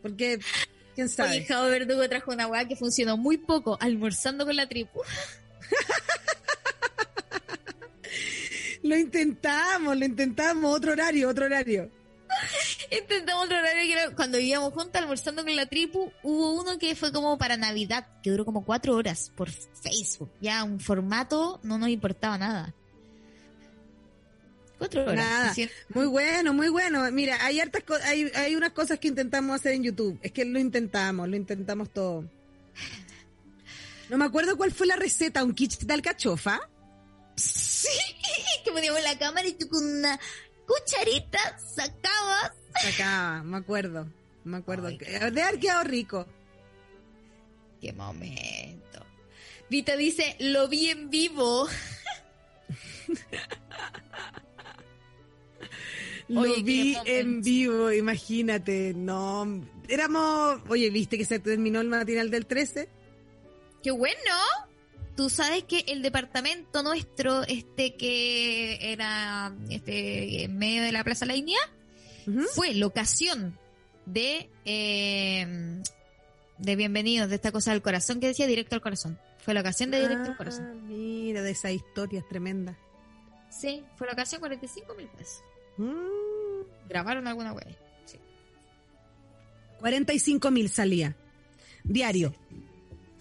Porque, 0.00 0.38
quién 0.94 1.06
Oye, 1.06 1.14
sabe. 1.14 1.44
Jao 1.44 1.68
Verdugo 1.68 2.08
trajo 2.08 2.32
una 2.32 2.46
weá 2.46 2.66
que 2.66 2.76
funcionó 2.76 3.16
muy 3.16 3.36
poco, 3.38 3.76
almorzando 3.80 4.46
con 4.46 4.56
la 4.56 4.68
tribu. 4.68 5.00
Lo 8.84 8.96
intentamos, 8.96 9.96
lo 9.96 10.04
intentamos. 10.04 10.72
Otro 10.76 10.92
horario, 10.92 11.28
otro 11.28 11.46
horario. 11.46 11.90
Intentamos 12.90 13.44
otro 13.46 13.58
horario 13.58 13.82
que 13.84 13.92
era 13.92 14.14
cuando 14.14 14.38
vivíamos 14.38 14.72
juntos 14.72 15.00
almorzando 15.00 15.42
con 15.44 15.54
la 15.56 15.66
tribu, 15.66 16.10
hubo 16.22 16.60
uno 16.60 16.78
que 16.78 16.94
fue 16.94 17.12
como 17.12 17.36
para 17.38 17.56
Navidad, 17.56 18.06
que 18.22 18.30
duró 18.30 18.44
como 18.44 18.64
cuatro 18.64 18.94
horas 18.94 19.30
por 19.36 19.50
Facebook. 19.50 20.30
Ya 20.40 20.62
un 20.64 20.80
formato 20.80 21.60
no 21.62 21.78
nos 21.78 21.88
importaba 21.88 22.36
nada. 22.38 22.74
Cuatro 24.78 25.02
horas. 25.02 25.16
Nada. 25.16 25.54
Muy 25.94 26.06
bueno, 26.06 26.52
muy 26.52 26.68
bueno. 26.68 27.10
Mira, 27.12 27.38
hay 27.44 27.60
hartas 27.60 27.84
co- 27.84 27.94
hay, 28.04 28.30
hay 28.34 28.54
unas 28.56 28.72
cosas 28.72 28.98
que 28.98 29.08
intentamos 29.08 29.54
hacer 29.54 29.72
en 29.72 29.84
YouTube. 29.84 30.18
Es 30.22 30.32
que 30.32 30.44
lo 30.44 30.58
intentamos, 30.58 31.28
lo 31.28 31.36
intentamos 31.36 31.90
todo. 31.90 32.24
No 34.10 34.18
me 34.18 34.24
acuerdo 34.24 34.56
cuál 34.56 34.72
fue 34.72 34.86
la 34.86 34.96
receta, 34.96 35.42
un 35.44 35.54
kit 35.54 35.78
de 35.80 35.94
alcachofa. 35.94 36.68
Sí, 37.36 37.88
que 38.64 38.70
poníamos 38.72 39.02
la 39.02 39.18
cámara 39.18 39.46
y 39.46 39.54
tú 39.54 39.68
con 39.68 39.84
una 39.84 40.18
cucharita 40.66 41.58
sacabas. 41.58 42.52
Sacaba, 42.80 43.42
me 43.42 43.56
acuerdo. 43.58 44.06
Me 44.44 44.58
acuerdo. 44.58 44.88
Que- 44.98 45.30
De 45.30 45.42
haber 45.42 45.58
quedado 45.58 45.84
rico. 45.84 46.26
Qué 47.80 47.92
momento. 47.92 49.04
Vita 49.70 49.96
dice, 49.96 50.36
lo 50.40 50.68
vi 50.68 50.90
en 50.90 51.10
vivo. 51.10 51.66
Lo 56.28 56.40
Oye, 56.40 56.62
vi 56.62 56.96
en 57.04 57.42
vivo, 57.42 57.92
imagínate. 57.92 58.94
No, 58.94 59.62
éramos. 59.88 60.58
Oye, 60.68 60.88
¿viste 60.88 61.18
que 61.18 61.26
se 61.26 61.38
terminó 61.38 61.82
el 61.82 61.88
matinal 61.88 62.30
del 62.30 62.46
13? 62.46 62.88
¡Qué 63.82 63.90
bueno! 63.90 64.14
Tú 65.16 65.30
sabes 65.30 65.62
que 65.64 65.84
el 65.88 66.02
departamento 66.02 66.82
nuestro, 66.82 67.42
este 67.44 67.94
que 67.94 68.78
era 68.92 69.54
este 69.70 70.44
en 70.44 70.58
medio 70.58 70.82
de 70.82 70.90
la 70.90 71.04
Plaza 71.04 71.24
La 71.24 71.36
Iña, 71.36 71.58
fue 72.54 72.74
locación 72.74 73.56
de 74.06 74.50
eh, 74.64 75.82
de 76.58 76.76
bienvenidos 76.76 77.28
de 77.28 77.36
esta 77.36 77.52
cosa 77.52 77.72
del 77.72 77.82
corazón 77.82 78.18
que 78.18 78.26
decía 78.26 78.46
directo 78.46 78.74
al 78.74 78.80
corazón. 78.80 79.18
Fue 79.38 79.54
locación 79.54 79.90
de 79.90 80.00
directo 80.00 80.30
al 80.30 80.36
corazón. 80.36 80.64
Ah, 80.70 80.84
Mira, 80.86 81.42
de 81.42 81.50
esas 81.50 81.72
historias 81.72 82.26
tremendas. 82.28 82.76
Sí, 83.50 83.84
fue 83.96 84.08
locación 84.08 84.40
45 84.40 84.94
mil 84.94 85.06
pesos. 85.08 85.42
Mm. 85.76 86.88
Grabaron 86.88 87.26
alguna 87.26 87.52
wea. 87.52 87.76
Sí. 88.04 88.18
45 89.78 90.50
mil 90.50 90.70
salía. 90.70 91.14
Diario. 91.84 92.34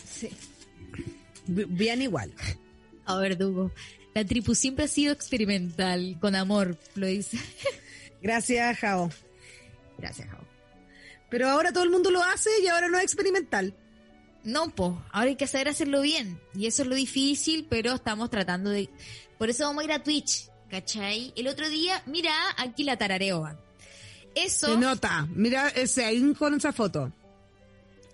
Sí. 0.07 0.30
Bien 1.48 2.02
igual. 2.02 2.34
A 3.06 3.18
ver, 3.18 3.38
Dugo. 3.38 3.72
La 4.14 4.24
tripu 4.24 4.53
siempre 4.53 4.86
ha 4.86 4.88
sido 4.88 5.11
experimental, 5.11 6.18
con 6.20 6.36
amor, 6.36 6.78
lo 6.95 7.07
dice. 7.07 7.38
Gracias, 8.22 8.78
Jao. 8.80 9.10
Gracias, 9.98 10.30
Jao. 10.30 10.45
Pero 11.30 11.49
ahora 11.49 11.74
todo 11.74 11.84
el 11.84 11.90
mundo 11.90 12.11
lo 12.11 12.24
hace 12.24 12.49
y 12.61 12.68
ahora 12.68 12.90
no 12.90 12.98
es 12.98 13.03
experimental. 13.06 13.76
No, 14.44 14.70
po, 14.70 15.03
ahora 15.11 15.30
hay 15.30 15.36
que 15.36 15.48
saber 15.48 15.70
hacerlo 15.70 16.02
bien. 16.02 16.40
Y 16.53 16.68
eso 16.68 16.84
es 16.84 16.88
lo 16.88 16.95
difícil, 16.95 17.65
pero 17.70 17.94
estamos 17.94 18.30
tratando 18.30 18.70
de... 18.70 18.90
Por 19.40 19.49
eso 19.49 19.64
vamos 19.65 19.82
a 19.82 19.86
ir 19.86 19.91
a 19.94 20.03
Twitch, 20.03 20.49
¿cachai? 20.70 21.34
El 21.36 21.48
otro 21.48 21.68
día, 21.70 22.03
mira, 22.06 22.34
aquí 22.57 22.84
la 22.84 22.98
tarareo. 22.98 23.57
Eso. 24.36 24.68
Se 24.68 24.78
nota. 24.78 25.28
Mira 25.34 25.70
ese 25.70 26.06
ahí 26.06 26.34
con 26.34 26.53
esa 26.53 26.72
foto. 26.72 27.11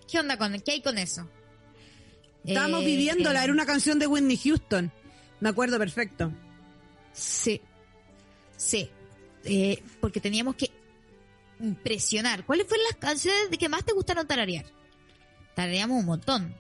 ¿Qué 0.10 0.20
onda 0.20 0.38
con, 0.38 0.60
qué 0.62 0.72
hay 0.72 0.82
con 0.82 0.98
eso? 0.98 1.30
Estábamos 2.44 2.84
Eh, 2.84 2.86
viviéndola, 2.86 3.44
era 3.44 3.54
una 3.54 3.66
canción 3.66 4.00
de 4.00 4.08
Whitney 4.08 4.38
Houston. 4.38 4.92
Me 5.40 5.50
acuerdo 5.50 5.78
perfecto. 5.78 6.32
Sí. 7.14 7.62
Sí. 8.58 8.90
Eh, 9.44 9.82
porque 10.00 10.20
teníamos 10.20 10.56
que 10.56 10.72
impresionar. 11.60 12.46
¿Cuáles 12.46 12.68
fueron 12.68 12.86
las 12.86 12.98
canciones 12.98 13.50
de 13.50 13.58
que 13.58 13.70
más 13.70 13.86
te 13.86 13.94
gustaron 13.94 14.28
tararear? 14.28 14.66
Tarareamos 15.56 16.00
un 16.00 16.06
montón. 16.06 16.56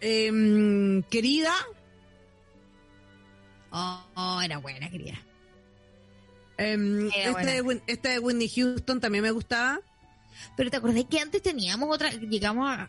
Em, 0.00 1.02
querida, 1.04 1.52
Oh, 3.76 4.00
oh, 4.14 4.40
era 4.40 4.58
buena, 4.58 4.88
querida. 4.88 5.20
Era 6.56 6.74
este, 7.10 7.62
de, 7.62 7.82
este 7.88 8.08
de 8.10 8.18
Whitney 8.20 8.48
Houston 8.48 9.00
también 9.00 9.22
me 9.22 9.32
gustaba. 9.32 9.80
Pero 10.56 10.70
te 10.70 10.76
acordás 10.76 11.04
que 11.10 11.18
antes 11.18 11.42
teníamos 11.42 11.92
otra, 11.92 12.10
llegamos 12.12 12.70
a, 12.70 12.88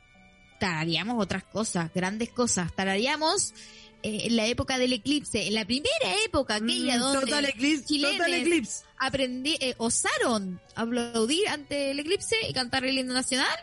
tarareamos 0.66 1.22
otras 1.24 1.44
cosas, 1.44 1.92
grandes 1.94 2.32
cosas. 2.32 2.74
Tarareamos 2.76 3.54
eh, 4.02 4.22
en 4.24 4.36
la 4.36 4.48
época 4.48 4.80
del 4.80 4.94
eclipse, 4.94 5.46
en 5.46 5.54
la 5.54 5.64
primera 5.64 6.16
época 6.26 6.56
aquella 6.56 6.98
Mm, 6.98 7.02
donde 7.02 7.20
Total 7.20 7.46
Eclipse, 7.46 7.86
chilenes 7.86 8.18
Total 8.18 8.34
Eclipse. 8.34 8.84
aprendí, 8.98 9.58
eh, 9.62 9.76
osaron 9.78 10.60
aplaudir 10.74 11.48
ante 11.50 11.92
el 11.92 12.00
eclipse 12.00 12.36
y 12.50 12.54
cantar 12.54 12.84
el 12.84 12.98
himno 12.98 13.14
nacional. 13.14 13.56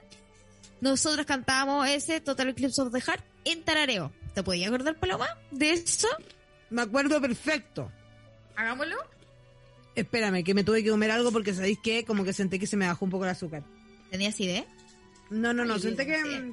Nosotros 0.80 1.26
cantábamos 1.26 1.88
ese 1.88 2.20
Total 2.20 2.50
Eclipse 2.50 2.80
of 2.80 2.92
the 2.92 3.00
Heart 3.00 3.24
en 3.46 3.64
tarareo. 3.64 4.12
¿Te 4.32 4.44
podías 4.44 4.68
acordar, 4.68 4.96
Paloma, 5.00 5.26
de 5.50 5.72
eso? 5.72 6.08
Me 6.70 6.82
acuerdo 6.82 7.20
perfecto. 7.20 7.90
Hagámoslo. 8.54 8.96
Espérame, 9.96 10.44
que 10.44 10.54
me 10.54 10.62
tuve 10.62 10.84
que 10.84 10.90
comer 10.90 11.10
algo 11.10 11.32
porque 11.32 11.52
sabéis 11.52 11.80
que 11.82 12.04
como 12.04 12.22
que 12.22 12.32
sentí 12.32 12.60
que 12.60 12.68
se 12.68 12.76
me 12.76 12.86
bajó 12.86 13.04
un 13.04 13.10
poco 13.10 13.24
el 13.24 13.30
azúcar. 13.30 13.64
¿Tenías 14.08 14.38
idea? 14.38 14.64
No, 15.30 15.52
no, 15.52 15.64
no, 15.64 15.74
Ay, 15.74 15.80
senté 15.80 16.06
que... 16.06 16.52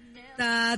ta, 0.41 0.77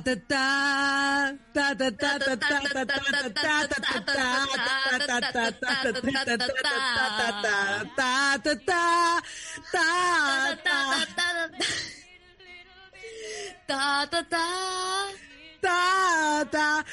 ta, 16.52 16.84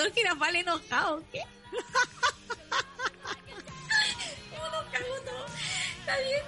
profesor 0.00 0.12
Girafal 0.14 0.56
enojado. 0.56 1.22
¿Qué? 1.32 1.40
Está 6.00 6.16
bien. 6.18 6.42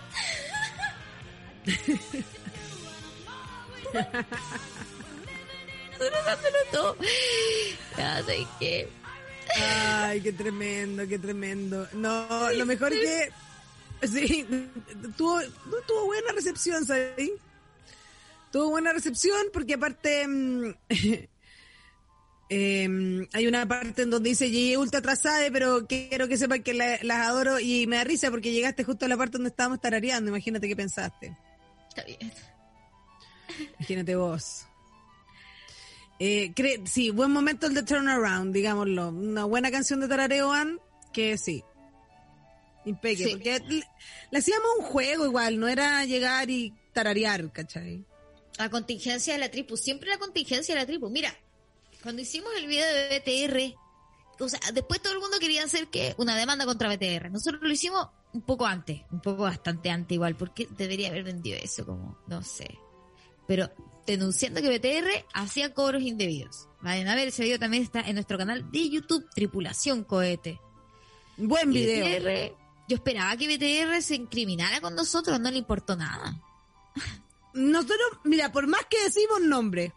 Nosotros 5.93 6.25
dándolo 6.25 6.59
todo. 6.73 6.97
Ya 7.97 8.23
sé 8.25 8.47
que. 8.59 8.89
Ay, 9.57 10.21
qué 10.23 10.33
tremendo, 10.33 11.07
qué 11.07 11.19
tremendo. 11.19 11.87
No, 11.93 12.53
lo 12.53 12.67
mejor 12.67 12.91
que... 12.91 13.31
Sí, 14.03 14.47
tuvo, 15.17 15.41
tuvo 15.87 16.07
buena 16.07 16.33
recepción, 16.33 16.85
¿sabes? 16.85 17.31
Tuvo 18.51 18.71
buena 18.71 18.93
recepción 18.93 19.47
porque 19.53 19.75
aparte... 19.75 20.27
em, 22.55 23.27
hay 23.33 23.47
una 23.47 23.67
parte 23.67 24.03
en 24.03 24.11
donde 24.11 24.29
dice 24.31 24.51
llegué 24.51 24.77
ultra 24.77 24.99
atrasada, 24.99 25.39
pero 25.53 25.87
quiero 25.87 26.29
que 26.29 26.37
sepan 26.37 26.63
que 26.63 26.75
la- 26.75 26.99
las 27.03 27.27
adoro 27.27 27.59
y 27.59 27.87
me 27.87 27.97
da 27.97 28.05
risa 28.05 28.31
porque 28.31 28.53
llegaste 28.53 28.85
justo 28.85 29.07
a 29.07 29.09
la 29.09 29.17
parte 29.17 29.33
donde 29.39 29.49
estábamos 29.51 29.81
tarareando. 29.81 30.29
Imagínate 30.31 30.69
qué 30.69 30.77
pensaste. 30.77 31.37
Está 31.89 32.05
bien. 32.05 32.33
Imagínate 33.79 34.17
vos. 34.17 34.67
Eh, 36.19 36.53
cre- 36.55 36.87
sí, 36.87 37.11
buen 37.11 37.31
momento 37.31 37.67
el 37.67 37.75
de 37.75 37.83
Turnaround, 37.83 38.53
digámoslo. 38.55 39.09
Una 39.09 39.45
buena 39.45 39.71
canción 39.71 40.01
de 40.01 40.09
Tarareo 40.09 40.53
Ann, 40.53 40.79
que 41.13 41.37
sí. 41.39 41.63
Impeque, 42.85 43.25
Sí. 43.25 43.31
porque 43.33 43.61
le, 43.69 43.83
le 44.31 44.39
hacíamos 44.39 44.67
un 44.79 44.85
juego 44.85 45.25
igual, 45.25 45.59
no 45.59 45.69
era 45.69 46.05
llegar 46.05 46.51
y 46.51 46.75
tararear, 46.93 47.51
¿cachai? 47.53 48.05
La 48.59 48.69
contingencia 48.71 49.33
de 49.35 49.39
la 49.41 49.51
tribu, 49.51 49.77
siempre 49.77 50.11
la 50.11 50.19
contingencia 50.19 50.75
de 50.75 50.81
la 50.81 50.87
tribu. 50.87 51.09
Mira, 51.09 51.35
cuando 52.03 52.23
hicimos 52.23 52.51
el 52.57 52.67
video 52.67 52.87
de 52.87 53.19
BTR, 53.19 54.43
o 54.43 54.49
sea, 54.49 54.61
después 54.73 55.01
todo 55.01 55.13
el 55.13 55.21
mundo 55.21 55.39
quería 55.39 55.65
hacer 55.65 55.89
que 55.89 56.15
una 56.19 56.37
demanda 56.37 56.67
contra 56.67 56.89
BTR. 56.95 57.31
Nosotros 57.31 57.63
lo 57.63 57.71
hicimos 57.71 58.09
un 58.33 58.43
poco 58.43 58.67
antes, 58.67 59.03
un 59.11 59.21
poco 59.21 59.43
bastante 59.43 59.91
antes 59.91 60.15
igual, 60.15 60.37
porque 60.37 60.69
debería 60.71 61.09
haber 61.09 61.25
vendido 61.25 61.59
eso 61.63 61.87
como, 61.87 62.19
no 62.27 62.43
sé. 62.43 62.79
Pero 63.47 63.71
denunciando 64.07 64.61
que 64.61 64.79
BTR 64.79 65.27
hacía 65.35 65.75
cobros 65.75 66.03
indebidos. 66.03 66.69
Vayan 66.81 67.09
a 67.09 67.15
ver, 67.15 67.29
ese 67.29 67.45
video 67.45 67.59
también 67.59 67.83
está 67.83 68.01
en 68.01 68.15
nuestro 68.15 68.39
canal 68.39 68.71
de 68.71 68.89
YouTube, 68.89 69.29
Tripulación 69.35 70.05
Cohete. 70.05 70.61
Buen 71.37 71.73
Y 71.73 71.79
video. 71.79 72.21
BTR, 72.21 72.57
yo 72.89 72.97
esperaba 72.97 73.37
que 73.37 73.47
BTR 73.47 74.03
se 74.03 74.17
incriminara 74.17 74.81
con 74.81 74.95
nosotros, 74.95 75.39
no 75.39 75.51
le 75.51 75.59
importó 75.59 75.97
nada. 75.97 76.41
Nosotros, 77.55 77.99
mira, 78.25 78.51
por 78.51 78.67
más 78.67 78.85
que 78.87 79.03
decimos 79.05 79.41
nombre, 79.43 79.93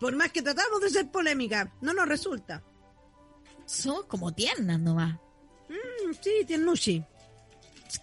por 0.00 0.16
más 0.16 0.32
que 0.32 0.42
tratamos 0.42 0.80
de 0.80 0.90
ser 0.90 1.10
polémica, 1.10 1.72
no 1.82 1.92
nos 1.92 2.08
resulta. 2.08 2.64
Somos 3.66 4.06
como 4.06 4.32
tiernas 4.32 4.80
nomás. 4.80 5.14
Mm, 5.68 6.12
sí, 6.20 6.44
tiernushi. 6.46 7.04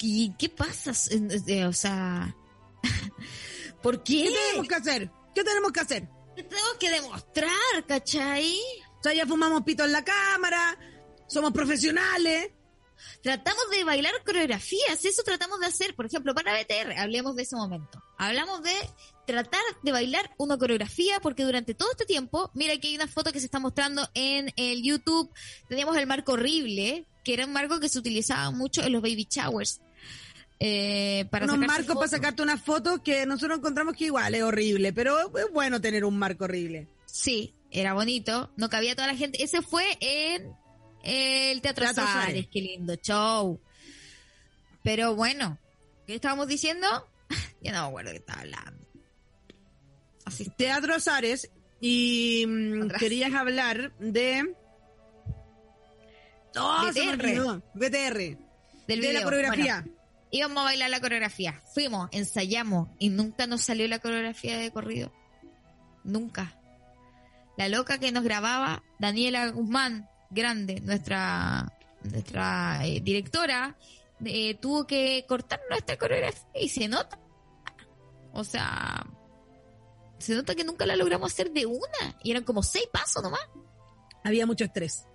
¿Y 0.01 0.33
qué 0.37 0.49
pasa? 0.49 0.91
Eh, 1.11 1.65
O 1.65 1.73
sea, 1.73 2.35
¿por 3.81 4.03
qué? 4.03 4.25
¿Qué 4.25 4.31
tenemos 4.31 4.67
que 4.67 4.75
hacer? 4.75 5.11
¿Qué 5.33 5.43
tenemos 5.43 5.71
que 5.71 5.79
hacer? 5.79 6.09
Tenemos 6.35 6.73
que 6.79 6.91
demostrar, 6.91 7.85
¿cachai? 7.87 8.55
O 8.99 9.03
sea, 9.03 9.13
ya 9.13 9.25
fumamos 9.25 9.63
pito 9.63 9.83
en 9.83 9.91
la 9.91 10.03
cámara, 10.03 10.77
somos 11.27 11.51
profesionales. 11.51 12.51
Tratamos 13.21 13.69
de 13.71 13.83
bailar 13.83 14.13
coreografías, 14.25 15.03
eso 15.03 15.23
tratamos 15.23 15.59
de 15.59 15.67
hacer, 15.67 15.95
por 15.95 16.05
ejemplo, 16.05 16.33
para 16.33 16.53
BTR, 16.59 16.93
hablemos 16.97 17.35
de 17.35 17.43
ese 17.43 17.55
momento. 17.55 18.01
Hablamos 18.17 18.63
de 18.63 18.73
tratar 19.27 19.61
de 19.83 19.91
bailar 19.91 20.31
una 20.37 20.57
coreografía, 20.57 21.19
porque 21.21 21.43
durante 21.43 21.75
todo 21.75 21.91
este 21.91 22.05
tiempo, 22.05 22.49
mira 22.55 22.75
que 22.77 22.87
hay 22.87 22.95
una 22.95 23.07
foto 23.07 23.31
que 23.31 23.39
se 23.39 23.45
está 23.45 23.59
mostrando 23.59 24.09
en 24.15 24.51
el 24.55 24.81
YouTube, 24.81 25.29
teníamos 25.67 25.95
el 25.97 26.07
marco 26.07 26.31
horrible, 26.31 27.05
que 27.23 27.33
era 27.33 27.45
un 27.45 27.53
marco 27.53 27.79
que 27.79 27.89
se 27.89 27.99
utilizaba 27.99 28.49
mucho 28.51 28.81
en 28.81 28.93
los 28.93 29.01
baby 29.01 29.27
showers. 29.29 29.81
Eh, 30.59 31.25
para 31.29 31.45
unos 31.45 31.59
marcos 31.59 31.85
para 31.85 31.93
fotos. 31.95 32.09
sacarte 32.09 32.41
una 32.41 32.57
foto 32.57 33.03
que 33.03 33.27
nosotros 33.27 33.59
encontramos 33.59 33.95
que 33.95 34.05
igual 34.05 34.33
es 34.33 34.41
horrible, 34.41 34.91
pero 34.93 35.37
es 35.37 35.51
bueno 35.51 35.79
tener 35.79 36.03
un 36.05 36.17
marco 36.17 36.45
horrible. 36.45 36.87
Sí, 37.05 37.53
era 37.69 37.93
bonito, 37.93 38.51
no 38.55 38.69
cabía 38.69 38.95
toda 38.95 39.07
la 39.07 39.15
gente. 39.15 39.43
Ese 39.43 39.61
fue 39.61 39.97
en 39.99 40.51
el 41.03 41.61
Teatro, 41.61 41.83
Teatro 41.85 42.03
Sares. 42.05 42.47
qué 42.51 42.61
lindo 42.61 42.95
show. 42.95 43.59
Pero 44.83 45.15
bueno, 45.15 45.59
¿qué 46.07 46.15
estábamos 46.15 46.47
diciendo? 46.47 46.87
ya 47.61 47.73
no 47.73 47.81
me 47.83 47.87
acuerdo 47.89 48.11
qué 48.11 48.17
estaba 48.17 48.41
hablando. 48.41 48.86
Así. 50.27 50.49
Teatro 50.57 50.93
Azares 50.93 51.49
y 51.79 52.43
mm, 52.45 52.83
Atrás. 52.83 52.99
querías 52.99 53.33
hablar 53.33 53.93
de... 53.97 54.53
Oh, 56.59 56.85
BTR. 56.85 57.61
BTR. 57.73 58.17
Del 58.17 58.37
de 58.87 58.95
la 58.95 59.09
video. 59.09 59.23
coreografía. 59.23 59.81
Bueno, 59.85 59.97
íbamos 60.31 60.57
a 60.57 60.63
bailar 60.65 60.89
la 60.89 60.99
coreografía. 60.99 61.61
Fuimos, 61.73 62.09
ensayamos 62.11 62.89
y 62.99 63.09
nunca 63.09 63.47
nos 63.47 63.61
salió 63.61 63.87
la 63.87 63.99
coreografía 63.99 64.57
de 64.57 64.69
corrido. 64.71 65.13
Nunca. 66.03 66.59
La 67.57 67.69
loca 67.69 67.97
que 67.97 68.11
nos 68.11 68.25
grababa, 68.25 68.83
Daniela 68.99 69.47
Guzmán, 69.49 70.09
grande, 70.29 70.81
nuestra, 70.81 71.71
nuestra 72.03 72.85
eh, 72.85 72.99
directora, 72.99 73.77
eh, 74.25 74.55
tuvo 74.55 74.85
que 74.85 75.23
cortar 75.25 75.61
nuestra 75.69 75.97
coreografía 75.97 76.43
y 76.61 76.67
se 76.67 76.89
nota. 76.89 77.17
O 78.33 78.43
sea, 78.43 79.07
se 80.19 80.35
nota 80.35 80.55
que 80.55 80.63
nunca 80.63 80.85
la 80.85 80.95
logramos 80.95 81.31
hacer 81.31 81.51
de 81.51 81.65
una. 81.65 82.17
Y 82.23 82.31
eran 82.31 82.43
como 82.43 82.63
seis 82.63 82.85
pasos 82.91 83.21
nomás. 83.23 83.41
Había 84.23 84.45
mucho 84.45 84.65
estrés. 84.65 85.05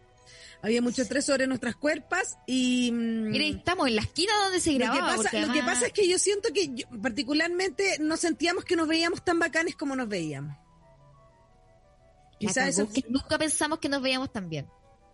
Había 0.62 0.81
mucho 0.81 1.03
estrés 1.03 1.24
sobre 1.24 1.47
nuestras 1.49 1.74
cuerpas 1.74 2.39
y... 2.47 2.93
mm, 2.93 3.31
Mira, 3.31 3.45
y 3.47 3.51
estamos 3.57 3.89
en 3.89 3.97
la 3.97 4.03
esquina 4.03 4.33
donde 4.45 4.61
se 4.61 4.70
Lo 4.73 4.79
que, 4.79 4.85
grababa. 4.85 5.16
pasa, 5.16 5.41
lo 5.41 5.53
que 5.53 5.61
pasa 5.62 5.87
es 5.87 5.93
que 5.93 6.09
yo 6.09 6.19
siento 6.20 6.51
que 6.55 6.69
yo- 6.73 6.87
particularmente 7.03 7.97
no 7.99 8.16
sentíamos 8.16 8.65
que 8.65 8.77
nos 8.77 8.87
veíamos 8.87 9.24
tan 9.24 9.41
bacanes 9.41 9.74
como 9.74 9.97
nos 9.97 10.09
veíamos. 10.09 10.57
La 10.57 12.39
Quizás 12.39 12.55
cagó, 12.55 12.69
eso 12.69 12.89
que 12.93 13.05
nunca 13.09 13.39
pensamos 13.39 13.79
que 13.81 13.89
nos 13.89 14.03
veíamos 14.03 14.33
tan 14.33 14.49
bien. 14.49 14.69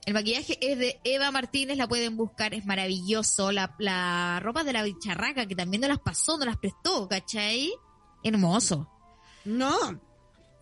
El 0.06 0.14
maquillaje 0.14 0.58
es 0.60 0.78
de 0.78 1.00
Eva 1.04 1.30
Martínez, 1.30 1.76
la 1.76 1.88
pueden 1.88 2.16
buscar, 2.16 2.52
es 2.54 2.64
maravilloso. 2.64 3.50
La, 3.52 3.74
la 3.78 4.40
ropa 4.42 4.64
de 4.64 4.72
la 4.72 4.82
bicharraca, 4.82 5.46
que 5.46 5.54
también 5.54 5.80
nos 5.82 5.88
las 5.90 5.98
pasó, 5.98 6.36
nos 6.38 6.46
las 6.46 6.56
prestó, 6.58 7.08
¿cachai? 7.08 7.70
Hermoso. 8.24 8.90
No, 9.44 10.00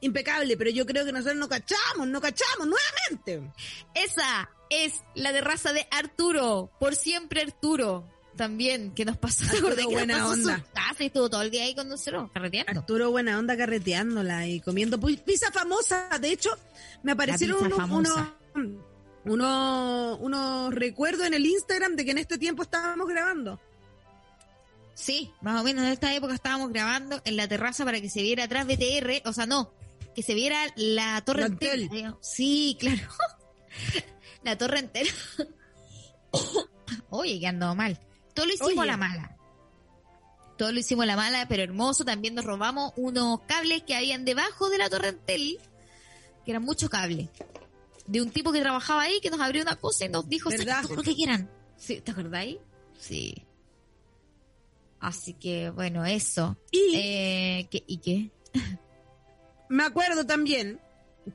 impecable, 0.01 0.57
pero 0.57 0.71
yo 0.71 0.87
creo 0.87 1.05
que 1.05 1.13
nosotros 1.13 1.37
no 1.37 1.49
cachamos, 1.49 2.07
no 2.09 2.21
cachamos 2.21 2.67
nuevamente. 2.67 3.53
Esa 3.95 4.51
es 4.71 4.95
la 5.15 5.33
de 5.33 5.41
raza 5.41 5.73
de 5.73 5.87
Arturo, 5.91 6.71
por 6.79 6.95
siempre 6.95 7.43
Arturo. 7.43 8.09
También, 8.37 8.93
que 8.93 9.07
nos 9.07 9.17
pasó, 9.17 9.47
¿te 9.51 9.57
Arturo, 9.57 9.77
nos 9.77 9.85
buena 9.87 10.19
pasó 10.19 10.33
onda. 10.33 10.59
su 10.59 10.73
casa 10.75 11.03
y 11.03 11.07
estuvo 11.07 11.31
todo 11.31 11.41
el 11.41 11.51
día 11.51 11.63
ahí 11.63 11.75
con 11.75 11.89
nosotros, 11.89 12.31
carreteando. 12.33 12.81
Arturo 12.81 13.11
buena 13.11 13.39
onda 13.39 13.57
carreteándola 13.57 14.47
y 14.47 14.61
comiendo 14.61 15.01
pizza 15.01 15.51
famosa. 15.51 16.11
De 16.21 16.33
hecho, 16.33 16.51
me 17.03 17.13
aparecieron 17.13 17.65
unos, 17.65 17.91
unos, 17.91 18.29
unos, 19.25 20.19
unos 20.21 20.75
recuerdos 20.75 21.27
en 21.27 21.33
el 21.33 21.47
Instagram 21.47 21.97
de 21.97 22.05
que 22.05 22.11
en 22.11 22.19
este 22.19 22.37
tiempo 22.37 22.63
estábamos 22.63 23.09
grabando. 23.09 23.59
Sí, 24.99 25.31
más 25.43 25.61
o 25.61 25.65
menos 25.65 25.85
en 25.85 25.93
esta 25.93 26.15
época 26.15 26.33
estábamos 26.33 26.71
grabando 26.73 27.21
en 27.27 27.37
la 27.37 27.47
terraza 27.47 27.85
para 27.85 28.01
que 28.01 28.09
se 28.09 28.23
viera 28.23 28.45
atrás 28.45 28.67
BTR, 28.67 29.29
o 29.29 29.33
sea, 29.35 29.45
no, 29.45 29.71
que 30.15 30.23
se 30.23 30.33
viera 30.35 30.59
la 30.75 31.23
torre 31.23 31.41
La 31.43 31.47
entera. 31.49 31.77
digamos. 31.77 32.19
Sí, 32.23 32.79
claro. 32.81 33.03
la 34.43 34.57
torre 34.57 34.79
entera. 34.79 35.11
Oye, 37.11 37.39
que 37.41 37.47
andó 37.47 37.75
mal. 37.75 37.99
Todo 38.35 38.47
lo 38.47 38.53
hicimos 38.53 38.73
Oye. 38.73 38.81
a 38.81 38.87
la 38.87 38.97
mala. 38.97 39.37
Todo 40.57 40.73
lo 40.73 40.79
hicimos 40.81 41.03
a 41.03 41.07
la 41.07 41.17
mala, 41.17 41.47
pero 41.49 41.63
hermoso. 41.63 42.05
También 42.05 42.35
nos 42.35 42.45
robamos 42.47 42.93
unos 42.97 43.41
cables 43.43 43.83
que 43.83 43.95
habían 43.95 44.25
debajo 44.25 44.71
de 44.71 44.79
la 44.79 44.89
torre 44.89 45.09
Entel, 45.09 45.59
que 46.45 46.51
eran 46.51 46.63
muchos 46.63 46.89
cables. 46.89 47.29
De 48.07 48.23
un 48.23 48.31
tipo 48.31 48.53
que 48.53 48.61
trabajaba 48.61 49.03
ahí, 49.03 49.21
que 49.21 49.31
nos 49.31 49.41
abrió 49.41 49.61
una 49.63 49.77
cosa 49.77 50.07
y 50.07 50.09
nos 50.09 50.29
dijo, 50.29 50.49
¿Verdad? 50.49 50.77
"Saquen 50.83 50.89
todo 50.89 50.97
lo 50.97 51.03
que 51.03 51.15
quieran. 51.15 51.51
Sí, 51.77 52.01
¿Te 52.01 52.13
acordáis? 52.13 52.57
Sí. 52.99 53.46
Así 55.01 55.35
que, 55.35 55.71
bueno, 55.71 56.05
eso. 56.05 56.57
Y 56.71 56.95
Eh, 56.97 57.69
¿qué, 57.71 57.85
¿Y 57.87 57.99
qué? 57.99 58.31
me 59.69 59.85
acuerdo 59.85 60.27
también 60.27 60.81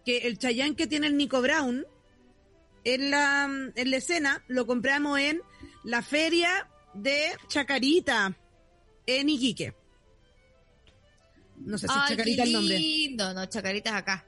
que 0.05 0.19
el 0.19 0.37
Chayán 0.37 0.75
que 0.75 0.87
tiene 0.87 1.07
el 1.07 1.17
Nico 1.17 1.41
Brown 1.41 1.85
en 2.83 3.11
la, 3.11 3.43
en 3.75 3.91
la 3.91 3.97
escena 3.97 4.43
lo 4.47 4.65
compramos 4.65 5.19
en 5.19 5.41
la 5.83 6.01
feria 6.01 6.69
de 6.93 7.23
Chacarita 7.47 8.35
en 9.05 9.29
Iquique. 9.29 9.75
No 11.57 11.77
sé 11.77 11.87
si 11.87 11.93
Ay, 11.95 12.09
Chacarita 12.09 12.43
el 12.43 12.53
nombre. 12.53 12.79
lindo. 12.79 13.33
No, 13.33 13.45
Chacaritas 13.45 13.93
acá. 13.93 14.25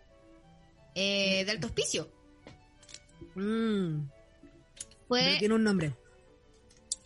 Eh, 0.94 1.44
de 1.46 1.52
Alto 1.52 1.68
Hospicio. 1.68 2.12
Mm, 3.36 4.04
Fue, 5.08 5.38
tiene 5.40 5.56
un 5.56 5.64
nombre. 5.64 5.96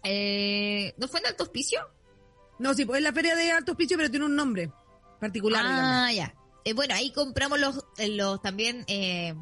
eh, 0.04 0.94
¿No 0.98 1.08
fue 1.08 1.22
en 1.22 1.28
Alto 1.28 1.44
Hospicio? 1.44 1.80
No, 2.60 2.74
sí, 2.74 2.86
pues 2.86 3.00
es 3.00 3.04
la 3.04 3.14
feria 3.14 3.36
de 3.36 3.52
Alto 3.52 3.72
Hospicio, 3.74 3.98
pero 3.98 4.10
tiene 4.10 4.26
un 4.26 4.36
nombre 4.36 4.72
particular. 5.20 5.64
digamos. 5.64 5.84
Ah, 5.86 6.12
ya. 6.14 6.34
Eh, 6.66 6.74
bueno, 6.74 6.94
ahí 6.96 7.12
compramos 7.12 7.60
los, 7.60 7.86
eh, 7.98 8.10
los 8.10 8.42
también 8.42 8.84
eh, 8.88 9.34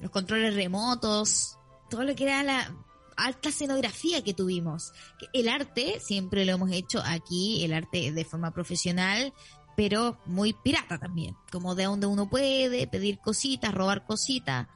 los 0.00 0.10
controles 0.10 0.54
remotos, 0.54 1.58
todo 1.90 2.02
lo 2.04 2.14
que 2.14 2.24
era 2.24 2.42
la 2.42 2.74
alta 3.16 3.50
escenografía 3.50 4.24
que 4.24 4.34
tuvimos. 4.34 4.92
El 5.32 5.48
arte 5.48 6.00
siempre 6.00 6.44
lo 6.44 6.52
hemos 6.52 6.72
hecho 6.72 7.02
aquí, 7.04 7.62
el 7.64 7.72
arte 7.74 8.10
de 8.10 8.24
forma 8.24 8.52
profesional, 8.52 9.32
pero 9.76 10.18
muy 10.26 10.54
pirata 10.54 10.98
también, 10.98 11.36
como 11.52 11.74
de 11.74 11.84
donde 11.84 12.06
uno 12.06 12.28
puede 12.28 12.86
pedir 12.88 13.18
cositas, 13.20 13.72
robar 13.72 14.04
cositas, 14.04 14.66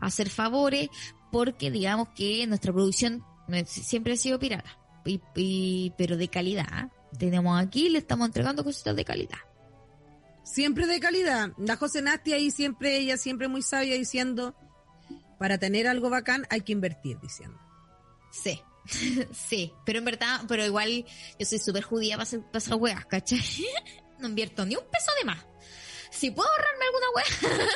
hacer 0.00 0.30
favores, 0.30 0.88
porque 1.30 1.70
digamos 1.70 2.08
que 2.14 2.46
nuestra 2.46 2.72
producción 2.72 3.24
siempre 3.66 4.14
ha 4.14 4.16
sido 4.16 4.38
pirata, 4.38 4.78
y, 5.04 5.20
y- 5.36 5.92
pero 5.98 6.16
de 6.16 6.28
calidad. 6.28 6.90
Tenemos 7.18 7.60
aquí, 7.60 7.88
le 7.88 7.98
estamos 7.98 8.26
entregando 8.26 8.64
cositas 8.64 8.96
de 8.96 9.04
calidad. 9.04 9.38
Siempre 10.44 10.86
de 10.86 11.00
calidad. 11.00 11.50
La 11.58 11.76
José 11.76 12.02
Nasti 12.02 12.32
ahí 12.32 12.50
siempre, 12.50 12.96
ella 12.96 13.16
siempre 13.16 13.48
muy 13.48 13.62
sabia 13.62 13.94
diciendo, 13.94 14.54
para 15.38 15.58
tener 15.58 15.86
algo 15.86 16.10
bacán 16.10 16.46
hay 16.50 16.62
que 16.62 16.72
invertir, 16.72 17.18
diciendo. 17.20 17.58
Sí, 18.30 18.60
sí, 19.32 19.72
pero 19.84 19.98
en 19.98 20.04
verdad, 20.04 20.42
pero 20.48 20.64
igual 20.64 21.04
yo 21.38 21.46
soy 21.46 21.58
súper 21.58 21.82
judía 21.82 22.16
para 22.16 22.28
esas 22.28 22.76
weas, 22.76 23.04
¿cachai? 23.06 23.40
No 24.18 24.28
invierto 24.28 24.64
ni 24.64 24.76
un 24.76 24.84
peso 24.84 25.10
de 25.18 25.24
más. 25.24 25.44
Si 26.12 26.30
puedo 26.30 26.48
ahorrarme 26.48 26.84
alguna 26.84 27.06
wea. 27.16 27.68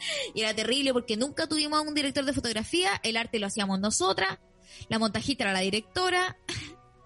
y 0.34 0.40
era 0.40 0.52
terrible 0.52 0.92
porque 0.92 1.16
nunca 1.16 1.46
tuvimos 1.46 1.78
a 1.78 1.82
un 1.82 1.94
director 1.94 2.24
de 2.24 2.32
fotografía, 2.32 3.00
el 3.04 3.16
arte 3.16 3.38
lo 3.38 3.46
hacíamos 3.46 3.78
nosotras, 3.78 4.40
la 4.88 4.98
montajista 4.98 5.44
era 5.44 5.52
la 5.52 5.60
directora, 5.60 6.36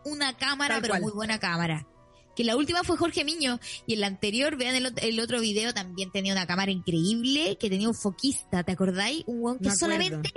una 0.07 0.37
cámara, 0.37 0.75
Tal 0.77 0.83
pero 0.83 0.93
cual. 0.93 1.03
muy 1.03 1.13
buena 1.13 1.39
cámara. 1.39 1.87
Que 2.35 2.45
la 2.45 2.57
última 2.57 2.83
fue 2.85 2.97
Jorge 2.99 3.25
Miño 3.25 3.59
y 3.87 3.95
en 3.95 4.01
la 4.01 4.09
anterior, 4.09 4.57
vean 4.57 4.75
el, 4.75 4.87
ot- 4.95 4.99
el 5.03 5.19
otro 5.21 5.41
video, 5.41 5.73
también 5.73 6.11
tenía 6.13 6.33
una 6.35 6.47
cámara 6.47 6.71
increíble, 6.71 7.57
que 7.59 7.71
tenía 7.71 7.89
un 7.89 7.95
foquista, 7.95 8.63
¿te 8.63 8.73
acordáis? 8.73 9.25
Un 9.27 9.41
weón 9.43 9.59
que 9.59 9.71
solamente 9.71 10.33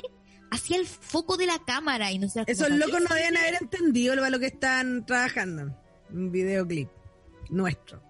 hacía 0.50 0.78
el 0.78 0.86
foco 0.88 1.36
de 1.36 1.46
la 1.46 1.60
cámara 1.60 2.12
y 2.12 2.20
no 2.20 2.30
se 2.30 2.44
Esos 2.48 2.70
locos 2.70 3.02
no 3.08 3.14
deben 3.14 3.36
haber 3.38 3.58
entendido 3.62 4.16
lo, 4.16 4.40
que 4.40 4.46
están 4.48 5.06
trabajando. 5.06 5.76
Un 6.10 6.32
videoclip 6.32 6.90
nuestro. 7.50 8.02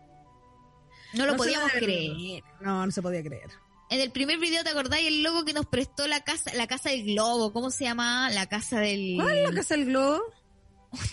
No 1.14 1.26
lo 1.26 1.32
No 1.32 1.38
podíamos 1.38 1.72
creer. 1.72 2.44
No, 2.62 2.86
no 2.86 2.92
se 2.92 3.02
podía 3.02 3.24
creer. 3.24 3.50
En 3.90 4.00
el 4.02 4.12
primer 4.12 4.38
video, 4.38 4.64
¿te 4.64 4.70
acordáis 4.70 5.08
el 5.08 5.24
logo 5.24 5.44
que 5.46 5.54
nos 5.54 5.66
prestó 5.66 6.08
la 6.08 6.24
casa, 6.24 6.54
la 6.54 6.68
casa 6.68 6.92
del 6.92 7.06
globo? 7.06 7.52
¿Cómo 7.52 7.72
se 7.72 7.86
llama? 7.86 8.30
La 8.30 8.46
casa 8.48 8.80
del... 8.80 9.16
¿Cuál 9.16 9.36
es 9.40 9.50
la 9.50 9.56
casa 9.56 9.76
del 9.76 9.86
globo? 9.88 10.22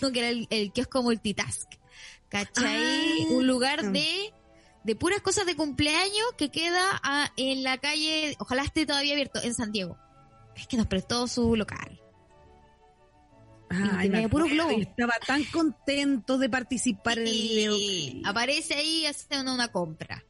No, 0.01 0.11
que 0.11 0.19
era 0.19 0.29
el, 0.29 0.47
el 0.49 0.71
kiosco 0.71 1.03
multitask. 1.03 1.69
¿Cachai? 2.29 3.23
Ah. 3.23 3.27
Un 3.31 3.47
lugar 3.47 3.91
de, 3.91 4.33
de 4.83 4.95
puras 4.95 5.21
cosas 5.21 5.45
de 5.45 5.55
cumpleaños 5.55 6.25
que 6.37 6.49
queda 6.49 6.81
ah, 7.03 7.31
en 7.37 7.63
la 7.63 7.77
calle, 7.77 8.35
ojalá 8.39 8.63
esté 8.63 8.85
todavía 8.85 9.13
abierto, 9.13 9.41
en 9.41 9.53
Santiago. 9.53 9.97
Es 10.55 10.67
que 10.67 10.77
nos 10.77 10.87
prestó 10.87 11.27
su 11.27 11.55
local. 11.55 12.01
Ay, 13.69 14.07
tenía 14.09 14.21
me 14.23 14.29
puro 14.29 14.45
acuerdo, 14.45 14.65
globo. 14.67 14.79
y 14.79 14.83
Estaba 14.83 15.13
tan 15.25 15.43
contento 15.45 16.37
de 16.37 16.49
participar 16.49 17.19
en 17.19 17.27
el 17.27 17.33
video. 17.33 17.75
Y 17.77 18.21
aparece 18.25 18.75
ahí 18.75 19.05
haciendo 19.05 19.53
una 19.53 19.67
compra. 19.71 20.23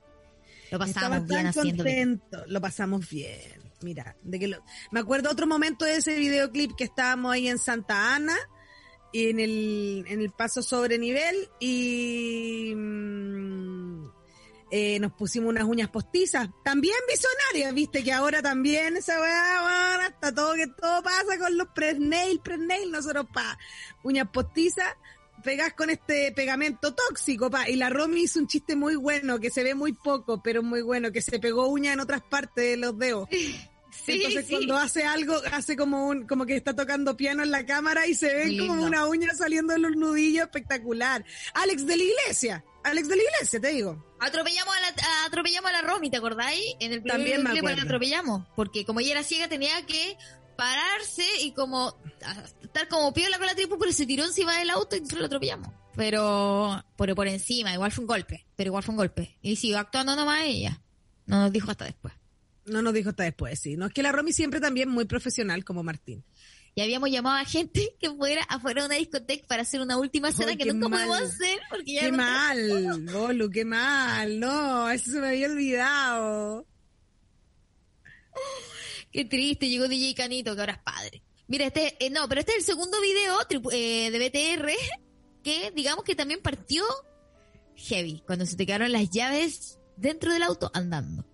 Lo 0.71 0.83
Estaba 0.83 1.15
pasamos 1.17 1.27
bien 1.27 1.51
tan 1.51 1.53
contento. 1.53 2.43
Lo 2.47 2.59
pasamos 2.61 3.09
bien. 3.09 3.61
Mira, 3.81 4.15
de 4.23 4.39
que 4.39 4.47
lo- 4.47 4.63
me 4.91 4.99
acuerdo 4.99 5.29
otro 5.29 5.45
momento 5.45 5.85
de 5.85 5.97
ese 5.97 6.15
videoclip 6.17 6.75
que 6.75 6.83
estábamos 6.83 7.31
ahí 7.31 7.47
en 7.47 7.59
Santa 7.59 8.15
Ana, 8.15 8.35
y 9.11 9.29
en 9.29 9.39
el, 9.39 10.05
en 10.07 10.21
el 10.21 10.31
paso 10.31 10.61
sobre 10.61 10.97
nivel, 10.97 11.49
y 11.59 12.73
mm, 12.75 14.07
eh, 14.69 14.99
nos 14.99 15.13
pusimos 15.13 15.49
unas 15.49 15.63
uñas 15.63 15.89
postizas, 15.89 16.49
también 16.63 16.97
visionarias, 17.09 17.73
viste 17.73 18.03
que 18.03 18.11
ahora 18.11 18.41
también 18.41 18.95
weá, 18.95 19.63
weón, 19.65 20.01
hasta 20.01 20.35
todo 20.35 20.55
que 20.55 20.67
todo 20.67 21.01
pasa 21.03 21.39
con 21.39 21.57
los 21.57 21.69
pre-nail, 21.69 22.41
pre-nail, 22.41 22.91
nosotros 22.91 23.27
pa, 23.33 23.57
uñas 24.03 24.27
postizas, 24.29 24.93
pegas 25.41 25.73
con 25.73 25.89
este 25.89 26.33
pegamento 26.33 26.93
tóxico, 26.93 27.49
pa, 27.49 27.69
y 27.69 27.77
la 27.77 27.89
Romy 27.89 28.23
hizo 28.23 28.39
un 28.39 28.47
chiste 28.47 28.75
muy 28.75 28.95
bueno, 28.95 29.39
que 29.39 29.49
se 29.49 29.63
ve 29.63 29.73
muy 29.73 29.93
poco, 29.93 30.43
pero 30.43 30.61
muy 30.63 30.81
bueno, 30.81 31.13
que 31.13 31.21
se 31.21 31.39
pegó 31.39 31.67
uña 31.67 31.93
en 31.93 32.01
otras 32.01 32.21
partes 32.21 32.71
de 32.71 32.77
los 32.77 32.97
dedos. 32.97 33.29
Sí, 34.07 34.13
Entonces 34.13 34.45
sí. 34.47 34.53
cuando 34.53 34.77
hace 34.77 35.03
algo, 35.03 35.35
hace 35.51 35.75
como 35.75 36.07
un, 36.07 36.25
como 36.25 36.45
que 36.45 36.55
está 36.55 36.73
tocando 36.75 37.17
piano 37.17 37.43
en 37.43 37.51
la 37.51 37.65
cámara 37.65 38.07
y 38.07 38.15
se 38.15 38.33
ve 38.33 38.45
Muy 38.45 38.57
como 38.67 38.83
una 38.83 39.05
uña 39.05 39.33
saliendo 39.35 39.73
de 39.73 39.79
los 39.79 39.95
nudillos 39.95 40.45
espectacular. 40.45 41.25
Alex 41.53 41.85
de 41.85 41.97
la 41.97 42.03
iglesia, 42.03 42.63
Alex 42.83 43.07
de 43.09 43.15
la 43.17 43.23
Iglesia, 43.23 43.59
te 43.59 43.67
digo. 43.67 44.15
Atropellamos 44.21 44.73
a 44.75 44.79
la, 44.79 45.25
atropellamos 45.25 45.69
a 45.69 45.73
la 45.73 45.81
Romy, 45.81 46.09
¿te 46.09 46.17
acordáis? 46.17 46.63
En 46.79 46.93
el 46.93 47.01
primer 47.01 47.17
También 47.19 47.43
me 47.43 47.49
clip 47.49 47.63
la 47.63 47.69
acuerdo. 47.71 47.85
atropellamos. 47.85 48.47
Porque 48.55 48.85
como 48.85 49.01
ella 49.01 49.11
era 49.11 49.23
ciega 49.23 49.49
tenía 49.49 49.85
que 49.85 50.17
pararse 50.55 51.25
y 51.41 51.51
como 51.51 51.95
estar 52.63 52.87
como 52.87 53.13
piola 53.13 53.37
con 53.37 53.45
la 53.47 53.55
tripu, 53.55 53.77
pero 53.77 53.91
se 53.91 54.05
tiró 54.05 54.23
encima 54.25 54.57
del 54.57 54.69
auto 54.69 54.95
y 54.95 55.01
nosotros 55.01 55.19
lo 55.19 55.25
atropellamos. 55.27 55.69
Pero 55.95 56.83
por, 56.95 57.13
por 57.13 57.27
encima, 57.27 57.73
igual 57.73 57.91
fue 57.91 58.03
un 58.03 58.07
golpe. 58.07 58.45
Pero 58.55 58.69
igual 58.69 58.83
fue 58.83 58.93
un 58.93 58.97
golpe. 58.97 59.37
Y 59.41 59.55
siguió 59.57 59.79
actuando 59.79 60.15
nomás 60.15 60.43
ella. 60.45 60.79
No 61.25 61.41
nos 61.41 61.51
dijo 61.51 61.69
hasta 61.71 61.85
después. 61.85 62.13
No 62.67 62.81
nos 62.81 62.93
dijo 62.93 63.09
hasta 63.09 63.23
después, 63.23 63.59
sí. 63.59 63.75
No 63.77 63.85
es 63.87 63.93
que 63.93 64.03
la 64.03 64.11
Romy 64.11 64.33
siempre 64.33 64.59
también 64.59 64.89
muy 64.89 65.05
profesional 65.05 65.63
como 65.65 65.83
Martín. 65.83 66.23
Y 66.75 66.81
habíamos 66.81 67.09
llamado 67.09 67.37
a 67.37 67.45
gente 67.45 67.95
que 67.99 68.09
fuera 68.11 68.43
afuera 68.43 68.81
de 68.81 68.87
una 68.87 68.95
discoteca 68.97 69.47
para 69.47 69.63
hacer 69.63 69.81
una 69.81 69.97
última 69.97 70.31
cena 70.31 70.55
que 70.55 70.65
nunca 70.65 70.89
mal. 70.89 71.07
pudimos 71.07 71.33
hacer 71.33 71.59
porque 71.69 71.93
ya 71.93 72.01
Qué 72.01 72.11
no- 72.11 72.17
mal, 72.17 72.99
Bolu, 73.11 73.49
qué 73.49 73.65
mal. 73.65 74.39
No, 74.39 74.89
eso 74.89 75.11
se 75.11 75.19
me 75.19 75.29
había 75.29 75.47
olvidado. 75.47 76.67
Qué 79.11 79.25
triste, 79.25 79.69
llegó 79.69 79.87
DJ 79.87 80.13
Canito, 80.13 80.53
que 80.53 80.59
ahora 80.61 80.73
es 80.73 80.79
padre. 80.79 81.23
Mira, 81.47 81.65
este, 81.67 81.95
eh, 82.05 82.09
no, 82.09 82.27
pero 82.27 82.41
este 82.41 82.51
es 82.51 82.57
el 82.59 82.63
segundo 82.65 82.99
video 83.01 83.37
eh, 83.71 84.11
de 84.11 84.19
BTR 84.59 84.69
que 85.43 85.71
digamos 85.75 86.03
que 86.03 86.13
también 86.15 86.41
partió 86.41 86.83
heavy, 87.75 88.21
cuando 88.27 88.45
se 88.45 88.55
te 88.57 88.65
quedaron 88.65 88.91
las 88.91 89.09
llaves 89.09 89.79
dentro 89.95 90.33
del 90.33 90.43
auto 90.43 90.69
andando. 90.73 91.25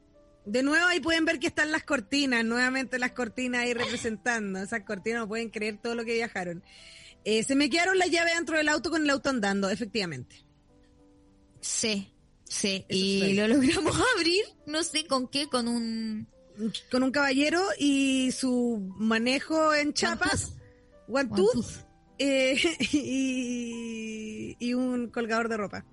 De 0.46 0.62
nuevo 0.62 0.86
ahí 0.88 1.00
pueden 1.00 1.26
ver 1.26 1.40
que 1.40 1.48
están 1.48 1.72
las 1.72 1.84
cortinas, 1.84 2.44
nuevamente 2.44 3.00
las 3.00 3.14
cortinas 3.14 3.62
ahí 3.62 3.74
representando. 3.74 4.60
Esas 4.60 4.84
cortinas 4.84 5.22
no 5.22 5.28
pueden 5.28 5.50
creer 5.50 5.78
todo 5.82 5.96
lo 5.96 6.04
que 6.04 6.14
viajaron. 6.14 6.64
Eh, 7.24 7.44
se 7.44 7.56
me 7.56 7.70
quedaron 7.70 7.98
las 7.98 8.10
llaves 8.10 8.36
dentro 8.36 8.58
del 8.58 8.68
auto 8.68 8.90
con 8.90 9.04
el 9.04 9.10
auto 9.10 9.30
andando, 9.30 9.70
efectivamente. 9.70 10.44
Sí, 11.62 12.14
sí, 12.44 12.86
Eso 12.90 13.00
y 13.00 13.34
lo 13.34 13.48
logramos 13.48 13.96
abrir, 14.18 14.44
no 14.66 14.84
sé 14.84 15.06
con 15.06 15.28
qué, 15.28 15.48
con 15.48 15.68
un... 15.68 16.28
Con 16.92 17.02
un 17.02 17.12
caballero 17.12 17.64
y 17.80 18.32
su 18.32 18.94
manejo 18.98 19.74
en 19.74 19.92
chapas, 19.94 20.54
one 21.08 21.28
eh, 22.20 22.56
y, 22.92 24.56
y 24.60 24.74
un 24.76 25.08
colgador 25.10 25.50
de 25.50 25.58
ropa. 25.58 25.84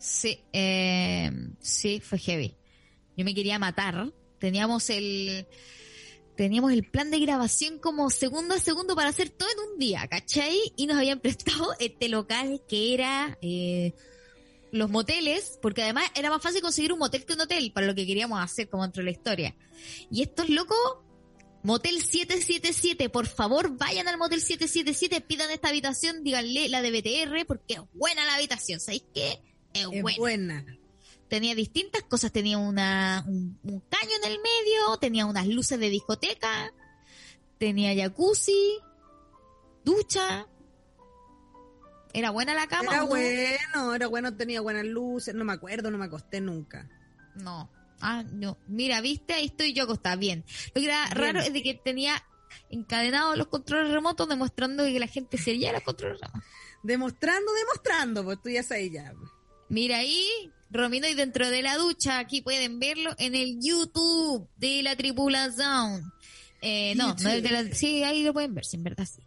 Sí, 0.00 0.40
eh, 0.52 1.30
sí, 1.60 2.00
fue 2.00 2.18
heavy. 2.18 2.57
Yo 3.18 3.24
me 3.24 3.34
quería 3.34 3.58
matar. 3.58 4.12
Teníamos 4.38 4.88
el, 4.90 5.48
teníamos 6.36 6.72
el 6.72 6.88
plan 6.88 7.10
de 7.10 7.18
grabación 7.18 7.80
como 7.80 8.10
segundo 8.10 8.54
a 8.54 8.60
segundo 8.60 8.94
para 8.94 9.08
hacer 9.08 9.28
todo 9.28 9.48
en 9.50 9.72
un 9.72 9.78
día, 9.78 10.06
¿cachai? 10.06 10.56
Y 10.76 10.86
nos 10.86 10.96
habían 10.96 11.18
prestado 11.20 11.74
este 11.80 12.08
local 12.08 12.62
que 12.68 12.94
era 12.94 13.36
eh, 13.42 13.92
los 14.70 14.88
moteles, 14.88 15.58
porque 15.60 15.82
además 15.82 16.04
era 16.14 16.30
más 16.30 16.40
fácil 16.40 16.62
conseguir 16.62 16.92
un 16.92 17.00
motel 17.00 17.24
que 17.24 17.32
un 17.32 17.40
hotel 17.40 17.72
para 17.72 17.88
lo 17.88 17.94
que 17.96 18.06
queríamos 18.06 18.40
hacer 18.40 18.68
como 18.68 18.84
dentro 18.84 19.00
de 19.00 19.06
la 19.06 19.10
historia. 19.10 19.56
Y 20.12 20.22
estos 20.22 20.48
locos, 20.48 20.78
Motel 21.64 22.00
777, 22.00 23.08
por 23.08 23.26
favor 23.26 23.76
vayan 23.76 24.06
al 24.06 24.16
Motel 24.16 24.40
777, 24.40 25.22
pidan 25.22 25.50
esta 25.50 25.70
habitación, 25.70 26.22
díganle 26.22 26.68
la 26.68 26.82
de 26.82 26.92
BTR, 26.92 27.46
porque 27.48 27.74
es 27.74 27.80
buena 27.94 28.24
la 28.24 28.36
habitación, 28.36 28.78
¿sabéis 28.78 29.02
qué? 29.12 29.42
Es, 29.74 29.86
Es 29.90 30.02
buena. 30.02 30.18
buena. 30.18 30.77
Tenía 31.28 31.54
distintas 31.54 32.02
cosas, 32.04 32.32
tenía 32.32 32.58
una, 32.58 33.24
un, 33.26 33.58
un 33.62 33.80
caño 33.80 34.12
en 34.22 34.32
el 34.32 34.38
medio, 34.38 34.96
tenía 34.98 35.26
unas 35.26 35.46
luces 35.46 35.78
de 35.78 35.90
discoteca, 35.90 36.72
tenía 37.58 37.94
jacuzzi, 37.94 38.78
ducha. 39.84 40.46
Era 42.14 42.30
buena 42.30 42.54
la 42.54 42.66
cama. 42.66 42.92
Era 42.92 43.02
bueno, 43.02 43.94
era 43.94 44.06
bueno, 44.06 44.34
tenía 44.34 44.60
buenas 44.60 44.84
luces, 44.84 45.34
no 45.34 45.44
me 45.44 45.52
acuerdo, 45.52 45.90
no 45.90 45.98
me 45.98 46.06
acosté 46.06 46.40
nunca. 46.40 46.88
No. 47.34 47.70
Ah, 48.00 48.24
no. 48.32 48.58
Mira, 48.66 49.00
viste, 49.00 49.34
ahí 49.34 49.46
estoy 49.46 49.72
yo 49.72 49.84
acostada. 49.84 50.16
Bien. 50.16 50.44
Lo 50.74 50.80
que 50.80 50.86
era 50.86 51.04
Bien. 51.06 51.18
raro 51.18 51.40
es 51.40 51.52
de 51.52 51.62
que 51.62 51.74
tenía 51.74 52.22
encadenados 52.70 53.36
los 53.36 53.48
controles 53.48 53.92
remotos 53.92 54.28
demostrando 54.28 54.84
que 54.84 54.98
la 54.98 55.06
gente 55.06 55.36
sería 55.38 55.72
los 55.72 55.82
controles 55.82 56.20
remotos. 56.20 56.42
Demostrando, 56.82 57.52
demostrando, 57.52 58.24
pues 58.24 58.40
tú 58.42 58.50
ya 58.50 58.62
sabes 58.62 58.92
ya. 58.92 59.12
Mira 59.68 59.98
ahí, 59.98 60.50
Romino 60.70 61.08
y 61.08 61.14
dentro 61.14 61.48
de 61.48 61.62
la 61.62 61.76
ducha, 61.76 62.18
aquí 62.18 62.42
pueden 62.42 62.78
verlo 62.78 63.14
en 63.18 63.34
el 63.34 63.58
YouTube 63.60 64.48
de 64.56 64.82
la 64.82 64.96
tripulación. 64.96 66.12
Eh, 66.60 66.94
no, 66.96 67.14
no 67.22 67.30
es 67.30 67.42
de 67.42 67.50
la, 67.50 67.74
sí, 67.74 68.02
ahí 68.02 68.22
lo 68.22 68.32
pueden 68.32 68.54
ver, 68.54 68.64
sí, 68.64 68.76
en 68.76 68.84
verdad 68.84 69.06
sí. 69.06 69.22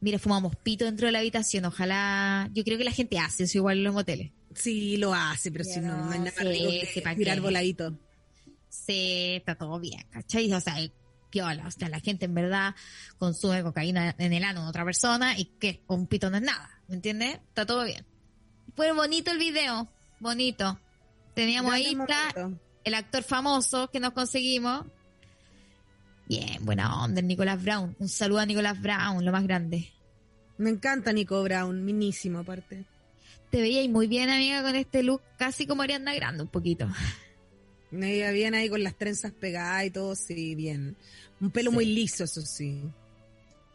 Mira, 0.00 0.18
fumamos 0.18 0.56
pito 0.56 0.84
dentro 0.84 1.06
de 1.06 1.12
la 1.12 1.20
habitación, 1.20 1.64
ojalá, 1.64 2.50
yo 2.52 2.64
creo 2.64 2.76
que 2.76 2.84
la 2.84 2.92
gente 2.92 3.18
hace 3.18 3.44
eso 3.44 3.58
igual 3.58 3.78
en 3.78 3.84
los 3.84 3.94
moteles. 3.94 4.32
Sí, 4.54 4.96
lo 4.96 5.14
hace, 5.14 5.50
pero 5.50 5.64
si 5.64 5.80
no, 5.80 5.96
no 5.96 6.10
hay 6.10 6.18
nada 6.18 6.32
¿pa' 7.02 7.14
tirar 7.14 7.40
voladito. 7.40 7.96
Sí, 8.68 9.34
está 9.36 9.54
todo 9.54 9.78
bien, 9.78 10.04
¿cachai? 10.10 10.52
O 10.52 10.60
sea, 10.60 10.76
piola, 11.30 11.66
o 11.66 11.70
sea, 11.70 11.88
la 11.88 12.00
gente 12.00 12.26
en 12.26 12.34
verdad 12.34 12.74
consume 13.18 13.62
cocaína 13.62 14.14
en 14.18 14.32
el 14.32 14.44
ano 14.44 14.64
de 14.64 14.68
otra 14.68 14.84
persona 14.84 15.38
y 15.38 15.46
que 15.46 15.82
un 15.88 16.06
pito 16.06 16.30
no 16.30 16.36
es 16.36 16.42
nada, 16.42 16.70
¿me 16.88 16.96
entiendes? 16.96 17.34
Está 17.48 17.64
todo 17.64 17.84
bien. 17.84 18.04
Fue 18.74 18.92
bonito 18.92 19.30
el 19.30 19.38
video, 19.38 19.90
bonito. 20.22 20.78
Teníamos 21.34 21.72
ahí 21.72 21.96
el 22.84 22.94
actor 22.94 23.22
famoso 23.22 23.88
que 23.90 24.00
nos 24.00 24.12
conseguimos. 24.12 24.86
Bien, 26.28 26.64
buena 26.64 27.02
onda, 27.02 27.20
el 27.20 27.26
Nicolás 27.26 27.62
Brown. 27.62 27.96
Un 27.98 28.08
saludo 28.08 28.38
a 28.38 28.46
Nicolás 28.46 28.80
Brown, 28.80 29.24
lo 29.24 29.32
más 29.32 29.42
grande. 29.42 29.92
Me 30.58 30.70
encanta 30.70 31.12
Nico 31.12 31.42
Brown, 31.42 31.84
minísimo 31.84 32.40
aparte. 32.40 32.84
Te 33.50 33.60
veíais 33.60 33.90
muy 33.90 34.06
bien, 34.06 34.30
amiga, 34.30 34.62
con 34.62 34.76
este 34.76 35.02
look, 35.02 35.20
casi 35.36 35.66
como 35.66 35.82
Ariana 35.82 36.14
Grande, 36.14 36.44
un 36.44 36.48
poquito. 36.48 36.88
Me 37.90 38.16
iba 38.16 38.30
bien 38.30 38.54
ahí 38.54 38.70
con 38.70 38.82
las 38.82 38.96
trenzas 38.96 39.32
pegadas 39.32 39.84
y 39.84 39.90
todo, 39.90 40.14
sí, 40.14 40.54
bien. 40.54 40.96
Un 41.40 41.50
pelo 41.50 41.70
muy 41.70 41.84
liso, 41.84 42.24
eso 42.24 42.40
sí. 42.40 42.82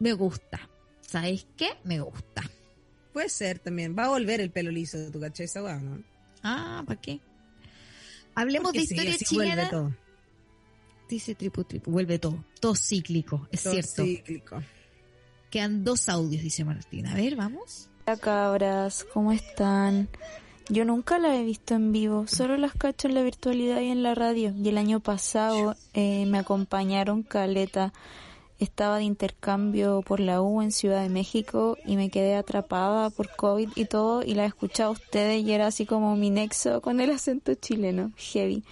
Me 0.00 0.12
gusta. 0.14 0.68
¿Sabéis 1.00 1.46
qué? 1.56 1.68
Me 1.84 2.00
gusta. 2.00 2.42
Puede 3.12 3.28
ser 3.28 3.60
también. 3.60 3.96
Va 3.96 4.06
a 4.06 4.08
volver 4.08 4.40
el 4.40 4.50
pelo 4.50 4.72
liso, 4.72 4.98
¿tú 5.12 5.20
cachai 5.20 5.46
esa 5.46 5.60
no? 5.78 6.02
Ah, 6.42 6.82
¿para 6.86 7.00
qué? 7.00 7.20
Hablemos 8.34 8.72
Porque 8.72 8.80
de 8.80 8.86
sí, 8.86 8.94
historia 8.94 9.10
vuelve 9.12 9.24
chilena. 9.24 9.70
todo. 9.70 9.94
Dice 11.08 11.34
tripu 11.34 11.64
tripu, 11.64 11.90
vuelve 11.90 12.18
todo. 12.18 12.44
Todo 12.60 12.74
cíclico, 12.74 13.48
es 13.50 13.62
Todo 13.62 13.72
cierto. 13.72 14.04
cíclico. 14.04 14.62
Quedan 15.50 15.82
dos 15.84 16.08
audios, 16.08 16.42
dice 16.42 16.64
Martín. 16.64 17.06
A 17.06 17.14
ver, 17.14 17.34
vamos. 17.36 17.88
Hola 18.06 18.16
cabras, 18.18 19.04
¿cómo 19.12 19.32
están? 19.32 20.08
Yo 20.70 20.84
nunca 20.84 21.18
las 21.18 21.34
he 21.34 21.44
visto 21.44 21.74
en 21.74 21.92
vivo, 21.92 22.26
solo 22.26 22.58
las 22.58 22.74
cacho 22.74 23.08
en 23.08 23.14
la 23.14 23.22
virtualidad 23.22 23.80
y 23.80 23.88
en 23.88 24.02
la 24.02 24.14
radio. 24.14 24.52
Y 24.54 24.68
el 24.68 24.76
año 24.76 25.00
pasado 25.00 25.76
eh, 25.94 26.26
me 26.26 26.38
acompañaron 26.38 27.22
Caleta. 27.22 27.92
Estaba 28.58 28.98
de 28.98 29.04
intercambio 29.04 30.02
por 30.02 30.18
la 30.18 30.42
U 30.42 30.62
en 30.62 30.72
Ciudad 30.72 31.02
de 31.02 31.08
México 31.08 31.76
y 31.86 31.96
me 31.96 32.10
quedé 32.10 32.34
atrapada 32.34 33.08
por 33.10 33.34
COVID 33.36 33.70
y 33.76 33.84
todo 33.84 34.24
y 34.24 34.34
la 34.34 34.44
he 34.44 34.46
escuchado 34.46 34.90
a 34.90 34.92
ustedes 34.92 35.44
y 35.44 35.52
era 35.52 35.68
así 35.68 35.86
como 35.86 36.16
mi 36.16 36.30
nexo 36.30 36.80
con 36.80 37.00
el 37.00 37.10
acento 37.10 37.54
chileno, 37.54 38.10
heavy. 38.16 38.64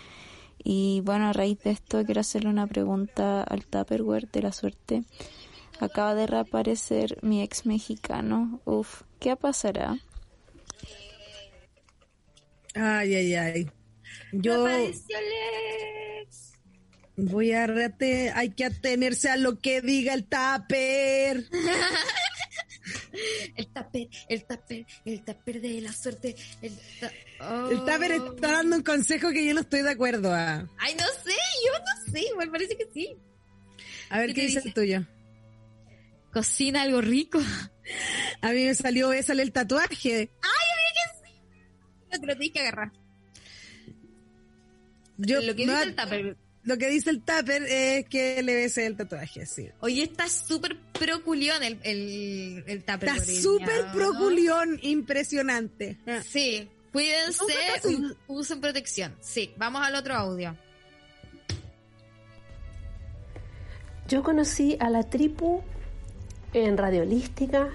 Y 0.64 1.02
bueno, 1.04 1.28
a 1.28 1.32
raíz 1.32 1.60
de 1.60 1.70
esto 1.70 2.04
quiero 2.04 2.20
hacerle 2.20 2.50
una 2.50 2.66
pregunta 2.66 3.44
al 3.44 3.64
Tupperware 3.64 4.28
de 4.32 4.42
la 4.42 4.50
suerte. 4.50 5.04
Acaba 5.78 6.16
de 6.16 6.26
reaparecer 6.26 7.18
mi 7.22 7.42
ex 7.42 7.64
mexicano. 7.64 8.60
Uf, 8.64 9.02
¿qué 9.20 9.36
pasará? 9.36 9.98
Ay, 12.74 13.14
ay, 13.14 13.34
ay. 13.34 13.70
Yo 14.32 14.66
voy 17.16 17.52
a 17.52 17.66
rete, 17.66 18.30
hay 18.30 18.50
que 18.50 18.64
atenerse 18.66 19.30
a 19.30 19.36
lo 19.36 19.58
que 19.58 19.80
diga 19.80 20.14
el 20.14 20.24
tupper. 20.24 21.44
El 23.56 23.66
taper, 23.72 24.08
el 24.28 24.44
taper, 24.44 24.86
el 25.04 25.24
taper 25.24 25.60
de 25.60 25.80
la 25.80 25.92
suerte. 25.92 26.36
El, 26.62 26.72
ta- 27.00 27.10
El 27.10 27.78
Oh. 27.78 28.32
está 28.34 28.52
dando 28.52 28.76
un 28.76 28.82
consejo 28.82 29.30
que 29.30 29.44
yo 29.44 29.54
no 29.54 29.60
estoy 29.62 29.82
de 29.82 29.90
acuerdo 29.90 30.32
a. 30.32 30.68
Ay, 30.78 30.94
no 30.94 31.04
sé, 31.24 31.34
yo 31.64 31.72
no 31.78 32.12
sé, 32.12 32.26
me 32.38 32.46
parece 32.46 32.76
que 32.76 32.86
sí. 32.94 33.16
A 34.10 34.18
ver 34.18 34.28
¿Qué 34.28 34.34
qué, 34.42 34.46
dice 34.48 34.62
el 34.64 34.74
tuyo. 34.74 35.06
Cocina 36.32 36.82
algo 36.82 37.00
rico. 37.00 37.40
A 38.42 38.52
mí 38.52 38.64
me 38.64 38.74
salió, 38.74 39.10
sale 39.22 39.42
el 39.42 39.52
tatuaje. 39.52 40.30
Ay, 40.42 40.66
amiga, 40.74 40.92
que 40.94 41.28
sí. 41.28 41.40
No 42.12 42.20
te 42.20 42.26
lo 42.26 42.36
tienes 42.36 42.52
que 42.52 42.60
agarrar. 42.60 42.92
Yo, 45.18 45.40
Lo 45.40 45.56
que 45.56 45.66
no- 45.66 45.72
dice 45.72 45.84
el 45.88 45.96
tupper. 45.96 46.36
Lo 46.66 46.76
que 46.76 46.88
dice 46.88 47.10
el 47.10 47.22
tupper 47.22 47.62
es 47.62 48.08
que 48.08 48.42
le 48.42 48.54
bese 48.56 48.86
el 48.86 48.96
tatuaje, 48.96 49.46
sí. 49.46 49.70
Oye, 49.80 50.02
está 50.02 50.28
súper 50.28 50.76
proculión 50.92 51.62
el, 51.62 51.78
el, 51.84 52.64
el 52.66 52.84
tupper. 52.84 53.08
Está 53.08 53.24
súper 53.24 53.92
proculión, 53.92 54.78
impresionante. 54.82 55.96
Sí, 56.28 56.68
cuídense, 56.92 57.44
usen 58.26 58.60
protección. 58.60 59.14
Sí, 59.20 59.54
vamos 59.56 59.80
al 59.82 59.94
otro 59.94 60.14
audio. 60.14 60.56
Yo 64.08 64.24
conocí 64.24 64.76
a 64.80 64.90
la 64.90 65.04
tripu 65.04 65.62
en 66.52 66.76
Radiolística. 66.76 67.70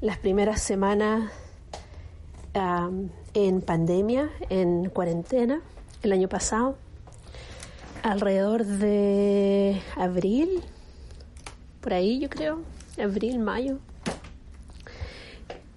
Las 0.00 0.16
primeras 0.16 0.62
semanas 0.62 1.30
am, 2.54 3.10
en 3.34 3.60
pandemia, 3.60 4.30
en 4.48 4.88
cuarentena, 4.88 5.60
el 6.02 6.12
año 6.12 6.28
pasado, 6.28 6.78
alrededor 8.02 8.64
de 8.64 9.80
abril, 9.96 10.62
por 11.80 11.94
ahí 11.94 12.20
yo 12.20 12.28
creo, 12.28 12.62
abril, 13.02 13.38
mayo. 13.38 13.78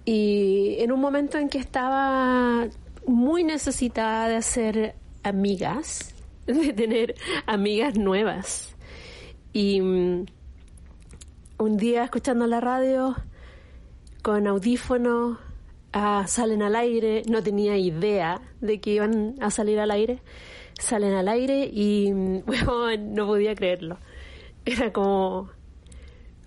Y 0.04 0.76
en 0.78 0.92
un 0.92 1.00
momento 1.00 1.38
en 1.38 1.48
que 1.48 1.58
estaba 1.58 2.66
muy 3.06 3.44
necesitada 3.44 4.28
de 4.28 4.36
hacer 4.36 4.94
amigas, 5.22 6.14
de 6.46 6.72
tener 6.72 7.14
amigas 7.46 7.96
nuevas. 7.96 8.74
Y 9.52 9.80
mm, 9.80 10.26
un 11.58 11.76
día 11.76 12.04
escuchando 12.04 12.46
la 12.46 12.60
radio 12.60 13.14
con 14.22 14.46
audífonos 14.46 15.38
ah, 15.92 16.24
salen 16.26 16.62
al 16.62 16.76
aire, 16.76 17.22
no 17.28 17.42
tenía 17.42 17.76
idea 17.76 18.40
de 18.60 18.80
que 18.80 18.94
iban 18.94 19.36
a 19.40 19.50
salir 19.50 19.78
al 19.78 19.90
aire, 19.90 20.20
salen 20.78 21.12
al 21.14 21.28
aire 21.28 21.68
y 21.72 22.12
mm, 22.14 22.42
weón, 22.46 23.14
no 23.14 23.26
podía 23.26 23.54
creerlo. 23.54 23.98
Era 24.64 24.92
como 24.92 25.50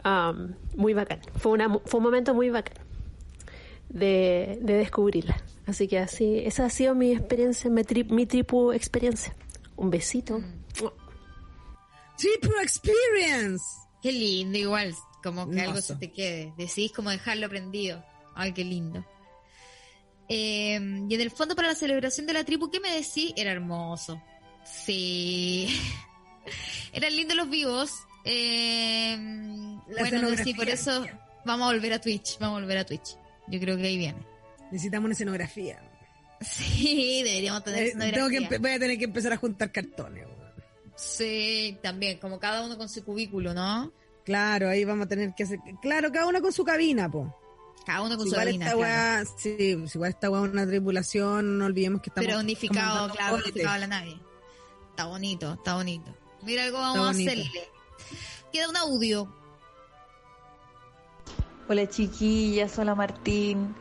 am, 0.04 0.56
muy 0.76 0.94
bacán, 0.94 1.20
fue, 1.38 1.52
una, 1.54 1.80
fue 1.86 1.98
un 2.00 2.04
momento 2.04 2.34
muy 2.34 2.50
bacán 2.50 2.78
de, 3.90 4.58
de 4.62 4.74
descubrirla. 4.76 5.42
Así 5.68 5.88
que 5.88 5.98
así, 6.00 6.40
esa 6.46 6.66
ha 6.66 6.70
sido 6.70 6.94
mi 6.96 7.12
experiencia, 7.12 7.70
mi, 7.70 7.82
tri- 7.82 8.08
mi 8.10 8.26
tripu 8.26 8.72
experiencia. 8.72 9.36
Un 9.76 9.90
besito. 9.90 10.42
Triple 12.18 12.62
Experience. 12.62 13.64
Qué 14.02 14.12
lindo, 14.12 14.58
igual, 14.58 14.94
como 15.24 15.50
que 15.50 15.60
algo 15.62 15.82
se 15.82 15.96
te 15.96 16.12
quede. 16.12 16.54
Decidís 16.58 16.92
como 16.94 17.10
dejarlo 17.10 17.50
prendido. 17.50 18.04
Ay, 18.36 18.54
qué 18.54 18.64
lindo. 18.64 19.04
Eh, 20.28 20.74
y 21.10 21.14
en 21.16 21.22
el 21.22 21.32
fondo 21.32 21.56
para 21.56 21.68
la 21.70 21.76
celebración 21.76 22.26
de 22.26 22.34
la 22.34 22.44
tribu, 22.44 22.70
¿qué 22.72 22.80
me 22.80 22.92
decís? 22.92 23.34
Era 23.36 23.52
hermoso. 23.52 24.22
Sí. 24.64 25.68
Eran 26.94 27.16
lindos 27.16 27.38
los 27.38 27.50
vivos. 27.50 27.92
Eh, 28.24 29.16
bueno, 30.00 30.36
sí, 30.44 30.54
por 30.54 30.68
eso 30.70 31.06
vamos 31.46 31.70
a 31.70 31.74
volver 31.74 31.94
a 31.94 32.02
Twitch. 32.02 32.38
Vamos 32.40 32.58
a 32.58 32.62
volver 32.62 32.78
a 32.80 32.86
Twitch. 32.86 33.18
Yo 33.48 33.60
creo 33.60 33.78
que 33.78 33.84
ahí 33.88 33.98
viene. 33.98 34.20
Necesitamos 34.72 35.06
una 35.06 35.14
escenografía. 35.14 35.82
Sí, 36.42 37.22
deberíamos 37.24 37.64
tener 37.64 37.84
Eh, 37.84 37.92
tengo 37.92 38.28
que 38.28 38.36
escenografía. 38.38 38.60
voy 38.60 38.72
a 38.72 38.80
tener 38.80 38.98
que 38.98 39.06
empezar 39.06 39.32
a 39.32 39.38
juntar 39.38 39.72
cartones. 39.72 40.28
Sí, 40.96 41.78
también, 41.82 42.18
como 42.20 42.40
cada 42.40 42.66
uno 42.66 42.78
con 42.78 42.90
su 42.90 43.04
cubículo, 43.06 43.54
¿no? 43.54 43.92
Claro, 44.26 44.70
ahí 44.70 44.84
vamos 44.84 45.06
a 45.06 45.10
tener 45.10 45.34
que 45.34 45.44
hacer. 45.44 45.60
Claro, 45.82 46.12
cada 46.12 46.28
uno 46.28 46.42
con 46.42 46.52
su 46.52 46.64
cabina, 46.66 47.10
po. 47.10 47.34
Cada 47.86 48.02
uno 48.02 48.18
con 48.18 48.26
Si 48.26 48.30
su 48.30 48.36
igual 48.36 48.46
cabina, 48.48 48.66
esta 48.66 48.78
claro. 48.78 48.94
weá- 49.24 49.26
sí, 49.38 49.88
si 49.88 49.98
igual 49.98 50.10
esta 50.12 50.30
weá 50.30 50.46
es 50.46 50.52
una 50.54 50.66
tripulación, 50.68 51.58
no 51.58 51.66
olvidemos 51.66 52.02
que 52.02 52.10
estamos. 52.10 52.28
Pero 52.28 52.40
unificado, 52.40 53.10
claro, 53.10 53.32
cohetes. 53.34 53.52
unificado 53.54 53.76
a 53.76 53.80
la 53.80 53.88
nave. 53.88 54.20
Está 54.92 55.06
bonito, 55.06 55.54
está 55.54 55.76
bonito. 55.76 56.16
Mira 56.44 56.64
algo 56.64 56.78
Está 56.78 56.90
vamos 56.92 57.08
a 57.08 57.10
hacerle. 57.12 57.52
Queda 58.52 58.70
un 58.70 58.78
audio. 58.78 59.28
Hola 61.68 61.90
chiquillas, 61.90 62.78
hola 62.78 62.96
Martín. 62.96 63.76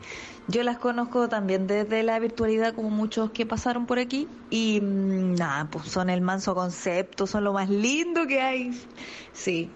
Yo 0.47 0.61
las 0.63 0.77
conozco 0.77 1.27
también 1.27 1.65
desde 1.65 2.03
la 2.03 2.19
virtualidad 2.19 2.73
como 2.75 2.89
muchos 2.91 3.31
que 3.31 3.45
pasaron 3.47 3.85
por 3.87 3.97
aquí 3.99 4.27
y 4.51 4.79
mm, 4.81 5.35
nada, 5.35 5.65
pues 5.71 5.87
son 5.87 6.09
el 6.09 6.21
manso 6.21 6.53
concepto, 6.53 7.25
son 7.25 7.43
lo 7.43 7.53
más 7.53 7.69
lindo 7.69 8.27
que 8.27 8.41
hay. 8.41 8.79
Sí, 9.33 9.69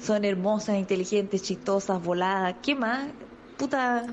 son 0.00 0.24
hermosas, 0.24 0.76
inteligentes, 0.76 1.42
chistosas, 1.42 2.02
voladas. 2.02 2.56
¿Qué 2.62 2.74
más? 2.76 3.08
Puta, 3.56 4.06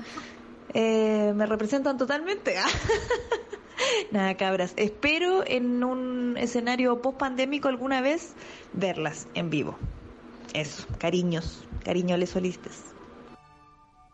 eh, 0.74 1.32
me 1.34 1.46
representan 1.46 1.98
totalmente. 1.98 2.56
Nada, 4.10 4.36
cabras. 4.36 4.72
Espero 4.76 5.46
en 5.46 5.82
un 5.82 6.36
escenario 6.36 7.00
post 7.02 7.18
pandémico 7.18 7.68
alguna 7.68 8.00
vez 8.00 8.34
verlas 8.72 9.26
en 9.34 9.50
vivo. 9.50 9.78
Eso, 10.52 10.86
cariños, 10.98 11.64
cariños 11.84 12.18
les 12.18 12.30
solistas. 12.30 12.90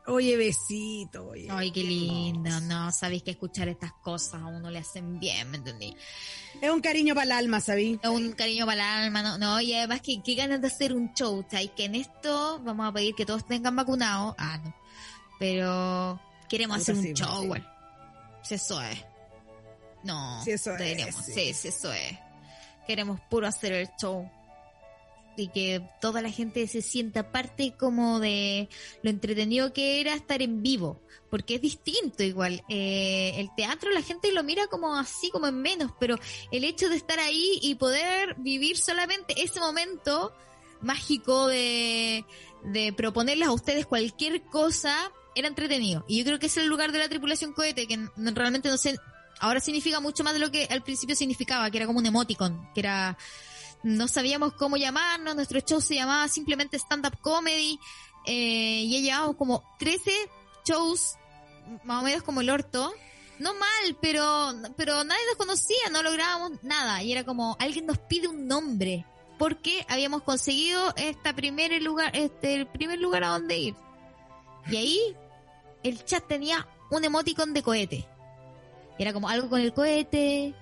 Oye, 0.08 0.36
besito, 0.36 1.30
oye. 1.30 1.48
Ay, 1.50 1.72
qué 1.72 1.82
lindo. 1.82 2.60
No, 2.60 2.92
sabéis 2.92 3.24
que 3.24 3.32
escuchar 3.32 3.68
estas 3.68 3.92
cosas 3.92 4.40
a 4.40 4.46
uno 4.46 4.70
le 4.70 4.78
hacen 4.78 5.18
bien, 5.18 5.50
¿me 5.50 5.56
entendí? 5.56 5.96
Es 6.60 6.70
un 6.70 6.80
cariño 6.80 7.14
para 7.14 7.24
el 7.24 7.32
alma, 7.32 7.60
¿sabí? 7.60 7.98
Es 8.00 8.08
un 8.08 8.32
cariño 8.32 8.66
para 8.66 9.00
el 9.00 9.06
alma, 9.06 9.22
¿no? 9.22 9.36
no 9.36 9.60
y 9.60 9.74
además 9.74 10.02
que 10.02 10.22
qué 10.22 10.36
ganas 10.36 10.60
de 10.60 10.68
hacer 10.68 10.94
un 10.94 11.12
show, 11.14 11.44
¿sabes? 11.50 11.72
Que 11.76 11.86
en 11.86 11.96
esto 11.96 12.60
vamos 12.62 12.86
a 12.86 12.92
pedir 12.92 13.16
que 13.16 13.26
todos 13.26 13.44
tengan 13.46 13.74
vacunado. 13.74 14.36
Ah, 14.38 14.58
no. 14.62 14.85
Pero 15.38 16.20
queremos 16.48 16.78
Puta, 16.78 16.92
hacer 16.92 17.08
un 17.08 17.14
show, 17.14 17.54
sí. 17.54 17.62
Si 18.42 18.54
eso 18.54 18.80
es. 18.80 19.04
No. 20.04 20.42
Si 20.44 20.52
eso 20.52 20.72
es, 20.72 20.78
deberíamos. 20.78 21.24
sí. 21.24 21.32
Sí, 21.32 21.54
sí, 21.54 21.68
eso 21.68 21.92
es. 21.92 22.18
Queremos 22.86 23.20
puro 23.28 23.46
hacer 23.46 23.72
el 23.72 23.88
show. 24.00 24.30
Y 25.38 25.48
que 25.48 25.82
toda 26.00 26.22
la 26.22 26.30
gente 26.30 26.66
se 26.66 26.80
sienta 26.80 27.30
parte 27.30 27.74
como 27.76 28.20
de 28.20 28.70
lo 29.02 29.10
entretenido 29.10 29.74
que 29.74 30.00
era 30.00 30.14
estar 30.14 30.40
en 30.40 30.62
vivo. 30.62 31.02
Porque 31.28 31.56
es 31.56 31.60
distinto 31.60 32.22
igual. 32.22 32.62
Eh, 32.70 33.34
el 33.36 33.54
teatro 33.54 33.90
la 33.90 34.00
gente 34.00 34.32
lo 34.32 34.42
mira 34.42 34.66
como 34.68 34.96
así, 34.96 35.28
como 35.30 35.48
en 35.48 35.60
menos. 35.60 35.92
Pero 36.00 36.16
el 36.52 36.64
hecho 36.64 36.88
de 36.88 36.96
estar 36.96 37.18
ahí 37.18 37.58
y 37.60 37.74
poder 37.74 38.36
vivir 38.38 38.78
solamente 38.78 39.42
ese 39.42 39.60
momento 39.60 40.32
mágico 40.80 41.48
de, 41.48 42.24
de 42.64 42.92
proponerles 42.92 43.48
a 43.48 43.52
ustedes 43.52 43.86
cualquier 43.86 44.42
cosa 44.42 45.12
era 45.36 45.48
entretenido. 45.48 46.04
Y 46.08 46.18
yo 46.18 46.24
creo 46.24 46.38
que 46.38 46.46
es 46.46 46.56
el 46.56 46.66
lugar 46.66 46.90
de 46.90 46.98
la 46.98 47.08
tripulación 47.08 47.52
cohete, 47.52 47.86
que 47.86 48.08
realmente 48.16 48.68
no 48.68 48.76
sé, 48.76 48.98
ahora 49.38 49.60
significa 49.60 50.00
mucho 50.00 50.24
más 50.24 50.32
de 50.32 50.40
lo 50.40 50.50
que 50.50 50.66
al 50.70 50.82
principio 50.82 51.14
significaba, 51.14 51.70
que 51.70 51.76
era 51.76 51.86
como 51.86 51.98
un 51.98 52.06
emoticon, 52.06 52.68
que 52.74 52.80
era, 52.80 53.16
no 53.82 54.08
sabíamos 54.08 54.54
cómo 54.54 54.76
llamarnos, 54.76 55.36
nuestro 55.36 55.60
show 55.60 55.80
se 55.80 55.94
llamaba 55.94 56.26
simplemente 56.28 56.78
stand-up 56.78 57.18
comedy, 57.20 57.78
eh, 58.26 58.82
y 58.84 58.90
ya 58.92 59.00
llevamos 59.00 59.36
como 59.36 59.62
13 59.78 60.10
shows, 60.64 61.16
más 61.84 62.02
o 62.02 62.04
menos 62.04 62.22
como 62.22 62.40
el 62.40 62.50
orto, 62.50 62.92
no 63.38 63.52
mal, 63.54 63.96
pero, 64.00 64.54
pero 64.76 65.04
nadie 65.04 65.22
nos 65.28 65.36
conocía, 65.36 65.90
no 65.92 66.02
lográbamos 66.02 66.52
nada, 66.62 67.02
y 67.02 67.12
era 67.12 67.24
como, 67.24 67.56
alguien 67.60 67.86
nos 67.86 67.98
pide 67.98 68.28
un 68.28 68.48
nombre, 68.48 69.04
porque 69.38 69.84
habíamos 69.88 70.22
conseguido 70.22 70.94
esta 70.96 71.34
primer 71.34 71.80
lugar, 71.82 72.16
este, 72.16 72.54
el 72.54 72.66
primer 72.66 72.98
lugar 72.98 73.24
a 73.24 73.28
donde 73.28 73.58
ir. 73.58 73.74
Y 74.68 74.76
ahí 74.76 75.16
el 75.88 76.04
chat 76.04 76.26
tenía 76.26 76.66
un 76.90 77.04
emoticon 77.04 77.52
de 77.54 77.62
cohete. 77.62 78.06
Era 78.98 79.12
como 79.12 79.28
algo 79.28 79.48
con 79.48 79.60
el 79.60 79.72
cohete. 79.72 80.54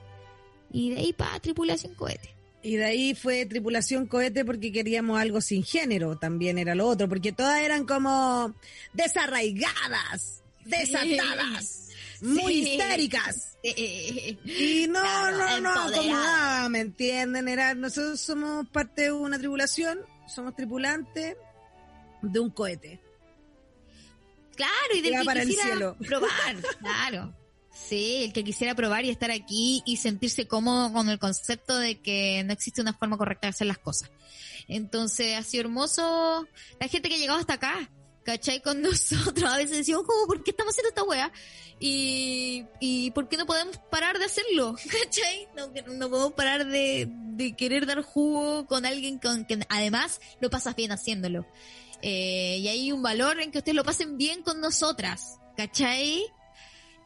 Y 0.73 0.91
de 0.91 1.01
ahí 1.01 1.13
para 1.13 1.39
tripulación 1.41 1.95
cohete. 1.95 2.35
Y 2.63 2.77
de 2.77 2.85
ahí 2.85 3.15
fue 3.15 3.45
tripulación 3.47 4.07
cohete 4.07 4.45
porque 4.45 4.73
queríamos 4.73 5.21
algo 5.21 5.41
sin 5.41 5.63
género, 5.63 6.17
también 6.19 6.57
era 6.59 6.75
lo 6.75 6.89
otro, 6.89 7.09
porque 7.09 7.31
todas 7.31 7.61
eran 7.61 7.85
como 7.85 8.55
desarraigadas, 8.95 10.43
desatadas, 10.65 11.89
muy 12.23 12.55
Sí. 12.55 12.71
histéricas. 12.73 13.59
Sí. 13.63 14.39
Y 14.45 14.87
no, 14.89 15.01
Claro, 15.01 15.37
no, 15.37 15.39
no, 15.39 15.57
empoderadas. 15.71 15.93
acomodaba, 15.99 16.69
¿me 16.71 16.81
entienden? 16.81 17.49
Era, 17.49 17.75
nosotros 17.75 18.21
somos 18.21 18.67
parte 18.69 19.03
de 19.03 19.13
una 19.13 19.39
tripulación, 19.39 19.99
somos 20.27 20.57
tripulantes 20.57 21.37
de 22.23 22.41
un 22.41 22.51
cohete. 22.51 23.01
Claro, 24.57 24.95
y 24.95 25.01
del 25.01 25.13
Que 25.13 25.19
el 25.41 25.47
quisiera 25.49 25.65
cielo. 25.71 25.97
probar, 26.07 26.57
claro. 26.81 27.35
Sí, 27.73 28.23
el 28.25 28.33
que 28.33 28.45
quisiera 28.45 28.75
probar 28.75 29.05
y 29.05 29.11
estar 29.11 29.31
aquí 29.33 29.83
y 29.85 29.97
sentirse 29.97 30.47
cómodo 30.47 30.93
con 30.93 31.09
el 31.09 31.19
concepto 31.19 31.77
de 31.77 32.01
que 32.01 32.43
no 32.45 32.53
existe 32.53 32.81
una 32.81 32.93
forma 32.95 33.17
correcta 33.19 33.49
de 33.49 33.51
hacer 33.51 33.67
las 33.67 33.79
cosas. 33.79 34.11
Entonces 34.69 35.37
ha 35.37 35.43
sido 35.43 35.63
hermoso 35.63 36.47
la 36.81 36.89
gente 36.89 37.09
que 37.09 37.17
ha 37.17 37.19
llegado 37.19 37.41
hasta 37.41 37.55
acá, 37.55 37.91
¿cachai? 38.25 38.63
Con 38.63 38.81
nosotros. 38.83 39.51
A 39.51 39.57
veces 39.57 39.79
decimos, 39.79 40.05
¿cómo? 40.07 40.27
¿Por 40.27 40.45
qué 40.45 40.53
estamos 40.53 40.73
haciendo 40.73 40.89
esta 40.91 41.03
wea? 41.03 41.33
Y, 41.81 42.65
y 42.81 43.11
¿por 43.11 43.29
qué 43.29 43.37
no 43.37 43.45
podemos 43.45 43.77
parar 43.91 44.19
de 44.21 44.25
hacerlo? 44.27 44.77
¿Cachai? 45.03 45.49
No, 45.57 45.73
que 45.73 45.83
no 45.83 46.09
podemos 46.09 46.33
parar 46.35 46.67
de, 46.67 47.09
de 47.11 47.57
querer 47.57 47.87
dar 47.87 48.03
jugo 48.03 48.67
con 48.67 48.87
alguien 48.87 49.19
con 49.19 49.45
que 49.45 49.59
además 49.69 50.21
lo 50.41 50.49
pasas 50.49 50.77
bien 50.77 50.93
haciéndolo. 50.93 51.45
Eh, 52.07 52.59
y 52.59 52.69
hay 52.69 52.93
un 52.93 53.03
valor 53.03 53.41
en 53.41 53.51
que 53.51 53.57
ustedes 53.57 53.75
lo 53.75 53.83
pasen 53.83 54.19
bien 54.19 54.43
con 54.43 54.61
nosotras, 54.61 55.41
¿cachai? 55.57 56.27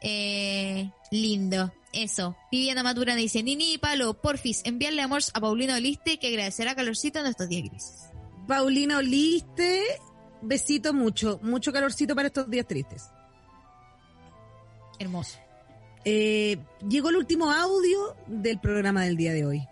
Eh, 0.01 0.91
lindo, 1.13 1.73
eso. 1.93 2.37
Viviana 2.51 2.83
Maturana 2.83 3.17
dice, 3.17 3.45
Nini 3.45 3.75
y 3.75 3.79
Palo, 3.79 4.21
porfis, 4.21 4.61
enviarle 4.65 5.03
amor 5.03 5.21
a 5.33 5.41
Paulina 5.41 5.77
Oliste 5.77 6.19
que 6.19 6.27
agradecerá 6.27 6.75
calorcito 6.75 7.21
en 7.21 7.27
estos 7.27 7.49
días 7.49 7.69
grises. 7.71 8.09
Paulina 8.49 8.99
Oliste, 8.99 9.85
besito 10.43 10.93
mucho, 10.93 11.39
mucho 11.45 11.73
calorcito 11.73 12.17
para 12.17 12.27
estos 12.27 12.51
días 12.51 12.67
tristes. 12.67 13.09
Hermoso. 14.99 15.39
Eh, 16.05 16.59
llegó 16.89 17.11
el 17.11 17.19
último 17.19 17.53
audio 17.53 18.17
del 18.27 18.59
programa 18.59 19.05
del 19.05 19.17
día 19.17 19.33
de 19.33 19.47
hoy. 19.47 19.69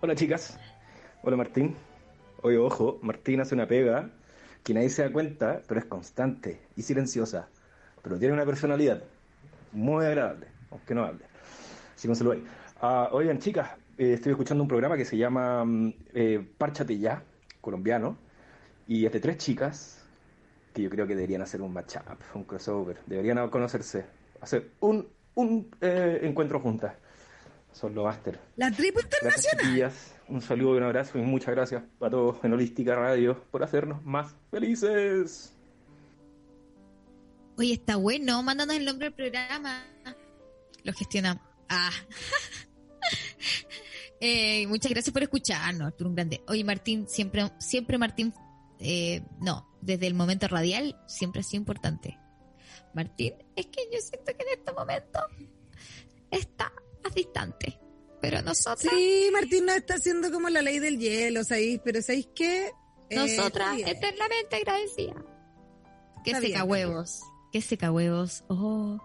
Hola 0.00 0.16
chicas, 0.16 0.58
hola 1.22 1.36
Martín. 1.36 1.76
Oye, 2.42 2.56
ojo, 2.58 2.98
Martín 3.02 3.40
hace 3.40 3.54
una 3.54 3.66
pega 3.66 4.10
que 4.64 4.74
nadie 4.74 4.88
se 4.90 5.02
da 5.02 5.12
cuenta, 5.12 5.62
pero 5.66 5.80
es 5.80 5.86
constante 5.86 6.60
y 6.76 6.82
silenciosa. 6.82 7.48
pero 8.02 8.18
tiene 8.18 8.34
una 8.34 8.46
personalidad 8.46 9.02
muy 9.72 10.04
agradable, 10.06 10.46
aunque 10.70 10.94
no 10.94 11.04
hable. 11.04 11.24
Así 11.94 12.08
que 12.08 12.24
un. 12.24 12.44
Ah, 12.80 13.10
oigan, 13.12 13.38
chicas, 13.38 13.70
eh, 13.98 14.14
estoy 14.14 14.32
escuchando 14.32 14.62
un 14.62 14.68
programa 14.68 14.96
que 14.96 15.04
se 15.04 15.16
llama 15.16 15.64
mm, 15.64 15.94
eh, 16.14 16.48
Párchate 16.56 16.98
Ya, 16.98 17.22
colombiano, 17.60 18.16
y 18.86 19.04
es 19.04 19.12
de 19.12 19.20
tres 19.20 19.36
chicas 19.36 20.02
que 20.72 20.82
yo 20.82 20.88
creo 20.90 21.06
que 21.06 21.14
deberían 21.14 21.42
hacer 21.42 21.60
un 21.60 21.72
matchup, 21.72 22.02
un 22.34 22.44
crossover, 22.44 22.98
deberían 23.06 23.48
conocerse, 23.50 24.06
hacer 24.40 24.70
un, 24.80 25.06
un 25.34 25.70
eh, 25.80 26.20
encuentro 26.22 26.60
juntas. 26.60 26.94
Son 27.72 27.94
los. 27.94 28.04
La 28.56 28.70
tribu 28.72 28.98
Gracias, 29.00 29.52
internacional. 29.52 29.92
Un 30.30 30.40
saludo 30.40 30.74
y 30.74 30.78
un 30.78 30.84
abrazo 30.84 31.18
y 31.18 31.22
muchas 31.22 31.56
gracias 31.56 31.82
a 32.00 32.08
todos 32.08 32.36
en 32.44 32.52
Holística 32.52 32.94
Radio 32.94 33.42
por 33.50 33.64
hacernos 33.64 34.04
más 34.04 34.36
felices. 34.52 35.52
Oye, 37.58 37.72
está 37.72 37.96
bueno, 37.96 38.40
mándanos 38.44 38.76
el 38.76 38.84
nombre 38.84 39.06
del 39.06 39.14
programa. 39.14 39.84
Lo 40.84 40.92
gestionamos. 40.92 41.42
Ah. 41.68 41.90
Eh, 44.22 44.66
muchas 44.66 44.92
gracias 44.92 45.14
por 45.14 45.22
escucharnos, 45.22 45.86
Arturo 45.86 46.10
un 46.10 46.14
grande. 46.14 46.44
Oye, 46.46 46.62
Martín, 46.62 47.08
siempre, 47.08 47.50
siempre 47.58 47.96
Martín, 47.96 48.34
eh, 48.78 49.22
no, 49.40 49.66
desde 49.80 50.06
el 50.06 50.12
momento 50.12 50.46
radial, 50.46 51.00
siempre 51.06 51.40
ha 51.40 51.42
sido 51.42 51.62
importante. 51.62 52.18
Martín, 52.92 53.32
es 53.56 53.68
que 53.68 53.88
yo 53.90 53.98
siento 53.98 54.36
que 54.36 54.42
en 54.42 54.58
este 54.58 54.72
momento 54.72 55.20
está 56.30 56.70
más 57.02 57.14
distante. 57.14 57.80
Pero 58.20 58.42
nosotros. 58.42 58.92
Sí, 58.92 59.28
Martín 59.32 59.66
nos 59.66 59.76
está 59.76 59.94
haciendo 59.94 60.30
como 60.30 60.48
la 60.50 60.62
ley 60.62 60.78
del 60.78 60.98
hielo, 60.98 61.44
¿sabéis? 61.44 61.80
Pero 61.84 62.02
¿sabéis 62.02 62.28
qué? 62.34 62.72
Eh, 63.08 63.16
Nosotras, 63.16 63.78
eternamente 63.78 64.56
agradecidas. 64.56 65.16
Que 66.24 66.30
Está 66.30 66.40
bien, 66.40 66.52
seca 66.52 66.64
huevos. 66.64 67.20
Que 67.52 67.60
seca 67.60 67.90
huevos. 67.90 68.44
Oh. 68.48 68.98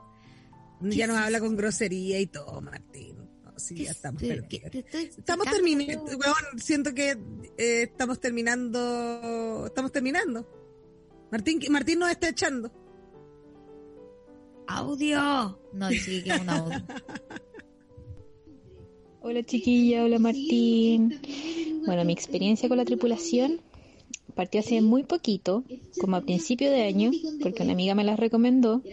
Ya 0.82 1.08
nos 1.08 1.18
habla 1.18 1.40
con 1.40 1.56
grosería 1.56 2.20
y 2.20 2.28
todo, 2.28 2.62
Martín. 2.62 3.18
No, 3.44 3.58
sí, 3.58 3.86
ya 3.86 3.92
estamos 3.92 4.22
Estamos 4.22 5.50
terminando, 5.50 6.18
siento 6.58 6.94
que 6.94 7.12
eh, 7.58 7.84
estamos 7.84 8.20
terminando, 8.20 9.66
estamos 9.66 9.92
terminando. 9.92 10.48
Martín, 11.32 11.60
Martín 11.70 12.00
nos 12.00 12.12
está 12.12 12.30
echando. 12.30 12.72
Audio. 14.68 15.60
No, 15.74 15.90
dice 15.90 16.24
que 16.24 16.30
es 16.32 16.42
un 16.42 16.50
audio. 16.50 16.84
Hola 19.28 19.42
chiquilla, 19.42 20.04
hola 20.04 20.20
Martín. 20.20 21.20
Bueno, 21.88 22.06
mi 22.06 22.14
experiencia 22.14 22.70
con 22.70 22.78
la 22.78 22.86
tripulación 22.86 23.60
partió 24.36 24.60
hace 24.60 24.84
muy 24.84 25.02
poquito, 25.02 25.64
como 26.00 26.16
a 26.16 26.22
principio 26.22 26.70
de 26.70 26.84
año, 26.84 27.10
porque 27.42 27.64
una 27.64 27.74
amiga 27.74 27.96
me 27.96 28.04
las 28.04 28.20
recomendó. 28.20 28.84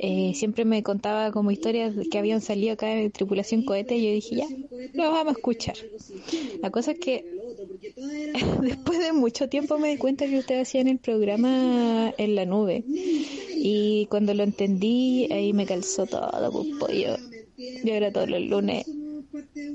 Eh, 0.00 0.32
siempre 0.34 0.64
me 0.64 0.82
contaba 0.82 1.32
como 1.32 1.50
historias 1.50 1.92
que 2.10 2.18
habían 2.18 2.40
salido 2.40 2.72
acá 2.72 2.90
en 2.90 3.10
tripulación 3.10 3.62
cohete 3.62 3.98
y 3.98 4.06
yo 4.06 4.12
dije, 4.12 4.36
ya, 4.36 4.46
lo 4.94 5.10
vamos 5.10 5.34
a 5.34 5.36
escuchar. 5.36 5.76
La 6.62 6.70
cosa 6.70 6.92
es 6.92 6.98
que 6.98 7.26
después 8.62 9.00
de 9.00 9.12
mucho 9.12 9.50
tiempo 9.50 9.76
me 9.76 9.90
di 9.90 9.98
cuenta 9.98 10.26
que 10.26 10.38
ustedes 10.38 10.66
hacían 10.66 10.88
el 10.88 10.96
programa 10.96 12.10
en 12.16 12.36
la 12.36 12.46
nube. 12.46 12.84
Y 12.88 14.06
cuando 14.06 14.32
lo 14.32 14.44
entendí, 14.44 15.28
ahí 15.30 15.52
me 15.52 15.66
calzó 15.66 16.06
todo, 16.06 16.30
pues, 16.52 16.68
pollo. 16.80 17.18
Y 17.58 17.90
ahora 17.90 18.10
todos 18.10 18.30
los 18.30 18.40
lunes 18.40 18.86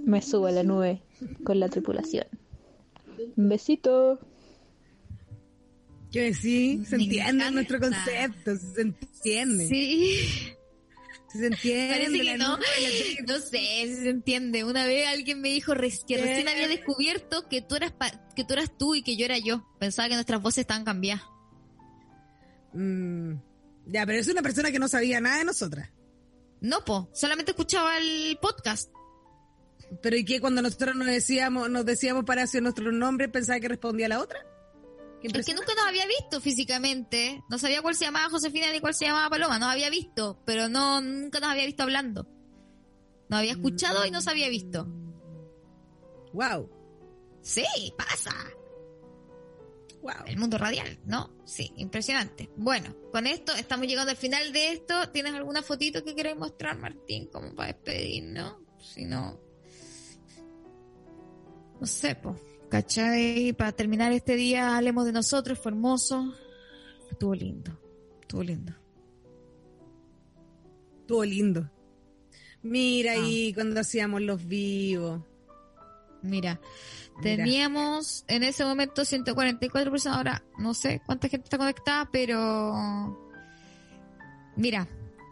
me 0.05 0.21
subo 0.21 0.47
a 0.47 0.51
la 0.51 0.63
nube 0.63 1.01
con 1.43 1.59
la 1.59 1.69
tripulación. 1.69 2.25
Un 3.37 3.49
besito. 3.49 4.19
Que 6.11 6.33
sí, 6.33 6.83
se 6.85 6.95
entiende 6.97 7.49
nuestro 7.51 7.79
concepto, 7.79 8.55
se 8.57 8.81
entiende. 8.81 9.67
Sí. 9.67 10.53
Se 11.31 11.47
entiende. 11.47 11.93
Parece 11.93 12.21
que 12.23 12.37
no, 12.37 12.57
no 12.57 13.39
sé 13.39 13.87
si 13.87 13.95
se 13.95 14.09
entiende. 14.09 14.65
Una 14.65 14.85
vez 14.85 15.07
alguien 15.07 15.39
me 15.39 15.47
dijo 15.49 15.73
que 15.73 15.89
¿Qué? 16.05 16.17
recién 16.17 16.49
había 16.49 16.67
descubierto 16.67 17.47
que 17.47 17.61
tú 17.61 17.75
eras 17.75 17.93
pa- 17.93 18.11
que 18.35 18.43
tú 18.43 18.53
eras 18.53 18.77
tú 18.77 18.95
y 18.95 19.01
que 19.03 19.15
yo 19.15 19.23
era 19.23 19.37
yo. 19.37 19.65
Pensaba 19.79 20.09
que 20.09 20.15
nuestras 20.15 20.41
voces 20.41 20.59
estaban 20.63 20.83
cambiadas. 20.83 21.23
Mm, 22.73 23.35
ya, 23.87 24.05
pero 24.05 24.19
es 24.19 24.27
una 24.27 24.41
persona 24.41 24.71
que 24.71 24.79
no 24.79 24.89
sabía 24.89 25.21
nada 25.21 25.37
de 25.37 25.45
nosotras. 25.45 25.89
No, 26.59 26.83
po, 26.83 27.09
solamente 27.13 27.51
escuchaba 27.51 27.97
el 27.97 28.37
podcast. 28.41 28.89
Pero 30.01 30.15
¿y 30.15 30.23
qué 30.23 30.39
cuando 30.39 30.61
nosotros 30.61 30.95
nos 30.95 31.07
decíamos, 31.07 31.69
nos 31.69 31.85
decíamos 31.85 32.23
para 32.23 32.43
hacer 32.43 32.63
nuestro 32.63 32.91
nombre, 32.91 33.27
pensaba 33.27 33.59
que 33.59 33.67
respondía 33.67 34.07
la 34.07 34.21
otra? 34.21 34.45
Es 35.21 35.45
que 35.45 35.53
nunca 35.53 35.75
nos 35.75 35.85
había 35.85 36.07
visto 36.07 36.41
físicamente. 36.41 37.43
No 37.49 37.59
sabía 37.59 37.81
cuál 37.81 37.95
se 37.95 38.05
llamaba 38.05 38.29
Josefina 38.29 38.71
ni 38.71 38.79
cuál 38.79 38.95
se 38.95 39.05
llamaba 39.05 39.29
Paloma. 39.29 39.59
Nos 39.59 39.69
había 39.69 39.89
visto, 39.89 40.41
pero 40.45 40.67
no 40.67 41.01
nunca 41.01 41.39
nos 41.39 41.49
había 41.49 41.65
visto 41.65 41.83
hablando. 41.83 42.27
Nos 43.29 43.39
había 43.39 43.51
escuchado 43.51 44.05
y 44.05 44.11
nos 44.11 44.27
había 44.27 44.49
visto. 44.49 44.87
Wow. 46.33 46.69
Sí, 47.41 47.65
pasa. 47.97 48.33
Wow. 50.01 50.25
El 50.25 50.37
mundo 50.37 50.57
radial, 50.57 50.99
¿no? 51.05 51.35
Sí, 51.45 51.71
impresionante. 51.75 52.49
Bueno, 52.55 52.95
con 53.11 53.27
esto 53.27 53.53
estamos 53.53 53.85
llegando 53.87 54.11
al 54.11 54.17
final 54.17 54.51
de 54.51 54.71
esto. 54.71 55.09
¿Tienes 55.11 55.35
alguna 55.35 55.61
fotito 55.61 56.03
que 56.03 56.15
quieras 56.15 56.35
mostrar, 56.35 56.77
Martín, 56.79 57.27
como 57.27 57.53
para 57.53 57.73
despedirnos? 57.73 58.55
Si 58.79 59.05
no... 59.05 59.50
No 61.81 61.87
sé, 61.87 62.15
pues. 62.15 62.37
¿Cachai? 62.69 63.51
Para 63.53 63.73
terminar 63.73 64.13
este 64.13 64.35
día, 64.37 64.77
hablemos 64.77 65.03
de 65.05 65.11
nosotros, 65.11 65.59
fue 65.59 65.71
hermoso. 65.73 66.33
Estuvo 67.11 67.35
lindo, 67.35 67.77
estuvo 68.21 68.43
lindo. 68.43 68.73
Estuvo 71.01 71.25
lindo. 71.25 71.69
Mira 72.63 73.11
Ah. 73.13 73.15
ahí 73.15 73.53
cuando 73.53 73.79
hacíamos 73.81 74.21
los 74.21 74.45
vivos. 74.47 75.21
Mira, 76.21 76.61
Mira. 77.17 77.21
teníamos 77.23 78.23
en 78.27 78.43
ese 78.43 78.63
momento 78.63 79.03
144 79.03 79.91
personas, 79.91 80.17
ahora 80.17 80.43
no 80.59 80.73
sé 80.75 81.01
cuánta 81.05 81.27
gente 81.27 81.45
está 81.45 81.57
conectada, 81.57 82.07
pero... 82.11 83.17
Mira, 84.55 84.87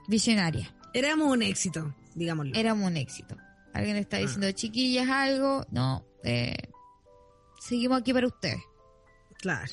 visionaria. 0.07 0.73
Éramos 0.93 1.31
un 1.31 1.43
éxito, 1.43 1.93
digámoslo. 2.15 2.55
Éramos 2.55 2.87
un 2.87 2.97
éxito. 2.97 3.37
Alguien 3.73 3.97
está 3.97 4.17
Ah. 4.17 4.21
diciendo, 4.21 4.51
chiquillas, 4.51 5.07
algo. 5.09 5.63
No, 5.71 6.03
eh, 6.23 6.55
seguimos 7.59 7.99
aquí 8.01 8.13
para 8.13 8.27
ustedes. 8.27 8.61
Claro. 9.37 9.71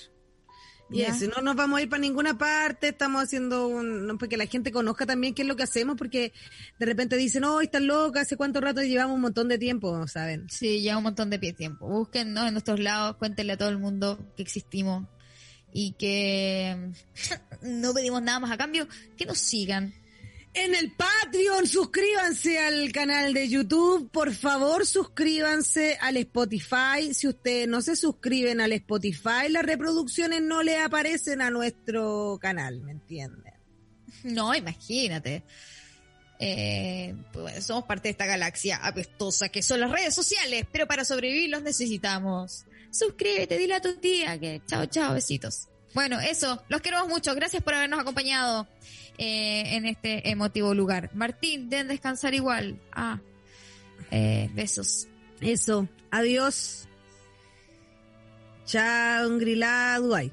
Y 0.89 0.99
¿Ya? 0.99 1.09
eso, 1.09 1.27
no 1.35 1.43
nos 1.43 1.57
vamos 1.57 1.79
a 1.79 1.83
ir 1.83 1.89
para 1.89 2.01
ninguna 2.01 2.39
parte, 2.39 2.89
estamos 2.89 3.25
haciendo 3.25 3.67
un, 3.67 4.07
no, 4.07 4.19
porque 4.19 4.37
la 4.37 4.47
gente 4.47 4.71
conozca 4.71 5.05
también 5.05 5.35
qué 5.35 5.43
es 5.43 5.49
lo 5.49 5.57
que 5.57 5.65
hacemos, 5.65 5.97
porque 5.97 6.33
de 6.79 6.87
repente 6.87 7.17
dicen, 7.17 7.43
oh, 7.43 7.61
están 7.61 7.89
locas, 7.89 8.23
hace 8.23 8.37
cuánto 8.37 8.61
rato 8.61 8.83
llevamos 8.83 9.17
un 9.17 9.23
montón 9.23 9.49
de 9.49 9.59
tiempo, 9.59 10.07
¿saben? 10.07 10.47
Sí, 10.49 10.83
ya 10.83 10.97
un 10.97 11.03
montón 11.03 11.29
de 11.29 11.39
tiempo. 11.39 11.89
Búsquennos 11.89 12.47
en 12.47 12.55
nuestros 12.55 12.79
lados, 12.79 13.17
cuéntenle 13.17 13.55
a 13.55 13.57
todo 13.57 13.69
el 13.69 13.79
mundo 13.79 14.33
que 14.37 14.45
existimos 14.45 15.09
y 15.73 15.93
que 15.93 16.93
no 17.63 17.93
pedimos 17.93 18.23
nada 18.23 18.39
más 18.39 18.53
a 18.53 18.57
cambio, 18.57 18.87
que 19.17 19.27
nos 19.27 19.39
sigan. 19.39 19.93
En 20.57 20.75
el 20.75 20.91
Patreon, 20.91 21.67
suscríbanse 21.67 22.59
al 22.59 22.91
canal 22.91 23.35
de 23.35 23.47
YouTube, 23.47 24.11
por 24.11 24.33
favor 24.33 24.87
suscríbanse 24.87 25.99
al 26.01 26.17
Spotify. 26.17 27.13
Si 27.13 27.29
ustedes 27.29 27.69
no 27.69 27.83
se 27.83 27.95
suscriben 27.95 28.63
al 28.63 28.73
Spotify, 28.73 29.51
las 29.51 29.65
reproducciones 29.65 30.41
no 30.41 30.63
le 30.63 30.79
aparecen 30.79 31.43
a 31.43 31.51
nuestro 31.51 32.39
canal, 32.41 32.81
¿me 32.81 32.93
entienden? 32.93 33.53
No, 34.25 34.55
imagínate. 34.55 35.43
Eh, 36.39 37.15
pues 37.35 37.67
somos 37.67 37.85
parte 37.85 38.09
de 38.09 38.13
esta 38.13 38.25
galaxia 38.25 38.79
apestosa 38.83 39.51
que 39.51 39.63
son 39.63 39.81
las 39.81 39.91
redes 39.91 40.15
sociales, 40.15 40.65
pero 40.73 40.87
para 40.87 41.05
sobrevivir 41.05 41.51
los 41.51 41.63
necesitamos. 41.63 42.65
Suscríbete, 42.91 43.59
dile 43.59 43.75
a 43.75 43.83
tu 43.83 43.97
tía 43.97 44.41
que 44.41 44.63
chao, 44.67 44.87
chao, 44.87 45.13
besitos. 45.13 45.69
Bueno, 45.93 46.21
eso, 46.21 46.63
los 46.69 46.83
queremos 46.83 47.09
mucho. 47.09 47.35
Gracias 47.35 47.63
por 47.63 47.73
habernos 47.73 48.01
acompañado 48.01 48.67
eh, 49.19 49.77
en 49.77 49.87
este 49.87 50.31
emotivo 50.31 50.75
lugar. 50.75 51.11
Martín, 51.15 51.69
deben 51.69 51.89
descansar 51.89 52.35
igual. 52.35 52.79
Ah, 52.93 53.21
eh, 54.11 54.51
besos. 54.55 55.09
Eso, 55.41 55.89
adiós. 56.11 56.89
Chao, 58.67 59.39
Grila, 59.39 59.99
Dubai. 60.01 60.33